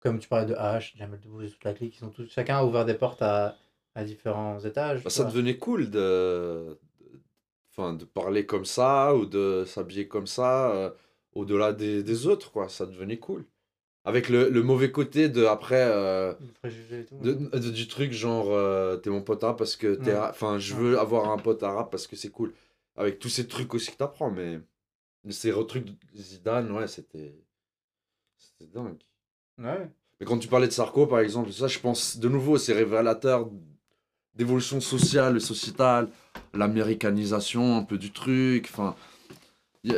[0.00, 2.64] Comme tu parlais de H, Jamel Debbouze toute la clique, ils sont tous, chacun a
[2.64, 3.56] ouvert des portes à,
[3.94, 5.02] à différents étages.
[5.04, 6.78] Bah, ça devenait cool de...
[7.70, 10.90] Enfin, de parler comme ça ou de s'habiller comme ça euh,
[11.34, 12.68] au-delà des, des autres, quoi.
[12.68, 13.46] Ça devenait cool.
[14.04, 17.18] Avec le, le mauvais côté de après euh, Des préjugés et tout.
[17.20, 20.18] de- de- du truc genre euh, t'es mon pote arabe parce que t'es Ouais.
[20.18, 20.80] enfin je Ouais.
[20.80, 22.52] veux avoir un pote arabe parce que c'est cool
[22.96, 24.58] avec tous ces trucs aussi que t'apprends mais
[25.30, 27.32] ces trucs de Zidane ouais c'était
[28.36, 28.98] c'était dingue
[29.56, 29.88] Ouais.
[30.18, 33.48] mais quand tu parlais de Sarko par exemple ça je pense de nouveau c'est révélateur
[34.34, 36.08] d'évolution sociale et sociétale
[36.54, 38.94] l'américanisation un peu du truc enfin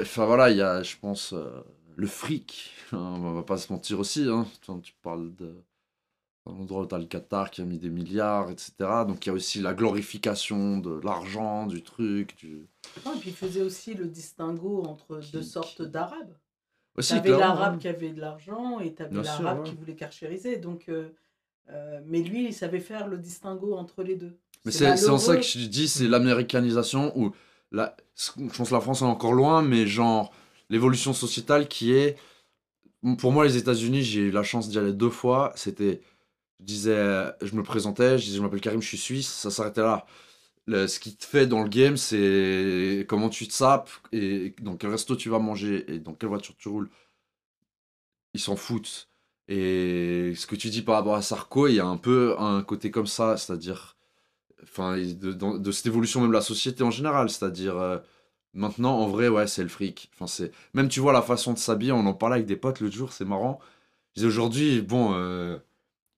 [0.00, 1.50] enfin voilà il y a je pense euh,
[1.96, 4.46] le fric hein, on va pas se mentir aussi hein.
[4.66, 5.54] Quand tu parles de
[6.46, 8.72] un endroit où t'as le Qatar qui a mis des milliards, etc.
[9.08, 12.66] Donc il y a aussi la glorification de l'argent, du truc, du...
[13.06, 16.36] Non, et puis il faisait aussi le distinguo entre deux Qui- sortes d'arabes.
[16.96, 19.70] Aussi, T'avais clairement, l'arabe qui avait de l'argent et Bien sûr, l'arabe ouais.
[19.70, 20.58] qui voulait carchériser.
[20.58, 21.08] Donc, euh,
[21.70, 24.36] euh, mais lui, il savait faire le distinguo entre les deux.
[24.64, 27.32] Mais c'est en ça que je dis, c'est l'américanisation où
[27.72, 30.32] la, je pense que la France est encore loin, mais genre
[30.70, 32.16] l'évolution sociétale qui est,
[33.18, 35.52] pour moi les États-Unis, j'ai eu la chance d'y aller deux fois.
[35.56, 36.00] C'était,
[36.60, 39.82] je disais, je me présentais, je disais je m'appelle Karim, je suis suisse, ça s'arrêtait
[39.82, 40.06] là.
[40.66, 44.76] le- ce qui te fait dans le game, c'est comment tu te sapes et dans
[44.76, 46.90] quel resto tu vas manger et dans quelle voiture tu roules.
[48.34, 49.08] Ils s'en foutent.
[49.48, 52.62] Et ce que tu dis par rapport à Sarko, il y a un peu un
[52.62, 53.96] côté comme ça, c'est-à-dire,
[54.62, 57.98] enfin, de, cette évolution même de la société en général, c'est-à-dire, euh,
[58.54, 60.10] maintenant, en vrai, ouais, c'est le fric.
[60.18, 62.94] Enfin, même tu vois la façon de s'habiller, on en parlait avec des potes l'autre
[62.94, 63.60] jour, c'est marrant.
[64.14, 65.58] Je disais aujourd'hui, bon, euh,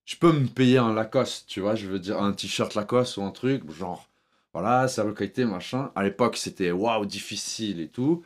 [0.05, 3.23] je peux me payer un Lacoste, tu vois, je veux dire, un t-shirt Lacoste ou
[3.23, 4.07] un truc, genre,
[4.53, 5.91] voilà, la qualité, machin.
[5.95, 8.23] À l'époque, c'était waouh, difficile et tout.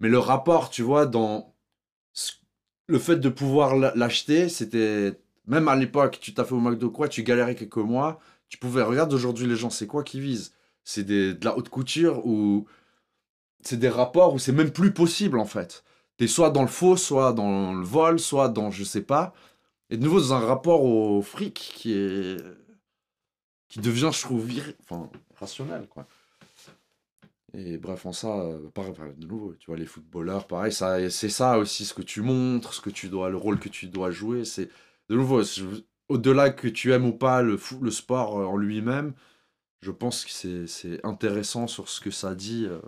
[0.00, 1.54] Mais le rapport, tu vois, dans
[2.90, 5.18] le fait de pouvoir l'acheter, c'était.
[5.46, 8.82] Même à l'époque, tu t'as fait au McDo quoi, tu galérais quelques mois, tu pouvais.
[8.82, 10.52] Regarde aujourd'hui, les gens, c'est quoi qu'ils visent?
[10.84, 12.66] C'est de la haute couture ou.
[13.62, 15.84] C'est des rapports où c'est même plus possible en fait.
[16.16, 19.34] T'es soit dans le faux, soit dans le vol, soit dans je sais pas.
[19.90, 22.36] Et de nouveau dans un rapport au fric qui est.
[23.68, 24.48] qui devient, je trouve,
[24.82, 26.06] enfin, rationnel quoi.
[27.54, 31.28] Et bref, en ça, euh, pareil, de nouveau, tu vois, les footballeurs, pareil, ça, c'est
[31.28, 34.10] ça aussi, ce que tu montres, ce que tu dois, le rôle que tu dois
[34.10, 34.68] jouer, c'est,
[35.08, 35.42] de nouveau,
[36.08, 39.14] au-delà que tu aimes ou pas le, le sport euh, en lui-même,
[39.80, 42.80] je pense que c'est, c'est intéressant sur ce que ça dit euh,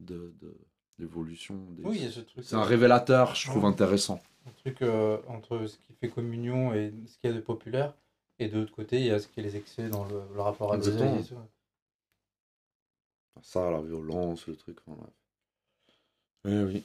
[0.00, 0.54] de, de
[0.98, 1.56] l'évolution.
[1.70, 1.84] Des...
[1.84, 4.20] Oui, il y a ce truc, C'est un révélateur, je trouve intéressant.
[4.46, 7.94] Un truc euh, entre ce qui fait communion et ce qu'il y a de populaire.
[8.38, 10.40] Et de l'autre côté, il y a ce qui est les excès dans le, le
[10.40, 11.24] rapport à l'oseille.
[13.42, 15.10] Ça, la violence, le truc, enfin.
[16.44, 16.84] Eh oui.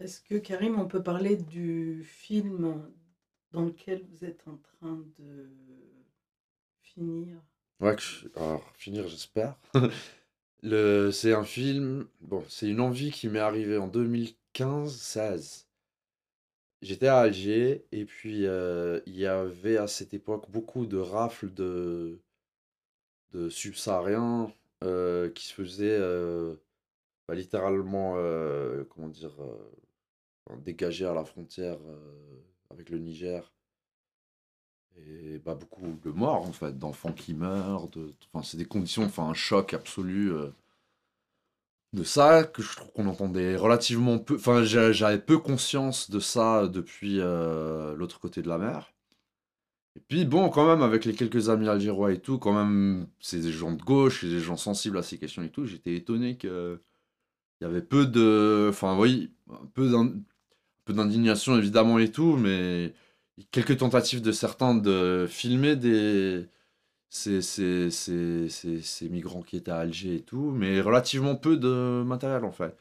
[0.00, 2.90] Est-ce que Karim, on peut parler du film
[3.52, 5.50] dans lequel vous êtes en train de
[6.80, 7.42] finir?
[7.80, 9.56] Ouais, que je- alors, finir, j'espère.
[10.62, 11.10] Le...
[11.12, 12.06] C'est un film.
[12.22, 15.66] Bon, c'est une envie qui m'est arrivée en 2015-16.
[16.82, 21.52] J'étais à Alger et puis euh, il y avait à cette époque beaucoup de rafles
[21.52, 22.18] de,
[23.32, 24.52] de subsahariens
[24.86, 26.56] euh, qui se faisaient euh,
[27.28, 32.40] bah, littéralement, euh, comment dire, euh, dégager à la frontière euh,
[32.70, 33.52] avec le Niger.
[34.96, 37.88] Et bah, beaucoup de morts, en fait, d'enfants qui meurent.
[37.88, 38.12] De...
[38.32, 40.32] Enfin, c'est des conditions, enfin, un choc absolu
[41.92, 44.36] de ça, que je trouve qu'on entendait relativement peu.
[44.36, 48.92] Enfin, j'a- j'avais peu conscience de ça depuis l'autre côté de la mer.
[49.96, 53.40] Et puis, bon, quand même, avec les quelques amis algérois et tout, quand même, c'est
[53.40, 55.64] des gens de gauche, c'est des gens sensibles à ces questions et tout.
[55.66, 56.80] J'étais étonné que
[57.60, 58.68] il y avait peu de.
[58.70, 59.32] Enfin, oui,
[59.74, 59.90] peu
[60.88, 62.94] d'indignation évidemment et tout, mais
[63.52, 66.48] quelques tentatives de certains de filmer des
[67.10, 72.02] ces, ces, ces, ces, migrants qui étaient à Alger et tout, mais relativement peu de
[72.04, 72.76] matériel en fait.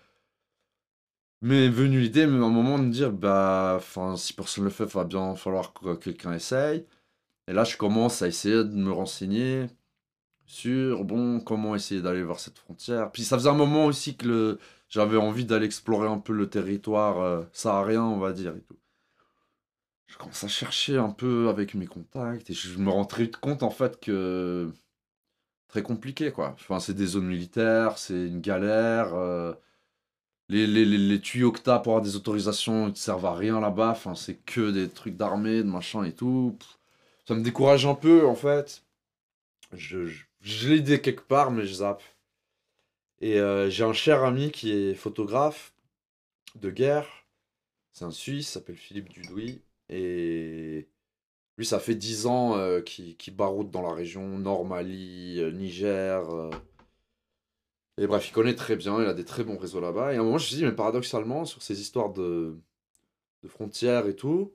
[1.42, 3.80] Mais venue l'idée, à un moment, de me dire, bah,
[4.18, 6.86] si personne ne le fait, il va bien falloir que quelqu'un essaye.
[7.48, 9.68] Et là, je commence à essayer de me renseigner
[10.48, 13.12] sur, bon, comment essayer d'aller vers cette frontière.
[13.12, 14.60] Puis ça faisait un moment aussi que
[14.90, 18.78] j'avais envie d'aller explorer un peu le territoire euh, saharien, on va dire, et tout.
[20.08, 23.38] Je commence à chercher un peu avec mes contacts et je me rends très vite
[23.38, 24.72] compte, en fait, que
[25.68, 26.52] très compliqué, quoi.
[26.54, 29.14] Enfin, c'est des zones militaires, c'est une galère.
[29.16, 29.54] euh,
[30.50, 33.92] Les, les, les, tuyaux que t'as pour avoir des autorisations, te servent à rien là-bas.
[33.92, 36.58] Enfin, c'est que des trucs d'armée, de machin et tout.
[37.28, 38.84] Ça me décourage un peu, en fait.
[39.74, 42.04] Je, je, je quelque part, mais je zappe.
[43.20, 45.74] Et euh, j'ai un cher ami qui est photographe
[46.56, 47.08] de guerre.
[47.94, 49.64] C'est un Suisse, s'appelle Philippe Dudouis.
[49.90, 50.88] Et
[51.58, 56.24] lui, ça fait 10 ans euh, qu'il baroude dans la région Nord Mali, euh, Niger.
[57.98, 60.14] Et bref, il connaît très bien, il a des très bons réseaux là-bas.
[60.14, 62.60] Et à un moment, je me suis dit, mais paradoxalement, sur ces histoires de
[63.48, 64.54] frontières et tout,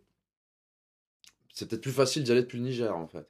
[1.54, 3.28] c'est peut-être plus facile d'y aller depuis le Niger, en fait.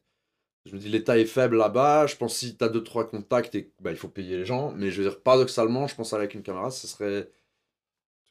[0.66, 2.06] Je me dis, l'État est faible là-bas.
[2.06, 4.72] Je pense que si tu as 2-3 contacts, et, bah, il faut payer les gens.
[4.72, 7.22] Mais je veux dire, paradoxalement, je pense aller avec une caméra, ce serait.
[7.22, 7.24] En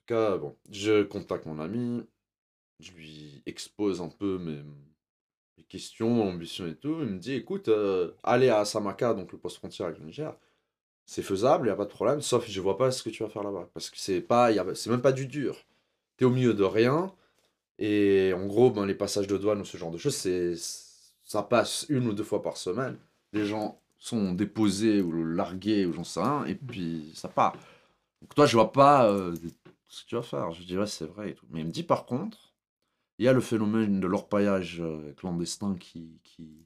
[0.08, 2.03] tout cas, bon, je contacte mon ami.
[2.80, 4.61] Je lui expose un peu mes,
[5.68, 6.98] questions, mon ambition et tout.
[7.01, 10.35] Il me dit, écoute, euh, aller à Samaka, donc le poste frontière avec le Niger,
[11.06, 12.22] c'est faisable, il n'y a pas de problème.
[12.22, 13.69] Sauf je vois pas ce que tu vas faire là-bas.
[13.74, 15.58] Parce que c'est pas, a- c'est même pas du dur.
[16.18, 17.14] Tu es au milieu de rien.
[17.80, 20.53] Et en gros, ben, les passages de douane ou ce genre de choses, c'est,
[21.24, 22.98] ça passe une ou deux fois par semaine.
[23.33, 27.56] Les gens sont déposés ou largués ou j'en sais rien, et puis ça part.
[28.22, 29.35] Donc toi, je vois pas euh,
[29.88, 30.51] ce que tu vas faire.
[30.51, 31.45] Je dis, ouais, c'est vrai tout.
[31.51, 32.53] Mais il me dit par contre,
[33.17, 36.66] il y a le phénomène de l'orpaillage euh, clandestin qui, qui,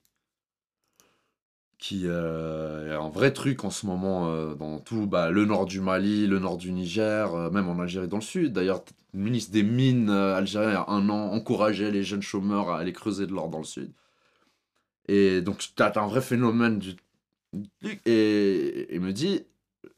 [1.84, 5.66] qui euh, est un vrai truc en ce moment euh, dans tout bah, le nord
[5.66, 8.54] du Mali, le nord du Niger, euh, même en Algérie dans le sud.
[8.54, 12.70] D'ailleurs, le ministre des Mines algérien, il y a un an, encourageait les jeunes chômeurs
[12.70, 13.92] à aller creuser de l'or dans le sud.
[15.08, 16.96] Et donc, tu as un vrai phénomène du-
[18.06, 19.46] Et il me dit,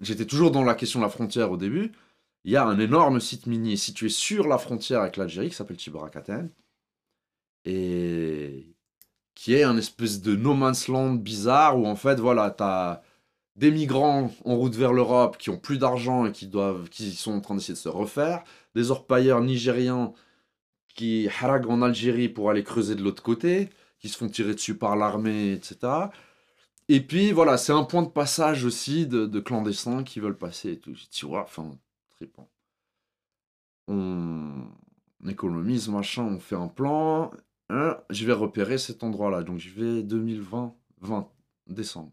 [0.02, 1.92] j'étais toujours dans la question de la frontière au début.
[2.46, 5.78] Il y a un énorme site minier situé sur la frontière avec l'Algérie qui s'appelle
[5.78, 6.50] Tibarakaten.
[7.66, 8.75] Et
[9.36, 13.02] qui est un espèce de no man's land bizarre où en fait, voilà, t'as
[13.56, 17.34] des migrants en route vers l'Europe qui ont plus d'argent et qui doivent, qui sont
[17.34, 18.44] en train d'essayer de se refaire,
[18.76, 20.14] des orpailleurs nigérians
[20.96, 24.78] qui haraguent en Algérie pour aller creuser de l'autre côté, qui se font tirer dessus
[24.78, 25.78] par l'armée, etc.
[26.88, 30.74] Et puis voilà, c'est un point de passage aussi de, de clandestins qui veulent passer
[30.74, 30.94] et tout.
[31.12, 31.72] Tu vois, enfin,
[32.12, 32.50] trippant.
[33.88, 34.68] On
[35.28, 37.32] économise, machin, on fait un plan.
[38.10, 39.44] Je vais repérer cet endroit-là.
[39.44, 41.30] Donc je vais 2020, 20
[41.68, 42.12] décembre.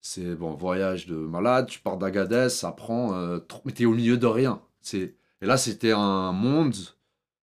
[0.00, 3.14] C'est bon, voyage de malade, tu pars d'Agadez, ça prend.
[3.14, 4.62] euh, trop- mais t'es au milieu de rien.
[4.82, 5.14] C'est...
[5.40, 6.74] Et là, c'était un monde.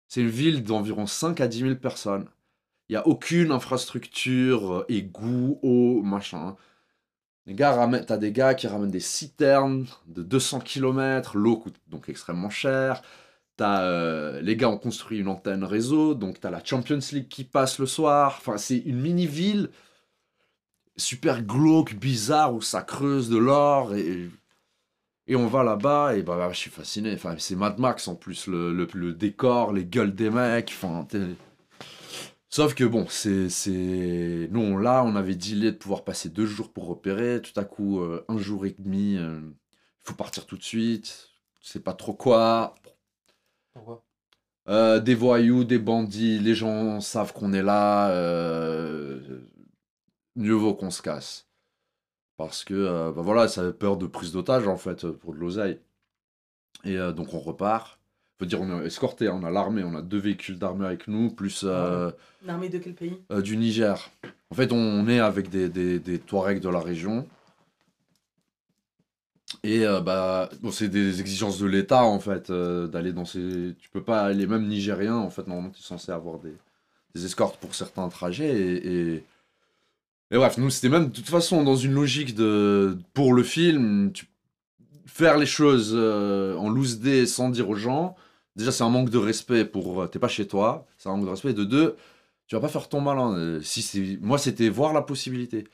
[0.10, 2.28] C'est une ville d'environ 5 à 10 000 personnes.
[2.90, 6.58] Il n'y a aucune infrastructure, euh, égout, eau, machin.
[7.46, 12.10] Les gars t'as des gars qui ramènent des citernes de 200 km, l'eau coûte donc
[12.10, 13.02] extrêmement cher.
[13.62, 17.80] Euh, les gars ont construit une antenne réseau, donc t'as la Champions League qui passe
[17.80, 18.36] le soir.
[18.38, 19.70] Enfin, c'est une mini-ville
[20.98, 23.96] super glauque, bizarre, où ça creuse de l'or.
[23.96, 24.30] Et,
[25.36, 27.14] on va là-bas, et bah, je suis fasciné.
[27.14, 30.72] Enfin, c'est Mad Max en plus, le, décor, les gueules des mecs.
[30.72, 31.08] Enfin,
[32.52, 33.48] Sauf que bon, c'est.
[33.50, 34.50] c'est...
[34.52, 37.42] Nous, là, on avait dealé de pouvoir passer deux jours pour repérer.
[37.42, 39.54] Tout à coup, euh, un jour et demi, il
[40.04, 41.30] faut partir tout de suite.
[41.62, 42.76] Sais pas trop quoi.
[43.80, 44.04] Pourquoi?
[44.68, 48.12] Euh, des voyous, des bandits, les gens savent qu'on est là.
[48.12, 49.20] euh,
[50.36, 51.48] mieux vaut qu'on se casse.
[52.38, 55.40] Parce que, euh, bah voilà, ça avait peur de prise d'otage, en fait, pour de
[55.40, 55.80] l'oseille.
[56.86, 58.00] Et donc, on repart.
[58.38, 61.30] Faut dire, on est escorté, on a l'armée, on a deux véhicules d'armée avec nous,
[61.30, 62.10] plus euh,
[62.46, 63.18] L'armée de quel pays?
[63.44, 64.10] du Niger.
[64.50, 67.28] En fait, on est avec des, des, des Touaregs de la région.
[69.64, 73.76] Et euh, bah, c'est des exigences de l'État, en fait, euh, d'aller dans ces...
[73.78, 76.54] Tu peux pas aller, même nigérien, en fait, normalement, tu es censé avoir des,
[77.14, 78.50] des escortes pour certains trajets.
[78.50, 79.24] Et,
[80.32, 80.38] et...
[80.38, 82.98] bref, nous, c'était même, de toute façon, dans une logique de...
[83.14, 84.14] Pour le film,
[85.06, 88.16] faire les choses euh, en loose day sans dire aux gens,
[88.56, 90.10] déjà, c'est un manque de respect pour...
[90.10, 91.54] T'es pas chez toi, c'est un manque de respect.
[91.54, 91.98] De deux,
[92.48, 93.60] tu vas pas faire ton malin.
[93.62, 94.18] Si.
[94.22, 95.68] Moi, c'était voir la possibilité.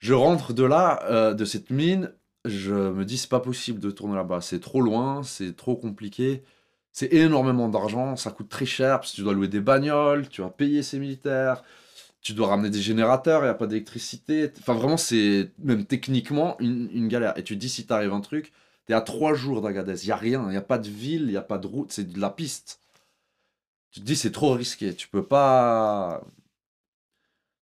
[0.00, 2.12] Je rentre de là, de cette mine,
[2.44, 4.40] je me dis, c'est pas possible de tourner là-bas.
[4.40, 6.42] C'est trop loin, c'est trop compliqué.
[6.92, 10.42] C'est énormément d'argent, ça coûte très cher, parce que tu dois louer des bagnoles, tu
[10.42, 11.64] vas payer ces militaires,
[12.22, 14.52] tu dois ramener des générateurs, il n'y a pas d'électricité.
[14.60, 17.36] Enfin, vraiment, c'est même techniquement une, galère.
[17.38, 18.52] Et tu te dis, si t'arrive un truc,
[18.86, 21.22] t'es à trois jours d'Agadez, il n'y a rien, il n'y a pas de ville,
[21.22, 22.80] il n'y a pas de route, c'est de la piste.
[23.92, 26.22] Tu te dis, c'est trop risqué, tu peux pas.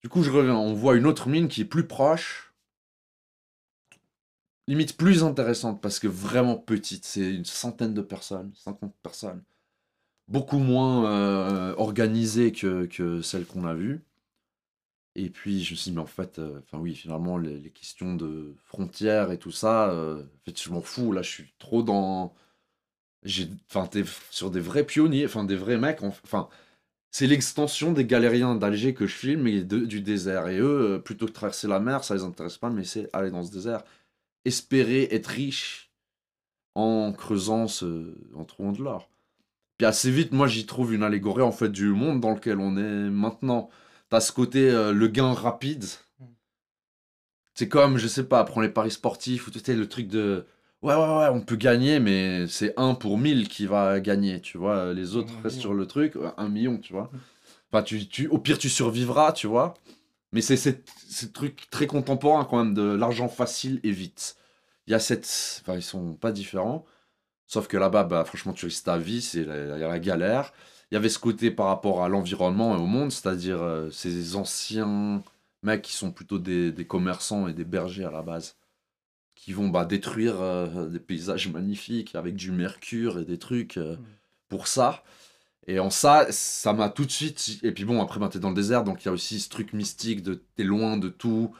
[0.03, 2.48] Du coup, je reviens, on voit une autre mine qui est plus proche,
[4.69, 9.43] limite plus intéressante parce que vraiment petite, c'est une centaine de personnes, 50 personnes,
[10.27, 14.03] beaucoup moins euh, organisée que, que celle qu'on a vue.
[15.15, 18.15] Et puis je me suis dit, mais en fait, euh, enfin oui, finalement, les, questions
[18.15, 21.83] de frontières et tout ça, euh, en fait, je m'en fous, là, je suis trop
[21.83, 22.33] dans...
[23.69, 26.47] Enfin, t'es sur des vrais pionniers, enfin, des vrais mecs, en- enfin,
[27.11, 30.47] c'est l'extension des galériens d'Alger que je filme et du désert.
[30.49, 33.31] Et eux, euh, plutôt que traverser la mer, ça les intéresse pas, mais c'est aller
[33.31, 33.83] dans ce désert,
[34.45, 35.91] espérer être riche
[36.75, 39.09] en creusant, ce, en trouvant de l'or.
[39.77, 42.77] Puis assez vite, moi, j'y trouve une allégorie en fait du monde dans lequel on
[42.77, 43.69] est maintenant.
[44.09, 45.85] T'as ce côté euh, le gain rapide.
[47.53, 50.45] C'est comme, je sais pas, prends les paris sportifs ou tu sais, le truc de
[50.81, 54.57] ouais, ouais, ouais, on peut gagner, mais c'est un pour mille qui va gagner, tu
[54.57, 54.93] vois.
[54.93, 57.11] Les autres restent sur le truc, un million, tu vois.
[57.71, 59.75] Enfin, tu, tu, au pire, tu survivras, tu vois.
[60.31, 64.37] Mais c'est ce truc très contemporain quand même de l'argent facile et vite.
[64.87, 65.61] Il y a cette.
[65.61, 66.85] Enfin, ils sont pas différents.
[67.47, 69.99] Sauf que là-bas, bah, franchement, tu risques ta vie, c'est la, il y a la
[69.99, 70.53] galère.
[70.91, 74.35] Il y avait ce côté par rapport à l'environnement et au monde, c'est-à-dire euh, ces
[74.35, 75.23] anciens
[75.63, 78.55] mecs qui sont plutôt des, des commerçants et des bergers à la base,
[79.35, 83.97] qui vont bah, détruire euh, des paysages magnifiques avec du mercure et des trucs euh,
[84.47, 85.03] pour ça.
[85.69, 87.59] Et en ça, ça m'a tout de suite.
[87.61, 89.49] Et puis bon, après, ben, t'es dans le désert, donc il y a aussi ce
[89.49, 91.53] truc mystique de t'es loin de tout.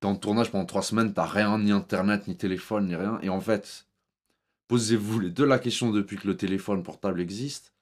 [0.00, 3.18] T'es en tournage pendant trois semaines, t'as rien, ni internet, ni téléphone, ni rien.
[3.22, 3.86] Et en fait,
[4.68, 7.72] posez-vous les deux la question depuis que le téléphone portable existe.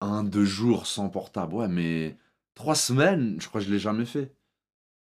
[0.00, 1.52] Un, deux jours sans portable.
[1.52, 2.16] Ouais, mais
[2.54, 4.32] trois semaines, je crois que je l'ai jamais fait.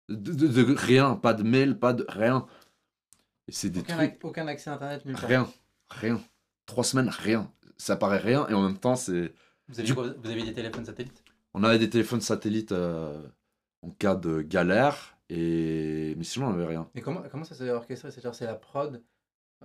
[0.09, 2.47] De, de- de rien, pas de mail, pas de rien.
[3.47, 4.23] Et c'est des aucun, trucs.
[4.23, 5.29] aucun accès à internet nulle part.
[5.29, 5.47] Rien,
[5.89, 6.19] rien.
[6.65, 7.51] Trois semaines, rien.
[7.77, 9.31] Ça paraît rien, et en même temps, c'est.
[9.69, 11.23] Vous avez, Du- quoi vous avez des téléphones satellites?
[11.53, 13.21] On avait des téléphones satellites euh,
[13.81, 15.17] en cas de galère.
[15.29, 16.13] Et...
[16.17, 16.87] Mais sinon, on n'avait rien.
[16.95, 18.11] Mais comment, comment ça s'est orchestré?
[18.11, 19.01] C'est-à-dire, c'est la prod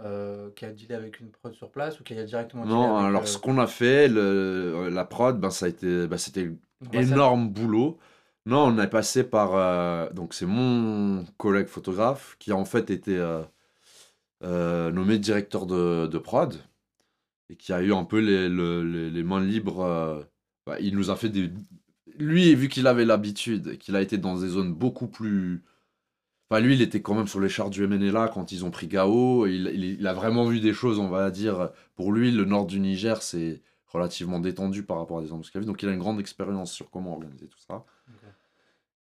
[0.00, 3.08] euh, qui a dealé avec une prod sur place ou qui a directement Non, avec,
[3.10, 6.50] alors euh, ce qu'on a fait, le, la prod, ben, ça a été, ben, c'était
[6.92, 7.98] énorme boulot.
[8.46, 9.54] Non, on est passé par.
[9.54, 13.42] euh, donc, c'est mon collègue photographe qui a en fait été euh,
[14.42, 16.56] euh, nommé directeur de, de prod
[17.52, 19.82] et qui a eu un peu les, le- les, les mains libres.
[19.84, 20.22] euh,
[20.66, 21.50] bah, il nous a fait des.
[22.18, 25.62] Lui, vu qu'il avait l'habitude qu'il a été dans des zones beaucoup plus.
[26.50, 28.86] Enfin, lui, il était quand même sur les chars du MNLA quand ils ont pris
[28.88, 29.46] Gao.
[29.46, 31.70] Il, il- il a vraiment vu des choses, on va dire.
[31.96, 35.64] Pour lui, le nord du Niger, c'est relativement détendu par rapport à des embuscades.
[35.64, 37.84] Donc, il a une grande expérience sur comment organiser tout ça.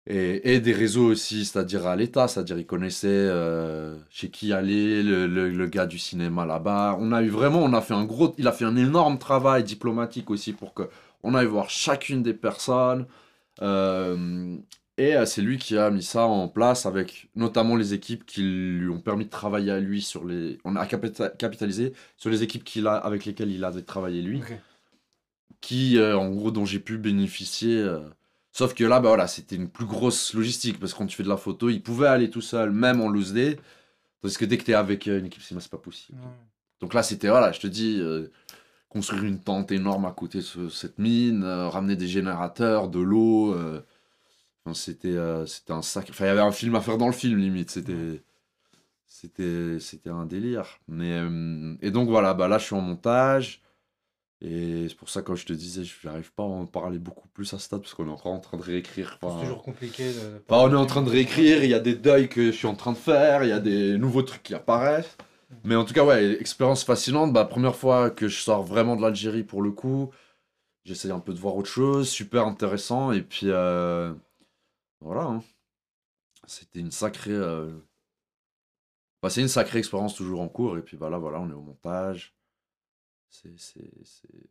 [0.08, 5.02] Et, et des réseaux aussi, c'est-à-dire à l'État, c'est-à-dire il connaissait euh, chez qui aller,
[5.02, 6.96] le, le- le gars du cinéma là-bas.
[7.00, 9.64] On a eu vraiment, on a fait un gros, il a fait un énorme travail
[9.64, 10.88] diplomatique aussi pour que
[11.24, 13.06] on aille voir chacune des personnes.
[13.62, 14.56] Euh,
[14.98, 18.42] et euh, c'est lui qui a mis ça en place avec notamment les équipes qui
[18.42, 20.58] lui ont permis de travailler à lui sur les.
[20.64, 24.46] On a capita- capitalisé sur les équipes qu'il a, avec lesquelles il avait travaillé lui
[25.60, 27.76] qui, euh, en gros, dont j'ai pu bénéficier.
[28.56, 31.22] Sauf que là, bah voilà, c'était une plus grosse logistique parce que quand tu fais
[31.22, 33.58] de la photo, il pouvait aller tout seul, même en loose day.
[34.22, 36.18] Tandis que dès que tu es avec euh, une équipe c'est pas possible.
[36.80, 38.28] Donc là, c'était, voilà, je te dis, euh,
[38.88, 43.00] construire une tente énorme à côté de ce- cette mine, euh, ramener des générateurs, de
[43.00, 43.54] l'eau.
[43.54, 43.82] euh,
[44.64, 46.08] enfin, c'était, c'était un sac.
[46.10, 47.70] Enfin, il y avait un film à faire dans le film, limite.
[47.70, 48.22] C'était.
[49.06, 50.80] C'était, c'était un délire.
[50.88, 51.20] Mais,
[51.82, 53.62] et donc voilà, bah là je suis en montage.
[54.42, 56.98] Et c'est pour ça que quand je te disais, je n'arrive pas à en parler
[56.98, 59.18] beaucoup plus à ce stade, parce qu'on est encore en train de réécrire.
[59.22, 60.12] C'est toujours compliqué.
[60.12, 60.42] De...
[60.48, 62.74] on est en train de réécrire, il y a des deuils que je suis en
[62.74, 65.16] train de faire, il y a des nouveaux trucs qui apparaissent.
[65.64, 67.32] Mais en tout cas, ouais, expérience fascinante.
[67.32, 70.10] Bah, première fois que je sors vraiment de l'Algérie pour le coup.
[70.84, 73.12] J'essaye un peu de voir autre chose, super intéressant.
[73.12, 74.12] Et puis, euh,
[75.00, 75.22] voilà.
[75.22, 75.42] hein.
[76.46, 77.32] C'était une sacrée.
[77.32, 77.72] euh,
[79.22, 80.78] bah, c'est une sacrée expérience toujours en cours.
[80.78, 82.35] Et puis, bah, là, voilà, on est au montage.
[83.42, 83.58] C'est.
[83.58, 84.48] c'est- c'est-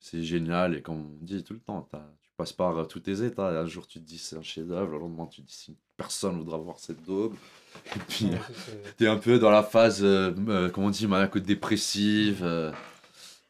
[0.00, 0.74] C'est génial.
[0.76, 3.48] Et comme on dit tout le temps, t'as- tu passes par euh, tous tes états.
[3.48, 4.92] Un jour, tu te dis c'est un chef-d'œuvre.
[4.92, 7.34] Le lendemain, tu te dis si personne voudra voir cette daube.
[7.96, 8.26] Et puis.
[8.26, 12.40] Ouais, c'est- T'es un peu dans la phase, euh, euh, comment on dit, maniaco-dépressive.
[12.44, 12.70] euh,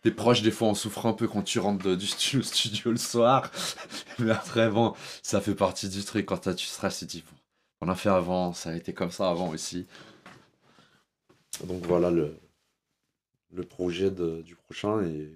[0.03, 2.91] T'es proche, des fois, on souffre un peu quand tu rentres de- du stu- studio
[2.93, 3.51] le soir.
[4.21, 6.27] Mais après, bon, ça fait partie du truc.
[6.27, 7.37] Quand t'as- tu stresses, tu te dis, bon,
[7.81, 9.87] on a fait avant, ça a été comme ça avant aussi.
[11.65, 12.37] Donc voilà le,
[13.55, 15.05] le projet de- du prochain.
[15.05, 15.33] Et,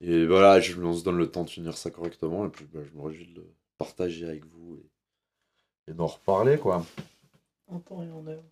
[0.00, 2.46] et voilà, je, on se donne le temps de finir ça correctement.
[2.46, 6.58] Et puis, bah, je me réjouis de le partager avec vous et, et d'en reparler,
[6.58, 6.84] quoi.
[7.66, 8.44] En temps et en heure.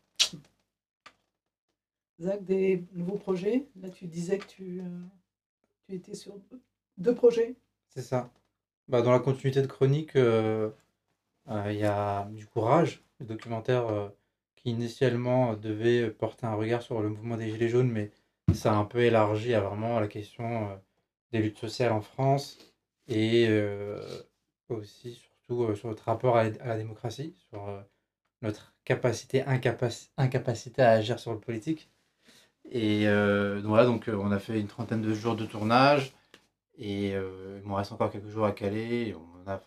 [2.20, 3.68] Zach, des nouveaux projets?
[3.80, 5.06] Là, tu disais que tu, euh,
[5.86, 6.60] tu étais sur deux,
[6.98, 7.54] deux projets.
[7.88, 8.30] C'est ça.
[8.88, 10.70] Bah, dans la continuité de chronique, euh,
[11.48, 14.08] euh, il y a du courage, le documentaire euh,
[14.66, 18.10] initialement euh, devait porter un regard sur le mouvement des Gilets jaunes, mais
[18.54, 20.76] ça a un peu élargi à vraiment la question euh,
[21.32, 22.58] des luttes sociales en France
[23.08, 24.00] et euh,
[24.68, 27.80] aussi surtout euh, sur notre rapport à, la- démocratie, sur euh,
[28.42, 31.90] notre capacité, incapac- incapacité à agir sur le politique.
[32.70, 36.14] Et euh, donc voilà, donc euh, on a fait une trentaine de jours de tournage.
[36.78, 39.14] Et euh, il m'en reste encore quelques jours à caler.
[39.46, 39.62] On, a,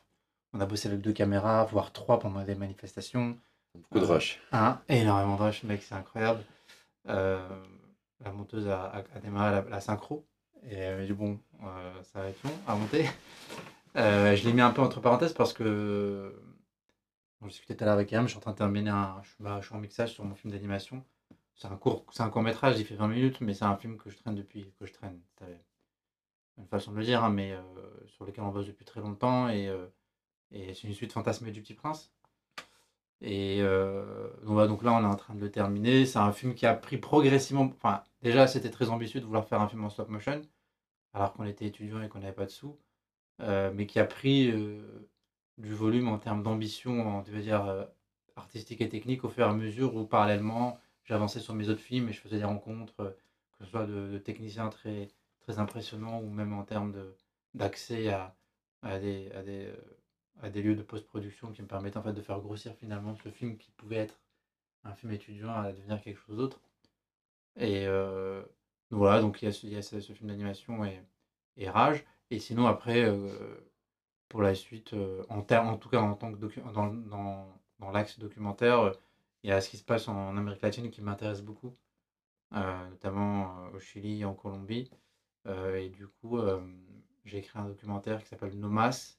[0.54, 3.38] on a bossé avec deux caméras, voire trois pendant des manifestations.
[3.76, 4.40] Beaucoup de Euh, rush.
[4.52, 6.44] Un, énormément de rush, mec, c'est incroyable.
[7.08, 7.48] Euh,
[8.24, 10.26] la monteuse a, a- a démarré la, la synchro.
[10.64, 13.06] Et elle m'a dit, bon, euh, ça va être long à monter.
[13.96, 16.40] Euh, je l'ai mis un peu entre parenthèses parce que.
[17.42, 19.20] On discutait tout à l'heure avec Yann, je suis en train de terminer un.
[19.24, 21.04] Je, suis- bah, je suis en mixage sur mon film d'animation.
[21.56, 23.98] C'est un court, c'est un court métrage, il fait 20 minutes, mais c'est un film
[23.98, 24.72] que je traîne depuis.
[24.80, 25.20] que je traîne.
[25.40, 25.60] c'est
[26.60, 27.58] une façon de le dire, hein, mais
[28.10, 29.50] sur lequel on bosse depuis très longtemps.
[29.50, 29.74] Et,
[30.52, 32.12] et c'est une suite fantasmée du Petit Prince.
[33.22, 36.06] Et euh, donc, là, on est en train de le terminer.
[36.06, 37.72] C'est un film qui a pris progressivement.
[37.76, 40.42] Enfin, déjà, c'était très ambitieux de vouloir faire un film en stop motion,
[41.14, 42.78] alors qu'on était étudiant et qu'on n'avait pas de sous.
[43.42, 44.82] Euh, mais qui a pris euh,
[45.58, 47.88] du volume en termes d'ambition, dire
[48.36, 52.10] artistique et technique, au fur et à mesure où, parallèlement, j'avançais sur mes autres films
[52.10, 52.96] et je faisais des rencontres,
[53.58, 55.10] que ce soit de, techniciens très,
[55.42, 56.96] très impressionnants ou même en termes
[57.54, 58.36] d'accès à,
[58.84, 59.30] à, des,
[60.42, 63.30] à des lieux de post-production qui me permettaient en fait de faire grossir finalement ce
[63.30, 64.20] film qui pouvait être
[64.84, 66.60] un film étudiant à devenir quelque chose d'autre.
[67.58, 68.42] Et euh,
[68.92, 72.06] voilà, donc il y a ce, ce, film d'animation et, Rage.
[72.32, 73.58] Et sinon après, euh,
[74.30, 76.38] pour la suite, euh, en, en tout cas en tant que
[76.74, 77.48] dans, dans,
[77.80, 78.94] dans l'axe documentaire,
[79.44, 81.76] il y a ce qui se passe en Amérique latine qui m'intéresse beaucoup,
[82.52, 84.90] notamment au Chili et en Colombie.
[85.48, 86.40] Et du coup,
[87.26, 89.19] j'ai écrit un documentaire qui s'appelle Nomas,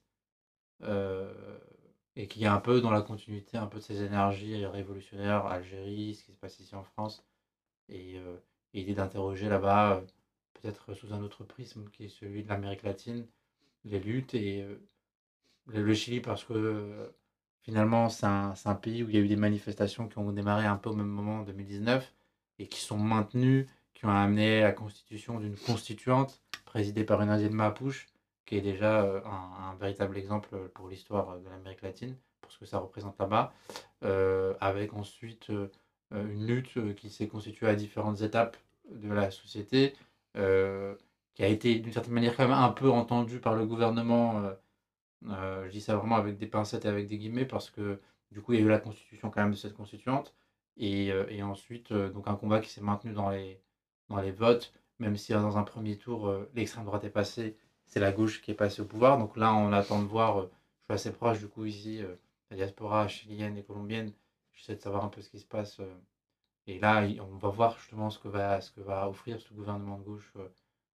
[2.15, 6.15] et qui est un peu dans la continuité un peu de ces énergies révolutionnaires, Algérie,
[6.15, 7.25] ce qui se passe ici en France,
[7.89, 8.37] et, euh,
[8.73, 10.01] l'idée d'interroger là-bas, euh,
[10.53, 13.27] peut-être sous un autre prisme qui est celui de l'Amérique latine,
[13.85, 14.77] les luttes, et euh,
[15.67, 17.09] le Chili parce que euh,
[17.61, 20.65] finalement c'est un, un pays où il y a eu des manifestations qui ont démarré
[20.65, 22.13] un peu au même moment en 2019
[22.59, 27.53] et qui sont maintenues, qui ont amené la constitution d'une constituante présidée par une indienne
[27.53, 28.07] Mapuche,
[28.51, 32.65] qui est déjà euh, un, véritable exemple pour l'histoire de l'Amérique latine, pour ce que
[32.65, 33.53] ça représente là-bas,
[34.03, 35.69] euh, avec ensuite euh,
[36.11, 38.57] une lutte qui s'est constituée à différentes étapes
[38.89, 39.93] de la société,
[40.33, 44.43] qui a été d'une certaine manière quand même un peu entendue par le gouvernement.
[45.23, 48.51] je dis ça vraiment avec des pincettes et avec des guillemets parce que du coup
[48.51, 50.35] il y a eu la constitution quand même de cette constituante
[50.75, 53.61] et, ensuite donc un combat qui s'est maintenu dans les,
[54.09, 57.55] dans les votes, même si dans un premier tour l'extrême droite est passée,
[57.91, 59.17] c'est la gauche qui est passée au pouvoir.
[59.19, 62.15] Donc là on attend de voir, euh, je suis assez proche du coup ici, euh,
[62.49, 64.13] la diaspora chilienne et colombienne,
[64.53, 65.79] j'essaie de savoir un peu ce qui se passe.
[65.79, 65.93] euh,
[66.67, 69.97] et là on va voir justement ce que va, ce que va offrir ce gouvernement
[69.97, 70.33] de gauche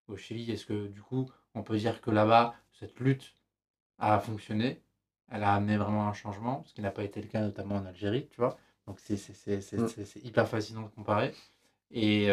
[0.09, 0.51] au Chili.
[0.53, 3.35] Est-ce que du coup on peut dire que là-bas cette lutte
[3.99, 4.83] a fonctionné,
[5.31, 7.87] elle a amené vraiment un changement, ce qui n'a pas été le cas notamment en
[7.87, 8.59] Algérie, tu vois?
[8.87, 9.17] Donc c'est
[9.77, 9.89] Mm.
[10.25, 11.35] hyper fascinant de comparer.
[11.91, 12.29] Et,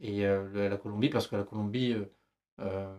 [0.00, 1.94] et la Colombie, parce que la Colombie,
[2.60, 2.98] euh,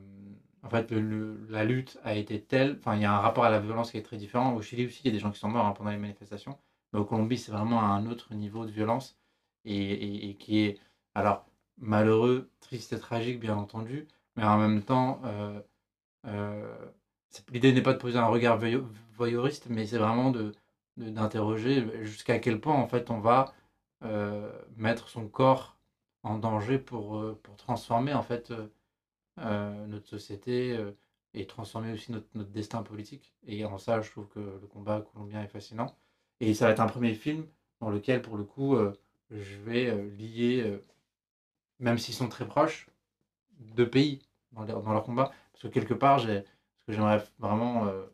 [0.67, 3.59] en fait, la lutte a été telle, enfin, il y a un rapport à la
[3.59, 4.53] violence qui est très différent.
[4.53, 6.57] Au Chili aussi, il y a des gens qui sont morts hein, pendant les manifestations,
[6.91, 9.17] mais au Colombie, c'est vraiment un autre niveau de violence
[9.65, 10.79] et, qui est,
[11.15, 11.45] alors,
[11.77, 15.61] malheureux, triste et tragique, bien entendu, mais en même temps, euh,
[16.27, 16.75] euh,
[17.51, 20.53] l'idée n'est pas de poser un regard voyeu- voyeuriste, mais c'est vraiment de
[20.97, 23.53] d'interroger jusqu'à quel point en fait on va
[24.03, 25.77] euh, mettre son corps
[26.23, 28.51] en danger pour, pour transformer en fait
[29.38, 30.91] notre société euh,
[31.33, 33.35] et transformer aussi notre, destin politique.
[33.45, 35.95] Et en ça, je trouve que le combat colombien est fascinant.
[36.40, 37.45] Et ça va être un premier film
[37.80, 38.93] dans lequel, pour le coup, euh,
[39.32, 40.82] je vais euh, lier, euh,
[41.80, 42.88] même s'ils sont très proches,
[43.59, 45.32] deux pays dans leur, combat.
[45.51, 46.43] Parce que quelque part, ce
[46.85, 48.06] que j'aimerais vraiment, euh,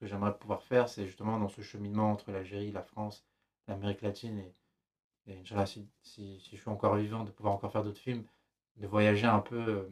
[0.00, 3.24] ce que pouvoir faire, c'est justement dans ce cheminement entre l'Algérie, la France,
[3.68, 4.54] l'Amérique latine et,
[5.28, 8.24] et si, si, si je suis encore vivant, de pouvoir encore faire d'autres films,
[8.76, 9.90] de voyager un peu,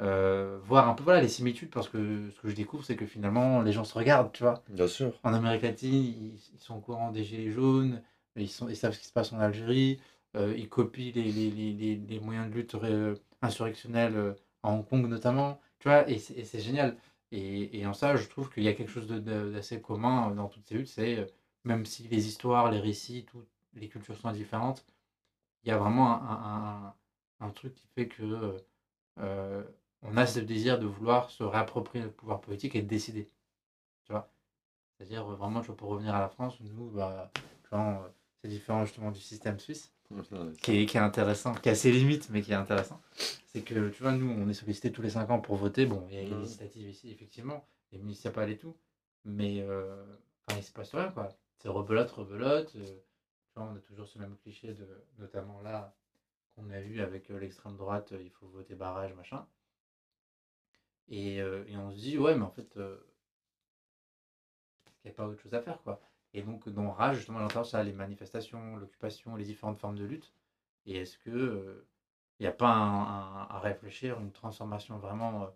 [0.00, 3.06] euh, voir un peu voilà, les similitudes, parce que ce que je découvre, c'est que
[3.06, 4.62] finalement, les gens se regardent, tu vois.
[4.68, 5.12] Bien sûr.
[5.22, 8.02] En Amérique latine, ils, ils sont au courant des Gilets jaunes,
[8.36, 10.00] ils, sont, ils savent ce qui se passe en Algérie,
[10.36, 14.86] euh, ils copient les, les, les, les, moyens de lutte euh, insurrectionnels euh, à Hong
[14.86, 16.96] Kong notamment, tu vois, et c'est génial.
[17.32, 20.66] Et, et en ça, je trouve qu'il y a quelque chose d'assez commun dans toutes
[20.68, 21.26] ces luttes, c'est
[21.64, 24.84] même si les histoires, les récits, toutes les cultures sont différentes,
[25.64, 28.56] il y a vraiment un, un- un- un truc qui fait que
[29.20, 29.62] euh,
[30.06, 33.28] on a ce désir de vouloir se réapproprier le pouvoir politique et de décider.
[34.04, 34.30] Tu vois?
[34.96, 37.30] C'est-à-dire, euh, vraiment, tu vois, pour revenir à la France, nous, bah,
[37.72, 37.98] on-
[38.42, 39.92] c'est différent justement du système suisse,
[40.62, 43.00] qui est, qui est intéressant, qui a ses limites, mais qui est intéressant.
[43.46, 45.86] C'est que, tu vois, nous, on est sollicité tous les 5 ans pour voter.
[45.86, 48.76] Bon, il y a les législatives ici, effectivement, les municipales et tout,
[49.24, 50.04] mais euh,
[50.46, 51.28] enfin, il se passe rien, quoi.
[51.58, 52.72] C'est rebelote, rebelote.
[52.76, 54.86] euh, tu vois, on a toujours ce même cliché, de,
[55.18, 55.94] notamment là,
[56.54, 59.46] qu'on a vu avec euh, l'extrême droite, euh, il faut voter barrage, machin.
[61.08, 62.96] Et, euh, et on se dit, ouais, mais en fait, euh,
[65.04, 66.00] il n'y a pas autre chose à faire, quoi.
[66.34, 70.32] Et donc, dans Rage, justement, j'entends ça, les manifestations, l'occupation, les différentes formes de lutte.
[70.86, 71.88] Et est-ce que euh,
[72.38, 75.48] il n'y a pas un- un- à réfléchir, une transformation vraiment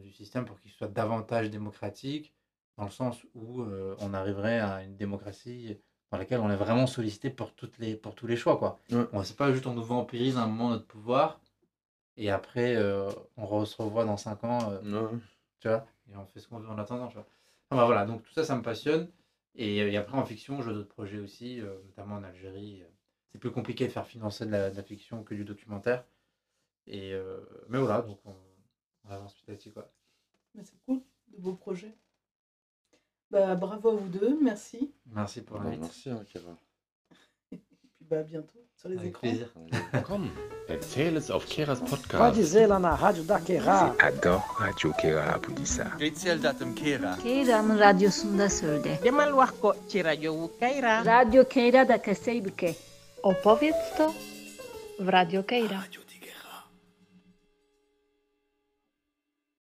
[0.00, 2.32] du système pour qu'il soit davantage démocratique,
[2.76, 3.62] dans le sens où
[3.98, 5.76] on arriverait à une démocratie
[6.12, 8.78] dans laquelle on est vraiment sollicité pour, toutes les, pour tous les choix, quoi.
[8.92, 9.06] Ouais.
[9.36, 11.40] Pas juste on nous vampirise à un moment notre pouvoir,
[12.16, 15.18] et après, euh, on se revoit dans 5 ans, euh, Ouais.
[15.60, 17.26] tu vois, et on fait ce qu'on veut en attendant, tu vois.
[17.70, 19.10] Enfin, bah, voilà, donc tout ça, ça me passionne.
[19.54, 22.82] Et, euh, et après, en fiction, je joue d'autres projets aussi, euh, notamment en Algérie.
[23.32, 26.04] C'est plus compliqué de faire financer de la, de la fiction que du documentaire.
[26.86, 27.38] Et, euh,
[27.68, 28.34] mais voilà, donc on,
[29.04, 29.90] on avance petit à petit, quoi.
[30.54, 31.94] Mais c'est cool, de beaux projets.
[33.30, 34.92] Bah, bravo à vous deux, merci.
[35.06, 35.80] Merci pour Bah, l'invite.
[35.82, 36.24] merci, hein.
[37.50, 39.48] Et puis bah, à bientôt Avec plaisir.
[40.06, 40.30] Komm,
[40.68, 42.18] erzähl es auf Keras Podcast.
[42.18, 43.94] Vai dizer lá na rádio da Kera.
[43.98, 45.90] Adoro Rádio Kera Abudissa.
[46.00, 47.16] Erzähl datem Kera.
[47.22, 48.98] Kera'nın radyosunda söyle.
[49.04, 51.04] Demal vakko radyovu Kera.
[51.04, 52.74] Radyo Kera'da kaseybuke.
[53.22, 54.12] Opowiedz to
[54.98, 55.80] w Radio Kera.